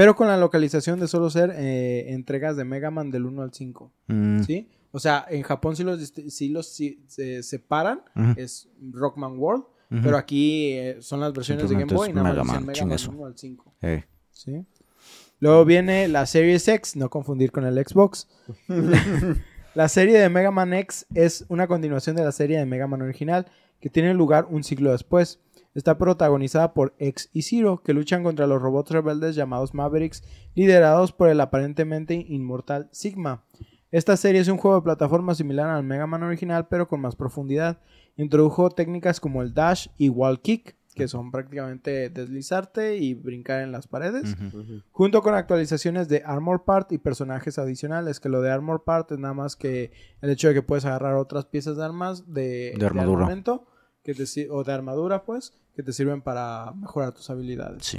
pero 0.00 0.16
con 0.16 0.28
la 0.28 0.38
localización 0.38 0.98
de 0.98 1.06
solo 1.06 1.28
ser 1.28 1.52
eh, 1.54 2.14
entregas 2.14 2.56
de 2.56 2.64
Mega 2.64 2.90
Man 2.90 3.10
del 3.10 3.26
1 3.26 3.42
al 3.42 3.52
5. 3.52 3.92
Mm, 4.06 4.40
¿Sí? 4.44 4.66
O 4.92 4.98
sea, 4.98 5.26
en 5.28 5.42
Japón 5.42 5.76
sí 5.76 5.84
los, 5.84 6.00
sí 6.00 6.48
los 6.48 6.72
sí 6.72 7.04
se 7.06 7.42
separan, 7.42 8.00
es 8.38 8.70
Rockman 8.80 9.38
World, 9.38 9.64
pero 9.90 10.16
aquí 10.16 10.72
eh, 10.72 10.96
son 11.00 11.20
las 11.20 11.34
versiones 11.34 11.68
de 11.68 11.74
Game 11.74 11.92
Boy 11.92 12.08
y 12.08 12.12
nada 12.14 12.32
más 12.32 12.34
Mega 12.34 12.44
Man, 12.44 12.66
Mega 12.66 12.84
Man 12.86 12.94
eso. 12.94 13.10
1 13.10 13.26
al 13.26 13.36
5. 13.36 13.74
Eh, 13.82 14.04
¿sí? 14.30 14.64
Luego 15.38 15.66
viene 15.66 16.08
la 16.08 16.24
Series 16.24 16.66
X, 16.66 16.96
no 16.96 17.10
confundir 17.10 17.52
con 17.52 17.66
el 17.66 17.74
Xbox. 17.86 18.26
la 19.74 19.88
serie 19.90 20.18
de 20.18 20.30
Mega 20.30 20.50
Man 20.50 20.72
X 20.72 21.04
es 21.14 21.44
una 21.48 21.66
continuación 21.66 22.16
de 22.16 22.24
la 22.24 22.32
serie 22.32 22.58
de 22.58 22.64
Mega 22.64 22.86
Man 22.86 23.02
original, 23.02 23.48
que 23.80 23.90
tiene 23.90 24.14
lugar 24.14 24.46
un 24.48 24.64
siglo 24.64 24.92
después. 24.92 25.40
Está 25.74 25.98
protagonizada 25.98 26.74
por 26.74 26.94
X 26.98 27.30
y 27.32 27.42
Zero, 27.42 27.82
que 27.82 27.94
luchan 27.94 28.24
contra 28.24 28.46
los 28.46 28.60
robots 28.60 28.90
rebeldes 28.90 29.36
llamados 29.36 29.72
Mavericks, 29.72 30.24
liderados 30.54 31.12
por 31.12 31.28
el 31.28 31.40
aparentemente 31.40 32.14
inmortal 32.28 32.88
Sigma. 32.90 33.44
Esta 33.92 34.16
serie 34.16 34.40
es 34.40 34.48
un 34.48 34.56
juego 34.56 34.76
de 34.76 34.84
plataforma 34.84 35.34
similar 35.34 35.68
al 35.68 35.84
Mega 35.84 36.06
Man 36.06 36.22
original, 36.22 36.68
pero 36.68 36.86
con 36.86 37.00
más 37.00 37.16
profundidad. 37.16 37.80
Introdujo 38.16 38.70
técnicas 38.70 39.20
como 39.20 39.42
el 39.42 39.54
dash 39.54 39.88
y 39.96 40.08
wall 40.08 40.40
kick, 40.40 40.76
que 40.94 41.08
son 41.08 41.30
prácticamente 41.30 42.10
deslizarte 42.10 42.96
y 42.96 43.14
brincar 43.14 43.62
en 43.62 43.72
las 43.72 43.86
paredes, 43.86 44.36
junto 44.90 45.22
con 45.22 45.34
actualizaciones 45.34 46.08
de 46.08 46.22
Armor 46.24 46.64
Part 46.64 46.92
y 46.92 46.98
personajes 46.98 47.58
adicionales, 47.58 48.20
que 48.20 48.28
lo 48.28 48.40
de 48.42 48.50
Armor 48.50 48.84
Part 48.84 49.12
es 49.12 49.18
nada 49.18 49.34
más 49.34 49.56
que 49.56 49.92
el 50.20 50.30
hecho 50.30 50.48
de 50.48 50.54
que 50.54 50.62
puedes 50.62 50.84
agarrar 50.84 51.14
otras 51.14 51.46
piezas 51.46 51.76
de 51.76 51.84
armas 51.84 52.32
de, 52.32 52.74
De 52.76 52.86
armadura. 52.86 53.26
Que 54.02 54.14
te 54.14 54.26
sir- 54.26 54.48
o 54.50 54.64
de 54.64 54.72
armadura, 54.72 55.24
pues, 55.24 55.52
que 55.74 55.82
te 55.82 55.92
sirven 55.92 56.22
para 56.22 56.72
mejorar 56.72 57.12
tus 57.12 57.28
habilidades. 57.30 57.84
Sí. 57.84 57.98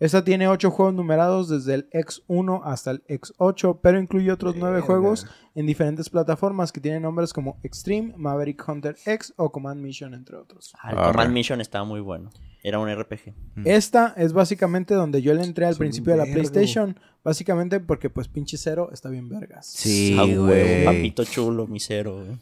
Esta 0.00 0.22
tiene 0.22 0.46
8 0.46 0.70
juegos 0.70 0.94
numerados 0.94 1.48
desde 1.48 1.74
el 1.74 1.90
X1 1.90 2.60
hasta 2.64 2.92
el 2.92 3.02
X8, 3.08 3.80
pero 3.82 3.98
incluye 3.98 4.30
otros 4.30 4.54
9 4.54 4.74
Verga. 4.74 4.86
juegos 4.86 5.26
en 5.56 5.66
diferentes 5.66 6.08
plataformas 6.08 6.70
que 6.70 6.80
tienen 6.80 7.02
nombres 7.02 7.32
como 7.32 7.58
Extreme, 7.64 8.14
Maverick 8.16 8.62
Hunter 8.68 8.96
X 9.04 9.34
o 9.36 9.50
Command 9.50 9.80
Mission, 9.80 10.14
entre 10.14 10.36
otros. 10.36 10.72
Ah, 10.80 10.92
el 10.92 10.98
Arre. 10.98 11.10
Command 11.12 11.32
Mission 11.32 11.60
estaba 11.60 11.84
muy 11.84 11.98
bueno. 12.00 12.30
Era 12.62 12.78
un 12.78 12.88
RPG. 12.88 13.34
Esta 13.64 14.14
es 14.16 14.32
básicamente 14.32 14.94
donde 14.94 15.20
yo 15.20 15.34
le 15.34 15.42
entré 15.42 15.66
al 15.66 15.74
Son 15.74 15.80
principio 15.80 16.12
de 16.12 16.18
la. 16.18 16.24
PlayStation, 16.32 16.96
básicamente 17.24 17.80
porque 17.80 18.08
pues 18.08 18.28
pinche 18.28 18.56
cero 18.56 18.90
está 18.92 19.08
bien 19.10 19.28
vergas. 19.28 19.66
Sí, 19.66 20.16
Ah, 20.16 20.24
güey. 20.26 20.84
Papito 20.84 21.24
chulo, 21.24 21.66
misero, 21.66 22.24
güey. 22.24 22.38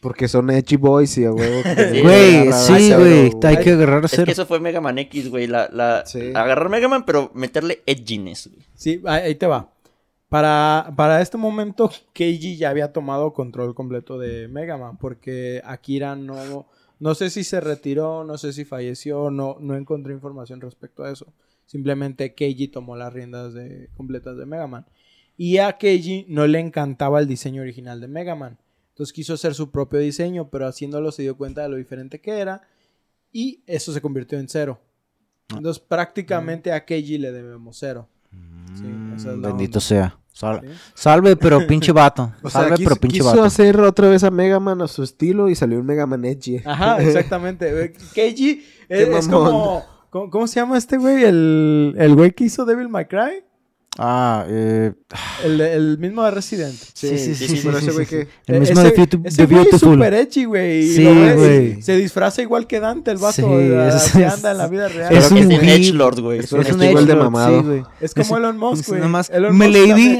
Porque 0.00 0.28
son 0.28 0.50
Edgy 0.50 0.76
Boys 0.76 1.16
y 1.18 1.24
a 1.24 1.32
huevo. 1.32 1.62
Güey, 2.02 2.52
sí, 2.52 2.92
güey. 2.92 3.30
cero, 3.30 3.40
Hay 3.44 3.56
que 3.58 3.70
agarrar 3.72 4.02
a 4.02 4.06
Es 4.06 4.20
que 4.20 4.30
eso 4.30 4.46
fue 4.46 4.60
Mega 4.60 4.80
Man 4.80 4.98
X, 4.98 5.30
güey. 5.30 5.46
La, 5.46 5.68
la, 5.72 6.04
Sí. 6.06 6.32
Agarrar 6.34 6.68
Mega 6.68 6.88
Man, 6.88 7.04
pero 7.04 7.30
meterle 7.34 7.82
edginess, 7.86 8.48
güey. 8.48 8.62
Sí, 8.74 9.02
ahí 9.06 9.22
ahí 9.22 9.34
te 9.34 9.46
va. 9.46 9.70
Para, 10.28 10.92
para 10.96 11.22
este 11.22 11.38
momento, 11.38 11.90
Keiji 12.12 12.56
ya 12.56 12.70
había 12.70 12.92
tomado 12.92 13.32
control 13.32 13.74
completo 13.74 14.18
de 14.18 14.48
Mega 14.48 14.76
Man, 14.76 14.98
porque 14.98 15.62
Akira 15.64 16.16
no, 16.16 16.66
no 16.98 17.14
sé 17.14 17.30
si 17.30 17.44
se 17.44 17.60
retiró, 17.60 18.24
no 18.24 18.36
sé 18.36 18.52
si 18.52 18.64
falleció, 18.64 19.30
no, 19.30 19.56
no 19.60 19.76
encontré 19.76 20.12
información 20.12 20.60
respecto 20.60 21.04
a 21.04 21.12
eso. 21.12 21.32
Simplemente 21.66 22.34
Keiji 22.34 22.68
tomó 22.68 22.96
las 22.96 23.12
riendas 23.12 23.54
de, 23.54 23.88
completas 23.96 24.36
de 24.36 24.46
Mega 24.46 24.66
Man. 24.66 24.86
Y 25.36 25.58
a 25.58 25.72
Keiji 25.78 26.26
no 26.28 26.46
le 26.46 26.58
encantaba 26.60 27.20
el 27.20 27.28
diseño 27.28 27.62
original 27.62 28.00
de 28.00 28.08
Mega 28.08 28.34
Man. 28.34 28.58
Entonces 28.96 29.12
quiso 29.12 29.34
hacer 29.34 29.52
su 29.54 29.70
propio 29.70 29.98
diseño, 29.98 30.48
pero 30.48 30.66
haciéndolo 30.66 31.12
se 31.12 31.20
dio 31.20 31.36
cuenta 31.36 31.60
de 31.60 31.68
lo 31.68 31.76
diferente 31.76 32.18
que 32.18 32.30
era. 32.38 32.62
Y 33.30 33.62
eso 33.66 33.92
se 33.92 34.00
convirtió 34.00 34.38
en 34.38 34.48
cero. 34.48 34.80
Entonces 35.54 35.78
prácticamente 35.86 36.72
a 36.72 36.82
Keiji 36.82 37.18
le 37.18 37.30
debemos 37.30 37.76
cero. 37.78 38.08
Sí, 38.74 38.84
esa 39.14 39.32
es 39.32 39.38
la 39.38 39.48
Bendito 39.48 39.78
onda. 39.78 39.80
sea. 39.80 40.18
Sal- 40.32 40.60
Sí. 40.62 40.68
Salve, 40.94 41.36
pero 41.36 41.66
pinche 41.66 41.92
vato. 41.92 42.32
O 42.42 42.48
sea, 42.48 42.62
Salve, 42.62 42.76
quiso, 42.76 42.88
pero 42.88 43.00
pinche 43.02 43.18
quiso 43.18 43.28
vato. 43.30 43.44
hacer 43.44 43.78
otra 43.80 44.08
vez 44.08 44.24
a 44.24 44.30
Mega 44.30 44.58
Man 44.60 44.80
a 44.80 44.88
su 44.88 45.02
estilo 45.02 45.50
y 45.50 45.54
salió 45.54 45.78
un 45.78 45.84
Mega 45.84 46.06
Man 46.06 46.24
Edgy. 46.24 46.62
Ajá, 46.64 46.98
exactamente. 47.02 47.84
Eh, 47.84 47.92
Keiji 48.14 48.64
es, 48.88 49.08
es 49.08 49.28
como, 49.28 49.84
¿cómo... 50.08 50.30
cómo 50.30 50.46
se 50.46 50.58
llama 50.60 50.78
este 50.78 50.96
güey? 50.96 51.22
El, 51.22 51.94
el 51.98 52.14
güey 52.14 52.32
que 52.32 52.44
hizo 52.44 52.64
Devil 52.64 52.88
May 52.88 53.04
Cry. 53.06 53.44
Ah, 53.98 54.44
eh. 54.48 54.92
El, 55.44 55.60
el 55.60 55.98
mismo 55.98 56.22
de 56.24 56.30
Resident. 56.30 56.74
Sí, 56.74 57.16
sí, 57.18 57.34
sí. 57.34 57.34
sí, 57.34 57.48
sí, 57.56 57.60
pero 57.64 57.78
sí, 57.78 57.86
ese 57.86 57.94
güey 57.94 58.06
que-. 58.06 58.28
El 58.46 58.60
mismo 58.60 58.80
ese, 58.80 58.90
de, 58.90 58.96
Beauty- 58.96 59.22
ese 59.26 59.42
de 59.42 59.46
güey 59.46 59.58
es 59.62 59.70
Beautiful. 59.70 59.94
super 59.94 60.14
edgy, 60.14 60.44
güey. 60.44 60.88
Sí, 60.88 61.04
güey. 61.04 61.82
Se 61.82 61.96
disfraza 61.96 62.42
igual 62.42 62.66
que 62.66 62.80
Dante, 62.80 63.10
el 63.10 63.18
vato. 63.18 63.32
Sí, 63.98 64.22
anda 64.22 64.50
en 64.52 64.58
la 64.58 64.68
vida 64.68 64.88
real. 64.88 65.16
Es 65.16 65.30
un 65.30 65.38
un. 65.46 65.52
Edgelord, 65.52 66.20
güey. 66.20 66.38
Es 66.40 66.52
un 66.52 66.82
igual 66.82 67.06
de 67.06 67.14
mamado. 67.16 67.60
sí, 67.60 67.66
güey. 67.66 67.82
Es 68.00 68.14
como 68.14 68.36
Elon 68.36 68.58
Musk, 68.58 68.88
güey. 68.88 69.00
nomás, 69.00 69.30
Elon 69.30 69.56
me 69.56 69.68
Musk 69.68 69.78
lady. 69.78 70.18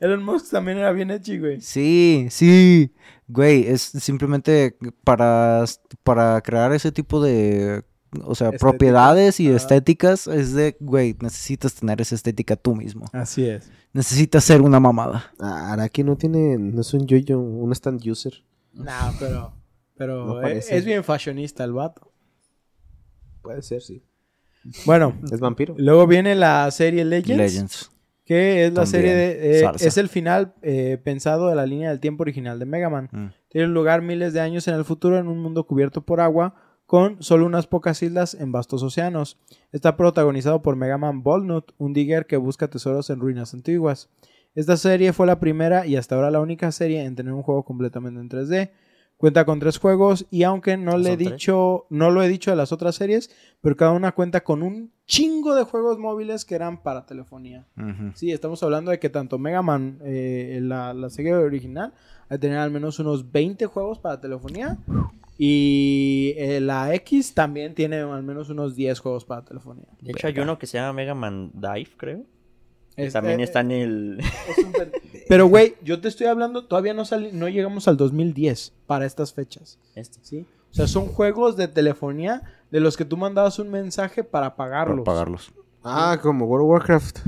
Elon 0.00 0.22
Musk 0.22 0.50
también 0.50 0.78
era 0.78 0.92
bien 0.92 1.10
edgy, 1.10 1.38
güey. 1.38 1.60
Sí, 1.60 2.26
sí. 2.30 2.92
Güey, 3.28 3.66
es 3.66 3.80
simplemente 3.82 4.76
para, 5.02 5.64
para 6.04 6.40
crear 6.42 6.72
ese 6.72 6.92
tipo 6.92 7.20
de, 7.22 7.82
o 8.24 8.34
sea, 8.34 8.48
Estética. 8.48 8.58
propiedades 8.70 9.40
y 9.40 9.48
estéticas, 9.48 10.26
es 10.26 10.52
de, 10.54 10.76
güey, 10.80 11.16
necesitas 11.20 11.74
tener 11.74 12.00
esa 12.00 12.14
estética 12.14 12.56
tú 12.56 12.74
mismo. 12.74 13.06
Así 13.12 13.48
es. 13.48 13.70
Necesitas 13.92 14.44
ser 14.44 14.60
una 14.62 14.78
mamada. 14.80 15.32
Ah, 15.40 15.72
Araki 15.72 16.04
no 16.04 16.16
tiene, 16.16 16.58
no 16.58 16.80
es 16.80 16.92
un 16.94 17.06
yo-yo, 17.06 17.38
un 17.40 17.72
stand 17.72 18.06
user. 18.06 18.32
Nah, 18.72 19.12
pero, 19.18 19.52
pero 19.96 20.26
No 20.26 20.40
parece. 20.42 20.76
es 20.76 20.84
bien 20.84 21.02
fashionista 21.02 21.64
el 21.64 21.72
vato. 21.72 22.12
Puede 23.42 23.62
ser, 23.62 23.80
sí. 23.82 24.02
Bueno, 24.84 25.14
Es 25.32 25.38
vampiro. 25.40 25.74
luego 25.78 26.06
viene 26.06 26.34
la 26.34 26.70
serie 26.70 27.04
Legends. 27.04 27.38
Legends. 27.54 27.90
Que 28.24 28.64
es 28.66 28.72
la 28.72 28.82
También, 28.82 28.90
serie 28.90 29.14
de. 29.14 29.60
eh, 29.60 29.70
es 29.78 29.96
el 29.98 30.08
final 30.08 30.52
eh, 30.62 30.98
pensado 31.02 31.48
de 31.48 31.54
la 31.54 31.64
línea 31.64 31.90
del 31.90 32.00
tiempo 32.00 32.22
original 32.24 32.58
de 32.58 32.66
Mega 32.66 32.90
Man. 32.90 33.08
Mm. 33.12 33.26
Tiene 33.48 33.68
lugar 33.68 34.02
miles 34.02 34.32
de 34.32 34.40
años 34.40 34.66
en 34.66 34.74
el 34.74 34.84
futuro 34.84 35.16
en 35.16 35.28
un 35.28 35.38
mundo 35.38 35.64
cubierto 35.64 36.04
por 36.04 36.20
agua, 36.20 36.56
con 36.86 37.22
solo 37.22 37.46
unas 37.46 37.66
pocas 37.66 38.02
islas 38.02 38.34
en 38.34 38.52
vastos 38.52 38.82
océanos. 38.82 39.38
Está 39.72 39.96
protagonizado 39.96 40.62
por 40.62 40.76
Mega 40.76 40.98
Man 40.98 41.22
Ballnut, 41.22 41.72
un 41.78 41.92
digger 41.92 42.26
que 42.26 42.36
busca 42.36 42.68
tesoros 42.68 43.10
en 43.10 43.20
ruinas 43.20 43.52
antiguas. 43.54 44.08
Esta 44.54 44.76
serie 44.76 45.12
fue 45.12 45.26
la 45.26 45.38
primera 45.38 45.86
y 45.86 45.96
hasta 45.96 46.14
ahora 46.14 46.30
la 46.30 46.40
única 46.40 46.72
serie 46.72 47.04
en 47.04 47.16
tener 47.16 47.32
un 47.32 47.42
juego 47.42 47.64
completamente 47.64 48.20
en 48.20 48.30
3D. 48.30 48.70
Cuenta 49.18 49.46
con 49.46 49.58
tres 49.58 49.78
juegos 49.78 50.26
y 50.30 50.42
aunque 50.42 50.76
no 50.76 50.98
le 50.98 51.12
he 51.12 51.16
dicho, 51.16 51.86
no 51.88 52.10
lo 52.10 52.22
he 52.22 52.28
dicho 52.28 52.50
de 52.50 52.56
las 52.56 52.70
otras 52.70 52.96
series, 52.96 53.30
pero 53.62 53.74
cada 53.74 53.92
una 53.92 54.12
cuenta 54.12 54.44
con 54.44 54.62
un 54.62 54.92
chingo 55.06 55.54
de 55.54 55.64
juegos 55.64 55.98
móviles 55.98 56.44
que 56.44 56.54
eran 56.54 56.82
para 56.82 57.06
telefonía. 57.06 57.66
Sí, 58.14 58.30
estamos 58.30 58.62
hablando 58.62 58.90
de 58.90 58.98
que 58.98 59.08
tanto 59.08 59.38
Mega 59.38 59.62
Man, 59.62 59.98
eh, 60.04 60.58
la, 60.62 60.92
la 60.92 61.08
serie 61.08 61.34
original, 61.34 61.94
de 62.28 62.38
tener 62.38 62.58
al 62.58 62.70
menos 62.70 62.98
unos 62.98 63.32
20 63.32 63.64
juegos 63.66 63.98
para 63.98 64.20
telefonía. 64.20 64.78
Y 65.38 66.34
eh, 66.36 66.60
la 66.60 66.94
X 66.94 67.34
también 67.34 67.74
tiene 67.74 67.96
al 67.98 68.22
menos 68.22 68.48
unos 68.48 68.74
10 68.74 68.98
juegos 69.00 69.24
para 69.24 69.44
telefonía. 69.44 69.86
De 70.00 70.12
hecho, 70.12 70.26
hay 70.28 70.38
uno 70.38 70.58
que 70.58 70.66
se 70.66 70.78
llama 70.78 70.92
Mega 70.94 71.14
Man 71.14 71.50
Dive, 71.54 71.90
creo. 71.96 72.22
Es- 72.96 73.12
También 73.12 73.40
eh, 73.40 73.44
está 73.44 73.60
en 73.60 73.70
el. 73.72 74.18
es 74.20 74.58
un 74.64 74.72
pen- 74.72 74.92
Pero, 75.28 75.46
güey, 75.48 75.74
yo 75.82 76.00
te 76.00 76.08
estoy 76.08 76.28
hablando, 76.28 76.64
todavía 76.64 76.94
no, 76.94 77.04
sali- 77.04 77.32
no 77.32 77.48
llegamos 77.48 77.86
al 77.88 77.96
2010 77.98 78.72
para 78.86 79.04
estas 79.04 79.34
fechas. 79.34 79.78
este. 79.94 80.18
¿sí? 80.22 80.46
O 80.70 80.74
sea, 80.74 80.86
son 80.86 81.06
juegos 81.06 81.56
de 81.56 81.68
telefonía 81.68 82.42
de 82.70 82.80
los 82.80 82.96
que 82.96 83.04
tú 83.04 83.16
mandabas 83.16 83.58
un 83.58 83.70
mensaje 83.70 84.24
para 84.24 84.56
pagarlos. 84.56 85.04
Para 85.04 85.14
pagarlos. 85.16 85.52
Ah, 85.84 86.18
como 86.22 86.46
World 86.46 86.64
of 86.64 86.70
Warcraft. 86.70 87.18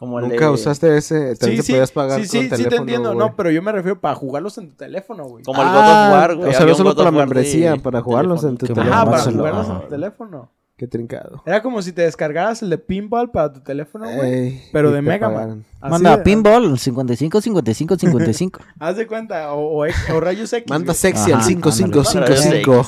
Como 0.00 0.18
el 0.18 0.28
Nunca 0.30 0.46
de- 0.46 0.50
usaste 0.50 0.96
ese. 0.96 1.34
Sí, 1.34 1.38
También 1.38 1.60
te 1.60 1.66
sí, 1.66 1.72
podías 1.72 1.92
pagar 1.92 2.20
sí, 2.20 2.22
con 2.22 2.28
sí, 2.30 2.42
sí 2.42 2.48
teléfono, 2.48 2.70
te 2.70 2.76
entiendo, 2.76 3.08
güey. 3.14 3.18
no, 3.28 3.36
pero 3.36 3.50
yo 3.50 3.60
me 3.62 3.70
refiero 3.70 4.00
para 4.00 4.14
jugarlos 4.16 4.56
en 4.58 4.70
tu 4.70 4.74
teléfono, 4.74 5.24
güey. 5.28 5.44
Como 5.44 5.60
el 5.62 5.68
God 5.68 5.76
Ah, 5.76 6.06
of 6.08 6.12
War, 6.18 6.36
güey. 6.36 6.48
O 6.48 6.52
sea, 6.52 6.64
no 6.66 6.74
solo 6.74 6.96
para 6.96 7.04
la 7.04 7.10
de- 7.12 7.18
membresía, 7.18 7.76
para 7.76 8.00
jugarlos 8.00 8.40
teléfono. 8.40 8.50
en 8.50 8.56
tu 8.58 8.66
Qué 8.66 8.72
teléfono. 8.74 8.96
Ajá, 8.96 9.04
para 9.10 9.22
jugarlos 9.22 9.68
en 9.68 9.80
tu 9.82 9.86
teléfono. 9.88 10.50
Qué 10.78 10.86
trincado. 10.88 11.42
Era 11.44 11.60
como 11.62 11.82
si 11.82 11.92
te 11.92 12.00
descargaras 12.00 12.62
el 12.62 12.70
de 12.70 12.78
pinball 12.78 13.30
para 13.30 13.52
tu 13.52 13.60
teléfono, 13.60 14.06
güey. 14.10 14.30
Ey, 14.32 14.62
pero 14.72 14.90
de 14.90 15.02
Mega 15.02 15.28
Man. 15.28 15.66
Manda 15.82 16.16
de- 16.16 16.22
pinball 16.22 16.78
55 16.78 17.42
55 17.42 17.96
55. 17.98 18.60
Haz 18.78 18.96
de 18.96 19.06
cuenta, 19.06 19.52
o, 19.52 19.84
o, 19.84 19.86
o 19.86 20.20
rayos 20.20 20.50
X. 20.50 20.66
Manda 20.70 20.94
sexy 20.94 21.32
al 21.32 21.40
Ajá, 21.40 21.46
5555. 21.48 22.86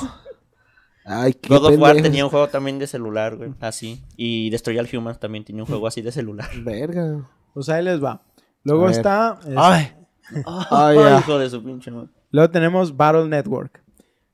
Ay, 1.05 1.34
qué 1.34 1.48
God 1.48 1.64
of 1.66 1.78
War 1.78 1.96
tenía 2.00 2.24
un 2.24 2.30
juego 2.30 2.48
también 2.48 2.78
de 2.78 2.86
celular, 2.86 3.36
güey. 3.36 3.53
Así. 3.61 4.03
Y 4.16 4.50
Destroy 4.50 4.78
All 4.78 4.88
Humans 4.92 5.18
también 5.18 5.44
tenía 5.44 5.62
un 5.62 5.66
juego 5.68 5.86
así 5.86 6.00
de 6.03 6.12
celular. 6.12 6.48
Verga. 6.64 7.28
Pues 7.55 7.68
ahí 7.68 7.82
les 7.84 8.03
va. 8.03 8.22
Luego 8.64 8.88
está. 8.88 9.38
es- 9.46 9.55
Ay, 10.70 10.96
ya. 10.96 11.18
hijo 11.18 11.38
de 11.38 11.50
su 11.50 11.62
pinche 11.62 11.90
madre. 11.90 12.09
Luego 12.30 12.50
tenemos 12.50 12.96
Battle 12.96 13.28
Network. 13.28 13.82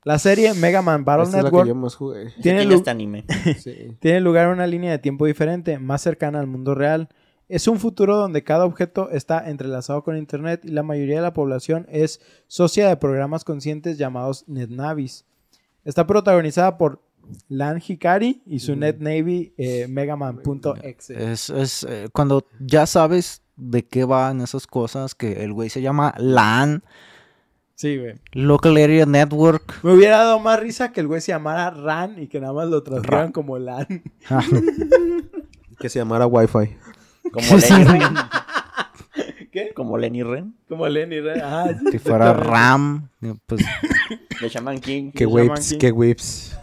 La 0.04 0.18
serie 0.18 0.54
Mega 0.54 0.80
Man 0.80 1.04
Battle 1.04 1.24
Esta 1.24 1.38
es 1.38 1.44
la 1.44 1.50
que 1.50 1.56
Network 1.56 1.68
yo 1.68 1.74
más 1.74 1.94
jugué. 1.96 2.20
tiene, 2.40 2.60
Tiene 2.60 2.64
lu- 2.66 2.76
este 2.76 2.90
anime. 2.90 3.24
Sí. 3.58 3.96
tiene 4.00 4.20
lugar 4.20 4.46
en 4.46 4.52
una 4.52 4.66
línea 4.66 4.90
de 4.92 4.98
tiempo 4.98 5.26
diferente, 5.26 5.78
más 5.78 6.02
cercana 6.02 6.38
al 6.40 6.46
mundo 6.46 6.74
real. 6.74 7.08
Es 7.48 7.66
un 7.66 7.78
futuro 7.80 8.16
donde 8.16 8.44
cada 8.44 8.66
objeto 8.66 9.10
está 9.10 9.48
entrelazado 9.50 10.04
con 10.04 10.16
Internet 10.18 10.60
y 10.64 10.68
la 10.68 10.82
mayoría 10.82 11.16
de 11.16 11.22
la 11.22 11.32
población 11.32 11.86
es 11.90 12.20
socia 12.46 12.88
de 12.88 12.96
programas 12.98 13.42
conscientes 13.44 13.96
llamados 13.98 14.44
NetNavis. 14.48 15.24
Está 15.88 16.06
protagonizada 16.06 16.76
por 16.76 17.00
LAN 17.48 17.80
Hikari 17.86 18.42
y 18.44 18.58
su. 18.58 18.76
Net 18.76 18.98
Navy 18.98 19.54
eh, 19.56 19.86
Megaman.exe. 19.88 21.32
Es, 21.32 21.48
es 21.48 21.86
eh, 21.88 22.08
cuando 22.12 22.44
ya 22.60 22.84
sabes 22.84 23.40
de 23.56 23.86
qué 23.86 24.04
van 24.04 24.42
esas 24.42 24.66
cosas, 24.66 25.14
que 25.14 25.44
el 25.44 25.54
güey 25.54 25.70
se 25.70 25.80
llama 25.80 26.14
LAN, 26.18 26.82
Sí, 27.74 27.96
güey. 27.96 28.16
Local 28.32 28.76
Area 28.76 29.06
Network. 29.06 29.82
Me 29.82 29.94
hubiera 29.94 30.18
dado 30.18 30.40
más 30.40 30.60
risa 30.60 30.92
que 30.92 31.00
el 31.00 31.06
güey 31.06 31.22
se 31.22 31.32
llamara 31.32 31.70
RAN 31.70 32.20
y 32.20 32.26
que 32.26 32.40
nada 32.40 32.52
más 32.52 32.68
lo 32.68 32.82
tradujeran 32.82 33.32
como 33.32 33.58
LAN. 33.58 34.02
Que 35.78 35.88
se 35.88 36.00
llamara 36.00 36.26
Wi-Fi. 36.26 36.76
Como 37.32 37.56
Ren. 37.56 38.02
¿Qué? 39.66 39.72
Como 39.74 39.98
Lenny 39.98 40.22
Ren. 40.22 40.54
Como 40.68 40.86
Lenny 40.88 41.20
Ren. 41.20 41.40
Si 41.90 41.98
fuera. 41.98 42.32
RAM, 42.32 43.08
pues 43.46 43.62
De 44.40 44.48
Shaman 44.48 44.78
King. 44.80 45.10
Llaman 45.14 45.50
whips, 45.50 45.74
que 45.78 45.90
whips. 45.92 46.58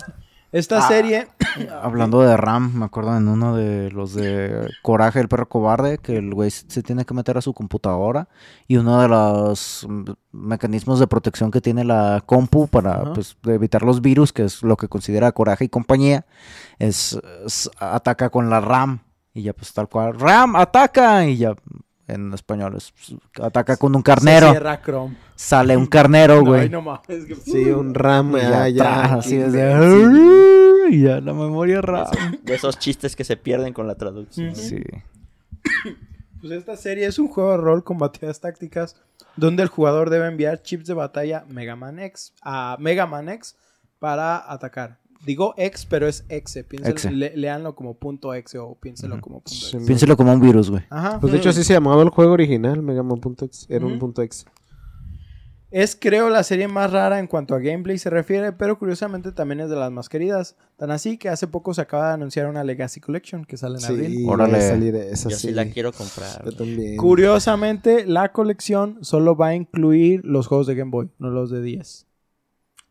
Esta 0.52 0.78
Ah. 0.78 0.88
serie. 0.88 1.28
hablando 1.82 2.22
de 2.22 2.36
RAM, 2.38 2.74
me 2.74 2.86
acuerdo 2.86 3.16
en 3.18 3.28
uno 3.28 3.56
de 3.56 3.90
los 3.92 4.14
de 4.14 4.70
Coraje 4.82 5.20
el 5.22 5.28
perro 5.30 5.48
cobarde, 5.50 5.98
que 5.98 6.18
el 6.18 6.34
güey 6.34 6.50
se 6.52 6.84
tiene 6.84 7.06
que 7.06 7.14
meter 7.14 7.38
a 7.38 7.42
su 7.42 7.54
computadora 7.54 8.28
y 8.68 8.76
uno 8.78 9.02
de 9.02 9.08
los 9.08 9.88
mecanismos 10.34 11.00
de 11.00 11.08
protección 11.08 11.52
que 11.52 11.62
tiene 11.62 11.84
la 11.86 12.22
compu 12.26 12.68
para 12.68 13.14
pues, 13.14 13.38
evitar 13.46 13.84
los 13.84 14.02
virus, 14.02 14.32
que 14.34 14.44
es 14.44 14.64
lo 14.64 14.76
que 14.78 14.88
considera 14.90 15.32
Coraje 15.32 15.66
y 15.66 15.70
compañía, 15.70 16.26
es, 16.80 17.18
es- 17.46 17.70
ataca 17.80 18.30
con 18.30 18.50
la 18.50 18.60
RAM 18.62 19.00
y 19.34 19.44
ya 19.44 19.54
pues 19.54 19.72
tal 19.74 19.88
cual, 19.90 20.18
RAM, 20.20 20.56
ataca 20.58 21.26
y 21.26 21.38
ya 21.38 21.56
en 22.08 22.34
español 22.34 22.76
es 22.78 22.92
pues, 22.92 23.20
ataca 23.44 23.78
con 23.78 23.96
un 23.96 24.02
Se 24.02 24.06
carnero, 24.06 24.52
cierra 24.52 24.82
Chrome. 24.82 25.18
sale 25.36 25.76
un 25.78 25.88
carnero, 25.88 26.36
No, 26.42 26.46
güey. 26.46 26.62
ay, 26.62 26.70
no 26.70 26.82
mames. 26.82 27.26
que- 27.26 27.36
Sí, 27.36 27.66
un 27.72 27.94
RAM. 27.94 28.36
Y 28.38 28.42
ya, 28.42 28.70
ya, 28.70 29.04
así 29.16 29.32
qué 29.38 29.46
es 29.46 29.54
de- 29.54 29.72
imbécil. 29.72 30.94
y 30.94 31.02
ya 31.04 31.20
la 31.22 31.34
memoria 31.34 31.82
RAM. 31.82 32.06
De 32.44 32.56
esos 32.56 32.78
chistes 32.78 33.16
que 33.16 33.24
se 33.24 33.38
pierden 33.38 33.74
con 33.74 33.88
la 33.88 33.96
traducción. 33.96 34.56
Sí. 34.56 34.82
Pues 36.42 36.52
esta 36.60 36.78
serie 36.78 37.08
es 37.08 37.18
un 37.18 37.28
juego 37.28 37.52
de 37.52 37.58
rol 37.58 37.84
con 37.84 37.98
batallas 37.98 38.40
tácticas 38.40 38.96
donde 39.36 39.64
el 39.64 39.70
jugador 39.70 40.12
debe 40.12 40.28
enviar 40.28 40.62
chips 40.62 40.86
de 40.86 40.94
batalla 40.94 41.44
Mega 41.50 41.76
Man 41.76 41.98
X 41.98 42.34
a 42.44 42.78
Mega 42.80 43.08
Man 43.08 43.30
X 43.30 43.56
para 43.98 44.52
atacar. 44.52 45.00
Digo 45.26 45.54
X, 45.58 45.86
pero 45.90 46.08
es 46.08 46.26
exe. 46.30 46.64
Piénselo- 46.68 46.90
Exe. 46.92 47.12
le- 47.12 47.36
leanlo 47.36 47.76
como 47.76 47.96
punto 47.96 48.34
exe 48.34 48.58
o 48.60 48.76
piénselo 48.76 49.20
como 49.22 49.38
punto 49.42 49.50
Sí, 49.52 49.76
exe. 49.78 49.86
Piénselo 49.86 50.16
como 50.18 50.32
un 50.34 50.40
virus, 50.42 50.70
güey. 50.70 50.84
Ajá. 50.90 51.20
Pues 51.20 51.34
de 51.34 51.40
hecho 51.40 51.50
así 51.50 51.64
se 51.64 51.74
llamaba 51.74 52.02
el 52.04 52.10
juego 52.10 52.34
original, 52.34 52.82
Megaman.exe. 52.82 53.66
Era 53.74 53.86
un 53.86 53.98
punto 54.00 54.22
exe. 54.22 54.46
Es 55.72 55.98
creo 56.00 56.30
la 56.30 56.44
serie 56.44 56.70
más 56.70 56.92
rara 56.94 57.20
en 57.20 57.28
cuanto 57.28 57.54
a 57.54 57.60
gameplay 57.60 57.98
se 57.98 58.10
refiere, 58.10 58.54
pero 58.54 58.80
curiosamente 58.80 59.34
también 59.34 59.60
es 59.60 59.70
de 59.70 59.76
las 59.76 59.92
más 59.92 60.08
queridas. 60.08 60.56
Tan 60.78 60.90
así 60.92 61.18
que 61.18 61.28
hace 61.28 61.48
poco 61.48 61.74
se 61.74 61.82
acaba 61.82 62.10
de 62.10 62.14
anunciar 62.14 62.48
una 62.48 62.64
Legacy 62.64 63.02
Collection 63.02 63.44
que 63.44 63.58
sale 63.58 63.80
en 63.80 63.86
abril. 63.86 64.08
Sí, 64.20 64.26
Órale. 64.26 64.54
ya 64.54 64.62
salí 64.70 64.92
de 64.92 65.12
esa, 65.12 65.28
Yo 65.30 65.36
sí 65.36 65.48
sí. 65.50 65.54
la 65.54 65.66
quiero 65.66 65.92
comprar. 65.92 66.46
Yo 66.46 66.52
también. 66.54 66.96
Curiosamente, 66.96 68.06
la 68.06 68.32
colección 68.32 69.00
solo 69.02 69.36
va 69.36 69.48
a 69.48 69.56
incluir 69.56 70.22
los 70.24 70.48
juegos 70.48 70.68
de 70.68 70.76
Game 70.76 70.92
Boy, 70.92 71.10
no 71.20 71.30
los 71.30 71.50
de 71.50 71.62
10. 71.62 72.06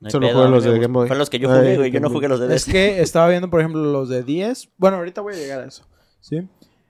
No 0.00 0.10
Solo 0.10 0.28
pedo, 0.28 0.48
los 0.48 0.64
de 0.64 0.70
gusta. 0.70 0.82
Game 0.82 0.92
Boy. 0.92 1.06
Fueron 1.06 1.18
los 1.20 1.30
que 1.30 1.38
yo 1.38 1.50
Ay, 1.50 1.58
jugué, 1.58 1.76
güey. 1.76 1.90
Yo 1.90 2.00
no 2.00 2.10
jugué 2.10 2.28
los 2.28 2.40
de 2.40 2.54
Es 2.54 2.66
DS. 2.66 2.72
que 2.72 3.00
estaba 3.00 3.28
viendo, 3.28 3.48
por 3.48 3.60
ejemplo, 3.60 3.82
los 3.82 4.08
de 4.08 4.22
10. 4.22 4.72
Bueno, 4.76 4.98
ahorita 4.98 5.20
voy 5.20 5.34
a 5.34 5.36
llegar 5.36 5.60
a 5.60 5.66
eso. 5.66 5.86
¿sí? 6.20 6.46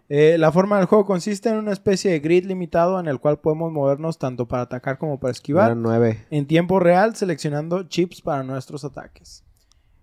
Eh, 0.08 0.36
la 0.38 0.52
forma 0.52 0.76
del 0.78 0.86
juego 0.86 1.06
consiste 1.06 1.48
en 1.48 1.56
una 1.56 1.72
especie 1.72 2.10
de 2.10 2.20
grid 2.20 2.44
limitado 2.46 3.00
en 3.00 3.06
el 3.08 3.20
cual 3.20 3.38
podemos 3.40 3.72
movernos 3.72 4.18
tanto 4.18 4.46
para 4.46 4.62
atacar 4.64 4.98
como 4.98 5.18
para 5.18 5.32
esquivar. 5.32 5.76
Nueve. 5.76 6.26
en 6.30 6.46
tiempo 6.46 6.78
real 6.78 7.14
seleccionando 7.16 7.84
chips 7.84 8.20
para 8.20 8.42
nuestros 8.42 8.84
ataques. 8.84 9.44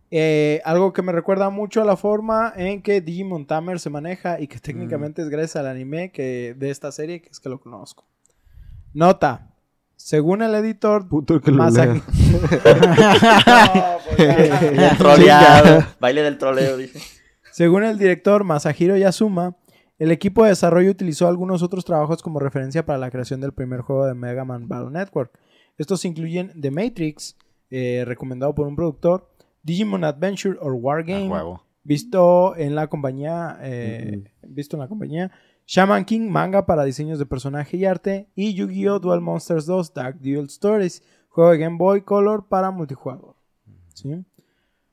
Eh, 0.10 0.60
algo 0.66 0.92
que 0.92 1.02
me 1.02 1.12
recuerda 1.14 1.50
mucho 1.50 1.82
a 1.82 1.86
la 1.86 1.96
forma 1.96 2.52
en 2.58 2.82
que 2.82 3.00
Digimon 3.00 3.46
Tamer 3.46 3.80
se 3.80 3.90
maneja 3.90 4.42
y 4.42 4.48
que 4.48 4.60
técnicamente 4.60 5.22
es 5.22 5.30
gracias 5.30 5.56
al 5.58 5.68
anime 5.68 6.12
que, 6.12 6.54
de 6.58 6.70
esta 6.70 6.92
serie 6.92 7.22
que 7.22 7.30
es 7.30 7.40
que 7.40 7.48
lo 7.50 7.62
conozco. 7.62 8.06
Nota. 8.94 9.51
Según 10.04 10.42
el 10.42 10.54
editor... 10.56 11.08
Puto 11.08 11.36
el 11.36 11.42
que 11.42 11.52
lo 11.52 11.58
Masa- 11.64 11.86
lea. 11.86 12.02
No, 13.62 13.98
pues. 14.18 14.98
Troleado. 14.98 15.86
Baile 16.00 16.22
del 16.24 16.38
troleo, 16.38 16.78
dice. 16.78 17.00
Según 17.52 17.84
el 17.84 17.98
director 17.98 18.44
Masahiro 18.44 18.98
Yasuma, 18.98 19.56
el 20.00 20.12
equipo 20.12 20.44
de 20.44 20.50
desarrollo 20.50 20.90
utilizó 20.92 21.28
algunos 21.28 21.62
otros 21.64 21.86
trabajos 21.86 22.22
como 22.22 22.40
referencia 22.40 22.86
para 22.86 22.98
la 23.00 23.12
creación 23.12 23.42
del 23.42 23.54
primer 23.54 23.82
juego 23.82 24.06
de 24.06 24.14
Mega 24.16 24.46
Man 24.46 24.68
Battle 24.68 24.92
Network. 24.92 25.32
Estos 25.78 26.04
incluyen 26.06 26.52
The 26.60 26.72
Matrix, 26.72 27.38
eh, 27.70 28.04
recomendado 28.06 28.54
por 28.56 28.68
un 28.68 28.76
productor, 28.76 29.30
Digimon 29.64 30.04
Adventure 30.04 30.58
or 30.60 30.74
Wargame, 30.74 31.32
visto 31.84 32.56
en 32.58 32.76
la 32.76 32.88
compañía, 32.88 33.58
eh, 33.62 34.24
visto 34.48 34.76
en 34.76 34.82
la 34.82 34.88
compañía, 34.88 35.32
Shaman 35.72 36.04
King 36.04 36.28
manga 36.28 36.66
para 36.66 36.84
diseños 36.84 37.18
de 37.18 37.26
personaje 37.26 37.78
y 37.78 37.86
arte 37.86 38.28
y 38.36 38.54
Yu-Gi-Oh! 38.56 39.00
Dual 39.00 39.22
Monsters 39.22 39.66
2 39.66 39.94
Dark 39.94 40.20
Duel 40.20 40.48
Stories, 40.48 41.02
juego 41.30 41.52
de 41.52 41.60
Game 41.60 41.78
Boy 41.78 42.02
Color 42.02 42.50
para 42.50 42.72
multijugador. 42.72 43.38
¿Sí? 43.94 44.26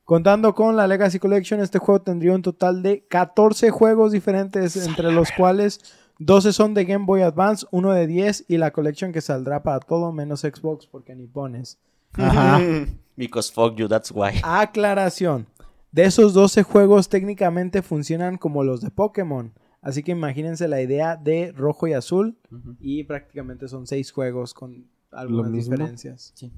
Contando 0.04 0.54
con 0.54 0.76
la 0.76 0.86
Legacy 0.86 1.18
Collection, 1.18 1.58
este 1.58 1.80
juego 1.80 2.02
tendría 2.02 2.32
un 2.32 2.42
total 2.42 2.84
de 2.84 3.04
14 3.08 3.70
juegos 3.70 4.12
diferentes, 4.12 4.76
entre 4.76 5.10
los 5.10 5.32
cuales 5.32 5.80
12 6.20 6.52
son 6.52 6.74
de 6.74 6.84
Game 6.84 7.06
Boy 7.06 7.22
Advance, 7.22 7.66
uno 7.72 7.90
de 7.90 8.06
10 8.06 8.44
y 8.46 8.58
la 8.58 8.70
Collection 8.70 9.10
que 9.10 9.20
saldrá 9.20 9.64
para 9.64 9.80
todo 9.80 10.12
menos 10.12 10.42
Xbox 10.42 10.86
porque 10.86 11.16
ni 11.16 11.26
pones. 11.26 11.80
Ajá. 12.12 12.60
Because 13.16 13.52
fuck 13.52 13.74
you, 13.74 13.88
that's 13.88 14.12
why. 14.12 14.30
Aclaración. 14.44 15.48
De 15.90 16.04
esos 16.04 16.34
12 16.34 16.62
juegos 16.62 17.08
técnicamente 17.08 17.82
funcionan 17.82 18.36
como 18.36 18.62
los 18.62 18.80
de 18.80 18.92
Pokémon. 18.92 19.52
Así 19.80 20.02
que 20.02 20.12
imagínense 20.12 20.66
la 20.68 20.82
idea 20.82 21.16
de 21.16 21.52
rojo 21.52 21.86
y 21.86 21.92
azul. 21.92 22.36
Y 22.80 23.04
prácticamente 23.04 23.68
son 23.68 23.86
6 23.86 24.10
juegos 24.12 24.54
con 24.54 24.86
algunas 25.12 25.52
diferencias. 25.52 26.32
Sí. 26.34 26.52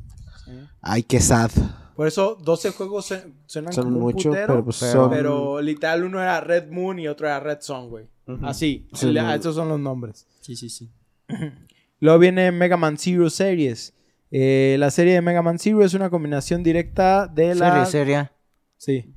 Sí. 0.45 0.53
Ay, 0.81 1.03
qué 1.03 1.21
sad. 1.21 1.51
Por 1.95 2.07
eso 2.07 2.37
12 2.43 2.71
juegos 2.73 3.13
suenan 3.47 3.73
Son 3.73 3.85
como 3.85 3.97
un 3.99 4.03
mucho, 4.03 4.31
putero, 4.31 4.47
pero 4.47 4.65
pues 4.65 4.79
pero- 4.81 4.93
son... 4.93 5.11
pero 5.11 5.61
literal 5.61 6.05
uno 6.05 6.21
era 6.21 6.41
Red 6.41 6.71
Moon 6.71 6.99
y 6.99 7.09
otro 7.09 7.27
era 7.27 7.41
Red 7.41 7.59
Sun, 7.61 7.91
güey. 7.91 8.07
Así. 8.43 8.89
Sí, 8.95 9.11
Le-. 9.13 9.35
Esos 9.35 9.55
son 9.55 9.69
los 9.69 9.79
nombres. 9.79 10.27
Sí, 10.41 10.57
sí, 10.57 10.71
sí. 10.71 10.91
Luego 12.01 12.19
viene 12.19 12.51
Mega 12.53 12.77
Man 12.79 12.97
Zero 12.97 13.29
Series. 13.29 13.93
Eh, 14.31 14.77
la 14.79 14.91
serie 14.91 15.13
de 15.15 15.21
Mega 15.21 15.43
Man 15.43 15.59
Zero 15.59 15.85
es 15.85 15.93
una 15.93 16.09
combinación 16.09 16.63
directa 16.63 17.27
de 17.27 17.55
la... 17.55 17.85
Serie, 17.85 18.07
serie. 18.17 18.31
Sí. 18.79 19.15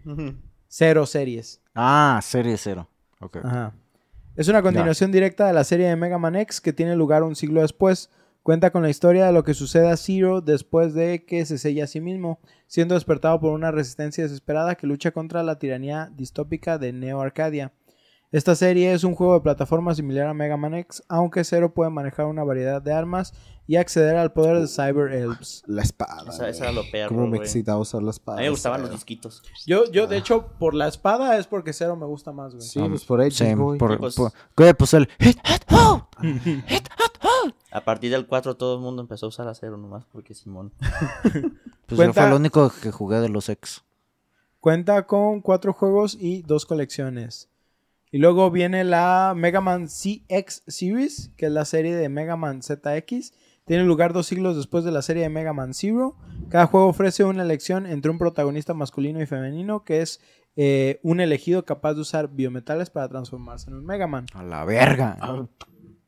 Cero 0.67 1.05
series. 1.05 1.61
Ah, 1.73 2.19
serie 2.21 2.57
cero. 2.57 2.89
Ok. 3.21 3.37
Ajá. 3.43 3.73
Es 4.35 4.47
una 4.47 4.63
continuación 4.63 5.11
directa 5.11 5.45
de 5.45 5.53
la 5.53 5.63
serie 5.63 5.87
de 5.87 5.95
Mega 5.95 6.17
Man 6.17 6.35
X 6.35 6.59
que 6.59 6.73
tiene 6.73 6.95
lugar 6.95 7.21
un 7.21 7.35
siglo 7.35 7.61
después. 7.61 8.09
Cuenta 8.41 8.71
con 8.71 8.81
la 8.81 8.89
historia 8.89 9.27
de 9.27 9.31
lo 9.31 9.43
que 9.43 9.53
sucede 9.53 9.91
a 9.91 9.95
Zero 9.95 10.41
después 10.41 10.95
de 10.95 11.23
que 11.23 11.45
se 11.45 11.59
sella 11.59 11.83
a 11.83 11.87
sí 11.87 12.01
mismo, 12.01 12.39
siendo 12.65 12.95
despertado 12.95 13.39
por 13.39 13.51
una 13.51 13.69
resistencia 13.69 14.23
desesperada 14.23 14.73
que 14.73 14.87
lucha 14.87 15.11
contra 15.11 15.43
la 15.43 15.59
tiranía 15.59 16.11
distópica 16.15 16.79
de 16.79 16.93
Neo 16.93 17.21
Arcadia. 17.21 17.73
Esta 18.33 18.55
serie 18.55 18.91
es 18.93 19.03
un 19.03 19.13
juego 19.13 19.35
de 19.35 19.41
plataforma 19.41 19.93
similar 19.93 20.25
a 20.27 20.33
Mega 20.33 20.57
Man 20.57 20.73
X, 20.73 21.03
aunque 21.07 21.43
Zero 21.43 21.71
puede 21.73 21.91
manejar 21.91 22.25
una 22.25 22.43
variedad 22.43 22.81
de 22.81 22.91
armas 22.91 23.31
y 23.67 23.75
acceder 23.75 24.15
al 24.17 24.33
poder 24.33 24.59
de 24.59 24.67
Cyber 24.67 25.13
Elves. 25.13 25.63
La 25.67 25.83
espada. 25.83 26.31
Esa, 26.31 26.49
esa 26.49 26.63
era 26.63 26.71
lo 26.73 26.81
perro, 26.91 27.09
Cómo 27.09 27.27
me 27.27 27.37
güey. 27.37 27.41
excitaba 27.41 27.77
usar 27.79 28.01
la 28.01 28.09
espada. 28.09 28.39
A 28.39 28.41
mí 28.41 28.45
me 28.47 28.49
gustaban 28.49 28.81
los 28.81 28.89
disquitos. 28.89 29.43
Yo, 29.67 29.85
yo 29.91 30.07
de 30.07 30.17
hecho, 30.17 30.47
por 30.59 30.73
la 30.73 30.87
espada 30.87 31.37
es 31.37 31.45
porque 31.45 31.73
Zero 31.73 31.95
me 31.95 32.07
gusta 32.07 32.31
más, 32.31 32.55
güey. 32.55 32.67
Sí, 32.67 32.79
pues 32.89 33.05
por 33.05 33.21
Edge, 33.21 33.33
Sí, 33.35 33.53
güey. 33.53 33.77
por, 33.77 33.99
Pues- 33.99 34.15
por- 34.15 34.31
pues 34.77 34.93
el 34.95 35.07
hit, 35.19 35.37
hit, 35.45 35.63
oh. 35.71 36.07
Hit, 36.21 36.65
hit, 36.67 36.89
oh. 37.23 37.51
A 37.71 37.81
partir 37.85 38.09
del 38.11 38.25
4 38.25 38.57
todo 38.57 38.75
el 38.75 38.81
mundo 38.81 39.01
empezó 39.03 39.27
a 39.27 39.29
usar 39.29 39.47
acero 39.47 39.77
nomás 39.77 40.05
porque 40.11 40.33
Simón. 40.33 40.73
Pues 41.85 41.89
yo 41.91 41.95
Cuenta- 41.97 42.21
fue 42.21 42.29
lo 42.31 42.37
único 42.37 42.71
que 42.81 42.91
jugué 42.91 43.19
de 43.19 43.29
los 43.29 43.47
ex. 43.49 43.83
Cuenta 44.59 45.05
con 45.05 45.41
cuatro 45.41 45.71
juegos 45.73 46.17
y 46.19 46.41
dos 46.41 46.65
colecciones. 46.65 47.49
Y 48.13 48.19
luego 48.19 48.51
viene 48.51 48.83
la 48.83 49.33
Mega 49.35 49.59
Man 49.59 49.87
CX 49.87 50.61
Series, 50.67 51.31
que 51.35 51.47
es 51.47 51.51
la 51.51 51.65
serie 51.65 51.95
de 51.95 52.07
Mega 52.09 52.37
Man 52.37 52.61
ZX. 52.61 53.33
Tiene 53.65 53.83
lugar 53.85 54.13
dos 54.13 54.27
siglos 54.27 54.55
después 54.55 54.83
de 54.83 54.91
la 54.91 55.01
serie 55.01 55.23
de 55.23 55.29
Mega 55.29 55.51
Man 55.51 55.73
Zero. 55.73 56.15
Cada 56.49 56.67
juego 56.67 56.87
ofrece 56.87 57.23
una 57.23 57.41
elección 57.41 57.87
entre 57.87 58.11
un 58.11 58.19
protagonista 58.19 58.75
masculino 58.75 59.19
y 59.19 59.25
femenino, 59.25 59.83
que 59.83 60.01
es 60.03 60.19
eh, 60.55 60.99
un 61.01 61.21
elegido 61.21 61.65
capaz 61.65 61.95
de 61.95 62.01
usar 62.01 62.27
biometales 62.29 62.91
para 62.91 63.09
transformarse 63.09 63.71
en 63.71 63.77
un 63.77 63.85
Mega 63.85 64.05
Man. 64.05 64.27
A 64.35 64.43
la 64.43 64.63
verga. 64.63 65.17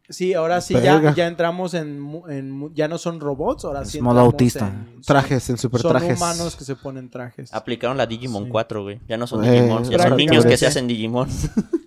Sí, 0.08 0.36
ahora 0.36 0.62
sí 0.62 0.76
ya, 0.76 1.16
ya 1.16 1.26
entramos 1.26 1.74
en, 1.74 2.00
mu- 2.00 2.28
en 2.28 2.52
mu- 2.52 2.72
Ya 2.72 2.88
no 2.88 3.00
son 3.00 3.20
robots, 3.20 3.66
ahora 3.66 3.82
Es 3.82 3.90
sí 3.90 4.00
modo 4.00 4.20
autista. 4.20 4.68
en- 4.68 4.94
son- 4.94 5.02
Trajes, 5.02 5.50
en 5.50 5.58
super 5.58 5.82
Son 5.82 5.90
trajes. 5.90 6.18
humanos 6.18 6.56
que 6.56 6.64
se 6.64 6.76
ponen 6.76 7.10
trajes. 7.10 7.52
Aplicaron 7.52 7.98
la 7.98 8.06
Digimon 8.06 8.44
Sí. 8.44 8.50
4, 8.52 8.84
güey. 8.84 9.00
Ya 9.08 9.18
no 9.18 9.26
son 9.26 9.44
Eh, 9.44 9.52
Digimon, 9.54 9.84
ya 9.86 9.98
son 10.08 10.18
niños 10.18 10.46
que 10.46 10.56
se 10.58 10.68
hacen 10.68 10.86
Digimon. 10.86 11.28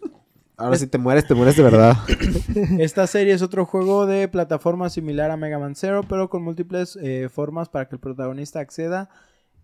Ahora 0.58 0.76
si 0.76 0.86
te 0.88 0.98
mueres, 0.98 1.26
te 1.26 1.34
mueres 1.34 1.56
de 1.56 1.62
verdad. 1.62 1.96
Esta 2.80 3.06
serie 3.06 3.32
es 3.32 3.42
otro 3.42 3.64
juego 3.64 4.06
de 4.06 4.26
plataforma 4.28 4.90
similar 4.90 5.30
a 5.30 5.36
Mega 5.36 5.58
Man 5.58 5.76
Zero, 5.76 6.02
pero 6.08 6.28
con 6.28 6.42
múltiples 6.42 6.98
eh, 7.00 7.28
formas 7.28 7.68
para 7.68 7.88
que 7.88 7.94
el 7.94 8.00
protagonista 8.00 8.58
acceda 8.58 9.08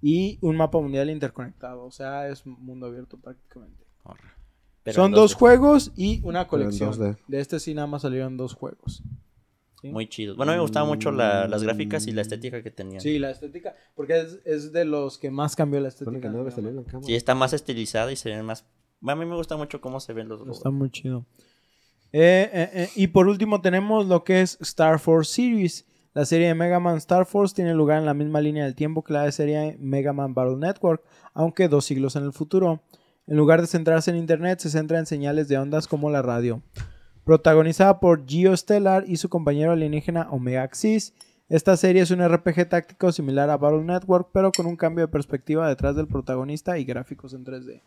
y 0.00 0.38
un 0.40 0.56
mapa 0.56 0.78
mundial 0.80 1.10
interconectado. 1.10 1.84
O 1.84 1.90
sea, 1.90 2.28
es 2.28 2.46
mundo 2.46 2.86
abierto 2.86 3.18
prácticamente. 3.18 3.84
Pero 4.84 4.94
Son 4.94 5.10
dos 5.12 5.34
2D. 5.34 5.38
juegos 5.38 5.92
y 5.96 6.20
una 6.24 6.46
colección. 6.46 6.92
2D. 6.92 7.16
De 7.26 7.40
este 7.40 7.58
sí 7.58 7.74
nada 7.74 7.86
más 7.88 8.02
salieron 8.02 8.36
dos 8.36 8.54
juegos. 8.54 9.02
¿sí? 9.80 9.88
Muy 9.88 10.06
chidos. 10.08 10.36
Bueno, 10.36 10.52
a 10.52 10.54
mí 10.54 10.58
me 10.58 10.62
gustaban 10.62 10.88
mucho 10.88 11.10
la- 11.10 11.48
las 11.48 11.62
gráficas 11.62 12.06
y 12.06 12.12
la 12.12 12.20
estética 12.22 12.62
que 12.62 12.70
tenían. 12.70 13.00
Sí, 13.00 13.18
la 13.18 13.30
estética, 13.30 13.74
porque 13.96 14.20
es, 14.20 14.38
es 14.44 14.72
de 14.72 14.84
los 14.84 15.18
que 15.18 15.30
más 15.30 15.56
cambió 15.56 15.80
la 15.80 15.88
estética. 15.88 16.20
que 16.20 16.26
no 16.28 16.38
debe 16.38 16.50
de 16.50 16.50
salir 16.54 16.70
Mega 16.70 16.80
en 16.80 16.84
la 16.86 16.90
cámara. 16.92 17.06
Sí, 17.06 17.14
está 17.16 17.34
más 17.34 17.52
estilizada 17.52 18.12
y 18.12 18.16
se 18.16 18.28
ven 18.30 18.44
más... 18.44 18.64
A 19.06 19.14
mí 19.14 19.24
me 19.24 19.36
gusta 19.36 19.56
mucho 19.56 19.80
cómo 19.80 20.00
se 20.00 20.12
ven 20.12 20.28
los. 20.28 20.46
Está 20.48 20.70
muy 20.70 20.90
chido. 20.90 21.26
Eh, 22.12 22.48
eh, 22.52 22.70
eh, 22.72 22.90
y 22.94 23.08
por 23.08 23.26
último 23.26 23.60
tenemos 23.60 24.06
lo 24.06 24.24
que 24.24 24.40
es 24.40 24.58
Star 24.60 24.98
Force 24.98 25.32
Series. 25.32 25.86
La 26.14 26.24
serie 26.24 26.46
de 26.46 26.54
Mega 26.54 26.78
Man 26.78 26.96
Star 26.98 27.26
Force 27.26 27.54
tiene 27.54 27.74
lugar 27.74 27.98
en 27.98 28.06
la 28.06 28.14
misma 28.14 28.40
línea 28.40 28.64
del 28.64 28.76
tiempo 28.76 29.02
que 29.02 29.12
la 29.12 29.24
de 29.24 29.32
serie 29.32 29.76
Mega 29.80 30.12
Man 30.12 30.32
Battle 30.32 30.56
Network, 30.56 31.02
aunque 31.32 31.68
dos 31.68 31.84
siglos 31.84 32.14
en 32.14 32.22
el 32.22 32.32
futuro. 32.32 32.82
En 33.26 33.36
lugar 33.36 33.60
de 33.60 33.66
centrarse 33.66 34.10
en 34.10 34.16
Internet, 34.16 34.60
se 34.60 34.70
centra 34.70 34.98
en 34.98 35.06
señales 35.06 35.48
de 35.48 35.58
ondas 35.58 35.88
como 35.88 36.10
la 36.10 36.22
radio. 36.22 36.62
Protagonizada 37.24 37.98
por 37.98 38.26
Gio 38.26 38.56
Stellar 38.56 39.04
y 39.08 39.16
su 39.16 39.28
compañero 39.28 39.72
alienígena 39.72 40.28
Omega 40.30 40.62
Axis, 40.62 41.14
esta 41.48 41.76
serie 41.76 42.02
es 42.02 42.10
un 42.10 42.26
RPG 42.26 42.68
táctico 42.68 43.12
similar 43.12 43.50
a 43.50 43.58
Battle 43.58 43.84
Network, 43.84 44.30
pero 44.32 44.50
con 44.50 44.66
un 44.66 44.76
cambio 44.76 45.06
de 45.06 45.12
perspectiva 45.12 45.68
detrás 45.68 45.94
del 45.94 46.06
protagonista 46.06 46.78
y 46.78 46.84
gráficos 46.84 47.34
en 47.34 47.44
3D. 47.44 47.82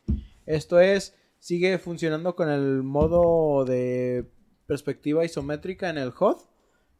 Esto 0.47 0.79
es, 0.79 1.15
sigue 1.39 1.77
funcionando 1.77 2.35
con 2.35 2.49
el 2.49 2.81
modo 2.81 3.63
de 3.65 4.25
perspectiva 4.65 5.23
isométrica 5.23 5.89
en 5.89 5.97
el 5.99 6.09
HUD, 6.19 6.37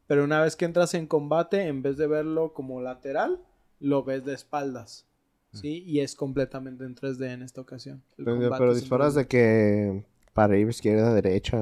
pero 0.05 0.23
una 0.23 0.41
vez 0.41 0.55
que 0.55 0.65
entras 0.65 0.93
en 0.93 1.07
combate, 1.07 1.63
en 1.67 1.81
vez 1.81 1.97
de 1.97 2.07
verlo 2.07 2.53
como 2.53 2.79
lateral, 2.81 3.41
lo 3.79 4.03
ves 4.03 4.23
de 4.25 4.33
espaldas. 4.35 5.05
¿Sí? 5.53 5.81
Y 5.87 6.01
es 6.01 6.15
completamente 6.15 6.83
en 6.83 6.93
3D 6.93 7.31
en 7.33 7.41
esta 7.41 7.61
ocasión. 7.61 8.03
El 8.17 8.25
Pero, 8.25 8.73
disparas 8.75 9.15
3D. 9.15 9.17
de 9.17 9.27
que 9.27 10.05
para 10.33 10.55
ir 10.57 10.67
izquierda, 10.69 11.13
derecha. 11.15 11.57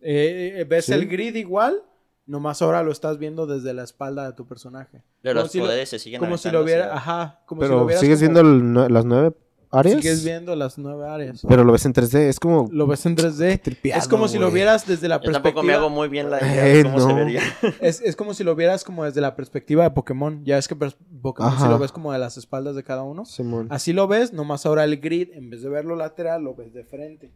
Eh, 0.00 0.54
eh, 0.56 0.64
ves 0.64 0.86
¿Sí? 0.86 0.92
el 0.92 1.06
grid 1.06 1.34
igual, 1.36 1.82
nomás 2.26 2.62
ahora 2.62 2.82
lo 2.82 2.90
estás 2.90 3.18
viendo 3.18 3.46
desde 3.46 3.74
la 3.74 3.84
espalda 3.84 4.26
de 4.26 4.32
tu 4.32 4.46
personaje. 4.46 5.02
Pero 5.22 5.34
Como 5.34 5.42
los 5.44 5.52
si 5.52 5.58
lo- 5.58 5.64
poderes 5.66 5.88
se 5.88 5.98
siguen 6.00 6.18
Como 6.20 6.36
si 6.36 6.50
lo 6.50 6.64
viera, 6.64 6.86
hacia- 6.86 6.96
ajá, 6.96 7.40
como 7.46 7.60
si 7.60 7.66
Pero 7.68 7.80
lo 7.80 7.86
como- 7.86 8.16
viendo 8.18 8.40
el 8.40 8.62
nue- 8.62 8.88
las 8.90 9.04
nueve 9.04 9.36
áreas. 9.70 9.96
Sigues 10.00 10.24
viendo 10.24 10.54
las 10.56 10.78
nueve 10.78 11.06
áreas. 11.08 11.42
Pero 11.48 11.64
lo 11.64 11.72
ves 11.72 11.84
en 11.86 11.92
3D. 11.94 12.28
Es 12.28 12.40
como. 12.40 12.68
Lo 12.72 12.86
ves 12.86 13.04
en 13.06 13.16
3D. 13.16 13.60
tripeado, 13.60 14.00
Es 14.00 14.08
como 14.08 14.28
si 14.28 14.38
lo 14.38 14.50
vieras 14.50 14.86
desde 14.86 15.08
la 15.08 15.20
Yo 15.20 15.30
tampoco 15.32 15.62
me 15.62 15.68
perspectiva. 15.72 15.76
hago 15.76 15.90
muy 15.90 16.08
bien 16.08 16.30
la 16.30 16.38
idea 16.40 16.66
Eh, 16.68 16.76
de 16.78 16.82
cómo 16.84 17.00
se 17.00 17.12
vería. 17.14 17.42
Es, 17.80 18.00
es 18.00 18.16
como 18.16 18.34
si 18.34 18.44
lo 18.44 18.54
vieras 18.56 18.84
como 18.84 19.04
desde 19.04 19.20
la 19.20 19.36
perspectiva 19.36 19.84
de 19.84 19.90
Pokémon. 19.90 20.44
Ya 20.44 20.58
es 20.58 20.68
que 20.68 20.74
Pokémon 20.76 21.52
si 21.52 21.56
Ajá. 21.58 21.68
lo 21.68 21.78
ves 21.78 21.92
como 21.92 22.12
de 22.12 22.18
las 22.18 22.36
espaldas 22.36 22.74
de 22.76 22.82
cada 22.84 23.02
uno. 23.02 23.24
Simón. 23.24 23.68
Así 23.70 23.92
lo 23.92 24.06
ves, 24.08 24.32
nomás 24.32 24.66
ahora 24.66 24.84
el 24.84 24.98
grid, 25.00 25.30
en 25.32 25.50
vez 25.50 25.62
de 25.62 25.68
verlo 25.68 25.96
lateral, 25.96 26.42
lo 26.42 26.54
ves 26.54 26.72
de 26.72 26.84
frente. 26.84 27.32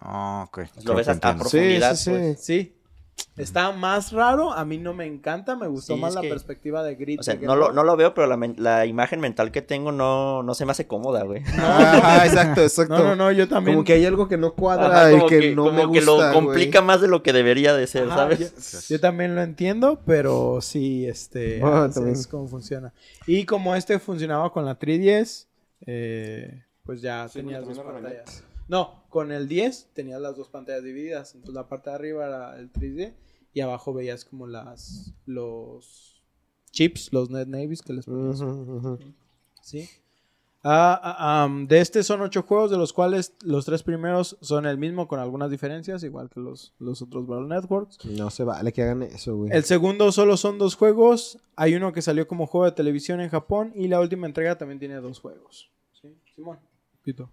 Ah, 0.00 0.44
ok. 0.48 0.58
Lo 0.58 0.82
Creo 0.82 0.96
ves 0.96 1.08
a, 1.08 1.20
profundidad. 1.38 1.94
Sí, 1.94 2.04
sí, 2.04 2.10
pues. 2.10 2.44
Sí. 2.44 2.75
Está 3.36 3.70
más 3.72 4.12
raro, 4.12 4.52
a 4.52 4.64
mí 4.64 4.78
no 4.78 4.94
me 4.94 5.04
encanta, 5.04 5.56
me 5.56 5.66
gustó 5.66 5.94
Sí, 5.94 6.00
más 6.00 6.14
la 6.14 6.22
que- 6.22 6.28
perspectiva 6.30 6.82
de 6.82 6.94
grid. 6.94 7.20
O 7.20 7.22
sea, 7.22 7.34
no 7.34 7.54
lo, 7.54 7.70
no 7.70 7.84
lo 7.84 7.94
veo, 7.96 8.14
pero 8.14 8.34
la, 8.36 8.86
imagen 8.86 9.20
mental 9.20 9.52
que 9.52 9.60
tengo 9.60 9.92
no, 9.92 10.42
no 10.42 10.54
se 10.54 10.64
me 10.64 10.72
hace 10.72 10.86
cómoda, 10.86 11.22
güey. 11.24 11.42
Ajá, 11.58 12.24
exacto, 12.26 12.62
exacto. 12.62 12.96
No, 12.96 13.04
no, 13.04 13.16
no, 13.16 13.32
yo 13.32 13.46
también. 13.46 13.76
Como 13.76 13.84
que 13.84 13.92
hay 13.94 14.06
algo 14.06 14.26
que 14.28 14.38
no 14.38 14.54
cuadra 14.54 14.86
Ajá, 14.86 15.12
y 15.12 15.16
como 15.16 15.26
que, 15.28 15.38
que, 15.40 15.54
no 15.54 15.64
como 15.64 15.74
me 15.86 15.92
que 15.92 16.04
gusta, 16.04 16.28
lo 16.28 16.32
complica 16.32 16.80
más 16.80 17.00
de 17.02 17.08
lo 17.08 17.22
que 17.22 17.34
debería 17.34 17.74
de 17.74 17.86
ser, 17.86 18.04
Ajá, 18.04 18.16
¿sabes? 18.16 18.88
Yo, 18.88 18.94
yo 18.96 19.00
también 19.00 19.34
lo 19.34 19.42
entiendo, 19.42 20.00
pero 20.06 20.60
sí, 20.62 21.06
este, 21.06 21.60
Ah, 21.62 21.84
así 21.84 21.94
también. 21.94 22.16
es 22.16 22.26
como 22.26 22.48
funciona. 22.48 22.94
Y 23.26 23.44
como 23.44 23.74
este 23.76 23.98
funcionaba 23.98 24.50
con 24.50 24.64
la 24.64 24.76
310, 24.78 25.48
eh, 25.86 26.62
pues 26.84 27.02
ya 27.02 27.28
Sí, 27.28 27.40
tenías 27.40 27.66
dos 27.66 27.78
pantallas. 27.78 28.44
No, 28.68 29.04
con 29.08 29.32
el 29.32 29.48
10 29.48 29.90
tenías 29.94 30.20
las 30.20 30.36
dos 30.36 30.48
pantallas 30.48 30.82
divididas. 30.82 31.34
Entonces 31.34 31.54
la 31.54 31.68
parte 31.68 31.90
de 31.90 31.96
arriba 31.96 32.26
era 32.26 32.58
el 32.58 32.72
3D 32.72 33.14
y 33.52 33.60
abajo 33.60 33.94
veías 33.94 34.24
como 34.24 34.46
las 34.46 35.14
los 35.24 36.22
chips, 36.72 37.12
los 37.12 37.30
Net 37.30 37.48
Navies 37.48 37.82
que 37.82 37.92
les 37.92 38.06
ponías. 38.06 38.42
¿sí? 39.62 39.88
Ah, 40.68 41.00
ah, 41.44 41.48
de 41.68 41.78
este 41.78 42.02
son 42.02 42.22
ocho 42.22 42.42
juegos, 42.42 42.72
de 42.72 42.76
los 42.76 42.92
cuales 42.92 43.34
los 43.42 43.64
tres 43.64 43.84
primeros 43.84 44.36
son 44.40 44.66
el 44.66 44.78
mismo 44.78 45.06
con 45.06 45.20
algunas 45.20 45.48
diferencias, 45.48 46.02
igual 46.02 46.28
que 46.28 46.40
los, 46.40 46.74
los 46.80 47.00
otros 47.02 47.24
Battle 47.24 47.46
Networks. 47.46 48.04
No 48.04 48.30
se 48.30 48.42
vale 48.42 48.72
que 48.72 48.82
hagan 48.82 49.04
eso, 49.04 49.36
güey. 49.36 49.52
El 49.52 49.62
segundo 49.62 50.10
solo 50.10 50.36
son 50.36 50.58
dos 50.58 50.74
juegos. 50.74 51.38
Hay 51.54 51.76
uno 51.76 51.92
que 51.92 52.02
salió 52.02 52.26
como 52.26 52.48
juego 52.48 52.64
de 52.64 52.72
televisión 52.72 53.20
en 53.20 53.28
Japón 53.28 53.70
y 53.76 53.86
la 53.86 54.00
última 54.00 54.26
entrega 54.26 54.58
también 54.58 54.80
tiene 54.80 54.96
dos 54.96 55.20
juegos. 55.20 55.70
¿Sí? 55.92 56.18
Simón. 56.34 56.58
Pito. 57.02 57.30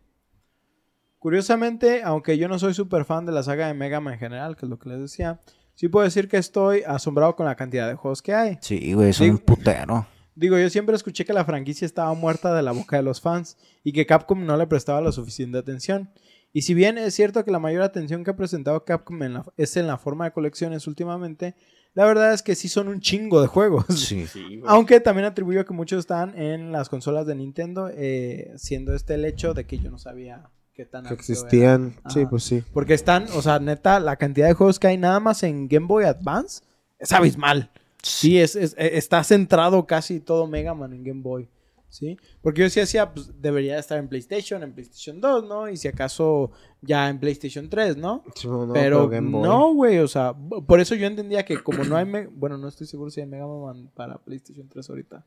Curiosamente, 1.24 2.01
aunque 2.03 2.38
yo 2.38 2.49
no 2.49 2.59
soy 2.59 2.74
súper 2.74 3.05
fan 3.05 3.26
de 3.26 3.32
la 3.32 3.43
saga 3.43 3.67
de 3.67 3.74
Mega 3.74 4.01
Man 4.01 4.15
en 4.15 4.19
general, 4.19 4.57
que 4.57 4.65
es 4.65 4.69
lo 4.69 4.78
que 4.78 4.89
les 4.89 4.99
decía, 4.99 5.39
sí 5.74 5.88
puedo 5.88 6.03
decir 6.03 6.28
que 6.28 6.36
estoy 6.36 6.84
asombrado 6.86 7.38
con 7.38 7.45
la 7.45 7.55
cantidad 7.55 7.88
de 7.88 7.95
juegos 7.95 8.21
que 8.21 8.34
hay. 8.34 8.57
Sí, 8.59 8.91
güey, 8.91 9.11
es 9.11 9.19
Digo- 9.19 9.32
un 9.32 9.38
putero. 9.39 10.05
Digo, 10.36 10.59
yo 10.59 10.69
siempre 10.69 10.97
escuché 10.97 11.24
que 11.24 11.32
la 11.32 11.45
franquicia 11.45 11.86
estaba 11.86 12.13
muerta 12.13 12.53
de 12.53 12.61
la 12.61 12.74
boca 12.74 12.97
de 12.97 13.03
los 13.03 13.21
fans 13.21 13.55
y 13.86 13.93
que 13.93 14.05
Capcom 14.05 14.45
no 14.45 14.57
le 14.57 14.67
prestaba 14.67 14.99
la 14.99 15.13
suficiente 15.13 15.57
atención. 15.57 16.09
Y 16.51 16.63
si 16.63 16.74
bien 16.74 16.97
es 16.97 17.13
cierto 17.15 17.45
que 17.45 17.51
la 17.51 17.59
mayor 17.59 17.84
atención 17.84 18.26
que 18.26 18.32
ha 18.32 18.36
presentado 18.36 18.84
Capcom 18.84 19.24
en 19.24 19.36
la- 19.36 19.45
es 19.55 19.78
en 19.78 19.88
la 19.88 19.97
forma 19.97 20.26
de 20.26 20.34
colecciones 20.34 20.88
últimamente, 20.88 21.55
la 21.93 22.05
verdad 22.05 22.34
es 22.34 22.43
que 22.43 22.55
sí 22.55 22.67
son 22.67 22.89
un 22.89 22.99
chingo 22.99 23.41
de 23.41 23.47
juegos. 23.47 23.86
Sí. 23.88 24.28
Sí. 24.28 24.59
Aunque 24.67 24.99
también 24.99 25.26
atribuyo 25.26 25.65
que 25.65 25.74
muchos 25.74 25.99
están 25.99 26.38
en 26.38 26.74
las 26.74 26.89
consolas 26.89 27.26
de 27.26 27.36
Nintendo, 27.36 27.89
eh, 27.93 28.51
siendo 28.57 28.93
este 28.93 29.13
el 29.13 29.24
hecho 29.24 29.53
de 29.53 29.65
que 29.65 29.78
yo 29.78 29.89
no 29.89 29.97
sabía 29.97 30.49
qué 30.74 30.86
tan 30.86 31.05
Que 31.05 31.13
existían. 31.13 31.95
Sí, 32.09 32.26
pues 32.26 32.43
sí. 32.43 32.63
Porque 32.74 32.93
están, 32.93 33.26
o 33.36 33.41
sea, 33.41 33.59
neta, 33.59 33.99
la 33.99 34.15
cantidad 34.17 34.47
de 34.47 34.53
juegos 34.53 34.80
que 34.80 34.88
hay 34.88 34.97
nada 34.97 35.19
más 35.19 35.43
en 35.43 35.67
Game 35.67 35.88
Boy 35.88 36.05
Advance 36.05 36.63
es 36.99 37.11
abismal. 37.11 37.69
Sí, 38.01 38.39
es, 38.39 38.55
es- 38.55 38.76
e- 38.78 38.97
está 38.97 39.24
centrado 39.24 39.86
casi 39.88 40.19
todo 40.19 40.47
Mega 40.47 40.74
Man 40.74 40.93
en 40.93 41.03
Game 41.03 41.21
Boy. 41.21 41.47
¿Sí? 41.89 42.17
Porque 42.41 42.61
yo 42.61 42.69
sí 42.71 42.80
decía, 42.80 43.13
pues 43.13 43.39
debería 43.39 43.78
estar 43.78 43.99
en 43.99 44.07
PlayStation, 44.07 44.63
en 44.63 44.74
PlayStation 44.74 45.21
2, 45.21 45.45
¿no? 45.47 45.69
Y 45.69 45.78
si 45.78 45.88
acaso 45.88 46.49
ya 46.82 47.07
en 47.07 47.19
PlayStation 47.19 47.69
3, 47.69 47.97
¿no? 47.97 48.24
Sí, 48.34 48.47
no, 48.47 48.67
pero 48.74 49.07
no, 49.21 49.74
güey, 49.76 49.99
o 49.99 50.07
sea, 50.07 50.34
por 50.65 50.80
eso 50.80 50.95
yo 50.95 51.05
entendía 51.05 51.45
que 51.45 51.61
como 51.61 51.84
no 51.84 51.95
hay, 51.95 52.05
me- 52.05 52.26
bueno, 52.34 52.57
no 52.57 52.67
estoy 52.67 52.88
seguro 52.88 53.11
si 53.11 53.21
hay 53.21 53.28
Mega 53.28 53.45
Man 53.45 53.91
para 53.93 54.17
PlayStation 54.17 54.67
3 54.67 54.89
ahorita. 54.89 55.24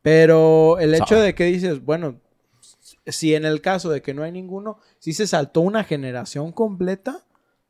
Pero 0.00 0.78
el 0.78 0.94
hecho 0.94 1.18
de 1.18 1.34
que 1.34 1.44
dices, 1.46 1.84
bueno, 1.84 2.20
si 3.06 3.34
en 3.34 3.44
el 3.44 3.60
caso 3.60 3.90
de 3.90 4.02
que 4.02 4.14
no 4.14 4.22
hay 4.22 4.32
ninguno, 4.32 4.78
si 4.98 5.12
se 5.12 5.26
saltó 5.26 5.60
una 5.60 5.84
generación 5.84 6.52
completa, 6.52 7.24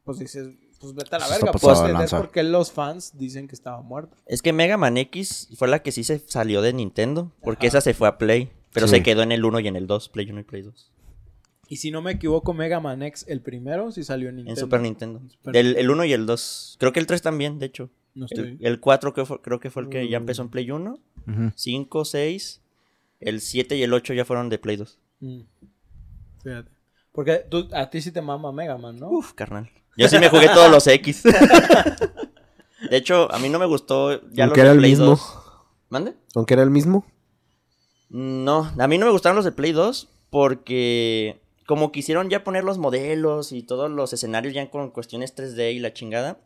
pues 0.04 0.18
dices, 0.18 0.48
pues 0.80 0.94
vete 0.94 1.16
a 1.16 1.18
la 1.18 1.24
Eso 1.26 1.34
verga, 1.34 1.52
pues 1.52 1.62
de 1.80 1.84
entender 1.86 2.10
por 2.10 2.30
qué 2.30 2.42
los 2.42 2.70
fans 2.72 3.16
dicen 3.18 3.48
que 3.48 3.54
estaba 3.54 3.80
muerto. 3.82 4.16
Es 4.26 4.42
que 4.42 4.52
Mega 4.52 4.76
Man 4.76 4.96
X 4.98 5.48
fue 5.56 5.68
la 5.68 5.80
que 5.82 5.92
sí 5.92 6.04
se 6.04 6.18
salió 6.26 6.62
de 6.62 6.72
Nintendo, 6.72 7.32
porque 7.42 7.66
Ajá. 7.68 7.78
esa 7.78 7.80
se 7.82 7.94
fue 7.94 8.08
a 8.08 8.18
Play, 8.18 8.50
pero 8.72 8.86
Sí. 8.86 8.96
se 8.96 9.02
quedó 9.02 9.22
en 9.22 9.32
el 9.32 9.44
1 9.44 9.60
y 9.60 9.68
en 9.68 9.76
el 9.76 9.86
2, 9.86 10.08
Play 10.10 10.30
1 10.30 10.40
y 10.40 10.44
Play 10.44 10.62
2. 10.62 10.92
Y 11.68 11.76
si 11.78 11.90
no 11.90 12.00
me 12.00 12.12
equivoco, 12.12 12.54
Mega 12.54 12.78
Man 12.78 13.02
X, 13.02 13.24
el 13.28 13.40
primero, 13.40 13.90
sí 13.90 14.04
salió 14.04 14.28
en 14.28 14.36
Nintendo. 14.36 14.60
En 14.60 14.64
Super 14.64 14.80
Nintendo. 14.80 15.20
Super 15.28 15.52
Del, 15.52 15.76
el 15.76 15.90
1 15.90 16.04
y 16.04 16.12
el 16.12 16.24
2. 16.24 16.76
Creo 16.78 16.92
que 16.92 17.00
el 17.00 17.06
3 17.06 17.22
también, 17.22 17.58
de 17.58 17.66
hecho. 17.66 17.90
No 18.14 18.26
El, 18.30 18.38
estoy. 18.38 18.58
el 18.66 18.78
4 18.80 19.12
creo, 19.12 19.26
fue- 19.26 19.42
creo 19.42 19.58
que 19.60 19.70
fue 19.70 19.82
el 19.82 19.88
que 19.88 20.08
ya 20.08 20.18
Mm. 20.18 20.22
empezó 20.22 20.42
en 20.42 20.48
Play 20.50 20.70
1. 20.70 21.00
Ujú. 21.26 21.50
5, 21.56 22.04
6. 22.04 22.60
El 23.18 23.40
7 23.40 23.76
y 23.76 23.82
el 23.82 23.92
8 23.92 24.14
ya 24.14 24.24
fueron 24.24 24.48
de 24.48 24.58
Play 24.58 24.76
2. 24.76 24.98
Mm. 25.20 25.40
Fíjate. 26.42 26.70
Porque 27.12 27.46
tú, 27.50 27.68
a 27.72 27.88
ti 27.88 28.00
sí 28.02 28.12
te 28.12 28.20
mama 28.20 28.52
Mega 28.52 28.76
Man, 28.76 28.98
¿no? 28.98 29.08
Uf, 29.08 29.32
carnal. 29.32 29.70
Yo 29.96 30.08
sí 30.08 30.18
me 30.18 30.28
jugué 30.28 30.48
todos 30.48 30.70
los 30.70 30.86
X. 30.86 31.22
de 32.90 32.96
hecho, 32.96 33.32
a 33.32 33.38
mí 33.38 33.48
no 33.48 33.58
me 33.58 33.64
gustó 33.66 34.20
ya 34.30 34.44
Aunque 34.44 34.60
los 34.60 34.64
era 34.64 34.68
de 34.70 34.74
el 34.74 34.78
Play 34.80 34.90
mismo. 34.90 35.06
2. 35.06 35.38
¿Mande? 35.88 36.14
Aunque 36.34 36.54
era 36.54 36.62
el 36.62 36.70
mismo. 36.70 37.06
No, 38.10 38.70
a 38.78 38.86
mí 38.88 38.98
no 38.98 39.06
me 39.06 39.12
gustaron 39.12 39.36
los 39.36 39.44
de 39.44 39.52
Play 39.52 39.72
2 39.72 40.08
porque 40.30 41.40
como 41.66 41.90
quisieron 41.90 42.28
ya 42.30 42.44
poner 42.44 42.62
los 42.62 42.78
modelos 42.78 43.50
y 43.52 43.62
todos 43.62 43.90
los 43.90 44.12
escenarios 44.12 44.54
ya 44.54 44.70
con 44.70 44.90
cuestiones 44.90 45.34
3D 45.34 45.74
y 45.74 45.78
la 45.80 45.92
chingada, 45.92 46.38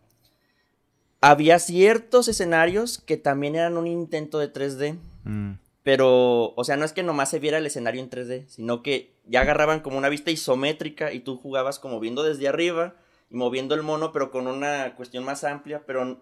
había 1.21 1.59
ciertos 1.59 2.29
escenarios 2.29 2.99
que 2.99 3.17
también 3.19 3.57
eran 3.57 3.77
un 3.77 3.87
intento 3.87 4.39
de 4.39 4.53
3D, 4.53 4.99
Mm. 5.25 5.59
Pero, 5.83 6.53
o 6.55 6.65
sea, 6.65 6.77
no 6.77 6.85
es 6.85 6.93
que 6.93 7.03
nomás 7.03 7.31
se 7.31 7.39
viera 7.39 7.59
el 7.59 7.67
escenario 7.67 8.03
en 8.03 8.11
3D, 8.11 8.47
sino 8.49 8.83
que 8.83 9.15
ya 9.27 9.41
agarraban 9.41 9.81
como 9.81 9.97
una 9.97 10.09
vista 10.09 10.31
isométrica 10.31 11.13
y 11.13 11.21
tú 11.21 11.37
jugabas 11.37 11.79
como 11.79 12.01
viendo 12.01 12.23
desde 12.23 12.49
arriba 12.49 12.95
y 13.31 13.37
moviendo 13.37 13.75
el 13.75 13.83
mono, 13.83 14.13
pero 14.13 14.31
con 14.31 14.47
una 14.47 14.95
cuestión 14.97 15.25
más 15.25 15.45
amplia, 15.45 15.83
pero 15.87 16.19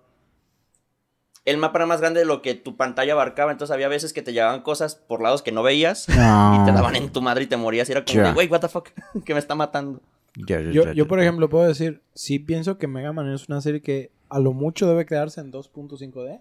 el 1.44 1.56
mapa 1.56 1.78
era 1.78 1.86
más 1.86 2.00
grande 2.00 2.20
de 2.20 2.26
lo 2.26 2.42
que 2.42 2.54
tu 2.54 2.76
pantalla 2.76 3.14
abarcaba, 3.14 3.50
entonces 3.50 3.74
había 3.74 3.88
veces 3.88 4.12
que 4.12 4.22
te 4.22 4.32
llegaban 4.32 4.62
cosas 4.62 4.94
por 4.94 5.22
lados 5.22 5.42
que 5.42 5.50
no 5.50 5.62
veías 5.62 6.09
y 6.09 6.12
te 6.12 6.72
daban 6.72 6.94
en 6.94 7.11
tu 7.11 7.22
madre 7.22 7.44
y 7.44 7.46
te 7.46 7.56
morías 7.56 7.88
y 7.88 7.92
era 7.92 8.04
como 8.04 8.34
güey, 8.34 8.48
what 8.48 8.61
the 8.61 8.68
fuck, 8.68 8.90
que 9.24 9.32
me 9.32 9.40
está 9.40 9.54
matando. 9.54 10.00
Yo, 10.46 10.92
yo, 10.92 11.09
por 11.09 11.20
ejemplo, 11.20 11.48
puedo 11.48 11.66
decir, 11.66 12.02
sí 12.14 12.38
pienso 12.38 12.78
que 12.78 12.86
Mega 12.86 13.12
Man 13.12 13.32
es 13.32 13.48
una 13.48 13.61
serie 13.61 13.80
que 13.80 14.12
a 14.28 14.38
lo 14.38 14.52
mucho 14.52 14.86
debe 14.86 15.04
quedarse 15.04 15.40
en 15.40 15.50
2.5D. 15.50 16.40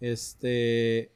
Este. 0.00 1.13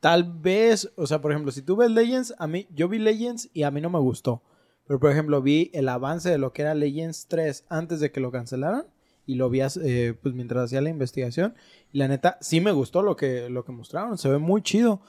Tal 0.00 0.24
vez, 0.24 0.92
o 0.96 1.06
sea, 1.06 1.20
por 1.20 1.32
ejemplo, 1.32 1.52
si 1.52 1.62
tú 1.62 1.76
ves 1.76 1.90
Legends, 1.90 2.34
a 2.38 2.46
mí, 2.46 2.66
yo 2.74 2.88
vi 2.88 2.98
Legends 2.98 3.50
y 3.52 3.62
a 3.62 3.70
mí 3.70 3.80
no 3.80 3.90
me 3.90 3.98
gustó. 3.98 4.42
Pero, 4.86 5.00
por 5.00 5.10
ejemplo, 5.10 5.42
vi 5.42 5.70
el 5.74 5.88
avance 5.88 6.30
de 6.30 6.38
lo 6.38 6.52
que 6.52 6.62
era 6.62 6.74
Legends 6.74 7.26
3 7.26 7.64
antes 7.68 8.00
de 8.00 8.12
que 8.12 8.20
lo 8.20 8.30
cancelaran. 8.30 8.84
Y 9.28 9.34
lo 9.34 9.50
vi 9.50 9.60
eh, 9.60 10.14
pues 10.22 10.34
mientras 10.34 10.66
hacía 10.66 10.80
la 10.80 10.90
investigación. 10.90 11.54
Y 11.92 11.98
la 11.98 12.06
neta, 12.06 12.38
sí 12.40 12.60
me 12.60 12.70
gustó 12.70 13.02
lo 13.02 13.16
que, 13.16 13.50
lo 13.50 13.64
que 13.64 13.72
mostraron. 13.72 14.16
Se 14.18 14.28
ve 14.28 14.38
muy 14.38 14.62
chido. 14.62 15.00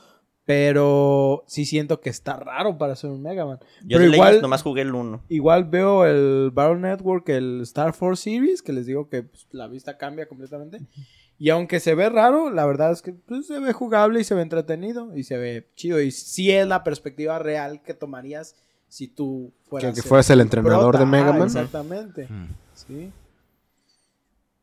Pero 0.45 1.43
sí 1.45 1.65
siento 1.65 1.99
que 1.99 2.09
está 2.09 2.37
raro 2.37 2.77
para 2.77 2.95
ser 2.95 3.09
un 3.11 3.21
Mega 3.21 3.45
Man. 3.45 3.59
Yo 3.81 3.97
Pero 3.97 4.09
de 4.09 4.15
igual, 4.15 4.27
Legends 4.29 4.41
nomás 4.41 4.63
jugué 4.63 4.81
el 4.81 4.95
1. 4.95 5.25
igual 5.27 5.65
veo 5.65 6.05
el 6.05 6.51
Battle 6.51 6.79
Network, 6.79 7.27
el 7.29 7.61
Star 7.63 7.93
Force 7.93 8.23
Series, 8.23 8.61
que 8.61 8.71
les 8.71 8.85
digo 8.85 9.09
que 9.09 9.23
pues, 9.23 9.45
la 9.51 9.67
vista 9.67 9.97
cambia 9.97 10.25
completamente. 10.27 10.79
Y 11.39 11.49
aunque 11.51 11.79
se 11.79 11.93
ve 11.93 12.09
raro, 12.09 12.49
la 12.49 12.65
verdad 12.65 12.91
es 12.91 13.01
que 13.01 13.13
pues, 13.13 13.45
se 13.47 13.59
ve 13.59 13.71
jugable 13.73 14.19
y 14.19 14.23
se 14.23 14.33
ve 14.33 14.41
entretenido 14.41 15.15
y 15.15 15.23
se 15.23 15.37
ve 15.37 15.67
chido. 15.75 16.01
Y 16.01 16.11
sí 16.11 16.51
es 16.51 16.65
la 16.67 16.83
perspectiva 16.83 17.37
real 17.39 17.81
que 17.83 17.93
tomarías 17.93 18.55
si 18.87 19.07
tú 19.07 19.51
fueras. 19.69 19.93
Que- 19.95 20.01
que 20.01 20.07
fueras 20.07 20.29
el 20.31 20.41
entrenador 20.41 20.97
de 20.97 21.05
Mega 21.05 21.29
Ah, 21.29 21.33
Man. 21.33 21.43
Exactamente. 21.43 22.27
Mm. 22.27 22.47
Sí. 22.73 23.11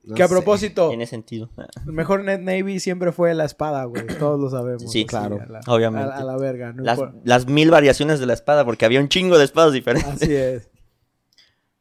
No 0.07 0.15
que 0.17 0.23
a 0.23 0.29
propósito, 0.29 0.89
Tiene 0.89 1.07
sentido. 1.07 1.49
el 1.87 1.93
mejor 1.93 2.25
Net 2.25 2.41
Navy 2.41 2.79
siempre 2.79 3.11
fue 3.11 3.33
la 3.35 3.47
espada, 3.47 3.85
güey. 3.85 4.07
Todos 4.19 4.39
lo 4.39 4.51
sabemos. 4.51 4.83
Sí, 4.83 5.01
así, 5.01 5.07
claro. 5.07 5.39
a 5.41 5.47
la- 5.47 5.61
Obviamente. 5.67 6.11
A, 6.13 6.17
a 6.17 6.25
la 6.25 6.37
verga. 6.37 6.73
no 6.75 6.83
Las, 6.83 6.99
las 7.25 7.47
mil 7.47 7.71
variaciones 7.71 8.21
de 8.21 8.27
la 8.27 8.35
espada, 8.35 8.67
porque 8.67 8.85
había 8.85 9.01
un 9.01 9.09
chingo 9.09 9.39
de 9.39 9.45
espadas 9.45 9.73
diferentes. 9.73 10.13
Así 10.23 10.35
es. 10.35 10.69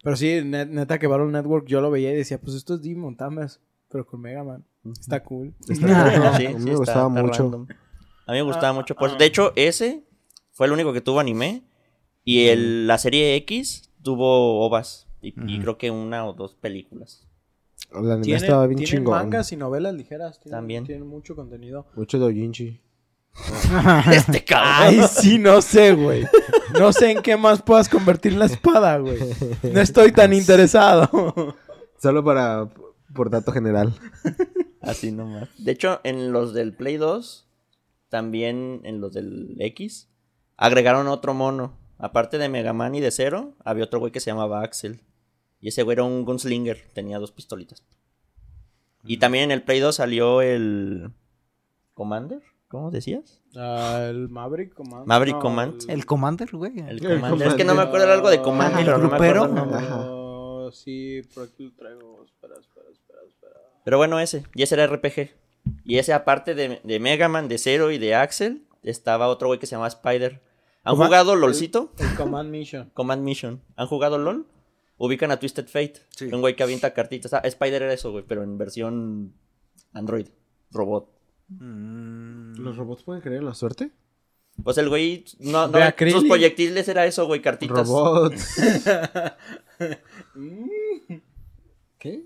Pero 0.04 0.16
sí, 0.16 0.28
net- 0.42 0.70
neta 0.70 1.00
que 1.00 1.08
Battle 1.08 1.32
Network 1.32 1.66
yo 1.68 1.82
lo 1.82 1.92
veía 1.92 2.12
y 2.12 2.16
decía, 2.16 2.40
pues 2.40 2.56
esto 2.56 2.76
es 2.76 2.82
Demon 2.82 3.18
Tamers, 3.18 3.60
pero 3.94 4.06
con 4.06 4.20
Mega 4.20 4.44
Man. 4.44 4.66
Está 5.00 5.24
cool. 5.24 5.54
Está- 5.70 6.36
Sí, 6.38 6.46
a 6.48 6.50
mí 6.50 6.56
sí, 6.60 6.66
me 6.66 6.76
gustaba 6.76 7.08
está 7.08 7.22
mucho. 7.22 7.44
random. 7.44 7.68
A 8.28 8.32
mí 8.32 8.38
me 8.40 8.42
gustaba 8.42 8.70
Ah, 8.70 8.74
mucho. 8.74 8.96
Por 8.96 9.12
ah. 9.12 9.16
De 9.18 9.26
hecho, 9.26 9.54
ese 9.56 10.04
fue 10.52 10.68
el 10.68 10.74
único 10.74 10.92
que 10.92 11.00
tuvo 11.02 11.20
anime. 11.22 11.64
Y 12.26 12.48
el, 12.48 12.88
la 12.88 12.98
serie 12.98 13.36
X 13.36 13.90
tuvo 14.02 14.66
ovas. 14.66 15.08
Y, 15.22 15.32
creo 15.60 15.78
que 15.78 15.90
una 15.92 16.26
o 16.26 16.34
dos 16.34 16.54
películas. 16.56 17.26
La 17.94 18.20
Tiene, 18.20 18.38
estaba 18.38 18.66
bien 18.68 18.82
chingón. 18.84 19.14
mangas 19.18 19.52
y 19.54 19.58
novelas 19.58 19.94
ligeras. 19.94 20.40
Tienen, 20.40 20.58
También. 20.58 20.84
Tienen 20.86 21.08
mucho 21.08 21.36
contenido. 21.36 21.86
Mucho 21.96 22.18
doujinshi. 22.20 22.82
Este 24.12 24.44
cabrón. 24.44 24.70
Ay, 25.02 25.02
sí, 25.10 25.38
no 25.40 25.62
sé, 25.62 25.94
güey. 25.94 26.26
No 26.80 26.92
sé 26.94 27.12
en 27.12 27.22
qué 27.22 27.36
más 27.38 27.62
puedas 27.62 27.88
convertir 27.90 28.34
la 28.34 28.46
espada, 28.46 28.98
güey. 28.98 29.18
No 29.64 29.80
estoy 29.82 30.12
tan 30.12 30.34
interesado. 30.34 31.10
Solo 32.02 32.24
para 32.24 32.70
por 33.14 33.30
dato 33.30 33.52
general. 33.52 33.94
Así 34.82 35.12
nomás. 35.12 35.50
De 35.58 35.72
hecho, 35.72 36.02
en 36.04 36.32
los 36.32 36.54
del 36.54 36.74
Play 36.76 36.98
2, 36.98 37.48
también 38.10 38.82
en 38.84 39.00
los 39.02 39.14
del 39.14 39.56
X, 39.60 40.10
agregaron 40.58 41.08
otro 41.08 41.34
mono. 41.34 41.78
Aparte 41.98 42.38
de 42.38 42.50
Mega 42.50 42.74
Man 42.74 42.96
y 42.96 43.00
de 43.00 43.12
Zero, 43.12 43.56
había 43.64 43.86
otro 43.86 44.00
güey 44.00 44.12
que 44.12 44.20
se 44.20 44.30
llamaba 44.32 44.62
Axel. 44.62 45.02
Y 45.62 45.70
ese 45.70 45.84
güey 45.84 45.96
era 45.96 46.04
un 46.04 46.26
gunslinger, 46.26 46.90
tenía 46.94 47.20
dos 47.20 47.32
pistolitas. 47.32 47.82
Y 49.06 49.18
también 49.18 49.46
en 49.46 49.52
el 49.52 49.64
Play 49.64 49.80
2 49.80 49.96
salió 49.96 50.42
el... 50.42 51.12
¿Commander? 51.94 52.42
¿Cómo 52.68 52.90
decías? 52.90 53.42
Ah, 53.56 54.08
el 54.10 54.28
Maverick 54.30 54.74
Command. 54.74 55.06
Maverick 55.06 55.38
Command. 55.40 55.84
El 55.88 56.06
Commander, 56.06 56.50
güey. 56.52 56.80
El 56.80 57.06
El 57.06 57.20
Commander. 57.22 57.48
Es 57.50 57.54
que 57.54 57.64
no 57.66 57.76
me 57.76 57.84
Commander. 57.84 57.88
acuerdo, 57.88 58.14
algo 58.14 58.30
de 58.32 58.42
Commander, 58.42 58.80
Ah, 58.82 58.84
pero 58.84 58.96
el 58.96 59.02
no 59.04 59.10
me 59.10 59.16
acuerdo 59.16 59.46
el 59.46 59.50
grupero. 59.52 60.66
Oh, 60.66 60.72
sí, 60.72 61.22
por 61.36 61.44
aquí 61.44 61.64
lo 61.66 61.72
traigo. 61.74 62.26
Espera, 62.26 62.56
espera, 62.60 62.86
espera. 62.92 63.03
Pero 63.86 63.98
bueno, 63.98 64.20
ese. 64.20 64.44
Y 64.56 64.64
ese 64.64 64.76
era 64.76 64.88
RPG. 64.88 65.32
Y 65.86 65.98
ese, 65.98 66.14
aparte 66.14 66.56
de, 66.56 66.82
de 66.84 67.00
Mega 67.00 67.28
Man, 67.30 67.48
de 67.48 67.58
Zero 67.58 67.92
y 67.92 67.98
de 67.98 68.16
Axel, 68.16 68.66
estaba 68.84 69.28
otro 69.28 69.48
güey 69.48 69.60
que 69.60 69.66
se 69.66 69.76
llama 69.76 69.88
Spider. 69.88 70.42
¿Han 70.84 70.96
Coma- 70.96 71.06
jugado 71.06 71.36
LOLcito? 71.36 71.94
El 72.00 72.16
Command 72.16 72.50
Mission. 72.50 72.90
Command 72.94 73.24
Mission. 73.24 73.62
¿Han 73.76 73.88
jugado 73.88 74.18
LOL? 74.18 74.46
Ubican 74.98 75.32
a 75.32 75.40
Twisted 75.40 75.68
Fate. 75.68 75.96
Sí. 76.10 76.26
Un 76.26 76.42
güey 76.42 76.56
que 76.56 76.64
avienta 76.64 76.94
cartitas. 76.94 77.34
Ah, 77.34 77.42
Spider 77.44 77.84
era 77.84 77.94
eso, 77.94 78.12
güey, 78.12 78.24
pero 78.28 78.44
en 78.44 78.58
versión 78.58 79.34
Android. 79.94 80.28
Robot. 80.72 81.10
Mm. 81.50 82.56
¿Los 82.58 82.78
robots 82.78 83.04
pueden 83.04 83.22
creer 83.22 83.40
en 83.40 83.46
la 83.46 83.54
suerte? 83.54 83.92
Pues 84.64 84.78
el 84.78 84.90
güey. 84.90 85.26
No, 85.40 85.68
no, 85.68 85.80
sus 86.12 86.26
proyectiles 86.26 86.88
era 86.88 87.06
eso, 87.06 87.26
güey, 87.26 87.42
cartitas. 87.42 87.88
Robots. 87.88 88.56
¿Qué? 92.04 92.22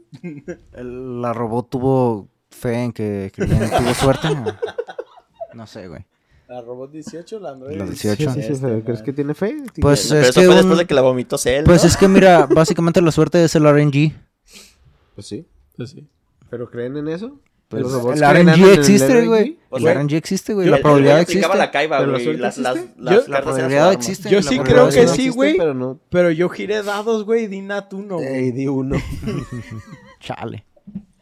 El- 0.74 1.22
la 1.22 1.34
robot 1.34 1.70
tuvo 1.70 2.28
fe 2.50 2.84
en 2.86 2.92
que, 2.94 3.32
que 3.32 3.46
tuvo 3.46 3.94
suerte. 3.94 4.28
No 5.54 5.68
sé, 5.68 5.88
güey. 5.88 6.04
La 6.48 6.62
Robot 6.62 6.92
18, 6.92 7.40
la 7.42 7.52
Android 7.52 7.78
La 7.78 7.86
18. 7.86 8.16
18. 8.18 8.34
Sí, 8.34 8.42
sí, 8.42 8.48
sí, 8.48 8.54
Este, 8.54 8.68
pero 8.68 8.84
¿Crees 8.86 9.02
que 9.04 9.14
tiene 9.14 9.34
fe? 9.36 9.56
Pues 9.82 10.08
Pero 10.08 10.22
es 10.22 10.30
eso 10.30 10.40
que 10.40 10.46
fue 10.46 10.56
un- 10.56 10.62
después 10.62 10.78
de 10.80 10.86
que 10.88 10.94
la 10.94 11.02
vomitó 11.02 11.38
Cell. 11.38 11.66
Pues 11.66 11.84
¿no? 11.84 11.90
es 11.90 11.98
que 11.98 12.08
mira, 12.08 12.46
básicamente 12.48 13.02
la 13.02 13.12
suerte 13.12 13.44
es 13.44 13.54
el 13.56 13.66
RNG. 13.68 14.14
Pues 15.14 15.28
sí. 15.28 15.46
Pues 15.76 15.90
sí. 15.92 16.08
¿Pero 16.50 16.70
creen 16.72 16.96
en 16.98 17.10
eso? 17.10 17.40
Pues 17.70 17.84
¿Los 17.84 17.92
robots 17.92 18.22
el 18.22 18.30
RNG 18.34 18.64
el 18.64 18.74
existe, 18.80 19.26
güey. 19.28 19.58
Pues, 19.70 19.84
el 19.84 19.90
güey, 19.94 19.96
RNG 20.06 20.14
existe, 20.16 20.54
güey. 20.54 20.66
El- 20.68 20.72
La 20.72 20.78
el 20.78 20.82
probabilidad 20.84 21.20
existe. 21.20 21.56
la 21.58 21.72
caiba, 21.72 21.98
¿Pero 21.98 22.12
la 22.12 22.18
güey. 22.18 22.24
suerte 22.24 22.42
Las, 22.42 22.58
las, 22.60 22.76
existe? 22.78 23.02
las 23.02 23.14
Yo- 23.16 23.20
La 23.20 23.26
cartas 23.26 23.36
eran 23.36 23.44
su 23.44 23.54
probabilidad 23.76 23.94
existe. 23.94 24.30
Yo 24.30 24.42
sí 24.42 24.60
creo 24.60 24.90
que 24.90 25.08
sí, 25.10 25.30
güey. 25.30 25.58
Pero 25.58 25.74
no. 25.74 26.00
Pero 26.10 26.32
yo 26.32 26.48
giré 26.50 26.82
dados, 26.84 27.26
güey, 27.26 27.44
y 27.44 27.48
di 27.48 27.62
Nat 27.62 27.92
1, 27.94 28.16
güey. 28.16 28.28
Ey, 28.28 28.52
di 28.52 28.68
uno. 28.68 28.96
Chale. 30.22 30.64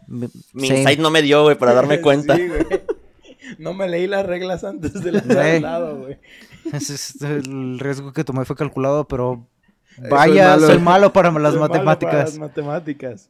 Mi 0.08 0.30
insight 0.68 1.00
no 1.00 1.10
me 1.10 1.24
dio, 1.24 1.42
güey, 1.44 1.58
para 1.58 1.74
darme 1.74 2.00
cuenta. 2.02 2.38
No 3.58 3.74
me 3.74 3.90
leí 3.90 4.06
las 4.06 4.26
reglas 4.26 4.64
antes 4.64 4.94
de 4.94 5.12
la 5.14 5.22
Güey. 5.94 6.20
el 7.22 7.80
riesgo 7.80 8.14
que 8.14 8.24
tomé 8.24 8.46
fue 8.46 8.56
calculado, 8.56 9.08
pero 9.08 9.48
vaya, 10.10 10.50
malo. 10.52 10.68
soy 10.68 10.80
malo 10.80 11.14
para 11.14 11.32
las 11.32 11.54
Soy 11.54 11.60
malo 11.62 11.72
para 11.74 11.84
matemáticas. 11.84 12.30
las 12.32 12.38
matemáticas. 12.40 13.30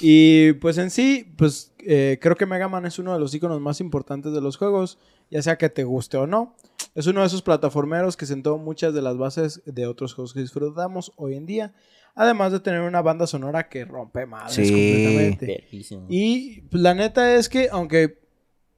Y 0.00 0.54
pues 0.54 0.78
en 0.78 0.90
sí, 0.90 1.32
pues 1.36 1.69
eh, 1.86 2.18
creo 2.20 2.36
que 2.36 2.46
Mega 2.46 2.68
Man 2.68 2.86
es 2.86 2.98
uno 2.98 3.12
de 3.14 3.20
los 3.20 3.34
iconos 3.34 3.60
más 3.60 3.80
importantes 3.80 4.32
de 4.32 4.40
los 4.40 4.56
juegos, 4.56 4.98
ya 5.30 5.42
sea 5.42 5.56
que 5.58 5.68
te 5.68 5.84
guste 5.84 6.16
o 6.16 6.26
no. 6.26 6.54
Es 6.94 7.06
uno 7.06 7.20
de 7.20 7.26
esos 7.26 7.42
plataformeros 7.42 8.16
que 8.16 8.26
sentó 8.26 8.58
muchas 8.58 8.94
de 8.94 9.02
las 9.02 9.16
bases 9.16 9.62
de 9.66 9.86
otros 9.86 10.14
juegos 10.14 10.32
que 10.34 10.40
disfrutamos 10.40 11.12
hoy 11.16 11.34
en 11.34 11.46
día, 11.46 11.72
además 12.14 12.52
de 12.52 12.60
tener 12.60 12.80
una 12.80 13.02
banda 13.02 13.26
sonora 13.26 13.68
que 13.68 13.84
rompe 13.84 14.26
madres 14.26 14.54
Sí. 14.54 14.64
completamente. 14.72 15.68
Y 16.08 16.62
pues, 16.62 16.82
la 16.82 16.94
neta 16.94 17.34
es 17.36 17.48
que, 17.48 17.68
aunque 17.70 18.18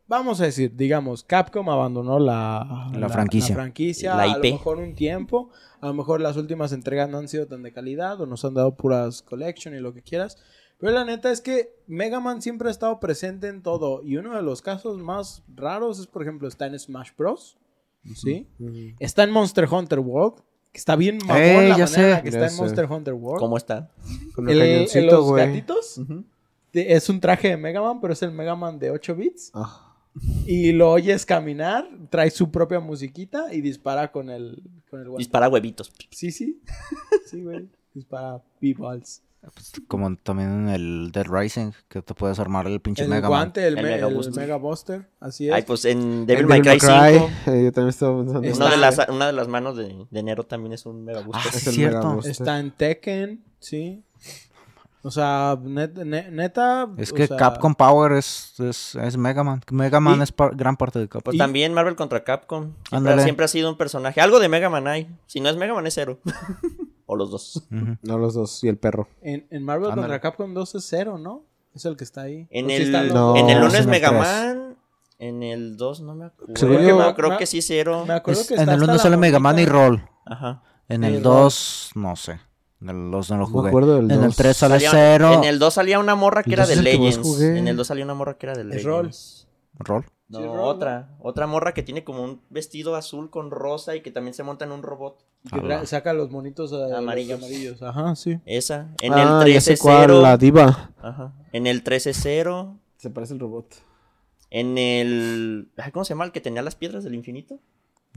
vamos 0.08 0.40
a 0.40 0.44
decir, 0.44 0.76
digamos, 0.76 1.24
Capcom 1.24 1.70
abandonó 1.70 2.18
la, 2.18 2.90
La 2.94 3.08
franquicia. 3.08 3.54
franquicia, 3.54 4.14
La 4.14 4.24
a 4.24 4.36
lo 4.36 4.42
mejor 4.42 4.78
un 4.78 4.94
tiempo, 4.94 5.48
a 5.80 5.86
lo 5.86 5.94
mejor 5.94 6.20
las 6.20 6.36
últimas 6.36 6.72
entregas 6.72 7.08
no 7.08 7.16
han 7.18 7.28
sido 7.28 7.46
tan 7.46 7.62
de 7.62 7.72
calidad 7.72 8.20
o 8.20 8.26
nos 8.26 8.44
han 8.44 8.52
dado 8.54 8.76
puras 8.76 9.22
collection 9.22 9.74
y 9.74 9.80
lo 9.80 9.94
que 9.94 10.02
quieras. 10.02 10.36
Pero 10.82 10.94
la 10.94 11.04
neta 11.04 11.30
es 11.30 11.40
que 11.40 11.76
Mega 11.86 12.18
Man 12.18 12.42
siempre 12.42 12.66
ha 12.66 12.72
estado 12.72 12.98
presente 12.98 13.46
en 13.46 13.62
todo. 13.62 14.02
Y 14.02 14.16
uno 14.16 14.34
de 14.34 14.42
los 14.42 14.62
casos 14.62 14.98
más 14.98 15.44
raros 15.54 16.00
es, 16.00 16.08
por 16.08 16.22
ejemplo, 16.22 16.48
está 16.48 16.66
en 16.66 16.76
Smash 16.76 17.10
Bros. 17.16 17.56
¿Sí? 18.16 18.48
Está 18.98 19.22
en 19.22 19.30
Monster 19.30 19.68
Hunter 19.70 20.00
World. 20.00 20.42
Que 20.72 20.78
está 20.78 20.96
bien 20.96 21.18
mamón 21.18 21.36
Ey, 21.40 21.68
la 21.68 21.76
ya 21.78 21.84
manera 21.84 21.86
sé. 21.86 22.02
en 22.04 22.10
la 22.10 22.22
que 22.24 22.30
Ya 22.32 22.38
está 22.38 22.44
en 22.46 22.50
sé. 22.50 22.62
Monster 22.62 22.90
Hunter 22.90 23.14
World. 23.14 23.38
¿Cómo 23.38 23.56
está? 23.56 23.92
Con 24.34 24.48
El, 24.48 24.88
los 25.06 25.32
gatitos 25.32 26.00
es 26.72 27.08
un 27.08 27.20
traje 27.20 27.50
de 27.50 27.56
Mega 27.56 27.80
Man, 27.80 28.00
pero 28.00 28.12
es 28.14 28.22
el 28.22 28.32
Mega 28.32 28.56
Man 28.56 28.80
de 28.80 28.90
8 28.90 29.14
bits. 29.14 29.52
Ah, 29.54 29.94
Y 30.46 30.72
lo 30.72 30.90
oyes 30.90 31.24
caminar, 31.24 31.88
trae 32.10 32.30
su 32.30 32.50
propia 32.50 32.80
musiquita 32.80 33.54
y 33.54 33.60
dispara 33.60 34.10
con 34.10 34.30
el, 34.30 34.60
con 34.90 35.00
el. 35.00 35.16
Dispara 35.16 35.48
huevitos. 35.48 35.92
Sí, 36.10 36.32
sí. 36.32 36.60
Sí, 37.26 37.40
güey. 37.40 37.68
Dispara 37.94 38.42
B-Balls. 38.60 39.22
Pues, 39.42 39.72
como 39.88 40.14
también 40.16 40.50
en 40.50 40.68
el 40.68 41.10
Dead 41.12 41.26
Rising, 41.28 41.72
que 41.88 42.00
te 42.00 42.14
puedes 42.14 42.38
armar 42.38 42.66
el 42.68 42.80
pinche 42.80 43.02
El 43.02 43.08
Mega 43.08 43.22
Man. 43.22 43.30
guante, 43.40 43.66
el, 43.66 43.76
El 43.76 43.84
me- 43.84 43.90
Mega 43.96 44.06
el. 44.08 44.30
Mega 44.36 44.56
Buster. 44.56 45.08
Así 45.18 45.48
es. 45.48 45.54
Ay, 45.54 45.62
pues 45.62 45.84
en 45.84 46.26
Devil 46.26 46.42
en 46.44 46.48
May 46.48 46.60
Cry 46.62 46.78
5. 46.78 46.92
eh, 46.94 47.64
yo 47.64 47.72
también 47.72 47.88
estaba 47.88 48.18
pensando. 48.24 48.42
Está- 48.48 48.64
Una 48.66 48.70
de, 48.70 48.76
las, 48.80 49.08
una 49.08 49.26
de 49.26 49.32
las 49.32 49.48
manos 49.48 49.76
de, 49.76 50.06
de 50.08 50.22
Nero 50.22 50.44
también 50.44 50.72
es 50.74 50.86
un 50.86 51.04
Mega. 51.04 51.24
Ah, 51.32 51.42
Es 51.52 51.60
sí, 51.62 51.68
el 51.70 51.74
cierto. 51.74 52.20
Está 52.24 52.60
en 52.60 52.70
Tekken, 52.70 53.42
sí. 53.58 54.04
O 55.04 55.10
sea, 55.10 55.56
net- 55.60 56.04
ne- 56.04 56.30
neta. 56.30 56.88
Es 56.96 57.12
que 57.12 57.26
sea, 57.26 57.36
Capcom 57.36 57.74
Power 57.74 58.12
es, 58.12 58.54
es, 58.60 58.94
es 58.94 59.16
Mega 59.16 59.42
Man. 59.42 59.60
Mega 59.72 59.98
Man 59.98 60.20
Y- 60.20 60.22
es 60.22 60.30
par- 60.30 60.54
gran 60.54 60.76
parte 60.76 61.00
de 61.00 61.06
Capcom. 61.08 61.22
Pues 61.24 61.38
también 61.38 61.74
Marvel 61.74 61.96
contra 61.96 62.22
Capcom. 62.22 62.74
Siempre, 62.88 63.20
siempre 63.24 63.44
ha 63.46 63.48
sido 63.48 63.68
un 63.70 63.76
personaje. 63.76 64.20
Algo 64.20 64.38
de 64.38 64.48
Mega 64.48 64.70
Man 64.70 64.86
hay. 64.86 65.08
Si 65.26 65.40
no 65.40 65.48
es 65.48 65.56
Mega 65.56 65.74
Man, 65.74 65.84
es 65.88 65.94
cero. 65.94 66.20
o 67.06 67.16
los 67.16 67.30
dos. 67.30 67.56
Ujú. 67.70 67.96
No, 68.02 68.18
los 68.18 68.34
dos. 68.34 68.62
Y 68.64 68.68
el 68.68 68.76
perro. 68.78 69.08
En, 69.20 69.46
en 69.50 69.62
Marvel 69.64 69.90
Ándale. 69.90 70.02
contra 70.02 70.20
Capcom 70.20 70.54
2 70.54 70.74
es 70.76 70.84
cero, 70.88 71.18
¿no? 71.18 71.44
Es 71.74 71.84
el 71.84 71.96
que 71.96 72.04
está 72.04 72.22
ahí. 72.22 72.46
En 72.50 72.66
¿O 72.66 72.68
sí 72.68 72.74
el, 72.76 72.92
los 72.92 73.14
no, 73.14 73.26
dos? 73.28 73.38
en 73.38 73.50
el 73.50 73.58
1 73.58 73.66
es 73.68 73.74
en 73.74 73.80
el 73.80 73.88
Mega 73.88 74.08
tres. 74.10 74.20
Man. 74.20 74.76
En 75.18 75.42
el 75.42 75.76
2 75.76 76.00
no 76.00 76.14
me 76.14 76.24
acuerdo. 76.26 76.54
Creo, 76.54 76.80
yo- 76.80 77.06
que- 77.08 77.14
creo 77.14 77.30
me- 77.30 77.36
que 77.38 77.46
sí 77.46 77.62
cero. 77.62 78.04
Me 78.06 78.14
acuerdo 78.14 78.40
Es- 78.40 78.48
que 78.48 78.54
en 78.54 78.60
está 78.60 78.72
el 78.74 78.80
hasta 78.80 78.84
1 78.84 78.92
la 78.94 78.98
sale 79.02 79.16
Mega 79.16 79.38
Man 79.38 79.58
y. 79.58 79.66
Roll. 79.66 80.04
Ajá. 80.26 80.62
En 80.88 81.04
el 81.04 81.14
Roll. 81.14 81.22
2, 81.22 81.90
no 81.94 82.16
sé. 82.16 82.40
En 82.80 82.88
el 82.90 83.10
2 83.12 83.30
no 83.30 83.36
lo 83.36 83.42
No 83.42 83.46
me 83.46 83.52
jugué. 83.52 83.68
acuerdo 83.68 83.96
del 83.96 84.04
en 84.10 84.18
el 84.20 84.26
dos. 84.26 84.36
3 84.36 84.56
sale 84.56 84.74
Salía- 84.80 84.90
0. 84.90 85.32
En 85.34 85.44
el 85.44 85.58
2 85.60 85.72
salía 85.74 85.98
una 86.00 86.14
morra 86.16 86.42
que 86.42 86.50
El 86.50 86.54
era 86.54 86.66
de 86.66 86.72
el 86.74 86.82
Legends. 86.82 87.40
En 87.40 87.68
el 87.68 87.76
2 87.76 87.86
salía 87.86 88.04
una 88.04 88.14
morra 88.14 88.34
que 88.36 88.46
era 88.46 88.56
de 88.56 88.76
Es 88.76 88.82
Roll. 88.84 89.06
Legends. 89.06 89.48
Roll. 89.78 90.04
No, 90.32 90.38
Sí, 90.38 90.44
Rob, 90.46 90.58
otra. 90.60 91.08
Otra 91.20 91.46
morra 91.46 91.74
que 91.74 91.82
tiene 91.82 92.02
como 92.04 92.22
un 92.24 92.40
vestido 92.50 92.96
azul 92.96 93.30
con 93.30 93.50
rosa 93.50 93.94
y 93.94 94.00
que 94.00 94.10
también 94.10 94.34
se 94.34 94.42
monta 94.42 94.64
en 94.64 94.72
un 94.72 94.82
robot. 94.82 95.24
Y 95.44 95.50
que 95.50 95.56
tra- 95.60 95.84
saca 95.84 96.12
los 96.12 96.30
monitos 96.30 96.72
eh, 96.72 96.76
los 96.76 96.92
Amarillos. 96.92 97.38
amarillos. 97.38 97.82
Ajá, 97.82 98.16
sí. 98.16 98.38
Esa. 98.46 98.88
En 99.00 99.12
ah, 99.12 99.42
el 99.46 99.52
ya 99.52 99.60
sé 99.60 99.76
cuál, 99.78 100.22
la 100.22 100.34
13-0. 100.36 100.38
diva. 100.38 100.90
Ajá. 101.02 101.32
En 101.52 101.66
el 101.66 101.84
13-0. 101.84 102.78
Se 102.96 103.10
parece 103.10 103.34
el 103.34 103.40
robot. 103.40 103.66
En 104.50 104.78
el. 104.78 105.70
ay, 105.76 105.90
¿Cómo 105.92 106.04
se 106.04 106.14
llama 106.14 106.24
el 106.24 106.32
que 106.32 106.40
tenía 106.40 106.62
las 106.62 106.74
piedras 106.76 107.04
del 107.04 107.14
infinito? 107.14 107.58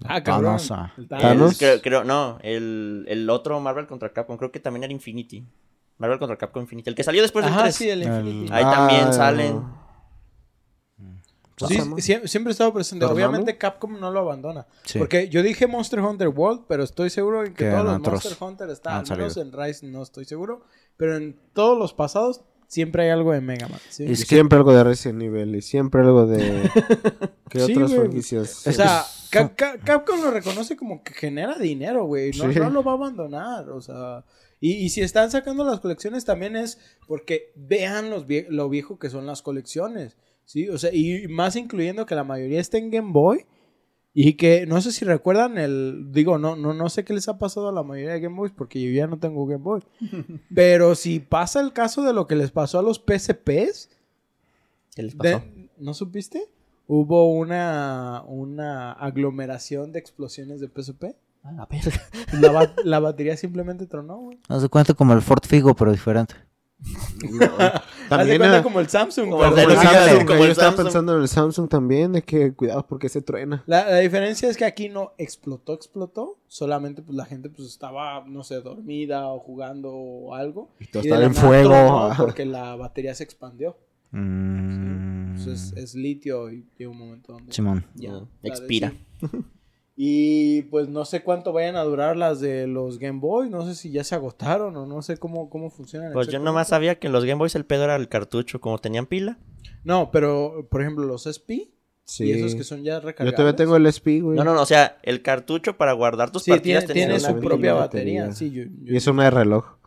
Ah, 0.04 0.22
cabrón. 0.24 0.58
Thanos, 0.68 0.92
El 0.98 1.08
Thanos. 1.08 1.52
El- 1.54 1.58
creo, 1.58 1.82
creo- 1.82 2.04
no, 2.04 2.38
el, 2.42 3.06
el 3.08 3.30
otro 3.30 3.60
Marvel 3.62 3.88
contra 3.88 4.12
Capcom, 4.12 4.38
creo 4.38 4.52
que 4.52 4.60
también 4.60 4.84
era 4.84 4.92
Infinity. 4.94 5.46
Marvel 5.98 6.20
contra 6.20 6.38
Capcom 6.38 6.62
Infinity. 6.64 6.90
El 6.90 6.96
que 6.96 7.04
salió 7.04 7.22
después 7.22 7.46
del 7.46 7.54
Ajá, 7.54 7.64
3. 7.64 7.76
sí, 7.76 7.90
el 7.90 8.04
El- 8.04 8.10
Infinity. 8.28 8.54
Ahí 8.54 8.64
Ah, 8.66 8.72
también 8.72 9.14
salen. 9.14 9.64
Sí, 11.58 11.76
sie- 12.02 12.28
siempre, 12.28 12.52
he 12.52 12.54
estado 12.54 12.74
presente. 12.74 13.06
¿Dormammu? 13.06 13.26
Obviamente 13.28 13.58
Capcom 13.58 14.00
no 14.00 14.12
lo 14.12 14.20
abandona. 14.20 14.68
Sí. 14.84 15.00
Porque 15.00 15.30
yo 15.30 15.42
dije 15.42 15.68
Monster 15.68 16.02
Hunter 16.02 16.28
World, 16.30 16.64
pero 16.68 16.84
estoy 16.84 17.10
seguro 17.10 17.44
en 17.46 17.54
que, 17.54 17.66
Que 17.66 17.72
todos 17.72 17.86
los 17.86 17.96
otros 18.00 18.14
Monster 18.26 18.38
Hunter 18.48 18.70
están. 18.70 18.94
Al 19.10 19.18
menos 19.18 19.38
en 19.38 19.52
Rise 19.54 19.86
no 19.86 20.04
estoy 20.04 20.26
seguro. 20.26 20.64
Pero 20.98 21.16
en 21.18 21.38
todos 21.54 21.78
los 21.80 21.94
pasados 21.94 22.42
siempre 22.68 23.04
hay 23.04 23.10
algo 23.12 23.32
de 23.32 23.42
Mega 23.42 23.68
Man. 23.68 23.80
¿sí? 23.90 24.04
Y 24.04 24.16
siempre 24.16 24.58
algo 24.58 24.74
de 24.74 24.84
Resident 24.84 25.22
Evil 25.22 25.56
y 25.56 25.62
siempre 25.62 26.02
algo 26.02 26.26
de... 26.26 26.70
¿Qué 27.50 27.62
otras 27.64 27.94
franquicias? 27.94 28.68
O 28.68 28.72
sea, 28.72 29.06
Ca- 29.30 29.56
Ca- 29.56 29.78
Capcom 29.80 30.22
lo 30.22 30.32
reconoce 30.32 30.76
como 30.76 31.04
que 31.04 31.14
genera 31.14 31.56
dinero, 31.58 32.06
güey. 32.06 32.32
No, 32.32 32.70
lo 32.70 32.84
va 32.84 32.92
a 32.92 32.96
abandonar. 32.96 33.70
O 33.70 33.82
sea. 33.82 34.24
Y, 34.62 34.74
y 34.74 34.90
si 34.90 35.02
están 35.02 35.30
sacando 35.32 35.64
las 35.66 35.80
colecciones 35.80 36.26
también 36.26 36.56
es 36.56 36.80
porque 37.08 37.52
vean 37.56 38.10
los 38.10 38.26
vie- 38.28 38.48
lo 38.50 38.68
viejo 38.70 38.98
que 39.00 39.10
son 39.10 39.26
las 39.26 39.42
colecciones. 39.42 40.16
Sí, 40.46 40.70
o 40.70 40.78
sea, 40.78 40.94
y 40.94 41.28
más 41.28 41.56
incluyendo 41.56 42.06
que 42.06 42.16
la 42.16 42.24
mayoría 42.24 42.60
está 42.62 42.78
en 42.78 42.92
Game 42.92 43.12
Boy. 43.12 43.46
Y 44.18 44.34
que 44.36 44.66
no 44.66 44.80
sé 44.80 44.94
si 44.94 45.04
recuerdan 45.04 45.58
el. 45.58 46.08
Digo, 46.14 46.38
no, 46.38 46.56
no, 46.56 46.74
no 46.74 46.88
sé 46.88 47.04
qué 47.04 47.14
les 47.14 47.28
ha 47.28 47.38
pasado 47.38 47.68
a 47.68 47.74
la 47.74 47.84
mayoría 47.84 48.14
de 48.14 48.22
Game 48.22 48.38
Boys 48.38 48.54
porque 48.56 48.82
yo 48.82 48.90
ya 48.92 49.08
no 49.08 49.20
tengo 49.20 49.46
Game 49.46 49.62
Boy. 49.64 49.82
Pero 50.56 50.96
si 50.96 51.20
pasa 51.20 51.60
el 51.60 51.74
caso 51.74 52.02
de 52.02 52.14
lo 52.14 52.26
que 52.26 52.38
les 52.38 52.52
pasó 52.52 52.80
a 52.80 52.82
los 52.82 52.98
PSPs. 53.00 53.90
¿Qué 54.96 55.04
les 55.04 55.16
pasó? 55.16 55.40
de- 55.40 55.70
¿No 55.78 55.94
supiste? 55.94 56.48
Hubo 56.88 57.30
una, 57.34 58.24
una 58.28 58.94
aglomeración 58.94 59.92
de 59.92 60.00
explosiones 60.00 60.62
de 60.62 60.70
PSP. 60.70 61.04
Ah, 61.44 61.52
la. 61.52 62.50
La, 62.52 62.74
la 62.86 63.00
batería 63.00 63.36
simplemente 63.36 63.86
tronó, 63.86 64.18
güey. 64.20 64.40
Haz 64.48 64.62
de 64.62 64.70
cuenta 64.70 64.94
como 64.94 65.12
el 65.14 65.22
Ford 65.22 65.44
Figo, 65.46 65.76
pero 65.76 65.92
diferente. 65.92 66.36
De 66.78 67.50
También 68.10 68.64
como 68.64 68.80
el 68.80 68.88
Samsung. 68.90 69.30
Como 69.30 69.42
pero 69.42 69.50
el 69.50 69.56
de 69.56 69.64
Como 69.66 69.82
el 69.82 69.88
Ándale, 69.88 70.10
Samsung, 70.10 70.28
como 70.28 70.40
yo 70.40 70.46
el 70.46 70.52
estaba 70.52 70.68
Samsung. 70.72 70.86
pensando 70.86 71.16
en 71.16 71.22
el 71.22 71.28
Samsung 71.28 71.70
también, 71.70 72.12
de 72.14 72.22
que 72.22 72.54
cuidado 72.54 72.86
porque 72.86 73.10
se 73.10 73.22
truena. 73.22 73.64
La, 73.66 73.90
la 73.90 73.98
diferencia 74.00 74.50
es 74.50 74.58
que 74.58 74.66
aquí 74.66 74.90
no 74.90 75.14
explotó, 75.18 75.74
explotó. 75.74 76.38
Solamente 76.48 77.02
pues 77.02 77.16
la 77.16 77.26
gente 77.26 77.50
pues 77.50 77.68
estaba, 77.68 78.24
no 78.28 78.44
sé, 78.44 78.62
dormida 78.62 79.28
o 79.30 79.40
jugando 79.40 79.92
o 79.94 80.36
algo. 80.36 80.70
Y 80.80 80.86
todo 80.88 81.02
estaba 81.04 81.24
en 81.24 81.32
nada 81.32 81.42
fuego. 81.42 81.70
tronó. 81.70 82.14
Porque 82.18 82.46
la 82.46 82.76
batería 82.76 83.16
se 83.16 83.24
expandió. 83.24 83.76
Mm, 84.12 85.36
Entonces 85.36 85.74
es 85.76 85.96
litio 85.96 86.52
y 86.52 86.66
llega 86.78 86.92
un 86.92 86.98
momento 86.98 87.34
donde 87.34 87.52
Simón. 87.52 87.86
ya 87.96 88.22
expira. 88.44 88.94
Y 89.98 90.64
pues 90.64 90.90
no 90.90 91.06
sé 91.06 91.24
cuánto 91.24 91.54
vayan 91.54 91.78
a 91.78 91.84
durar 91.84 92.18
las 92.18 92.42
de 92.42 92.68
los 92.68 93.00
Game 93.00 93.20
Boy. 93.20 93.50
No 93.50 93.66
sé 93.66 93.76
si 93.76 93.92
ya 93.92 94.04
se 94.04 94.14
agotaron 94.16 94.76
o 94.76 94.86
no 94.86 95.02
sé 95.02 95.18
cómo, 95.18 95.50
cómo 95.50 95.70
funcionan. 95.70 96.12
Pues 96.12 96.28
yo 96.28 96.40
nomás 96.40 96.68
sabía 96.68 97.00
que 97.00 97.08
en 97.08 97.14
los 97.14 97.24
Game 97.24 97.40
Boys 97.40 97.56
el 97.56 97.66
pedo 97.66 97.86
era 97.86 97.96
el 97.96 98.10
cartucho. 98.10 98.60
Como 98.60 98.78
tenían 98.78 99.06
pila. 99.06 99.38
No, 99.86 100.12
pero 100.12 100.68
por 100.70 100.82
ejemplo 100.82 101.06
los 101.06 101.28
SP 101.32 101.72
Sí. 102.04 102.26
y 102.26 102.32
esos 102.34 102.54
que 102.56 102.64
son 102.64 102.84
ya 102.84 102.96
Yo 103.00 103.08
recargables. 103.08 103.36
todavía 103.36 103.56
tengo 103.56 103.78
el 103.78 103.86
SP, 103.88 104.20
güey. 104.22 104.38
No, 104.38 104.44
no, 104.44 104.54
no. 104.54 104.62
O 104.62 104.66
sea, 104.66 104.98
el 105.02 105.22
cartucho 105.22 105.78
para 105.78 105.94
guardar 105.94 106.30
tus 106.30 106.44
Sí, 106.44 106.52
partidas 106.52 106.86
tiene, 106.86 106.94
tenía 107.02 107.18
tiene 107.18 107.30
una 107.32 107.40
su 107.42 107.44
propia 107.48 107.74
batería. 107.74 108.24
batería. 108.28 108.36
Sí, 108.36 108.52
yo, 108.52 108.64
yo- 108.84 108.94
Y 108.94 108.98
es 108.98 109.08
una 109.08 109.24
de 109.24 109.32
reloj. 109.32 109.78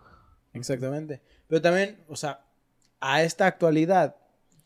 Exactamente. 0.55 1.21
Pero 1.47 1.61
también, 1.63 1.99
o 2.09 2.17
sea, 2.17 2.41
a 3.01 3.23
esta 3.23 3.47
actualidad, 3.47 4.17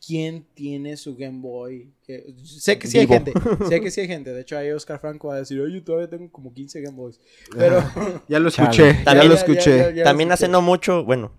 ¿quién 0.05 0.45
tiene 0.53 0.97
su 0.97 1.15
Game 1.15 1.39
Boy? 1.41 1.91
Que- 2.05 2.33
sé 2.43 2.77
que 2.77 2.87
sí 2.87 2.97
hay 2.99 3.05
Vivo. 3.05 3.13
gente. 3.25 3.33
Sé 3.69 3.79
que 3.81 3.89
sí 3.91 4.01
hay 4.01 4.07
gente. 4.07 4.33
De 4.33 4.41
hecho, 4.41 4.57
ahí 4.57 4.69
Oscar 4.71 4.99
Franco 4.99 5.29
va 5.29 5.35
a 5.35 5.37
decir, 5.39 5.59
oye, 5.61 5.75
yo 5.75 5.83
todavía 5.83 6.09
tengo 6.09 6.29
como 6.31 6.53
15 6.53 6.81
Game 6.81 6.95
Boys. 6.97 7.19
Pero... 7.57 7.81
Ya 8.27 8.39
lo 8.39 8.49
escuché, 8.49 8.93
ya 8.93 9.03
También- 9.03 9.29
lo 9.29 9.35
ya- 9.35 9.39
escuché. 9.39 9.77
ya- 9.77 9.91
ya- 9.91 10.03
También 10.03 10.29
lo 10.29 10.33
hace 10.33 10.45
escuché. 10.45 10.51
no 10.51 10.61
mucho, 10.61 11.03
bueno, 11.05 11.31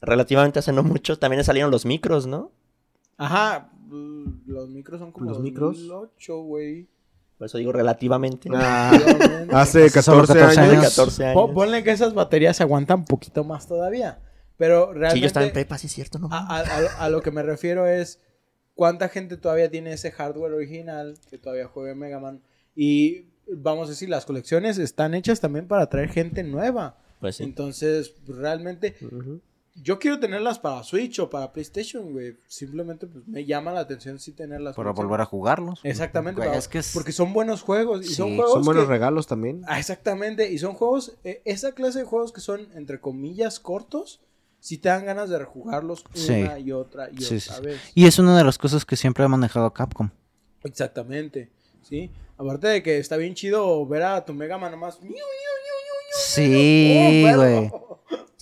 relativamente 0.00 0.58
hace 0.58 0.72
no 0.72 0.82
mucho, 0.82 1.18
también 1.18 1.42
salieron 1.44 1.70
los 1.70 1.84
micros, 1.86 2.26
¿no? 2.26 2.50
Ajá, 3.16 3.70
mm, 3.88 4.42
los 4.46 4.68
micros 4.68 5.00
son 5.00 5.12
como 5.12 5.26
¿Los 5.30 5.40
micros? 5.40 5.76
2008, 5.78 6.42
güey. 6.42 6.88
Por 7.36 7.46
eso 7.46 7.58
digo 7.58 7.70
relativamente. 7.72 8.48
Ah, 8.52 8.90
hace 9.52 9.88
Solo 9.90 10.22
14 10.22 10.34
14 10.40 10.60
años. 10.60 10.72
años. 10.72 10.84
14 10.90 11.24
años. 11.24 11.34
Po- 11.34 11.54
Ponle 11.54 11.84
que 11.84 11.92
esas 11.92 12.12
baterías 12.12 12.60
aguantan 12.60 13.00
un 13.00 13.04
poquito 13.04 13.44
más 13.44 13.66
todavía. 13.68 14.18
Pero 14.58 14.92
realmente... 14.92 15.14
Sí, 15.14 15.20
yo 15.22 15.26
estaba 15.28 15.46
en 15.46 15.52
prepa, 15.52 15.78
sí 15.78 15.86
es 15.86 15.92
cierto, 15.94 16.18
¿no? 16.18 16.28
A, 16.30 16.58
a- 16.58 16.60
a- 16.60 17.04
a 17.04 17.08
lo 17.08 17.22
que 17.22 17.30
me 17.30 17.42
refiero 17.42 17.86
es 17.86 18.20
cuánta 18.74 19.08
gente 19.08 19.36
todavía 19.38 19.70
tiene 19.70 19.92
ese 19.92 20.10
hardware 20.10 20.52
original 20.52 21.14
que 21.30 21.38
todavía 21.38 21.66
juega 21.68 21.92
en 21.92 21.98
Mega 21.98 22.18
Man. 22.20 22.42
Y 22.76 23.26
vamos 23.50 23.86
a 23.88 23.90
decir, 23.90 24.08
las 24.08 24.26
colecciones 24.26 24.76
están 24.78 25.14
hechas 25.14 25.40
también 25.40 25.66
para 25.66 25.84
atraer 25.84 26.10
gente 26.10 26.42
nueva. 26.42 26.98
Pues 27.20 27.36
sí. 27.36 27.44
Entonces, 27.44 28.14
realmente, 28.26 28.94
yo 29.80 29.98
quiero 30.00 30.18
tenerlas 30.20 30.58
para 30.58 30.82
Switch 30.82 31.18
o 31.20 31.30
para 31.30 31.52
PlayStation, 31.52 32.12
güey. 32.12 32.36
Simplemente 32.48 33.06
pues, 33.06 33.26
me 33.28 33.44
llama 33.44 33.72
la 33.72 33.80
atención 33.80 34.18
sí 34.18 34.32
tenerlas. 34.32 34.74
Para 34.76 34.90
volver 34.92 35.20
a 35.20 35.24
jugarlos. 35.24 35.80
Exactamente, 35.84 36.38
Güey, 36.38 36.48
para- 36.48 36.58
es 36.58 36.66
que 36.68 36.78
es- 36.78 36.92
porque 36.94 37.12
son 37.12 37.32
buenos 37.32 37.62
juegos. 37.62 38.04
Y 38.04 38.08
Sí, 38.08 38.14
son 38.14 38.34
juegos 38.36 38.54
Son 38.54 38.64
buenos 38.64 38.84
que- 38.84 38.90
regalos 38.90 39.26
también. 39.28 39.62
Ah, 39.68 39.78
exactamente, 39.78 40.50
y 40.52 40.58
son 40.58 40.74
juegos, 40.74 41.16
eh, 41.24 41.42
esa 41.44 41.72
clase 41.72 42.00
de 42.00 42.04
juegos 42.04 42.32
que 42.32 42.40
son, 42.40 42.68
entre 42.74 43.00
comillas, 43.00 43.58
cortos, 43.60 44.20
si 44.60 44.78
te 44.78 44.88
dan 44.88 45.04
ganas 45.06 45.30
de 45.30 45.38
rejugarlos 45.38 46.04
Sí. 46.14 46.32
una 46.42 46.58
y 46.58 46.72
otra 46.72 47.08
y 47.10 47.20
Sí, 47.22 47.36
otra 47.36 47.54
sí. 47.56 47.62
vez. 47.62 47.80
Y 47.94 48.06
es 48.06 48.18
una 48.18 48.36
de 48.36 48.44
las 48.44 48.58
cosas 48.58 48.84
que 48.84 48.96
siempre 48.96 49.24
ha 49.24 49.28
manejado 49.28 49.72
Capcom. 49.72 50.10
Exactamente, 50.64 51.50
¿sí? 51.82 52.10
Aparte 52.36 52.68
de 52.68 52.82
que 52.82 52.98
está 52.98 53.16
bien 53.16 53.34
chido 53.34 53.86
ver 53.86 54.02
a 54.02 54.24
tu 54.24 54.32
Mega 54.34 54.58
Man 54.58 54.70
nomás. 54.72 55.00
¡miu, 55.00 55.10
miu, 55.10 55.18
miu, 55.18 55.24
miu, 55.24 56.18
Sí! 56.24 57.24
¡Oh, 57.26 57.36
güey. 57.36 57.70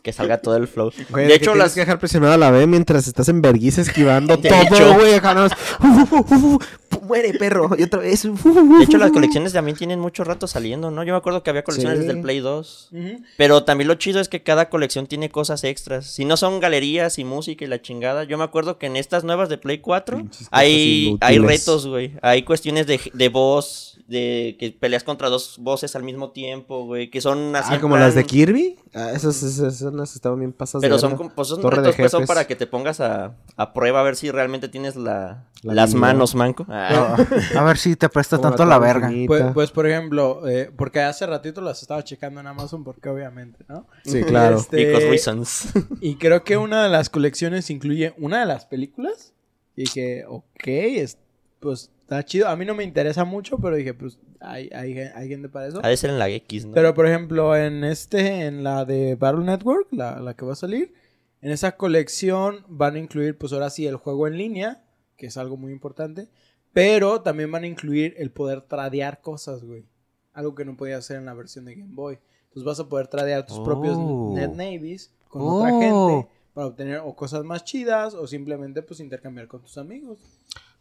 Que 0.03 0.13
salga 0.13 0.39
todo 0.39 0.57
el 0.57 0.69
flow. 0.69 0.93
Güey, 1.11 1.27
de 1.27 1.35
hecho, 1.35 1.53
que 1.53 1.59
las... 1.59 1.75
que 1.75 1.81
dejar 1.81 1.99
presionada 1.99 2.35
a 2.35 2.39
la 2.39 2.51
B 2.53 2.67
mientras 2.69 3.09
estás 3.09 3.29
en 3.29 3.43
vergüenza 3.43 3.81
esquivando 3.81 4.37
De 4.37 4.49
todo, 4.49 4.95
güey. 4.95 5.19
Muere, 7.03 7.35
perro. 7.35 7.71
Y 7.79 7.85
otra 7.85 8.01
vez. 8.01 8.23
De 8.25 8.31
hecho, 8.85 8.99
las 8.99 9.11
colecciones 9.13 9.53
también 9.53 9.77
tienen 9.77 10.01
mucho 10.01 10.25
rato 10.25 10.47
saliendo, 10.47 10.91
¿no? 10.91 11.05
Yo 11.05 11.13
me 11.13 11.19
acuerdo 11.19 11.43
que 11.43 11.51
había 11.51 11.63
colecciones 11.65 11.99
Sí. 11.99 12.05
desde 12.05 12.17
el 12.19 12.23
Play 12.23 12.41
2. 12.41 12.89
Ujú. 12.93 13.23
Pero 13.37 13.65
también 13.65 13.89
lo 13.89 13.95
chido 13.95 14.21
es 14.21 14.29
que 14.29 14.43
cada 14.43 14.69
colección 14.69 15.07
tiene 15.07 15.31
cosas 15.31 15.63
extras. 15.65 16.07
Si 16.07 16.25
no 16.25 16.37
son 16.37 16.59
galerías 16.61 17.19
y 17.19 17.25
música 17.25 17.65
y 17.65 17.69
la 17.69 17.81
chingada. 17.83 18.25
Yo 18.25 18.39
me 18.39 18.45
acuerdo 18.45 18.79
que 18.79 18.87
en 18.87 18.97
estas 18.97 19.25
nuevas 19.25 19.49
de 19.49 19.59
Play 19.59 19.79
4 19.79 20.17
Pinches 20.19 20.39
cosas 20.49 20.49
hay, 20.53 21.17
hay 21.21 21.39
retos, 21.39 21.87
güey. 21.87 22.15
Hay 22.23 22.43
cuestiones 22.43 22.87
de, 22.87 23.01
de 23.13 23.29
voz, 23.29 23.99
de 24.09 24.57
que 24.59 24.71
peleas 24.71 25.05
contra 25.05 25.29
dos 25.29 25.57
voces 25.59 25.95
al 25.97 26.03
mismo 26.03 26.31
tiempo, 26.31 26.85
güey. 26.87 27.11
Que 27.11 27.21
son 27.21 27.55
así. 27.57 27.75
Ah, 27.75 27.81
como 27.81 27.95
plan- 27.95 28.05
las 28.07 28.15
de 28.15 28.25
Kirby. 28.25 28.77
Ah, 28.95 29.11
esas, 29.15 29.43
esas, 29.43 29.75
esas 29.83 30.15
estaban 30.15 30.39
bien 30.39 30.53
pasadas. 30.53 30.83
de 30.83 30.89
Pero 30.89 30.99
son, 30.99 31.17
como- 31.17 31.31
pues 31.31 31.49
son 31.49 31.63
retos 31.63 31.95
pues, 31.97 32.11
son 32.11 32.25
para 32.27 32.47
que 32.47 32.57
te 32.57 32.67
pongas 32.67 33.01
a, 33.01 33.35
a 33.57 33.73
prueba 33.73 34.01
a 34.01 34.03
ver 34.03 34.17
si 34.17 34.31
realmente 34.31 34.69
tienes 34.69 34.97
la, 34.97 35.45
La 35.63 35.75
las 35.75 35.95
manos 35.95 36.35
manco. 36.35 36.65
Ah. 36.77 37.17
A 37.57 37.65
ver 37.65 37.79
si 37.79 37.97
te 37.97 38.09
presta 38.09 38.37
Como 38.37 38.49
tanto 38.51 38.65
la 38.65 38.79
verga. 38.79 39.11
Pues, 39.27 39.45
pues, 39.55 39.71
por 39.71 39.87
ejemplo, 39.87 40.47
eh, 40.49 40.71
porque 40.77 41.01
hace 41.01 41.27
ratito 41.27 41.61
las 41.61 41.83
estaba 41.83 42.03
checando 42.05 42.41
en 42.41 42.47
Amazon, 42.47 42.85
porque 42.85 43.09
obviamente, 43.09 43.65
¿no? 43.69 43.87
Sí, 44.05 44.23
claro. 44.23 44.59
Este, 44.59 44.77
Because 44.77 45.09
reasons. 45.09 45.69
Y 46.01 46.17
creo 46.17 46.45
que 46.45 46.57
una 46.57 46.83
de 46.83 46.89
las 46.89 47.11
colecciones 47.11 47.71
incluye 47.71 48.15
una 48.19 48.41
de 48.41 48.47
las 48.47 48.67
películas. 48.67 49.33
Y 49.75 49.83
dije, 49.83 50.25
ok, 50.27 50.67
es, 50.67 51.19
pues 51.61 51.91
está 52.03 52.25
chido. 52.25 52.49
A 52.49 52.57
mí 52.57 52.65
no 52.65 52.75
me 52.75 52.85
interesa 52.85 53.25
mucho, 53.25 53.59
pero 53.59 53.77
dije, 53.77 53.95
pues 53.95 54.19
hay, 54.41 54.71
hay, 54.75 54.99
hay 54.99 55.29
gente 55.29 55.49
para 55.49 55.69
eso. 55.69 55.81
Ha 55.83 55.89
de 55.89 55.97
ser 55.97 56.11
en 56.11 56.19
la 56.19 56.29
X, 56.29 56.67
¿no? 56.67 56.73
Pero 56.73 56.95
por 56.95 57.07
ejemplo, 57.07 57.57
en 57.57 57.85
este, 57.85 58.47
en 58.47 58.65
la 58.65 58.85
de 58.85 59.17
Battle 59.17 59.45
Network, 59.45 59.89
la, 59.91 60.19
la 60.21 60.35
que 60.35 60.45
va 60.45 60.53
a 60.53 60.57
salir, 60.57 60.95
en 61.43 61.51
esa 61.51 61.77
colección 61.77 62.65
van 62.69 62.95
a 62.95 62.99
incluir, 62.99 63.37
pues 63.37 63.53
ahora 63.53 63.71
sí, 63.71 63.87
el 63.87 63.97
juego 63.97 64.27
en 64.27 64.39
línea, 64.39 64.83
que 65.17 65.27
es 65.27 65.37
algo 65.37 65.57
muy 65.57 65.73
importante. 65.73 66.29
Pero 66.77 67.23
también 67.23 67.51
van 67.51 67.65
a 67.65 67.67
incluir 67.69 68.13
el 68.19 68.31
poder 68.31 68.61
tradear 68.61 69.23
cosas, 69.23 69.65
güey. 69.65 69.87
Algo 70.35 70.55
que 70.55 70.67
no 70.67 70.77
podía 70.77 70.99
hacer 70.99 71.17
en 71.17 71.25
la 71.25 71.33
versión 71.33 71.65
de 71.65 71.75
Game 71.75 71.95
Boy. 71.95 72.19
Entonces 72.49 72.65
vas 72.65 72.79
a 72.81 72.87
poder 72.87 73.07
tradear 73.09 73.47
tus 73.47 73.59
propios 73.61 73.97
Oh. 73.99 74.35
Net 74.35 74.51
Navies 74.53 75.11
con 75.31 75.41
Oh. 75.41 75.57
otra 75.57 75.71
gente 75.71 76.29
para 76.53 76.67
obtener 76.67 76.99
o 77.03 77.17
cosas 77.17 77.45
más 77.45 77.65
chidas 77.65 78.13
o 78.13 78.27
simplemente 78.27 78.83
pues 78.83 79.01
intercambiar 79.01 79.49
con 79.49 79.63
tus 79.63 79.79
amigos. 79.79 80.19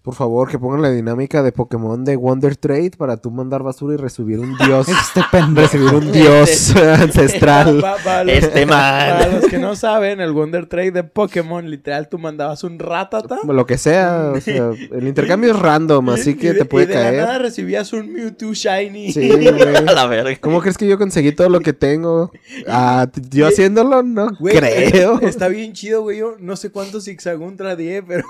Por 0.05 0.13
favor, 0.13 0.47
que 0.51 0.59
pongan 0.59 0.83
la 0.83 0.91
dinámica 0.91 1.41
de 1.41 1.51
Pokémon 1.51 2.05
de 2.05 2.15
Wonder 2.15 2.55
Trade 2.55 2.91
para 2.95 3.17
tú 3.17 3.31
mandar 3.31 3.63
basura 3.63 3.95
y 3.95 3.97
recibir 3.97 4.39
un 4.39 4.55
dios. 4.57 4.87
Este 5.05 5.21
pendejo. 5.31 5.61
recibir 5.67 5.93
un 5.95 6.11
dios 6.11 6.75
ancestral. 6.75 7.81
Pa- 7.81 7.97
para 8.03 8.23
los- 8.23 8.35
Este 8.35 8.65
man. 8.67 9.17
Para 9.17 9.27
los 9.39 9.45
que 9.45 9.57
no 9.57 9.75
saben, 9.75 10.21
el 10.21 10.31
Wonder 10.31 10.67
Trade 10.67 10.91
de 10.91 11.03
Pokémon, 11.03 11.67
literal, 11.69 12.07
tú 12.07 12.19
mandabas 12.19 12.63
un 12.63 12.77
ratata. 12.77 13.39
Lo 13.43 13.65
que 13.65 13.79
sea, 13.79 14.31
o 14.35 14.39
sea, 14.41 14.69
el 14.91 15.07
intercambio 15.07 15.51
es 15.53 15.59
random, 15.59 16.09
así 16.11 16.35
que 16.35 16.47
y 16.47 16.49
de- 16.51 16.59
te 16.59 16.65
puede 16.65 16.85
y 16.85 16.87
de 16.89 17.03
la 17.03 17.11
nada 17.11 17.39
recibías 17.39 17.91
un 17.91 18.13
Mewtwo 18.13 18.53
Shiny. 18.53 19.11
Sí, 19.11 19.27
güey. 19.29 19.47
A 19.47 19.81
la 19.91 20.05
verga. 20.05 20.37
¿Cómo 20.39 20.61
crees 20.61 20.77
que 20.77 20.87
yo 20.87 20.99
conseguí 20.99 21.31
todo 21.31 21.49
lo 21.49 21.61
que 21.61 21.73
tengo? 21.73 22.31
Ah, 22.67 23.07
yo 23.31 23.47
haciéndolo, 23.47 24.03
no 24.03 24.29
Güey, 24.39 24.55
creo. 24.55 25.19
Está 25.21 25.47
bien 25.47 25.73
chido, 25.73 26.03
güey. 26.03 26.19
Yo 26.19 26.35
no 26.39 26.55
sé 26.57 26.69
cuántos 26.69 27.05
Zigzaguntra 27.05 27.75
di, 27.75 28.01
pero. 28.07 28.23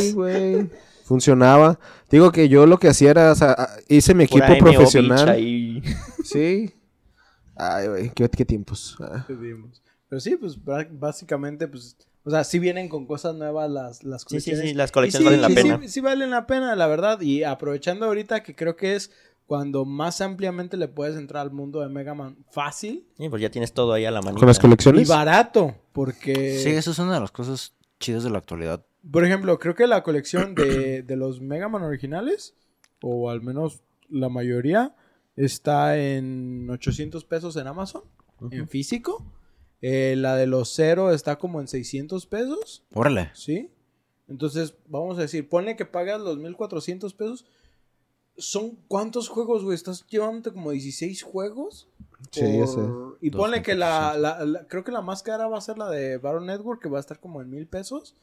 Sí, 0.00 0.12
güey. 0.12 0.68
Funcionaba. 1.06 1.78
Digo 2.10 2.32
que 2.32 2.48
yo 2.48 2.66
lo 2.66 2.78
que 2.78 2.88
hacía 2.88 3.10
era, 3.10 3.30
o 3.30 3.34
sea, 3.36 3.68
hice 3.88 4.12
mi 4.12 4.24
equipo 4.24 4.44
profesional. 4.58 5.28
ahí. 5.28 5.80
Sí. 6.24 6.74
Ay, 7.54 7.86
güey, 7.88 8.10
qué, 8.10 8.28
qué 8.28 8.44
tiempos. 8.44 8.96
Ah. 9.00 9.24
Pero 10.08 10.20
sí, 10.20 10.36
pues 10.36 10.58
básicamente, 10.90 11.68
pues. 11.68 11.96
O 12.24 12.30
sea, 12.30 12.42
sí 12.42 12.58
vienen 12.58 12.88
con 12.88 13.06
cosas 13.06 13.36
nuevas 13.36 13.70
las, 13.70 14.02
las 14.02 14.22
Sí, 14.22 14.40
sí, 14.40 14.50
colecciones. 14.50 14.62
sí, 14.70 14.74
las 14.74 14.90
Y 14.90 14.92
colecciones 14.92 15.22
sí, 15.22 15.24
valen 15.24 15.40
la 15.42 15.48
sí, 15.48 15.54
pena. 15.54 15.78
Sí, 15.82 15.88
sí 15.88 16.00
valen 16.00 16.30
la 16.30 16.46
pena, 16.48 16.74
la 16.74 16.86
verdad. 16.88 17.20
Y 17.20 17.44
aprovechando 17.44 18.06
ahorita 18.06 18.42
que 18.42 18.56
creo 18.56 18.74
que 18.74 18.96
es 18.96 19.12
cuando 19.46 19.84
más 19.84 20.20
ampliamente 20.20 20.76
le 20.76 20.88
puedes 20.88 21.16
entrar 21.16 21.42
al 21.42 21.52
mundo 21.52 21.80
de 21.82 21.88
Mega 21.88 22.14
Man 22.14 22.36
fácil 22.50 23.06
Sí, 23.16 23.28
pues 23.28 23.40
ya 23.40 23.48
tienes 23.48 23.72
todo 23.72 23.92
ahí 23.92 24.04
a 24.06 24.10
la 24.10 24.20
manita. 24.22 24.40
¿Con 24.40 24.48
las 24.48 24.58
y 24.58 24.60
colecciones? 24.60 25.08
barato. 25.08 25.76
Porque, 25.92 26.58
Sí, 26.64 26.70
eso 26.70 26.90
es 26.90 26.98
una 26.98 27.14
de 27.14 27.20
las 27.20 27.30
cosas 27.30 27.74
chidas 28.00 28.24
de 28.24 28.30
la 28.30 28.38
actualidad. 28.38 28.84
Por 29.10 29.24
ejemplo, 29.24 29.58
creo 29.58 29.74
que 29.74 29.86
la 29.86 30.02
colección 30.02 30.54
de, 30.54 31.02
de 31.02 31.16
los 31.16 31.40
Mega 31.40 31.68
Man 31.68 31.82
originales, 31.82 32.54
o 33.02 33.30
al 33.30 33.42
menos 33.42 33.82
la 34.08 34.28
mayoría, 34.28 34.94
está 35.36 35.98
en 35.98 36.68
800 36.70 37.24
pesos 37.24 37.56
en 37.56 37.66
Amazon, 37.66 38.02
en 38.50 38.68
físico. 38.68 39.24
Eh, 39.82 40.14
la 40.16 40.36
de 40.36 40.46
los 40.46 40.70
cero 40.74 41.12
está 41.12 41.36
como 41.38 41.60
en 41.60 41.68
600 41.68 42.26
pesos. 42.26 42.84
Órale. 42.94 43.30
¿Sí? 43.34 43.70
Entonces, 44.28 44.74
vamos 44.88 45.18
a 45.18 45.22
decir, 45.22 45.48
ponle 45.48 45.76
que 45.76 45.84
pagas 45.84 46.20
los 46.20 46.38
1400 46.38 47.12
pesos. 47.14 47.44
¿Son 48.38 48.76
cuántos 48.88 49.28
juegos, 49.28 49.64
güey? 49.64 49.74
¿Estás 49.74 50.06
llevándote 50.08 50.52
como 50.52 50.70
16 50.72 51.22
juegos? 51.22 51.88
Sí, 52.30 52.66
sé. 52.66 52.80
Y 53.20 53.30
ponle 53.30 53.62
que 53.62 53.74
la, 53.74 54.16
la- 54.18 54.44
la- 54.44 54.66
Creo 54.66 54.84
que 54.84 54.92
la 54.92 55.00
más 55.00 55.22
cara 55.22 55.46
va 55.48 55.56
a 55.58 55.62
ser 55.62 55.78
la 55.78 55.88
de 55.88 56.18
Baron 56.18 56.46
Network, 56.46 56.82
que 56.82 56.88
va 56.88 56.98
a 56.98 57.00
estar 57.00 57.18
como 57.20 57.40
en 57.40 57.48
mil 57.50 57.66
pesos. 57.66 58.14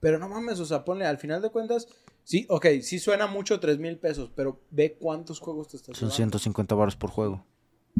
Pero 0.00 0.18
no 0.18 0.28
mames, 0.28 0.60
o 0.60 0.64
sea, 0.66 0.84
ponle, 0.84 1.04
al 1.06 1.18
final 1.18 1.42
de 1.42 1.50
cuentas. 1.50 1.88
Sí, 2.24 2.46
ok, 2.50 2.66
sí 2.82 2.98
suena 2.98 3.26
mucho 3.26 3.58
3 3.58 3.78
mil 3.78 3.96
pesos, 3.98 4.30
pero 4.34 4.60
ve 4.70 4.96
cuántos 5.00 5.40
juegos 5.40 5.68
te 5.68 5.76
estás 5.78 5.96
Son 5.96 6.08
llevando. 6.10 6.38
150 6.38 6.74
baros 6.74 6.94
por 6.96 7.10
juego. 7.10 7.44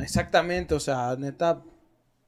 Exactamente, 0.01 0.75
o 0.75 0.81
sea, 0.81 1.17
neta. 1.19 1.63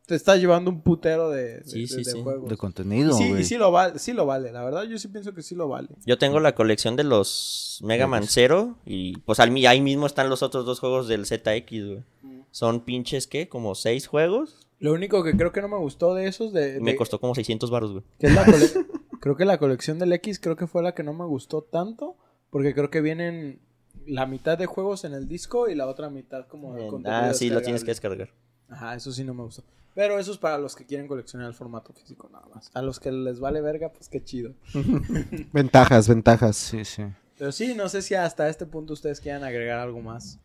Te 0.07 0.17
estás 0.17 0.41
llevando 0.41 0.71
un 0.73 0.81
putero 0.81 1.31
de, 1.31 1.59
de- 1.59 1.65
Sí, 1.67 1.87
sí, 1.87 1.97
de- 1.99 2.03
de 2.03 2.11
sí. 2.11 2.23
juegos. 2.23 2.49
De 2.51 2.57
contenido, 2.57 3.13
sí, 3.13 3.29
güey. 3.29 3.43
y 3.43 3.45
sí 3.45 3.57
lo 3.57 3.71
vale, 3.71 3.99
sí 4.01 4.13
lo 4.13 4.27
vale, 4.27 4.51
la 4.51 4.65
verdad 4.65 4.83
yo 4.85 4.99
sí 4.99 5.07
pienso 5.07 5.33
que 5.35 5.43
sí 5.43 5.55
lo 5.55 5.69
vale. 5.69 5.89
Yo 6.05 6.19
tengo 6.19 6.41
la 6.41 6.57
colección 6.57 6.97
de 6.97 7.05
los 7.05 7.79
Mega 7.85 8.09
Man 8.09 8.25
Zero 8.27 8.77
y 8.85 9.19
pues 9.19 9.39
ahí 9.39 9.81
mismo 9.81 10.07
están 10.07 10.29
los 10.29 10.43
otros 10.43 10.67
dos 10.67 10.81
juegos 10.81 11.07
del 11.07 11.27
ZX, 11.27 11.71
güey. 11.87 12.03
Son 12.51 12.81
pinches, 12.81 13.29
¿qué? 13.29 13.49
Como 13.49 13.77
seis 13.77 14.09
juegos. 14.09 14.67
Lo 14.81 14.93
único 14.95 15.23
que 15.23 15.37
creo 15.37 15.53
que 15.53 15.61
no 15.63 15.69
me 15.69 15.77
gustó 15.79 16.15
de 16.15 16.27
esos 16.27 16.53
de, 16.53 16.81
me 16.81 16.97
costó 16.97 17.21
como 17.21 17.35
600 17.37 17.71
baros, 17.71 17.93
güey. 17.93 18.03
que 18.19 18.27
es 18.27 18.35
la 18.35 18.45
cole- 18.45 18.87
creo 19.21 19.37
que 19.37 19.45
la 19.45 19.59
colección 19.59 19.99
del 19.99 20.13
X 20.15 20.41
creo 20.41 20.57
que 20.57 20.67
fue 20.67 20.83
la 20.83 20.95
que 20.95 21.03
no 21.03 21.13
me 21.13 21.25
gustó 21.25 21.63
tanto 21.63 22.17
porque 22.51 22.75
creo 22.75 22.91
que 22.91 23.01
vienen 23.01 23.61
la 24.07 24.27
mitad 24.27 24.59
de 24.59 24.67
juegos 24.67 25.05
en 25.05 25.15
el 25.15 25.29
disco 25.29 25.69
y 25.69 25.75
la 25.75 25.87
otra 25.87 26.11
mitad 26.11 26.47
como 26.47 26.75
de 26.75 26.87
contenido 26.89 27.23
Ah, 27.23 27.35
sí, 27.35 27.51
lo 27.51 27.63
tienes 27.63 27.85
que 27.85 27.91
descargar. 27.91 28.31
Ajá, 28.69 28.95
eso 28.95 29.13
sí 29.13 29.25
no 29.25 29.35
me 29.35 29.43
gustó. 29.43 29.63
Pero 29.95 30.19
eso 30.19 30.33
es 30.33 30.39
para 30.39 30.59
los 30.59 30.77
que 30.77 30.87
quieren 30.87 31.09
coleccionar 31.09 31.49
el 31.49 31.55
formato 31.55 31.93
físico 31.93 32.29
nada 32.33 32.47
más. 32.55 32.71
A 32.75 32.83
los 32.83 33.01
que 33.01 33.11
les 33.11 33.41
vale 33.41 33.61
verga, 33.61 33.91
pues 33.93 34.09
qué 34.09 34.23
chido. 34.23 34.55
Ventajas, 35.53 36.09
ventajas. 36.09 36.57
Sí, 36.57 36.85
sí. 36.85 37.05
Pero 37.37 37.53
sí, 37.53 37.75
no 37.75 37.89
sé 37.89 38.03
si 38.03 38.15
hasta 38.15 38.49
este 38.49 38.67
punto 38.67 38.93
ustedes 38.93 39.21
quieran 39.21 39.43
agregar 39.45 39.81
algo 39.81 40.01
más. 40.01 40.39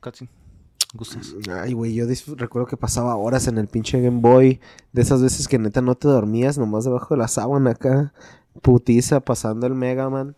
Casi. 0.00 0.28
Gustas. 0.94 1.34
Ay, 1.50 1.72
güey, 1.72 1.92
yo 1.92 2.06
recuerdo 2.36 2.68
que 2.68 2.76
pasaba 2.76 3.16
horas 3.16 3.48
en 3.48 3.58
el 3.58 3.66
pinche 3.66 4.00
Game 4.00 4.20
Boy. 4.20 4.60
De 4.92 5.02
esas 5.02 5.20
veces 5.20 5.48
que 5.48 5.58
neta 5.58 5.82
no 5.82 5.96
te 5.96 6.06
dormías 6.06 6.56
nomás 6.56 6.84
debajo 6.84 7.14
de 7.14 7.18
la 7.18 7.26
sábana 7.26 7.72
acá. 7.72 8.14
Putiza 8.62 9.18
pasando 9.18 9.66
el 9.66 9.74
Mega 9.74 10.08
Man. 10.08 10.36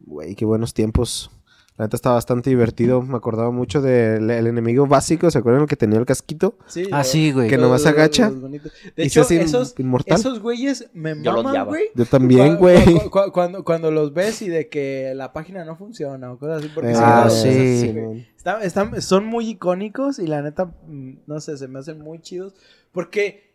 Güey, 0.00 0.34
qué 0.34 0.44
buenos 0.44 0.74
tiempos. 0.74 1.30
La 1.78 1.84
neta 1.84 1.96
estaba 1.96 2.16
bastante 2.16 2.50
divertido. 2.50 3.00
Me 3.02 3.16
acordaba 3.16 3.52
mucho 3.52 3.80
del 3.80 4.28
el 4.30 4.46
enemigo 4.48 4.86
básico. 4.88 5.30
¿Se 5.30 5.38
acuerdan 5.38 5.62
el 5.62 5.68
que 5.68 5.76
tenía 5.76 5.98
el 6.00 6.04
casquito? 6.06 6.56
Sí, 6.66 6.88
Ah, 6.90 7.04
sí, 7.04 7.30
güey. 7.30 7.48
Que 7.48 7.56
los- 7.56 7.66
nomás 7.66 7.82
los- 7.82 7.92
agacha 7.92 8.30
los. 8.30 8.50
De 8.50 8.58
y 8.96 9.02
hecho, 9.06 9.22
se 9.22 9.36
hace 9.36 9.42
esos, 9.44 9.74
inmortal. 9.78 10.18
esos 10.18 10.40
güeyes 10.40 10.90
me 10.92 11.14
Yo 11.22 11.40
maman, 11.40 11.66
güey. 11.66 11.84
Yo 11.94 12.04
también, 12.04 12.56
güey. 12.56 12.84
cu- 12.84 13.10
cu- 13.10 13.32
Cuando, 13.32 13.64
cuando 13.64 13.90
los 13.92 14.12
ves 14.12 14.42
y 14.42 14.48
de 14.48 14.68
que 14.68 15.12
la 15.14 15.32
página 15.32 15.64
no 15.64 15.76
funciona 15.76 16.32
o 16.32 16.38
cosas 16.38 16.58
así. 16.64 16.70
Porque 16.74 16.92
Ah, 16.96 17.30
sí, 17.30 17.80
sí. 17.80 17.92
güey. 17.92 18.26
Está- 18.36 18.60
están- 18.64 19.00
son 19.00 19.24
muy 19.26 19.48
icónicos 19.48 20.18
y 20.18 20.26
la 20.26 20.42
neta, 20.42 20.64
mm, 20.88 21.12
no 21.28 21.38
sé, 21.40 21.56
se 21.56 21.68
me 21.68 21.78
hacen 21.78 22.00
muy 22.00 22.18
chidos. 22.20 22.54
Porque, 22.90 23.47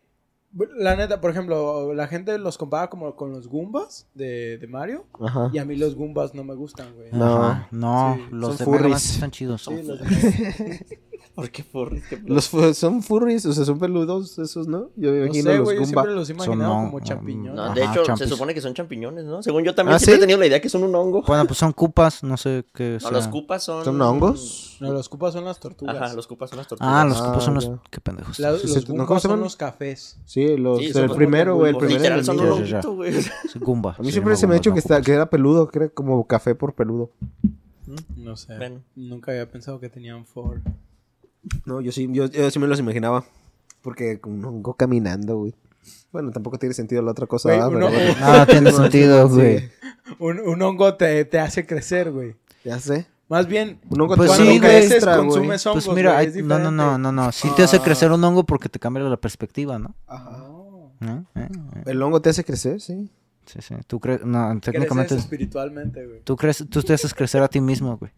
la 0.78 0.95
neta, 0.95 1.20
por 1.22 1.32
ejemplo, 1.32 1.93
la 1.93 2.08
gente 2.08 2.38
los 2.38 2.58
compara 2.58 2.89
como 2.89 3.16
con 3.16 3.32
los 3.32 3.47
Goombas 3.47 4.08
de, 4.14 4.58
de 4.58 4.68
Mario. 4.68 5.06
Ajá. 5.20 5.49
Y 5.54 5.58
a 5.58 5.66
mí 5.66 5.76
los 5.76 5.95
Goombas 5.95 6.34
no 6.36 6.43
me 6.43 6.54
gustan, 6.56 6.93
güey. 6.95 7.10
No. 7.12 7.43
Ajá, 7.43 7.68
no, 7.72 8.16
Sí, 8.16 8.24
los 8.32 8.58
son 8.58 8.66
de 8.66 8.66
Mega 8.66 8.72
Man 8.72 8.89
furries. 8.91 9.01
sí 9.01 9.14
están 9.16 9.32
chidos. 9.32 9.64
Sí, 9.64 9.84
los- 9.84 9.99
¿Por 11.36 11.49
qué 11.49 11.63
furries? 11.63 12.03
¿Qué 12.07 12.21
Los 12.26 12.47
fu- 12.47 12.74
son 12.76 13.01
furries, 13.01 13.43
o 13.47 13.53
sea, 13.53 13.65
son 13.65 13.80
peludos 13.80 14.38
esos, 14.38 14.67
¿no? 14.67 14.89
Yo 14.95 15.11
me 15.11 15.17
no 15.19 15.26
imagino 15.26 15.49
sé, 15.51 15.55
los 15.57 15.63
güey, 15.65 15.78
yo 15.80 15.86
siempre 15.86 16.11
los 16.13 16.30
he 16.30 16.34
imaginado 16.34 16.71
Son, 16.74 16.86
como 16.86 16.99
no, 16.99 17.05
champiñones. 17.05 17.53
No, 17.55 17.63
Ajá, 17.63 17.74
de 17.74 17.84
hecho, 17.86 18.17
se 18.17 18.28
supone 18.28 18.53
que 18.53 18.61
son 18.61 18.74
champiñones, 18.76 19.26
¿no? 19.26 19.41
Según 19.41 19.63
yo 19.63 19.74
también 19.74 19.95
¿Ah, 19.95 19.99
siempre 19.99 20.13
sí? 20.13 20.17
he 20.17 20.21
tenido 20.21 20.39
la 20.39 20.45
idea 20.45 20.61
que 20.61 20.69
son 20.69 20.84
un 20.84 20.93
hongo. 20.93 21.24
Bueno, 21.24 21.45
pues 21.47 21.57
son 21.57 21.71
cupas, 21.74 22.21
no 22.24 22.38
sé 22.38 22.65
qué 22.74 22.93
No, 22.93 22.99
sea. 22.99 23.11
los 23.11 23.28
cupas 23.30 23.63
son... 23.63 23.84
¿Son 23.84 23.99
hongos? 23.99 24.78
No, 24.80 24.93
los 24.93 25.09
cupas 25.09 25.34
son 25.34 25.45
las 25.45 25.59
tortugas. 25.59 25.95
Ajá, 25.95 26.13
los 26.13 26.28
cupas 26.28 26.49
son 26.51 26.57
las 26.57 26.67
tortugas. 26.67 26.93
Ah, 26.93 27.05
los 27.05 27.19
Ah, 27.19 27.26
cupas 27.26 27.43
son 27.43 27.53
los... 27.55 27.65
ya. 27.67 27.80
Qué 27.89 27.99
pendejos. 27.99 28.38
La- 28.39 28.57
Sí, 28.57 28.67
los 28.67 28.89
¿no? 28.89 29.05
¿Cómo 29.07 29.19
se 29.19 29.28
son 29.28 29.39
los 29.39 29.55
cafés. 29.55 30.19
Sí, 30.26 30.55
los, 30.57 30.78
Sí, 30.80 30.91
el 30.93 31.09
primero, 31.11 31.55
güey, 31.55 31.71
el 31.71 31.78
Pues 31.78 31.86
primer 31.88 32.01
literal 32.01 32.26
son 32.26 32.39
un 32.39 32.51
honguito, 32.51 32.93
güey. 32.95 33.13
Goomba. 33.59 33.95
A 33.97 34.01
mí 34.03 34.11
siempre 34.11 34.36
se 34.36 34.45
me 34.45 34.53
ha 34.53 34.55
dicho 34.57 34.69
Goomba, 34.71 35.01
que, 35.01 35.11
no 35.11 35.15
era 35.15 35.30
peludo, 35.30 35.67
que 35.67 35.80
era 35.80 35.89
como 35.89 36.28
café 36.28 36.53
por 36.53 36.74
peludo. 36.74 37.09
No 38.15 38.38
sé. 38.38 38.53
Nunca 38.95 39.32
había 39.32 39.49
pensado 39.49 39.80
que 39.80 39.89
tenían 39.89 40.26
for. 40.26 40.61
No, 41.66 41.82
yo 41.82 41.91
sí, 41.91 42.08
yo, 42.12 42.26
yo 42.28 42.50
sí 42.52 42.60
me 42.60 42.68
los 42.68 42.80
imaginaba. 42.80 43.24
Porque 43.82 44.20
un 44.26 44.44
hongo 44.46 44.76
caminando, 44.76 45.38
güey. 45.38 45.54
Bueno, 46.12 46.32
tampoco 46.32 46.58
tiene 46.58 46.74
sentido 46.74 47.02
la 47.02 47.12
otra 47.12 47.28
cosa. 47.28 47.50
Güey, 47.50 47.60
uno- 47.60 47.88
Pero 47.88 47.89
bueno, 47.91 48.16
Ah, 48.22 48.46
tiene 48.50 48.72
sentido, 48.72 49.28
güey. 49.30 49.70
Un, 50.20 50.39
un 50.39 50.62
hongo 50.62 50.96
te, 50.96 51.26
te 51.26 51.39
hace 51.39 51.66
crecer, 51.66 52.12
güey. 52.12 52.36
ya 52.64 52.80
sé. 52.80 53.08
Más 53.30 53.48
bien, 53.48 53.80
Un 53.89 54.02
hongo 54.02 54.16
Pues 54.16 54.30
cuando 54.30 54.46
sí, 54.52 54.60
creces 54.60 55.04
consumes 55.06 55.66
hongos, 55.66 55.86
Pues 55.86 55.96
mira, 55.96 56.22
güey, 56.24 56.44
no, 56.44 56.60
no, 56.60 56.72
no, 56.72 56.98
no, 56.98 57.12
no. 57.12 57.32
Sí 57.32 57.50
te 57.56 57.64
hace 57.64 57.78
Ah. 57.78 57.84
crecer 57.84 58.12
un 58.12 58.24
hongo 58.24 58.46
porque 58.46 58.70
te 58.70 58.80
cambia 58.80 59.02
la 59.04 59.18
perspectiva, 59.18 59.80
¿no? 59.80 59.96
Ah. 60.08 60.50
¿Eh? 61.02 61.24
¿Eh? 61.36 61.48
¿Eh? 61.76 61.82
El 61.88 62.02
hongo 62.04 62.22
te 62.22 62.30
hace 62.30 62.44
crecer, 62.44 62.80
sí. 62.80 63.10
Sí, 63.46 63.60
sí. 63.62 63.76
Tú 63.88 64.00
crees, 64.00 64.24
no, 64.24 64.48
Creces 64.52 64.62
técnicamente 64.74 65.16
espiritualmente, 65.16 66.06
güey. 66.06 66.22
tú 66.24 66.38
crees, 66.38 66.64
tú 66.70 66.82
te 66.84 66.94
haces 66.94 67.14
crecer 67.14 67.41
a 67.44 67.48
ti 67.50 67.60
mismo, 67.60 67.98
güey. 67.98 68.12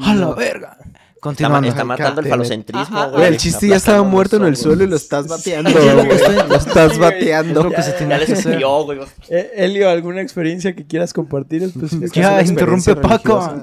¡A 0.00 0.14
la 0.14 0.32
verga! 0.34 0.78
Está, 1.20 1.28
Continuando. 1.28 1.68
está 1.68 1.84
matando 1.84 2.20
el 2.22 2.28
falocentrismo, 2.28 2.96
Ah, 2.98 3.02
ah, 3.02 3.08
güey. 3.08 3.24
El 3.26 3.36
chiste 3.36 3.68
ya 3.68 3.76
estaba 3.76 4.02
muerto 4.02 4.36
en 4.36 4.44
el 4.44 4.56
suelo 4.56 4.84
y 4.84 4.86
lo 4.86 4.96
estás 4.96 5.28
bateando, 5.28 5.68
Sí, 5.68 5.76
güey. 5.76 6.06
güey. 6.06 6.48
Lo 6.48 6.54
estás 6.56 6.98
bateando. 6.98 7.62
Lo 7.64 7.70
que 7.70 7.82
se 7.82 7.90
Ya 7.90 7.96
tenía 7.98 8.16
les 8.16 8.26
que 8.26 8.32
hacer. 8.32 8.46
escribió, 8.52 8.84
güey. 8.84 9.00
Eh, 9.28 9.50
Elio, 9.56 9.90
¿alguna 9.90 10.22
experiencia 10.22 10.74
que 10.74 10.86
quieras 10.86 11.12
compartir 11.12 11.62
específicamente? 11.62 12.20
Ya, 12.20 12.32
una 12.32 12.42
interrumpe 12.42 12.92
experiencia 12.92 13.22
Paco. 13.22 13.62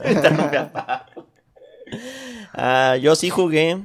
Ah, 2.54 2.96
yo 3.02 3.16
sí 3.16 3.30
jugué 3.32 3.82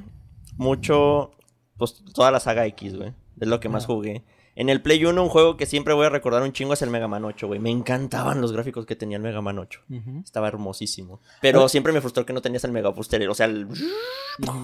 mucho, 0.57 1.31
pues 1.77 2.03
toda 2.13 2.29
la 2.31 2.39
saga 2.39 2.65
X, 2.67 2.95
güey. 2.95 3.13
Es 3.39 3.47
lo 3.47 3.59
que 3.59 3.69
más 3.69 3.85
jugué. 3.87 4.23
En 4.55 4.69
el 4.69 4.81
Play 4.81 5.03
1, 5.03 5.21
un 5.21 5.29
juego 5.29 5.57
que 5.57 5.65
siempre 5.65 5.93
voy 5.93 6.05
a 6.05 6.09
recordar 6.09 6.43
un 6.43 6.53
chingo 6.53 6.73
es 6.73 6.81
el 6.81 6.89
Mega 6.89 7.07
Man 7.07 7.25
8, 7.25 7.47
güey. 7.47 7.59
Me 7.59 7.71
encantaban 7.71 8.39
los 8.39 8.51
gráficos 8.51 8.85
que 8.85 8.95
tenía 8.95 9.17
el 9.17 9.23
Mega 9.23 9.41
Man 9.41 9.57
8. 9.57 9.79
Ujú. 9.89 10.21
Estaba 10.23 10.47
hermosísimo. 10.47 11.19
Pero 11.41 11.67
siempre 11.69 11.91
me 11.91 12.01
frustró 12.01 12.25
que 12.25 12.33
no 12.33 12.41
tenías 12.41 12.63
el 12.63 12.71
Mega 12.71 12.89
Booster. 12.89 13.27
O 13.29 13.33
sea, 13.33 13.47
el... 13.47 13.67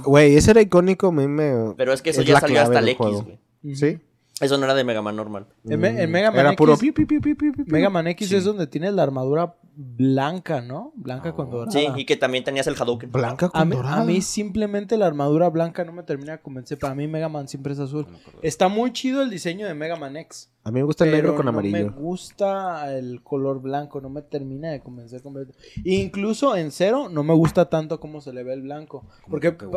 Güey, 0.04 0.36
ese 0.36 0.52
era 0.52 0.62
icónico, 0.62 1.08
a 1.08 1.12
mí 1.12 1.28
me... 1.28 1.74
pero 1.76 1.94
es 1.94 2.02
que 2.02 2.12
eso 2.12 2.22
Es 2.22 2.28
ya 2.28 2.40
salió 2.40 2.62
hasta 2.62 2.80
el 2.80 2.90
X, 2.90 3.08
güey. 3.08 3.76
¿Sí? 3.76 4.00
Eso 4.42 4.58
no 4.58 4.66
era 4.66 4.74
de 4.74 4.84
Mega 4.84 5.02
Man 5.02 5.16
normal. 5.16 5.48
En, 5.66 5.80
Me- 5.80 6.02
en 6.02 6.10
Mega 6.12 6.32
Man 6.32 6.40
Era 6.40 6.50
X, 6.52 6.58
puro... 6.58 6.78
pi, 6.78 6.92
pi, 6.92 7.06
pi. 7.20 7.36
Mega 7.68 7.90
Man 7.90 8.08
X 8.08 8.32
es 8.32 8.44
donde 8.46 8.68
tienes 8.68 8.94
la 8.94 9.04
armadura 9.04 9.56
blanca, 9.76 10.62
¿no? 10.62 10.92
Blanca 10.96 11.34
con 11.34 11.50
dorada. 11.50 11.72
Sí, 11.72 11.88
y 11.96 12.06
que 12.06 12.18
también 12.18 12.44
tenías 12.44 12.68
el 12.68 12.76
Hadouken. 12.76 13.12
Blanca 13.12 13.46
A 13.48 13.50
con 13.50 13.70
mí, 13.70 13.76
dorada. 13.76 14.02
a 14.02 14.06
mí 14.06 14.22
simplemente 14.22 14.98
la 14.98 15.08
armadura 15.08 15.50
blanca 15.50 15.84
no 15.86 15.94
me 15.94 16.04
termina 16.04 16.34
de 16.34 16.40
convencer. 16.42 16.78
Para 16.80 16.96
mí 16.96 17.08
Mega 17.08 17.30
Man 17.30 17.48
siempre 17.48 17.74
es 17.74 17.80
azul. 17.80 18.06
Está 18.42 18.68
muy 18.68 18.92
chido 18.94 19.22
el 19.22 19.30
diseño 19.30 19.68
de 19.68 19.74
Mega 19.74 19.96
Man 19.96 20.18
X. 20.18 20.52
A 20.64 20.72
mí 20.72 20.80
me 20.80 20.84
gusta 20.86 21.06
el 21.06 21.12
negro 21.12 21.36
con 21.36 21.46
no 21.46 21.50
amarillo. 21.52 21.78
me 21.78 21.84
gusta 21.90 22.94
el 22.96 23.24
color 23.24 23.62
blanco, 23.62 24.02
no 24.02 24.10
me 24.10 24.22
termina 24.22 24.70
de 24.72 24.82
convencer 24.82 25.22
completo. 25.22 25.54
Incluso 25.84 26.56
en 26.56 26.72
cero 26.72 27.08
no 27.10 27.24
me 27.24 27.34
gusta 27.34 27.70
tanto 27.70 28.00
cómo 28.00 28.20
se 28.22 28.34
le 28.34 28.44
ve 28.44 28.54
el 28.54 28.62
blanco. 28.62 29.06
Porque 29.30 29.52
pa- 29.54 29.70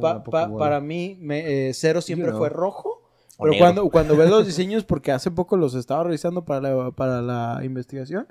pa- 0.00 0.22
como 0.22 0.24
pa- 0.24 0.56
para 0.56 0.80
mí 0.80 1.18
me- 1.20 1.68
eh, 1.68 1.74
cero 1.74 2.00
siempre 2.00 2.28
know. 2.28 2.38
fue 2.38 2.48
rojo. 2.48 3.02
Pero 3.38 3.50
negro. 3.52 3.64
cuando, 3.64 3.90
cuando 3.90 4.16
ves 4.16 4.30
los 4.30 4.46
diseños, 4.46 4.84
porque 4.84 5.12
hace 5.12 5.30
poco 5.30 5.56
los 5.56 5.74
estaba 5.74 6.04
revisando 6.04 6.44
para 6.44 6.60
la, 6.60 6.90
para 6.92 7.20
la 7.22 7.60
investigación, 7.64 8.26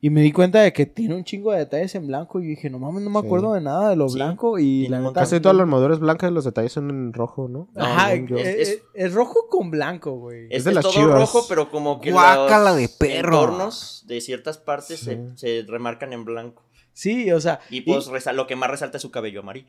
y 0.00 0.10
me 0.10 0.20
di 0.20 0.30
cuenta 0.30 0.60
de 0.60 0.72
que 0.74 0.84
tiene 0.86 1.14
un 1.14 1.24
chingo 1.24 1.52
de 1.52 1.58
detalles 1.58 1.94
en 1.94 2.06
blanco, 2.06 2.40
y 2.40 2.46
dije, 2.46 2.68
no 2.70 2.78
mames, 2.78 3.02
no 3.02 3.10
me 3.10 3.20
Sí. 3.20 3.26
acuerdo 3.26 3.52
de 3.54 3.60
nada 3.62 3.88
de 3.90 3.96
lo 3.96 4.08
Sí, 4.08 4.16
blanco, 4.16 4.58
y 4.58 4.88
la 4.88 5.00
neta... 5.00 5.20
Casi 5.20 5.40
toda 5.40 5.54
la 5.54 5.62
armadura 5.62 5.94
es 5.94 6.00
blanca 6.00 6.28
y 6.28 6.32
los 6.32 6.44
detalles 6.44 6.72
son 6.72 6.90
en 6.90 7.12
rojo, 7.12 7.48
¿no? 7.48 7.68
Ajá, 7.76 8.14
yo. 8.14 8.36
es, 8.36 8.82
Es- 8.94 9.14
rojo 9.14 9.48
con 9.50 9.70
blanco, 9.70 10.12
güey. 10.12 10.46
Es, 10.50 10.64
de 10.64 10.70
es 10.70 10.74
las 10.76 10.82
todo 10.84 10.92
chivas. 10.92 11.18
rojo, 11.20 11.46
pero 11.48 11.70
como 11.70 12.00
que 12.00 12.12
Guácala 12.12 12.70
los 12.72 12.76
de 12.78 12.88
perro. 12.88 13.40
entornos 13.42 14.04
de 14.06 14.20
ciertas 14.20 14.58
partes 14.58 15.00
Sí. 15.00 15.06
se, 15.06 15.36
se 15.36 15.64
remarcan 15.66 16.12
en 16.12 16.24
blanco. 16.24 16.62
Sí, 16.92 17.30
o 17.32 17.40
sea... 17.40 17.60
Y 17.70 17.80
pues 17.82 18.06
resa- 18.08 18.32
lo 18.32 18.46
que 18.46 18.54
más 18.56 18.70
resalta 18.70 18.98
es 18.98 19.02
su 19.02 19.10
cabello 19.10 19.40
amarillo. 19.40 19.68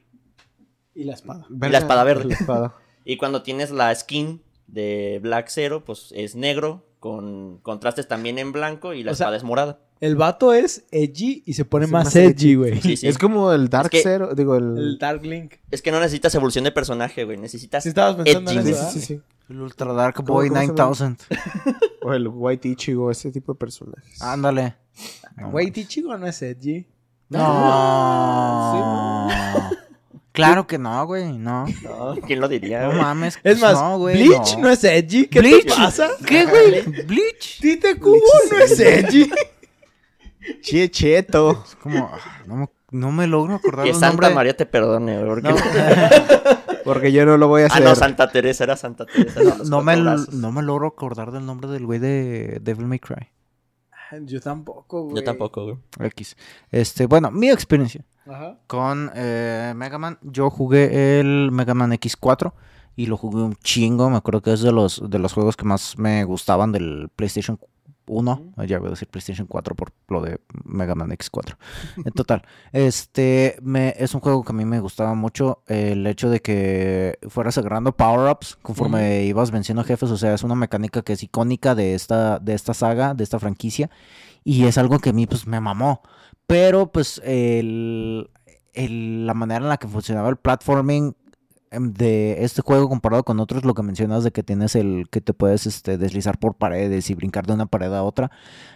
y 0.94 1.04
la 1.04 1.14
espada. 1.14 1.46
Verga, 1.50 1.72
la 1.74 1.78
espada 1.80 2.04
verde. 2.04 2.26
La 2.26 2.34
espada. 2.36 2.76
Y 3.10 3.16
cuando 3.16 3.42
tienes 3.42 3.72
la 3.72 3.96
skin 3.96 4.42
de 4.68 5.20
Black 5.24 5.48
Zero, 5.50 5.84
pues 5.84 6.14
es 6.16 6.36
negro, 6.36 6.86
con 7.00 7.58
contrastes 7.60 8.08
también 8.08 8.38
en 8.38 8.52
blanco 8.52 8.94
y 8.94 9.04
la 9.04 9.12
O 9.12 9.16
sea, 9.16 9.26
espada 9.26 9.38
es 9.38 9.44
morada. 9.44 9.80
El 10.00 10.16
vato 10.16 10.54
es 10.54 10.86
edgy 10.92 11.42
y 11.46 11.54
se 11.54 11.66
pone 11.66 11.86
Es 11.86 11.92
más, 11.92 12.06
más 12.06 12.16
edgy, 12.16 12.54
güey. 12.56 12.80
Sí, 12.82 12.98
sí. 12.98 13.08
Es 13.08 13.18
como 13.18 13.52
el 13.52 13.68
Dark 13.70 13.86
Es 13.92 14.04
que- 14.04 14.10
Zero, 14.10 14.36
digo, 14.36 14.56
el... 14.56 14.78
El 14.78 14.98
Dark 15.00 15.24
Link. 15.26 15.56
Es 15.72 15.82
que 15.82 15.92
no 15.92 16.00
necesitas 16.00 16.36
evolución 16.36 16.66
de 16.66 16.72
personaje, 16.72 17.24
güey. 17.24 17.38
Necesitas 17.38 17.82
Si 17.84 17.90
estabas 17.90 18.16
pensando 18.16 18.52
en 18.52 18.58
edgy. 18.60 18.66
Sí, 18.68 18.72
eso, 18.74 18.90
sí, 18.92 19.00
sí, 19.00 19.06
sí. 19.16 19.22
El 19.50 19.62
Ultra 19.62 19.94
Dark 19.94 20.16
¿Cómo- 20.16 20.34
Boy 20.34 20.50
cómo 20.50 20.60
se 20.62 20.68
llama? 20.68 20.76
9000. 20.90 21.18
O 22.04 22.14
el 22.14 22.28
White 22.28 22.70
Ichigo, 22.70 23.10
ese 23.12 23.32
tipo 23.32 23.54
de 23.54 23.60
personajes. 23.60 24.22
Ándale. 24.22 24.76
No, 25.36 25.52
Güey, 25.52 25.72
Tichigo 25.72 26.16
no 26.18 26.26
es 26.28 26.42
edgy. 26.42 26.86
No. 27.30 29.28
Claro 30.38 30.68
que 30.68 30.78
no, 30.78 31.06
güey. 31.06 31.38
No. 31.38 31.66
No, 31.84 32.16
¿Quién 32.26 32.40
lo 32.40 32.48
diría? 32.48 32.82
No 32.84 32.88
güey? 32.92 33.02
mames. 33.02 33.40
Es 33.44 33.60
más, 33.60 33.74
no, 33.74 33.98
güey, 33.98 34.16
Bleach 34.28 34.58
no. 34.58 34.70
es 34.70 34.84
edgy. 34.84 35.28
¿Qué 35.28 35.40
Bleach. 35.40 35.66
te 35.66 35.70
pasa? 35.76 36.10
¿Qué, 36.26 36.46
güey? 36.46 36.82
Bleach. 37.06 37.60
Tite 37.60 38.00
Cubo 38.00 38.22
no 38.52 38.58
es 38.64 38.80
edgy. 38.80 39.30
Che, 40.62 40.90
cheto. 40.90 41.64
Es 41.68 41.76
como, 41.76 42.10
ah, 42.14 42.20
no, 42.46 42.56
me- 42.56 42.70
no 42.92 43.12
me 43.12 43.28
logro 43.28 43.56
acordar 43.56 43.86
Que 43.86 43.94
Santa 43.94 44.08
nombre. 44.12 44.30
María 44.36 44.56
te 44.56 44.66
perdone, 44.66 45.18
güey. 45.24 45.42
porque- 45.42 45.50
No, 45.50 45.56
Porque 46.86 47.12
yo 47.12 47.26
no 47.26 47.36
lo 47.38 47.50
voy 47.50 47.64
a 47.64 47.66
Ah, 47.66 47.68
hacer. 47.68 47.84
no, 47.84 47.96
Santa 47.96 48.32
Teresa 48.32 48.64
era 48.64 48.78
Santa 48.78 49.06
Teresa. 49.06 49.42
no, 49.66 49.82
me, 49.82 49.98
no 49.98 50.52
me 50.54 50.62
logro 50.62 50.88
acordar 50.88 51.32
del 51.34 51.46
nombre 51.46 51.70
del 51.70 51.86
güey 51.86 52.00
de 52.00 52.60
Devil 52.62 52.86
May 52.86 53.00
Cry. 53.00 53.28
Yo 54.22 54.40
tampoco, 54.40 55.04
güey. 55.04 55.18
Yo 55.18 55.24
tampoco, 55.26 55.66
güey. 55.66 55.78
X. 56.00 56.38
Este, 56.72 57.08
bueno, 57.08 57.30
mi 57.30 57.50
experiencia 57.50 58.06
Ajá. 58.30 58.58
con 58.68 59.12
eh, 59.16 59.74
Mega 59.76 59.98
Man. 59.98 60.18
Yo 60.22 60.50
jugué 60.50 61.20
el 61.20 61.52
Mega 61.52 61.74
Man 61.74 61.92
X4 61.92 62.54
y 62.96 63.06
lo 63.06 63.18
jugué 63.18 63.44
un 63.44 63.56
chingo. 63.56 64.10
Me 64.10 64.18
acuerdo 64.18 64.42
que 64.42 64.54
es 64.54 64.62
de 64.62 64.72
los, 64.72 65.02
de 65.10 65.20
los 65.20 65.34
juegos 65.34 65.56
que 65.56 65.66
más 65.66 65.98
me 65.98 66.24
gustaban 66.24 66.72
del 66.72 67.10
PlayStation 67.16 67.60
1. 68.08 68.54
Ya 68.66 68.80
voy 68.80 68.88
a 68.88 68.92
decir 68.92 69.08
PlayStation 69.08 69.48
4 69.48 69.76
por 69.76 69.92
lo 70.08 70.22
de 70.22 70.40
Mega 70.64 70.96
Man 70.96 71.12
X4. 71.12 71.58
En 72.04 72.12
total, 72.14 72.44
este 72.72 73.58
me, 73.62 73.94
es 73.98 74.14
un 74.14 74.22
juego 74.22 74.44
que 74.44 74.52
a 74.52 74.56
mí 74.56 74.66
me 74.66 74.80
gustaba 74.80 75.14
mucho. 75.14 75.62
El 75.68 76.08
hecho 76.08 76.30
de 76.30 76.42
que 76.42 77.20
fueras 77.30 77.58
agarrando 77.58 77.96
power-ups 77.96 78.58
conforme 78.62 79.26
ibas 79.26 79.52
venciendo 79.52 79.84
jefes. 79.84 80.10
O 80.10 80.18
sea, 80.18 80.34
es 80.34 80.44
una 80.44 80.56
mecánica 80.56 81.02
que 81.02 81.14
es 81.14 81.24
icónica 81.24 81.76
de 81.76 81.94
esta, 81.94 82.40
de 82.40 82.54
esta 82.54 82.74
saga, 82.74 83.14
de 83.14 83.24
esta 83.24 83.40
franquicia. 83.40 83.90
Y 84.44 84.66
es 84.66 84.78
algo 84.78 85.00
que 85.00 85.10
a 85.10 85.14
mí 85.14 85.28
pues 85.28 85.46
me 85.46 85.60
mamó. 85.60 86.02
Pero 86.48 86.92
pues 86.92 87.22
el, 87.26 88.30
el- 88.74 89.26
la 89.28 89.34
manera 89.34 89.62
en 89.64 89.70
la 89.70 89.78
que 89.78 89.88
funcionaba 89.88 90.30
el 90.30 90.38
platforming 90.38 91.16
em, 91.72 91.92
de 91.94 92.44
este 92.44 92.62
juego 92.62 92.88
comparado 92.90 93.24
con 93.24 93.40
otros, 93.40 93.66
lo 93.66 93.74
que 93.74 93.84
mencionas 93.84 94.24
de 94.24 94.32
que 94.32 94.44
tienes 94.44 94.76
el 94.76 95.08
que 95.12 95.20
te 95.22 95.34
puedes 95.34 95.66
este, 95.68 95.98
deslizar 95.98 96.38
por 96.40 96.56
paredes 96.56 97.10
y 97.10 97.16
brincar 97.16 97.46
de 97.46 97.54
una 97.54 97.66
pared 97.66 97.94
a 97.94 98.04
otra, 98.04 98.32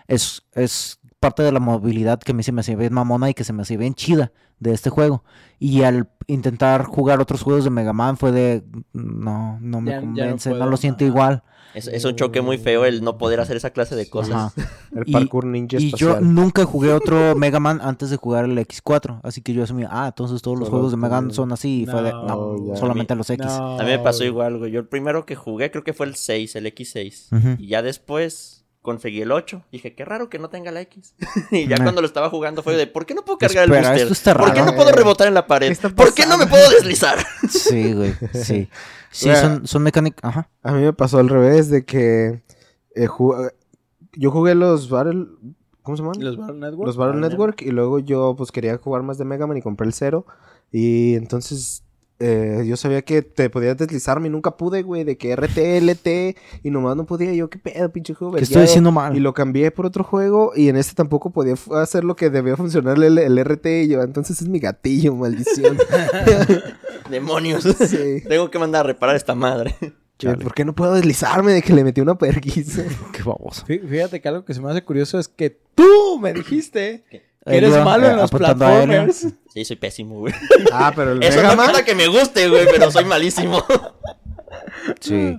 es, 0.07 0.43
es 0.53 0.99
parte 1.21 1.43
de 1.43 1.51
la 1.53 1.59
movilidad 1.59 2.19
que 2.19 2.31
a 2.33 2.35
mí 2.35 2.43
se 2.43 2.51
me 2.51 2.61
hacía 2.61 2.75
bien 2.75 2.93
mamona 2.93 3.29
y 3.29 3.33
que 3.33 3.43
se 3.45 3.53
me 3.53 3.61
hacía 3.61 3.77
bien 3.77 3.93
chida 3.93 4.31
de 4.59 4.73
este 4.73 4.89
juego. 4.89 5.23
Y 5.59 5.83
al 5.83 6.09
intentar 6.27 6.83
jugar 6.85 7.21
otros 7.21 7.41
juegos 7.43 7.63
de 7.63 7.69
Mega 7.69 7.93
Man 7.93 8.17
fue 8.17 8.31
de, 8.31 8.63
no, 8.91 9.57
no 9.61 9.79
me 9.81 9.91
Ya- 9.91 9.95
ya 9.97 10.01
no 10.01 10.07
convence, 10.07 10.49
no, 10.49 10.65
lo 10.65 10.77
siento 10.77 11.05
igual. 11.05 11.43
Es, 11.73 11.87
es 11.87 12.03
un 12.05 12.15
choque 12.15 12.41
muy 12.41 12.57
feo 12.57 12.85
el 12.85 13.03
no 13.03 13.17
poder 13.17 13.39
hacer 13.39 13.55
esa 13.57 13.69
clase 13.71 13.95
de 13.95 14.09
cosas. 14.09 14.53
Ajá. 14.53 14.53
El 14.95 15.03
Y- 15.07 15.11
parkour 15.13 15.45
ninja 15.45 15.77
Y 15.79 15.91
yo 15.91 16.09
espacial. 16.09 16.33
nunca 16.35 16.65
jugué 16.65 16.91
otro 16.93 17.33
Mega 17.35 17.59
Man 17.61 17.79
antes 17.81 18.09
de 18.09 18.17
jugar 18.17 18.43
el 18.45 18.57
X4. 18.57 19.21
Así 19.23 19.41
que 19.41 19.53
yo 19.53 19.63
asumí, 19.63 19.85
ah, 19.89 20.07
entonces 20.07 20.41
todos 20.41 20.57
los 20.59 20.67
Solo 20.67 20.77
juegos 20.79 20.91
de 20.91 20.97
Mega 20.97 21.21
Man 21.21 21.31
son 21.31 21.51
así. 21.53 21.83
Y 21.83 21.85
fue 21.85 22.01
de, 22.03 22.11
no, 22.11 22.57
No, 22.57 22.75
solamente 22.75 23.15
los 23.15 23.29
X. 23.29 23.45
No, 23.45 23.79
A 23.79 23.83
mí 23.83 23.89
me 23.89 23.99
pasó 23.99 24.23
igual, 24.25 24.57
güey. 24.57 24.71
Yo 24.71 24.79
el 24.81 24.87
primero 24.87 25.25
que 25.25 25.35
jugué 25.35 25.71
creo 25.71 25.83
que 25.83 25.93
fue 25.93 26.05
el 26.07 26.15
6, 26.15 26.55
el 26.57 26.65
X6. 26.65 27.37
Ujú. 27.37 27.55
Y 27.63 27.67
ya 27.67 27.81
después 27.81 28.60
conseguí 28.81 29.21
el 29.21 29.31
8. 29.31 29.63
Dije, 29.71 29.93
qué 29.95 30.05
raro 30.05 30.29
que 30.29 30.39
no 30.39 30.49
tenga 30.49 30.71
la 30.71 30.81
X. 30.81 31.15
y 31.51 31.67
ya 31.67 31.77
cuando 31.77 32.01
lo 32.01 32.07
estaba 32.07 32.29
jugando 32.29 32.63
fue 32.63 32.75
de, 32.75 32.87
¿por 32.87 33.05
qué 33.05 33.13
no 33.13 33.23
puedo 33.23 33.37
cargar 33.37 33.63
Espera, 33.65 33.79
el 33.79 33.85
booster? 33.87 34.01
esto 34.01 34.13
está 34.13 34.33
¿Por 34.35 34.53
qué 34.53 34.59
raro. 34.59 34.71
no 34.71 34.77
puedo 34.77 34.89
Eh, 34.89 34.93
rebotar 34.93 35.27
en 35.27 35.33
la 35.33 35.47
pared? 35.47 35.67
¿qué 35.67 35.73
está 35.73 35.89
¿Por 35.89 36.13
qué 36.13 36.25
no 36.25 36.37
me 36.37 36.47
puedo 36.47 36.69
deslizar? 36.71 37.17
Sí, 37.49 37.93
güey, 37.93 38.13
sí. 38.33 38.69
Sí, 39.11 39.29
son, 39.35 39.67
son 39.67 39.83
mecánicas. 39.83 40.23
Ajá. 40.23 40.49
A 40.63 40.71
mí 40.71 40.81
me 40.81 40.93
pasó 40.93 41.19
al 41.19 41.27
revés 41.29 41.69
de 41.69 41.83
que 41.85 42.41
eh, 42.95 43.07
ju- 43.07 43.51
yo 44.13 44.31
jugué 44.31 44.55
los 44.55 44.89
Battle... 44.89 45.25
¿Cómo 45.83 45.97
se 45.97 46.03
llaman? 46.03 46.23
Los 46.23 46.37
Battle 46.37 46.59
Network. 46.59 46.85
Los 46.87 46.95
Battle 46.97 47.13
Battle 47.15 47.29
Network 47.29 47.61
y 47.63 47.71
luego 47.71 47.99
yo 47.99 48.35
pues 48.37 48.51
quería 48.51 48.77
jugar 48.77 49.01
más 49.03 49.17
de 49.17 49.25
Mega 49.25 49.47
Man 49.47 49.57
y 49.57 49.61
compré 49.63 49.87
el 49.87 49.93
cero 49.93 50.25
y 50.71 51.15
entonces 51.15 51.83
eh, 52.21 52.63
yo 52.65 52.77
sabía 52.77 53.01
que 53.01 53.21
te 53.21 53.49
podías 53.49 53.75
deslizarme 53.77 54.27
y 54.27 54.31
nunca 54.31 54.55
pude, 54.55 54.83
güey, 54.83 55.03
de 55.03 55.17
que 55.17 55.35
RT, 55.35 55.57
LT 55.81 56.37
y 56.63 56.69
nomás 56.69 56.95
no 56.95 57.05
podía. 57.05 57.33
Yo, 57.33 57.49
qué 57.49 57.57
pedo, 57.59 57.91
pinche 57.91 58.13
juego. 58.13 58.35
Que 58.35 58.43
estoy 58.43 58.61
diciendo 58.61 58.91
mal. 58.91 59.17
Y 59.17 59.19
lo 59.19 59.33
cambié 59.33 59.71
por 59.71 59.85
otro 59.85 60.03
juego 60.03 60.51
y 60.55 60.69
en 60.69 60.77
este 60.77 60.93
tampoco 60.95 61.31
podía 61.31 61.55
hacer 61.75 62.03
lo 62.03 62.15
que 62.15 62.29
debía 62.29 62.55
funcionar 62.55 62.97
el, 63.03 63.17
el 63.17 63.43
RT 63.43 63.65
y 63.83 63.87
yo, 63.89 64.01
entonces 64.03 64.41
es 64.41 64.47
mi 64.47 64.59
gatillo, 64.59 65.15
maldición. 65.15 65.77
Demonios. 67.09 67.63
Sí. 67.63 68.23
Tengo 68.27 68.49
que 68.49 68.59
mandar 68.59 68.81
a 68.85 68.87
reparar 68.87 69.15
esta 69.15 69.35
madre. 69.35 69.75
Que, 70.17 70.29
¿Por 70.35 70.53
qué 70.53 70.63
no 70.65 70.73
puedo 70.75 70.93
deslizarme 70.93 71.51
de 71.51 71.61
que 71.63 71.73
le 71.73 71.83
metí 71.83 71.99
una 71.99 72.15
perguisa? 72.15 72.83
Qué 73.11 73.23
baboso. 73.23 73.65
Fí- 73.65 73.81
Fíjate 73.87 74.21
que 74.21 74.27
algo 74.27 74.45
que 74.45 74.53
se 74.53 74.61
me 74.61 74.69
hace 74.69 74.83
curioso 74.83 75.17
es 75.17 75.27
que 75.27 75.57
tú 75.73 76.19
me 76.21 76.31
dijiste 76.31 77.03
eres 77.45 77.71
Elio, 77.71 77.83
malo 77.83 78.07
eh, 78.07 78.11
en 78.11 78.17
los 78.17 78.31
a 78.33 78.35
Elio. 78.37 78.47
platformers. 78.57 79.27
Sí, 79.53 79.65
soy 79.65 79.75
pésimo, 79.75 80.19
güey. 80.19 80.33
Ah, 80.71 80.91
pero 80.95 81.11
el 81.13 81.23
Eso 81.23 81.37
Mega 81.37 81.49
no 81.51 81.55
Man... 81.57 81.67
quita 81.69 81.85
que 81.85 81.95
me 81.95 82.07
guste, 82.07 82.47
güey, 82.49 82.65
pero 82.71 82.91
soy 82.91 83.05
malísimo. 83.05 83.63
Sí. 84.99 85.37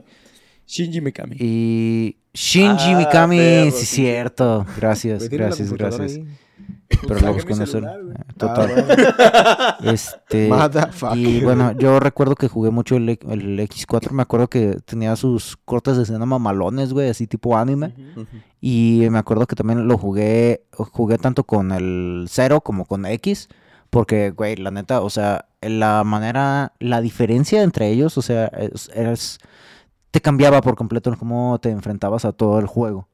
Shinji 0.66 1.00
Mikami. 1.00 1.36
Y 1.38 2.16
Shinji 2.32 2.92
Ah, 2.92 2.98
Mikami, 2.98 3.36
perro, 3.38 3.70
sí, 3.72 3.86
sí. 3.86 3.86
cierto. 3.86 4.66
Gracias, 4.76 5.28
gracias, 5.28 5.72
gracias. 5.72 6.12
ahí. 6.12 6.24
Pero 7.08 7.20
mi 7.26 7.32
busco 7.32 7.52
en 7.54 7.60
el 7.62 7.66
celular, 7.66 8.00
eh, 8.00 8.14
Ah, 8.18 8.34
Total. 8.36 8.72
bueno. 8.74 9.04
Este. 9.92 10.50
Y 11.14 11.40
bueno, 11.40 11.72
yo 11.72 11.98
recuerdo 12.00 12.34
que 12.34 12.48
jugué 12.48 12.70
mucho 12.70 12.96
el, 12.96 13.08
el 13.08 13.58
X4. 13.60 14.10
Me 14.10 14.22
acuerdo 14.22 14.48
que 14.48 14.76
tenía 14.84 15.16
sus 15.16 15.56
cortes 15.64 15.96
de 15.96 16.02
escena 16.04 16.26
mamalones, 16.26 16.92
güey, 16.92 17.08
así 17.08 17.26
tipo 17.26 17.56
anime. 17.56 17.94
Y 18.60 19.06
me 19.10 19.18
acuerdo 19.18 19.46
que 19.46 19.56
también 19.56 19.88
lo 19.88 19.98
jugué, 19.98 20.64
jugué 20.72 21.18
tanto 21.18 21.44
con 21.44 21.72
el 21.72 22.26
0 22.28 22.60
como 22.60 22.84
con 22.84 23.06
X. 23.06 23.48
Porque, 23.90 24.30
güey, 24.30 24.56
la 24.56 24.70
neta, 24.70 25.02
o 25.02 25.10
sea, 25.10 25.46
la 25.60 26.02
manera, 26.04 26.72
la 26.78 27.00
diferencia 27.02 27.62
entre 27.62 27.90
ellos, 27.90 28.16
o 28.16 28.22
sea, 28.22 28.46
es, 28.46 28.88
es- 28.94 29.38
te 30.10 30.20
cambiaba 30.20 30.60
por 30.62 30.76
completo 30.76 31.10
en 31.10 31.16
cómo 31.16 31.58
te 31.60 31.70
enfrentabas 31.70 32.24
a 32.24 32.32
todo 32.32 32.58
el 32.58 32.66
juego. 32.66 33.08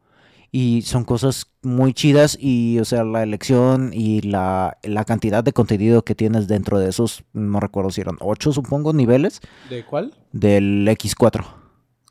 Y 0.51 0.83
son 0.83 1.05
cosas 1.05 1.47
muy 1.63 1.93
chidas 1.93 2.39
y, 2.41 2.79
o 2.79 2.85
sea, 2.87 3.05
la 3.05 3.23
elección 3.23 3.91
y 3.93 4.23
la, 4.23 4.79
la 4.83 5.05
cantidad 5.05 5.45
de 5.45 5.53
contenido 5.53 6.03
que 6.05 6.15
tienes 6.15 6.49
dentro 6.49 6.79
de 6.79 6.89
esos, 6.89 7.23
no 7.35 7.61
recuerdo 7.61 7.91
si 7.91 8.01
eran 8.01 8.17
8, 8.21 8.53
supongo, 8.53 8.93
niveles 8.95 9.41
¿De 9.69 9.85
cuál? 9.85 10.15
del 10.33 10.89
X4. 10.89 11.45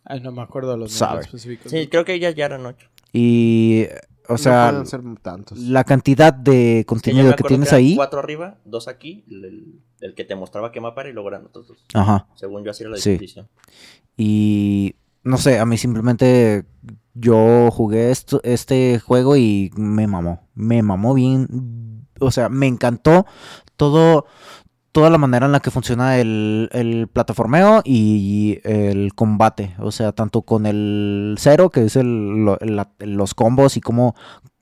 Ay, 0.05 0.22
no 0.22 0.31
me 0.31 0.41
acuerdo 0.43 0.77
los 0.77 0.91
Sabe. 0.91 1.14
nombres 1.14 1.27
específicos. 1.27 1.72
Sí, 1.72 1.88
creo 1.88 2.05
que 2.05 2.19
ya, 2.19 2.30
ya 2.30 2.45
eran 2.45 2.65
ocho. 2.65 2.88
Y, 3.11 3.85
o 4.30 4.34
No 4.34 4.38
sea, 4.38 4.69
pueden 4.69 4.85
ser 4.85 5.01
tantos. 5.22 5.57
la 5.57 5.84
cantidad 5.84 6.31
de 6.31 6.84
contenido 6.88 7.35
que 7.35 7.43
tienes 7.43 7.73
ahí. 7.73 7.95
Cuatro 7.95 8.19
arriba, 8.19 8.57
dos 8.65 8.88
aquí, 8.88 9.26
el, 9.31 9.81
el- 9.99 10.14
que 10.14 10.23
te 10.26 10.35
mostraba 10.35 10.72
qué 10.72 10.80
mapa 10.80 11.01
era 11.01 11.09
y 11.09 11.14
luego 11.14 11.30
eran 11.30 11.45
otros 11.47 11.68
dos. 11.69 11.77
Ajá. 11.95 12.27
Según 12.35 12.64
yo, 12.64 12.69
así 12.72 12.84
era 12.84 12.91
la 12.91 12.97
Sí. 12.97 13.11
disposición. 13.11 13.47
Y 14.15 14.95
no 15.23 15.38
sé, 15.38 15.59
a 15.59 15.65
mí 15.65 15.77
simplemente 15.77 16.65
yo 17.19 17.69
jugué 17.72 18.11
este 18.11 18.99
juego 18.99 19.38
y 19.38 19.72
me 19.76 20.07
mamó. 20.07 20.48
Me 20.53 20.81
mamó 20.81 21.14
bien. 21.14 22.06
O 22.19 22.31
sea, 22.31 22.49
me 22.49 22.68
encantó 22.68 23.26
todo, 23.76 24.26
toda 24.91 25.10
la 25.10 25.18
manera 25.18 25.45
en 25.45 25.52
la 25.52 25.60
que 25.60 25.72
funciona 25.72 26.18
el, 26.19 26.69
el 26.72 27.07
plataformeo 27.07 27.81
y 27.84 28.60
el 28.64 29.14
combate. 29.14 29.76
O 29.80 29.91
sea, 29.91 30.11
tanto 30.11 30.41
con 30.41 30.65
el 30.65 31.35
cero, 31.38 31.69
que 31.69 31.85
es 31.85 31.95
el, 31.95 32.45
los 32.99 33.34
combos 33.34 33.77
y 33.77 33.81
cómo 33.81 34.15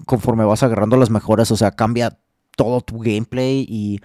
conforme 0.06 0.46
vas 0.46 0.64
agarrando 0.64 0.98
las 0.98 1.10
mejoras, 1.10 1.52
o 1.52 1.58
sea, 1.58 1.72
cambia 1.72 2.20
todo 2.56 2.82
tu 2.82 3.00
gameplay 3.00 3.66
y 3.68 4.00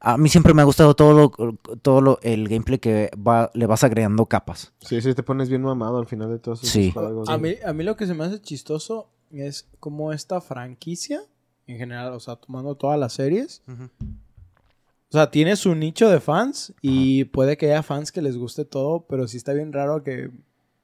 a 0.00 0.16
mí 0.16 0.28
siempre 0.28 0.54
me 0.54 0.62
ha 0.62 0.64
gustado 0.64 0.94
todo 0.96 1.12
lo, 1.12 1.54
todo 1.82 2.00
lo- 2.00 2.18
el 2.22 2.48
gameplay 2.48 2.78
que 2.78 3.10
va, 3.16 3.50
le 3.54 3.66
vas 3.66 3.84
agregando 3.84 4.26
capas. 4.26 4.72
Sí, 4.80 5.00
sí, 5.02 5.14
te 5.14 5.22
pones 5.22 5.48
bien 5.48 5.62
mamado 5.62 5.98
al 5.98 6.06
final 6.06 6.30
de 6.30 6.38
todos 6.38 6.60
esos 6.60 6.70
Sí. 6.72 6.92
A 7.28 7.38
mí, 7.38 7.54
a 7.64 7.72
mí 7.72 7.84
lo 7.84 7.96
que 7.96 8.06
se 8.06 8.14
me 8.14 8.24
hace 8.24 8.40
chistoso 8.40 9.08
es 9.30 9.68
como 9.78 10.12
esta 10.12 10.40
franquicia, 10.40 11.20
en 11.66 11.76
general, 11.78 12.12
o 12.14 12.20
sea, 12.20 12.36
tomando 12.36 12.74
todas 12.74 12.98
las 12.98 13.12
series. 13.12 13.62
O 13.68 15.12
sea, 15.12 15.30
tiene 15.30 15.56
su 15.56 15.74
nicho 15.74 16.08
de 16.08 16.20
fans 16.20 16.72
y 16.82 17.24
puede 17.24 17.56
que 17.56 17.66
haya 17.66 17.82
fans 17.82 18.12
que 18.12 18.22
les 18.22 18.36
guste 18.36 18.64
todo, 18.64 19.06
pero 19.08 19.26
sí 19.28 19.36
está 19.36 19.52
bien 19.52 19.72
raro 19.72 20.02
que 20.04 20.30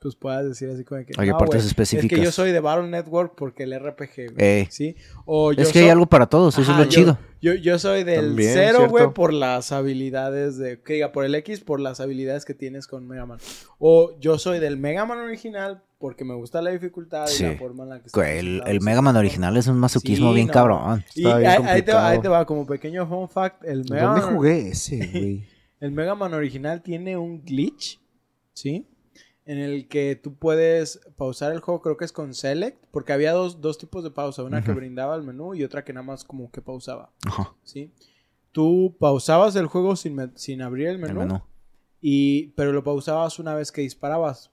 pues 0.07 0.16
puedas 0.16 0.45
decir 0.49 0.70
así 0.70 0.85
como 0.85 1.05
que 1.05 1.12
Hay 1.19 1.28
"No, 1.31 1.39
partes 1.39 1.65
específicas. 1.65 2.12
Es 2.12 2.19
que 2.19 2.24
yo 2.24 2.33
soy 2.33 2.53
de 2.53 2.61
Battle 2.61 2.89
Network 2.89 3.35
porque 3.37 3.65
el 3.65 3.73
RPG, 3.78 4.33
güey", 4.35 4.47
Ey. 4.47 4.66
¿sí? 4.70 4.97
O 5.24 5.53
yo 5.53 5.62
Es 5.62 5.73
que 5.73 5.78
hay 5.81 5.85
soy- 5.87 5.91
algo 5.91 6.07
para 6.07 6.27
todos, 6.27 6.59
eso 6.59 6.70
es 6.73 6.78
lo 6.78 6.85
yo- 6.85 6.91
chido. 6.91 7.19
Yo, 7.43 7.55
yo 7.55 7.78
soy 7.78 8.03
del 8.03 8.28
También, 8.28 8.51
cero, 8.55 8.87
güey, 8.89 9.12
por 9.12 9.33
las 9.33 9.70
habilidades 9.70 10.57
de. 10.57 10.81
Que 10.81 10.95
diga, 10.95 11.12
por 11.12 11.24
el 11.24 11.35
X, 11.37 11.61
por 11.61 11.81
las 11.81 12.01
habilidades 12.01 12.45
que 12.45 12.55
tienes 12.55 12.87
con 12.87 13.07
Mega 13.07 13.27
Man. 13.27 13.39
O 13.78 14.19
yo 14.19 14.39
soy 14.39 14.59
del 14.59 14.78
Mega 14.78 15.05
Man 15.05 15.19
original 15.19 15.83
porque 15.99 16.24
me 16.24 16.35
gusta 16.35 16.61
la 16.62 16.70
dificultad 16.70 17.27
y 17.39 17.43
la 17.43 17.53
forma 17.57 17.85
en 17.85 17.91
la 17.91 18.01
que 18.03 18.09
Güey, 18.12 18.39
El, 18.39 18.62
el 18.66 18.81
Mega 18.81 19.01
Man 19.03 19.16
original 19.16 19.57
es 19.57 19.66
un 19.69 19.77
masoquismo 19.78 20.31
Sí, 20.31 20.35
bien 20.35 20.47
no. 20.49 20.53
cabrón. 20.53 21.05
Y 21.15 21.23
bien 21.24 21.37
ahí, 21.37 21.62
ahí 21.66 21.83
te 21.83 21.93
va, 21.93 22.09
ahí 22.09 22.20
te 22.20 22.28
va, 22.28 22.45
como 22.47 22.66
pequeño 22.66 23.07
fun 23.07 23.28
fact: 23.28 23.62
el 23.65 23.85
Mega, 23.89 24.07
¿Dónde 24.07 24.23
Man, 24.23 24.35
jugué 24.35 24.69
ese, 24.70 24.97
güey? 24.97 25.45
el 25.81 25.91
Mega 25.93 26.15
Man 26.15 26.35
original 26.35 26.83
tiene 26.83 27.16
un 27.16 27.45
glitch, 27.45 28.01
¿sí? 28.55 28.87
En 29.47 29.59
el 29.59 29.86
que 29.89 30.16
tú 30.16 30.35
puedes 30.35 31.01
pausar 31.16 31.52
el 31.52 31.60
juego, 31.60 31.81
creo 31.81 31.97
que 31.97 32.05
es 32.05 32.10
con 32.12 32.35
Select, 32.35 32.85
porque 32.90 33.12
había 33.12 33.32
dos, 33.32 33.60
dos 33.60 33.78
tipos 33.78 34.02
de 34.05 34.10
pausa: 34.10 34.43
una 34.43 34.62
que 34.64 34.73
brindaba 34.73 35.14
el 35.14 35.23
menú 35.23 35.55
y 35.55 35.62
otra 35.62 35.85
que 35.85 35.93
nada 35.93 36.05
más 36.05 36.24
como 36.24 36.51
que 36.51 36.60
pausaba. 36.60 37.12
¿sí? 37.62 37.93
Tú 38.52 38.97
pausabas 38.98 39.55
el 39.56 39.66
juego 39.66 39.97
sin, 39.97 40.32
sin 40.36 40.62
abrir 40.62 40.89
el 40.89 41.02
el 41.05 41.14
menú. 41.14 41.40
Y, 42.01 42.48
pero 42.56 42.73
lo 42.73 42.82
pausabas 42.85 43.39
una 43.39 43.55
vez 43.55 43.70
que 43.73 43.82
disparabas. 43.82 44.51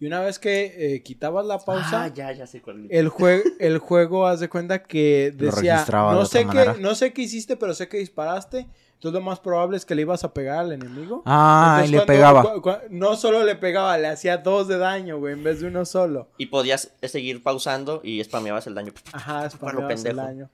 Y 0.00 0.06
una 0.06 0.20
vez 0.20 0.38
que 0.38 0.94
eh, 0.94 1.02
quitabas 1.02 1.46
la 1.46 1.58
pausa, 1.58 2.04
Ah, 2.04 2.08
ya, 2.08 2.32
ya 2.32 2.46
sé 2.46 2.60
cuál. 2.60 2.86
el, 2.90 3.08
jue- 3.10 3.42
el 3.60 3.78
juego, 3.78 4.26
haz 4.26 4.40
de 4.40 4.48
cuenta 4.48 4.82
que 4.82 5.32
decía, 5.36 5.84
de 5.84 5.92
no 5.92 6.08
otra 6.20 6.26
sé, 6.26 6.44
manera". 6.44 6.74
qué, 6.74 6.80
no 6.80 6.94
sé 6.94 7.12
qué 7.12 7.22
hiciste, 7.22 7.56
pero 7.56 7.74
sé 7.74 7.88
que 7.88 7.98
disparaste. 7.98 8.66
Entonces 9.04 9.20
lo 9.20 9.26
más 9.30 9.38
probable 9.40 9.76
es 9.76 9.84
que 9.84 9.94
le 9.94 10.00
ibas 10.00 10.24
a 10.24 10.32
pegar 10.32 10.60
al 10.60 10.72
enemigo. 10.72 11.22
Ah, 11.26 11.82
y 11.84 11.88
le 11.88 11.98
cuando- 11.98 12.06
pegaba. 12.06 12.42
cu- 12.54 12.62
cu- 12.62 12.70
no 12.88 13.16
solo 13.16 13.44
le 13.44 13.54
pegaba, 13.54 13.98
le 13.98 14.08
hacía 14.08 14.38
dos 14.38 14.66
de 14.66 14.78
daño, 14.78 15.18
güey, 15.18 15.34
en 15.34 15.44
vez 15.44 15.60
de 15.60 15.68
uno 15.68 15.84
solo. 15.84 16.28
Y 16.38 16.46
podías 16.46 16.92
eh, 17.02 17.08
seguir 17.08 17.42
pausando 17.42 18.00
y 18.02 18.24
spameabas 18.24 18.66
el 18.66 18.74
daño. 18.74 18.94
Ajá, 19.12 19.50
spameabas 19.50 19.90
el 19.90 20.04
pendejo. 20.16 20.16
daño. 20.26 20.50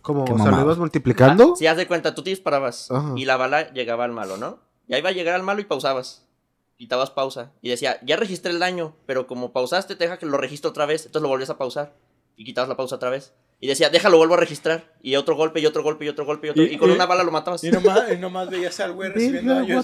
Como, 0.00 0.24
Qué 0.24 0.32
o 0.32 0.38
sea. 0.38 0.50
¿lo 0.50 0.60
ibas 0.62 0.78
multiplicando? 0.78 1.52
Ah, 1.52 1.56
si 1.56 1.68
haz 1.68 1.76
de 1.76 1.86
cuenta, 1.86 2.16
tú 2.16 2.24
te 2.24 2.30
disparabas 2.30 2.90
Ajá. 2.90 3.14
y 3.16 3.24
la 3.24 3.36
bala 3.36 3.72
llegaba 3.72 4.04
al 4.04 4.10
malo, 4.10 4.36
¿no? 4.38 4.58
Y 4.88 4.94
ahí 4.94 5.00
va 5.02 5.10
a 5.10 5.12
llegar 5.12 5.36
al 5.36 5.44
malo 5.44 5.60
y 5.60 5.64
pausabas. 5.64 6.26
Quitabas 6.76 7.10
pausa. 7.10 7.52
Y 7.62 7.68
decía, 7.68 8.00
ya 8.04 8.16
registré 8.16 8.50
el 8.50 8.58
daño, 8.58 8.96
pero 9.06 9.28
como 9.28 9.52
pausaste, 9.52 9.94
te 9.94 10.02
deja 10.02 10.18
que 10.18 10.26
lo 10.26 10.36
registre 10.36 10.68
otra 10.68 10.84
vez. 10.86 11.06
Entonces 11.06 11.22
lo 11.22 11.28
volvías 11.28 11.50
a 11.50 11.58
pausar. 11.58 11.94
Y 12.34 12.44
quitabas 12.44 12.68
la 12.68 12.76
pausa 12.76 12.96
otra 12.96 13.08
vez. 13.10 13.32
Y 13.62 13.68
decía, 13.68 13.88
déjalo, 13.90 14.16
vuelvo 14.18 14.34
a 14.34 14.38
registrar. 14.38 14.92
Y 15.02 15.14
otro 15.14 15.36
golpe, 15.36 15.60
y 15.60 15.66
otro 15.66 15.84
golpe, 15.84 16.04
y 16.04 16.08
otro 16.08 16.24
golpe, 16.26 16.48
y 16.48 16.50
otro. 16.50 16.64
Y- 16.64 16.74
Y, 16.74 16.78
con 16.78 16.90
y- 16.90 16.94
una 16.94 17.06
bala 17.06 17.22
lo 17.22 17.30
matabas. 17.30 17.62
Y 17.62 17.70
nomás, 17.70 18.12
y 18.12 18.18
nomás 18.18 18.50
veías 18.50 18.78
al 18.80 18.92
güey 18.92 19.10
recibiendo 19.10 19.54
daño. 19.54 19.80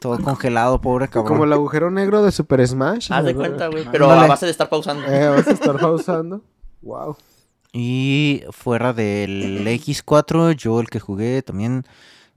Todo 0.00 0.18
congelado, 0.22 0.80
pobre 0.80 1.08
cabrón. 1.08 1.26
Como 1.28 1.44
el 1.44 1.52
agujero 1.52 1.90
negro 1.90 2.22
de 2.22 2.32
Super 2.32 2.66
Smash. 2.66 3.12
Haz 3.12 3.24
de 3.24 3.34
cuenta, 3.34 3.66
güey. 3.66 3.84
Pero 3.92 4.10
a 4.10 4.26
base 4.26 4.46
de 4.46 4.52
estar 4.52 4.68
pausando. 4.70 5.06
Eh, 5.06 5.28
vas 5.28 5.46
a 5.46 5.50
estar 5.52 5.76
pausando. 5.78 6.42
Wow. 6.80 7.16
Y 7.72 8.42
fuera 8.52 8.92
del 8.94 9.66
X4, 9.66 10.52
yo 10.56 10.80
el 10.80 10.88
que 10.88 11.00
jugué 11.00 11.42
también, 11.42 11.84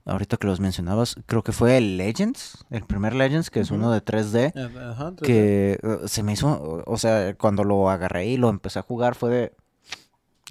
ahorita 0.06 0.36
que 0.36 0.46
los 0.46 0.60
mencionabas, 0.60 1.16
creo 1.26 1.42
que 1.42 1.52
fue 1.52 1.76
el 1.78 1.96
Legends, 1.96 2.64
el 2.70 2.84
primer 2.84 3.14
Legends, 3.14 3.50
que 3.50 3.60
es 3.60 3.70
uno 3.70 3.90
de 3.90 4.00
3D, 4.02 4.52
Ajá, 4.56 5.08
entonces- 5.08 5.26
que 5.26 5.78
eh, 5.82 5.98
se 6.08 6.22
me 6.22 6.32
hizo, 6.32 6.82
o 6.86 6.96
sea, 6.98 7.34
cuando 7.36 7.64
lo 7.64 7.88
agarré 7.90 8.26
y 8.26 8.36
lo 8.36 8.48
empecé 8.50 8.78
a 8.78 8.82
jugar 8.82 9.14
fue 9.14 9.30
de, 9.30 9.52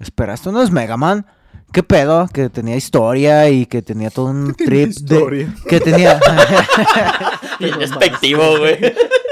espera, 0.00 0.34
esto 0.34 0.50
no 0.52 0.62
es 0.62 0.70
Mega 0.70 0.96
Man. 0.96 1.26
¿Qué 1.72 1.82
pedo? 1.82 2.28
Que 2.32 2.48
tenía 2.50 2.76
historia 2.76 3.48
y 3.50 3.66
que 3.66 3.82
tenía 3.82 4.08
todo 4.10 4.26
un 4.26 4.54
trip 4.54 4.90
historia? 4.90 5.46
de... 5.46 5.68
Que 5.68 5.80
tenía... 5.80 6.20
Despectivo, 7.78 8.58
güey. 8.58 8.78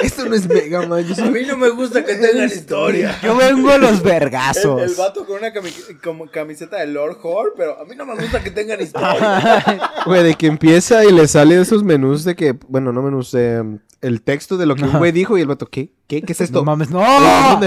Esto 0.01 0.25
no 0.27 0.35
es 0.35 0.49
Mega 0.49 0.85
Man. 0.87 1.05
A 1.19 1.25
mí 1.31 1.41
no 1.47 1.57
me 1.57 1.71
gusta 1.71 2.05
que 2.05 2.15
tengan 2.15 2.47
historia. 2.47 3.17
Yo 3.23 3.37
vengo 3.37 3.71
a 3.71 3.79
los 3.79 3.99
El, 3.99 4.01
vergazos. 4.03 4.83
el 4.83 4.95
vato 4.97 5.25
con 5.25 5.39
una 5.39 5.53
cami- 5.53 6.01
como 6.03 6.27
camiseta 6.29 6.79
de 6.79 6.87
Lord 6.89 7.19
Hor, 7.23 7.55
pero 7.57 7.79
a 7.81 7.85
mí 7.85 7.95
no 7.97 8.05
me 8.07 8.17
gusta 8.17 8.43
que 8.43 8.51
tengan 8.51 8.81
historia. 8.83 9.93
Güey, 10.05 10.25
de 10.25 10.35
que 10.35 10.47
empieza 10.49 11.05
y 11.05 11.13
le 11.13 11.29
sale 11.29 11.61
esos 11.61 11.85
menús 11.85 12.25
de 12.25 12.35
que, 12.35 12.57
bueno, 12.69 12.93
no 12.93 13.03
menús, 13.03 13.33
eh, 13.35 13.63
el 14.03 14.21
texto 14.23 14.57
de 14.59 14.67
lo 14.67 14.75
que 14.77 14.85
un 14.85 14.99
güey 14.99 15.13
dijo 15.13 15.39
y 15.39 15.41
el 15.41 15.47
vato, 15.47 15.67
¿qué? 15.67 15.93
¿Qué? 16.07 16.21
¿Qué 16.23 16.33
es 16.33 16.41
esto? 16.43 16.59
No 16.59 16.65
mames, 16.65 16.91
no. 16.91 17.01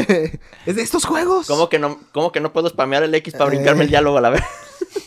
¿Es 0.66 0.76
de 0.76 0.82
estos 0.82 1.06
juegos? 1.06 1.48
¿Cómo 1.48 1.68
que 1.70 1.80
no, 1.80 1.98
cómo 2.12 2.32
que 2.32 2.40
no 2.42 2.54
puedo 2.54 2.70
spamear 2.70 3.02
el 3.04 3.16
X 3.16 3.34
para 3.34 3.46
brincarme 3.50 3.84
el 3.86 3.90
diálogo 3.90 4.18
a 4.18 4.22
la 4.22 4.30
vez? 4.30 4.44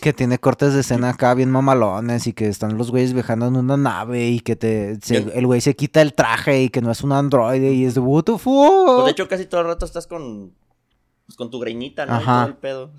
Que 0.01 0.13
tiene 0.13 0.39
cortes 0.39 0.75
de 0.75 0.81
escena 0.81 1.11
acá 1.11 1.35
bien 1.35 1.51
mamalones 1.51 2.27
y 2.27 2.33
que 2.33 2.47
están 2.47 2.77
los 2.79 2.91
güeyes 2.91 3.15
viajando 3.15 3.47
en 3.47 3.57
una 3.57 3.77
nave 3.77 4.29
y 4.29 4.41
que 4.41 4.55
te 4.55 4.97
se- 5.03 5.33
el 5.35 5.47
güey 5.47 5.61
se 5.61 5.75
quita 5.75 6.03
el 6.03 6.15
traje 6.15 6.63
y 6.63 6.69
que 6.69 6.81
no 6.81 6.91
es 6.91 7.03
un 7.03 7.13
androide 7.13 7.73
y 7.73 7.85
es 7.85 7.95
de 7.95 8.01
what 8.01 8.23
the 8.25 8.39
fuck. 8.39 8.87
Pues 8.87 9.05
de 9.07 9.11
hecho, 9.11 9.29
casi 9.29 9.47
todo 9.47 9.63
el 9.63 9.67
rato 9.67 9.85
estás 9.87 10.07
con. 10.07 10.53
Pues 11.27 11.37
con 11.37 11.51
tu 11.51 11.59
greñita, 11.59 12.07
¿no? 12.07 12.13
Y 12.15 12.17
Ajá. 12.17 12.37
todo 12.43 12.47
el 12.49 12.57
pedo. 12.57 12.91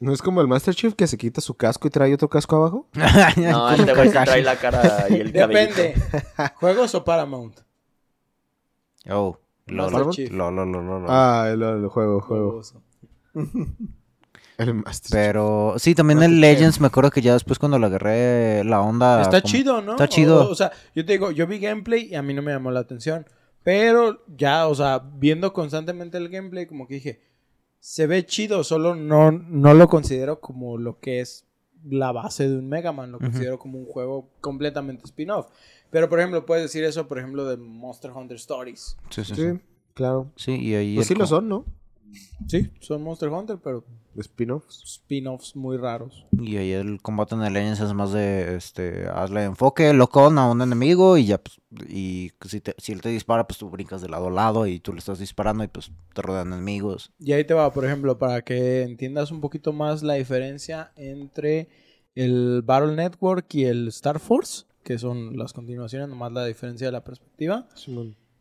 ¿No 0.00 0.12
es 0.12 0.20
como 0.20 0.40
el 0.40 0.48
Master 0.48 0.74
Chief 0.74 0.94
que 0.94 1.06
se 1.06 1.16
quita 1.16 1.40
su 1.40 1.54
casco 1.54 1.86
y 1.86 1.90
trae 1.90 2.12
otro 2.14 2.28
casco 2.28 2.56
abajo? 2.56 2.88
No, 3.36 3.70
este 3.70 3.94
güey 3.94 4.08
sí 4.08 4.14
trae 4.24 4.42
la 4.42 4.56
cara 4.56 5.06
y 5.10 5.14
el 5.14 5.32
cabello. 5.32 5.58
Depende. 5.74 5.94
¿Juegos 6.56 6.94
o 6.94 7.04
Paramount? 7.04 7.56
Oh, 9.08 9.38
lo, 9.66 9.82
Master 9.84 10.00
lo, 10.00 10.10
Chief. 10.10 10.30
lo, 10.30 10.50
lo, 10.50 10.64
lo, 10.66 10.82
lo, 10.82 11.00
lo. 11.00 11.06
Ah, 11.08 11.48
el, 11.52 11.62
el 11.62 11.88
juego, 11.88 12.20
juego. 12.20 12.62
El 14.58 14.74
Master 14.74 15.10
Pero 15.12 15.74
sí, 15.78 15.94
también 15.94 16.20
el 16.20 16.40
Legends 16.40 16.80
me 16.80 16.88
acuerdo 16.88 17.12
que 17.12 17.22
ya 17.22 17.32
después 17.32 17.60
cuando 17.60 17.78
le 17.78 17.86
agarré 17.86 18.64
la 18.64 18.80
onda. 18.80 19.22
Está 19.22 19.40
como- 19.40 19.52
chido, 19.52 19.80
¿no? 19.82 19.92
Está 19.92 20.08
chido. 20.08 20.48
O, 20.48 20.50
o 20.50 20.54
sea, 20.56 20.72
yo 20.96 21.04
te 21.06 21.12
digo, 21.12 21.30
yo 21.30 21.46
vi 21.46 21.60
gameplay 21.60 22.08
y 22.10 22.16
a 22.16 22.22
mí 22.22 22.34
no 22.34 22.42
me 22.42 22.50
llamó 22.50 22.72
la 22.72 22.80
atención. 22.80 23.24
Pero 23.62 24.24
ya, 24.36 24.66
o 24.66 24.74
sea, 24.74 24.98
viendo 24.98 25.52
constantemente 25.52 26.18
el 26.18 26.28
gameplay, 26.28 26.66
como 26.66 26.88
que 26.88 26.94
dije, 26.94 27.20
se 27.78 28.08
ve 28.08 28.26
chido, 28.26 28.64
solo 28.64 28.96
no, 28.96 29.30
no 29.30 29.74
lo 29.74 29.88
considero 29.88 30.40
como 30.40 30.76
lo 30.76 30.98
que 30.98 31.20
es 31.20 31.46
la 31.84 32.12
base 32.12 32.48
de 32.48 32.56
un 32.56 32.68
Mega 32.68 32.92
Man, 32.92 33.12
lo 33.12 33.18
considero 33.18 33.58
como 33.58 33.78
un 33.78 33.86
juego 33.86 34.28
completamente 34.40 35.04
spin-off. 35.04 35.48
Pero, 35.90 36.08
por 36.08 36.18
ejemplo, 36.18 36.44
puedes 36.44 36.64
decir 36.64 36.84
eso, 36.84 37.08
por 37.08 37.18
ejemplo, 37.18 37.44
de 37.44 37.56
Monster 37.56 38.10
Hunter 38.10 38.36
Stories. 38.36 38.96
Sí, 39.10 39.24
sí, 39.24 39.34
sí. 39.34 39.42
Sí, 39.52 39.60
claro. 39.94 40.30
Sí, 40.36 40.52
y 40.56 40.74
ahí. 40.74 40.94
Pues 40.94 41.06
sí 41.06 41.14
lo 41.14 41.26
son, 41.26 41.48
¿no? 41.48 41.64
Sí, 42.46 42.70
son 42.80 43.02
Monster 43.02 43.28
Hunter, 43.28 43.58
pero 43.62 43.84
Spin-offs. 44.20 44.82
spin-offs 44.84 45.54
muy 45.56 45.76
raros. 45.76 46.26
Y 46.32 46.56
ahí 46.56 46.72
el 46.72 47.00
combate 47.00 47.34
en 47.34 47.42
el 47.42 47.52
Legends 47.52 47.80
es 47.80 47.92
más 47.94 48.12
de, 48.12 48.56
este, 48.56 49.06
hazle 49.08 49.44
enfoque, 49.44 49.92
locón 49.92 50.38
a 50.38 50.50
un 50.50 50.60
enemigo 50.62 51.16
y 51.16 51.26
ya, 51.26 51.38
pues, 51.38 51.60
y 51.88 52.32
si, 52.46 52.60
te- 52.60 52.74
si 52.78 52.92
él 52.92 53.00
te 53.00 53.08
dispara, 53.10 53.46
pues 53.46 53.58
tú 53.58 53.68
brincas 53.70 54.00
de 54.02 54.08
lado 54.08 54.28
a 54.28 54.30
lado 54.30 54.66
y 54.66 54.80
tú 54.80 54.92
le 54.92 54.98
estás 54.98 55.18
disparando 55.18 55.62
y 55.64 55.68
pues 55.68 55.90
te 56.14 56.22
rodean 56.22 56.52
enemigos. 56.52 57.12
Y 57.18 57.32
ahí 57.32 57.44
te 57.44 57.54
va, 57.54 57.72
por 57.72 57.84
ejemplo, 57.84 58.18
para 58.18 58.42
que 58.42 58.82
entiendas 58.82 59.30
un 59.30 59.40
poquito 59.40 59.72
más 59.72 60.02
la 60.02 60.14
diferencia 60.14 60.92
entre 60.96 61.68
el 62.14 62.62
Battle 62.64 62.96
Network 62.96 63.46
y 63.54 63.64
el 63.64 63.88
Star 63.88 64.18
Force, 64.18 64.64
que 64.82 64.98
son 64.98 65.36
las 65.36 65.52
continuaciones, 65.52 66.08
nomás 66.08 66.32
la 66.32 66.44
diferencia 66.46 66.86
de 66.88 66.92
la 66.92 67.04
perspectiva. 67.04 67.68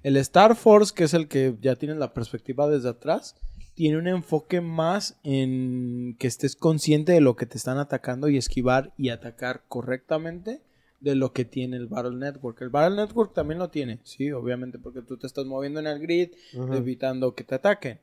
El 0.03 0.15
Star 0.17 0.55
Force, 0.55 0.93
que 0.95 1.03
es 1.03 1.13
el 1.13 1.27
que 1.27 1.55
ya 1.61 1.75
tiene 1.75 1.95
la 1.95 2.13
perspectiva 2.13 2.67
desde 2.67 2.89
atrás, 2.89 3.35
tiene 3.77 3.97
un 3.99 4.07
enfoque 4.07 4.59
más 4.59 5.19
en 5.23 6.15
que 6.19 6.25
estés 6.27 6.55
consciente 6.55 7.11
de 7.11 7.21
lo 7.21 7.35
que 7.35 7.45
te 7.45 7.57
están 7.57 7.77
atacando 7.77 8.27
y 8.27 8.35
esquivar 8.37 8.91
y 8.97 9.09
atacar 9.09 9.61
correctamente 9.67 10.61
de 10.99 11.13
lo 11.13 11.31
que 11.31 11.45
tiene 11.45 11.77
el 11.77 11.85
Battle 11.85 12.17
Network. 12.17 12.59
El 12.63 12.69
Battle 12.69 12.95
Network 12.97 13.33
también 13.35 13.59
lo 13.59 13.69
tiene, 13.69 13.99
sí, 14.03 14.31
obviamente, 14.31 14.79
porque 14.79 15.03
tú 15.03 15.17
te 15.17 15.27
estás 15.27 15.45
moviendo 15.45 15.79
en 15.79 15.85
el 15.87 15.99
grid, 15.99 16.29
evitando 16.75 17.35
que 17.35 17.43
te 17.43 17.53
ataquen. 17.55 17.99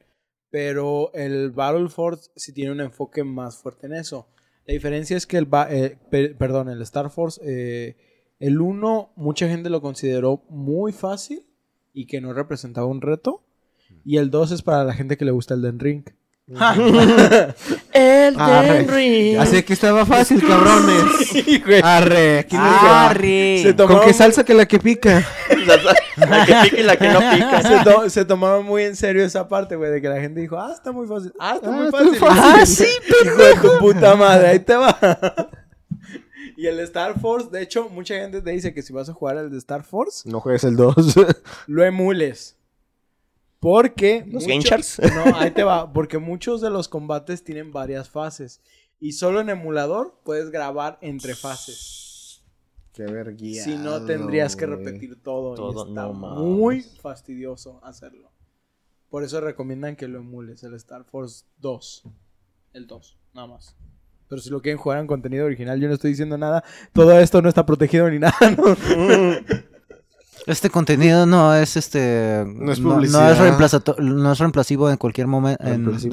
Pero 0.51 1.13
el 1.13 1.51
Battle 1.51 1.89
Force 1.89 2.31
sí 2.37 2.53
tiene 2.53 2.71
un 2.71 2.81
enfoque 2.81 3.25
más 3.25 3.57
fuerte 3.59 3.87
en 3.89 3.95
eso. 3.95 4.29
La 4.67 4.75
diferencia 4.75 5.17
es 5.17 5.27
que 5.27 5.37
el, 5.39 5.47
ba- 5.47 5.67
eh, 5.75 5.99
pe- 6.11 6.37
perdón, 6.37 6.69
el 6.69 6.81
Star 6.83 7.11
Force, 7.11 7.41
eh, 7.45 7.97
el 8.39 8.61
1 8.61 9.11
mucha 9.17 9.49
gente 9.49 9.69
lo 9.71 9.81
consideró 9.83 10.45
muy 10.49 10.93
fácil 10.93 11.45
y 11.93 12.07
que 12.07 12.21
no 12.21 12.33
representaba 12.33 12.87
un 12.87 13.01
reto. 13.01 13.43
Y 14.05 14.17
el 14.19 14.31
2 14.31 14.53
es 14.53 14.63
para 14.63 14.85
la 14.85 14.95
gente 14.95 15.17
que 15.17 15.25
le 15.25 15.31
gusta 15.31 15.55
el 15.55 15.63
Den 15.63 15.79
Ring. 15.79 16.05
El 17.93 18.39
Arre. 18.39 18.83
Ring. 18.87 19.39
Así 19.39 19.63
que 19.63 19.73
estaba 19.73 20.05
fácil, 20.05 20.47
cabrones. 20.47 21.27
Sí, 21.29 21.63
güey. 21.65 21.81
Arre, 21.83 22.41
aquí 22.41 22.57
nos 22.57 22.83
Arre. 22.83 23.61
Se 23.63 23.75
¿Con 23.77 24.01
qué 24.03 24.13
salsa 24.13 24.45
que 24.45 24.53
la 24.55 24.67
que 24.67 24.79
pica? 24.79 25.25
La, 26.17 26.45
que 26.47 26.55
pica 26.65 26.81
y 26.81 26.83
la 26.85 26.97
que 26.97 27.09
no 27.09 27.19
pica. 27.35 27.63
se, 27.63 27.83
to- 27.85 28.09
se 28.11 28.25
tomaron 28.25 28.65
muy 28.67 28.83
en 28.85 28.95
serio 28.95 29.25
esa 29.25 29.49
parte, 29.49 29.75
güey, 29.75 29.91
de 29.91 30.01
que 30.03 30.09
la 30.09 30.21
gente 30.21 30.41
dijo, 30.41 30.57
ah, 30.59 30.71
está 30.73 30.93
muy 30.93 31.07
fácil. 31.09 31.33
Ah, 31.41 31.55
está 31.57 31.69
Ah, 31.69 31.73
muy 31.73 31.91
fácil. 31.91 32.09
muy 32.11 32.19
fácil. 32.19 32.43
Ah, 32.45 32.67
sí, 32.67 32.87
Hijo 33.25 33.37
de 33.43 33.55
tu 33.57 33.79
puta 33.81 34.15
madre, 34.15 34.49
ahí 34.49 34.59
te 34.61 34.77
va. 34.77 34.97
y 36.57 36.67
el 36.67 36.79
Star 36.81 37.19
Force, 37.21 37.49
de 37.51 37.63
hecho, 37.63 37.89
mucha 37.89 38.15
gente 38.15 38.43
te 38.43 38.51
dice 38.53 38.73
que 38.73 38.83
si 38.83 38.93
vas 38.93 39.09
a 39.09 39.13
jugar 39.13 39.37
el 39.39 39.51
de 39.51 39.59
Star 39.59 39.83
Force, 39.83 40.29
No 40.29 40.41
juegues 40.41 40.63
el 40.65 40.77
2. 40.77 40.95
lo 41.67 41.85
emules. 41.85 42.57
Porque. 43.65 44.27
¿Los 44.29 44.47
muchos-? 44.47 44.99
No, 45.15 45.37
ahí 45.37 45.51
te 45.51 45.65
va. 45.65 45.91
Porque 45.91 46.19
muchos 46.19 46.61
de 46.61 46.69
los 46.69 46.87
combates 46.87 47.43
tienen 47.43 47.73
varias 47.73 48.11
fases. 48.11 48.61
Y 49.01 49.13
solo 49.13 49.41
en 49.41 49.49
emulador 49.49 50.21
puedes 50.23 50.51
grabar 50.51 50.99
entre 51.01 51.35
fases. 51.35 52.43
Qué 52.93 53.05
vergüenza. 53.05 53.65
Si 53.65 53.77
no, 53.77 54.05
tendrías 54.05 54.55
que 54.55 54.67
repetir 54.67 55.23
todo. 55.23 55.55
Todo, 55.55 55.87
y 55.87 55.89
está 55.89 56.03
no 56.03 56.13
muy 56.13 56.83
fastidioso 56.83 57.81
hacerlo. 57.83 58.31
Por 59.09 59.25
eso 59.25 59.41
recomiendan 59.41 59.97
que 59.97 60.09
lo 60.09 60.19
emules, 60.19 60.63
el 60.63 60.75
Star 60.75 61.05
Force 61.05 61.47
2. 61.59 62.05
El 62.75 62.87
2, 62.87 63.19
nada 63.33 63.47
más. 63.47 63.77
Pero 64.29 64.43
si 64.43 64.51
lo 64.51 64.61
quieren 64.61 64.79
jugar 64.79 64.99
en 65.01 65.07
contenido 65.07 65.47
original, 65.47 65.81
yo 65.81 65.89
no 65.89 65.95
estoy 65.95 66.11
diciendo 66.11 66.37
nada. 66.37 66.63
Todo 66.93 67.19
esto 67.19 67.41
no 67.41 67.49
está 67.49 67.65
protegido 67.65 68.11
ni 68.11 68.19
nada. 68.19 68.37
¿no? 68.57 68.65
Este 70.47 70.69
contenido 70.69 71.25
no 71.25 71.55
es 71.55 71.75
este 71.79 72.45
No 72.47 72.71
es 72.71 72.79
no, 72.79 72.89
no 72.91 72.95
publicidad. 72.97 73.33
es 73.33 73.39
reemplazato- 73.39 73.97
no 73.99 74.31
es 74.33 74.39
reemplazivo 74.39 74.91
en 74.91 74.99
cualquier 74.99 75.27
momento 75.27 75.65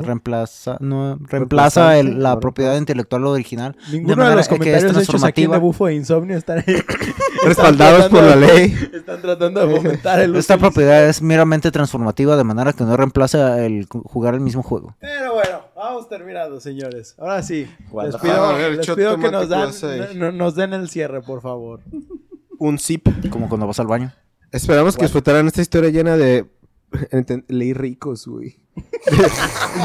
reemplaza 0.03 0.77
no 0.79 1.17
reemplaza 1.27 1.97
el- 1.99 2.23
la 2.23 2.39
propiedad 2.39 2.77
intelectual 2.77 3.25
original 3.25 3.75
Ninguno 3.91 4.09
de, 4.11 4.15
manera 4.15 4.35
los 4.37 4.47
que 4.47 4.53
es 4.55 4.59
comentarios 4.59 4.83
hechos 5.09 5.23
aquí 5.25 5.43
en 5.43 5.49
transformativa. 5.49 5.55
de 5.55 5.59
Bufo 5.59 5.85
de 5.87 5.95
Insomnio 5.95 6.37
están, 6.37 6.63
Respaldados 7.43 8.07
por 8.09 8.23
la 8.23 8.35
ley. 8.37 8.73
están 8.93 9.21
tratando 9.21 9.67
de 9.67 9.75
fomentar 9.75 10.19
el 10.21 10.35
esta 10.37 10.57
propiedad 10.57 11.05
es 11.09 11.21
meramente 11.21 11.69
transformativa 11.71 12.37
de 12.37 12.43
manera 12.45 12.71
que 12.71 12.83
no 12.85 12.95
reemplaza 12.95 13.65
el 13.65 13.85
jugar 13.89 14.33
el 14.35 14.39
mismo 14.41 14.63
juego 14.63 14.95
Pero 15.01 15.33
bueno, 15.33 15.59
vamos 15.75 16.07
terminando, 16.07 16.59
señores. 16.61 17.15
Ahora 17.19 17.43
sí, 17.43 17.67
les 18.03 18.15
pido, 18.15 18.69
les 18.69 18.89
pido 18.89 19.17
que 19.17 19.29
nos, 19.31 19.49
dan, 19.49 19.71
no- 20.17 20.31
no- 20.31 20.31
nos 20.31 20.55
den 20.55 20.73
el 20.73 20.87
cierre, 20.87 21.21
por 21.21 21.41
favor. 21.41 21.81
Un 22.59 22.77
zip. 22.77 23.07
como 23.31 23.49
cuando 23.49 23.65
vas 23.65 23.79
al 23.79 23.87
baño 23.87 24.13
Esperamos 24.51 24.97
que 24.97 25.03
disfrutaran 25.05 25.47
esta 25.47 25.61
historia 25.61 25.89
llena 25.89 26.17
de. 26.17 26.45
Leí 27.47 27.73
ricos, 27.73 28.27
güey. 28.27 28.59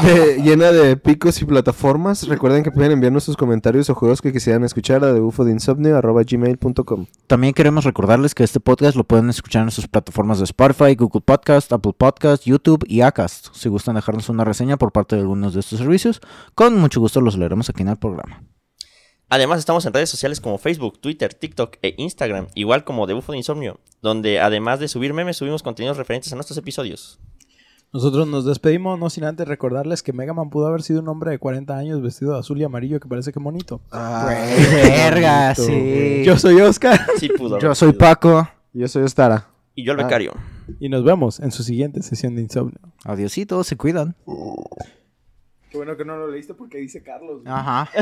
De- 0.03 0.09
de- 0.13 0.41
llena 0.43 0.71
de 0.71 0.95
picos 0.97 1.41
y 1.41 1.45
plataformas. 1.45 2.27
Recuerden 2.27 2.63
que 2.63 2.71
pueden 2.71 2.91
enviarnos 2.93 3.23
sus 3.25 3.35
comentarios 3.35 3.89
o 3.89 3.95
juegos 3.95 4.21
que 4.21 4.31
quisieran 4.31 4.63
escuchar 4.63 5.03
a 5.03 5.11
debufodeinsomnio.gmail.com 5.13 7.05
También 7.27 7.53
queremos 7.53 7.83
recordarles 7.83 8.33
que 8.35 8.43
este 8.43 8.59
podcast 8.61 8.95
lo 8.95 9.03
pueden 9.03 9.29
escuchar 9.29 9.63
en 9.63 9.71
sus 9.71 9.87
plataformas 9.87 10.37
de 10.39 10.45
Spotify, 10.45 10.95
Google 10.95 11.21
Podcast, 11.21 11.73
Apple 11.73 11.93
Podcast, 11.97 12.43
YouTube 12.45 12.83
y 12.87 13.01
Acast. 13.01 13.47
Si 13.53 13.67
gustan 13.69 13.95
dejarnos 13.95 14.29
una 14.29 14.45
reseña 14.45 14.77
por 14.77 14.91
parte 14.91 15.15
de 15.15 15.21
algunos 15.23 15.53
de 15.53 15.59
estos 15.61 15.79
servicios, 15.79 16.21
con 16.55 16.77
mucho 16.77 16.99
gusto 17.01 17.19
los 17.21 17.37
leeremos 17.37 17.69
aquí 17.69 17.81
en 17.81 17.89
el 17.89 17.97
programa. 17.97 18.41
Además 19.29 19.59
estamos 19.59 19.85
en 19.85 19.93
redes 19.93 20.09
sociales 20.09 20.39
como 20.39 20.57
Facebook, 20.57 20.99
Twitter, 20.99 21.33
TikTok 21.33 21.77
e 21.81 21.95
Instagram, 21.97 22.47
igual 22.55 22.85
como 22.85 23.07
de 23.07 23.13
Bufo 23.13 23.33
de 23.33 23.39
Insomnio, 23.39 23.79
donde 24.01 24.39
además 24.39 24.79
de 24.79 24.87
subir 24.87 25.13
memes 25.13 25.35
subimos 25.35 25.63
contenidos 25.63 25.97
referentes 25.97 26.31
a 26.31 26.35
nuestros 26.35 26.57
episodios. 26.57 27.19
Nosotros 27.91 28.25
nos 28.27 28.45
despedimos, 28.45 28.97
no 28.97 29.09
sin 29.09 29.25
antes 29.25 29.45
recordarles 29.47 30.01
que 30.01 30.13
Mega 30.13 30.33
Man 30.33 30.49
pudo 30.49 30.67
haber 30.67 30.81
sido 30.81 31.01
un 31.01 31.09
hombre 31.09 31.31
de 31.31 31.39
40 31.39 31.75
años 31.75 32.01
vestido 32.01 32.33
de 32.33 32.39
azul 32.39 32.59
y 32.59 32.63
amarillo 32.63 33.01
que 33.01 33.07
parece 33.09 33.33
que 33.33 33.39
bonito. 33.39 33.81
verga, 33.91 35.55
sí. 35.55 36.23
Yo 36.25 36.37
soy 36.37 36.61
Oscar 36.61 36.99
Sí 37.17 37.27
pudo. 37.29 37.59
Yo 37.59 37.75
soy 37.75 37.89
sido. 37.89 37.99
Paco. 37.99 38.47
Yo 38.71 38.87
soy 38.87 39.03
Ostara. 39.03 39.49
Y 39.75 39.85
yo 39.85 39.91
el 39.91 39.97
becario. 39.97 40.33
y 40.79 40.87
nos 40.87 41.03
vemos 41.03 41.39
en 41.39 41.51
su 41.51 41.63
siguiente 41.63 42.01
sesión 42.01 42.35
de 42.35 42.43
Insomnio. 42.43 42.79
Adiosito, 43.03 43.61
se 43.63 43.75
cuidan. 43.75 44.15
Qué 45.69 45.77
bueno 45.77 45.97
que 45.97 46.05
no 46.05 46.15
lo 46.15 46.29
leíste 46.29 46.53
porque 46.53 46.77
dice 46.77 47.03
Carlos. 47.03 47.41
Ajá. 47.45 47.89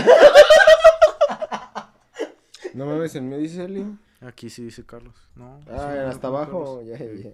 No 2.76 2.86
mames, 2.86 3.16
en 3.16 3.30
mí 3.30 3.38
dice 3.38 3.64
Eli. 3.64 3.86
Aquí 4.20 4.50
sí 4.50 4.62
dice 4.62 4.86
Carlos. 4.86 5.16
No. 5.34 5.62
Ah, 5.70 6.10
hasta 6.10 6.28
abajo. 6.28 6.82
Ya, 6.84 6.98
ya. 6.98 7.32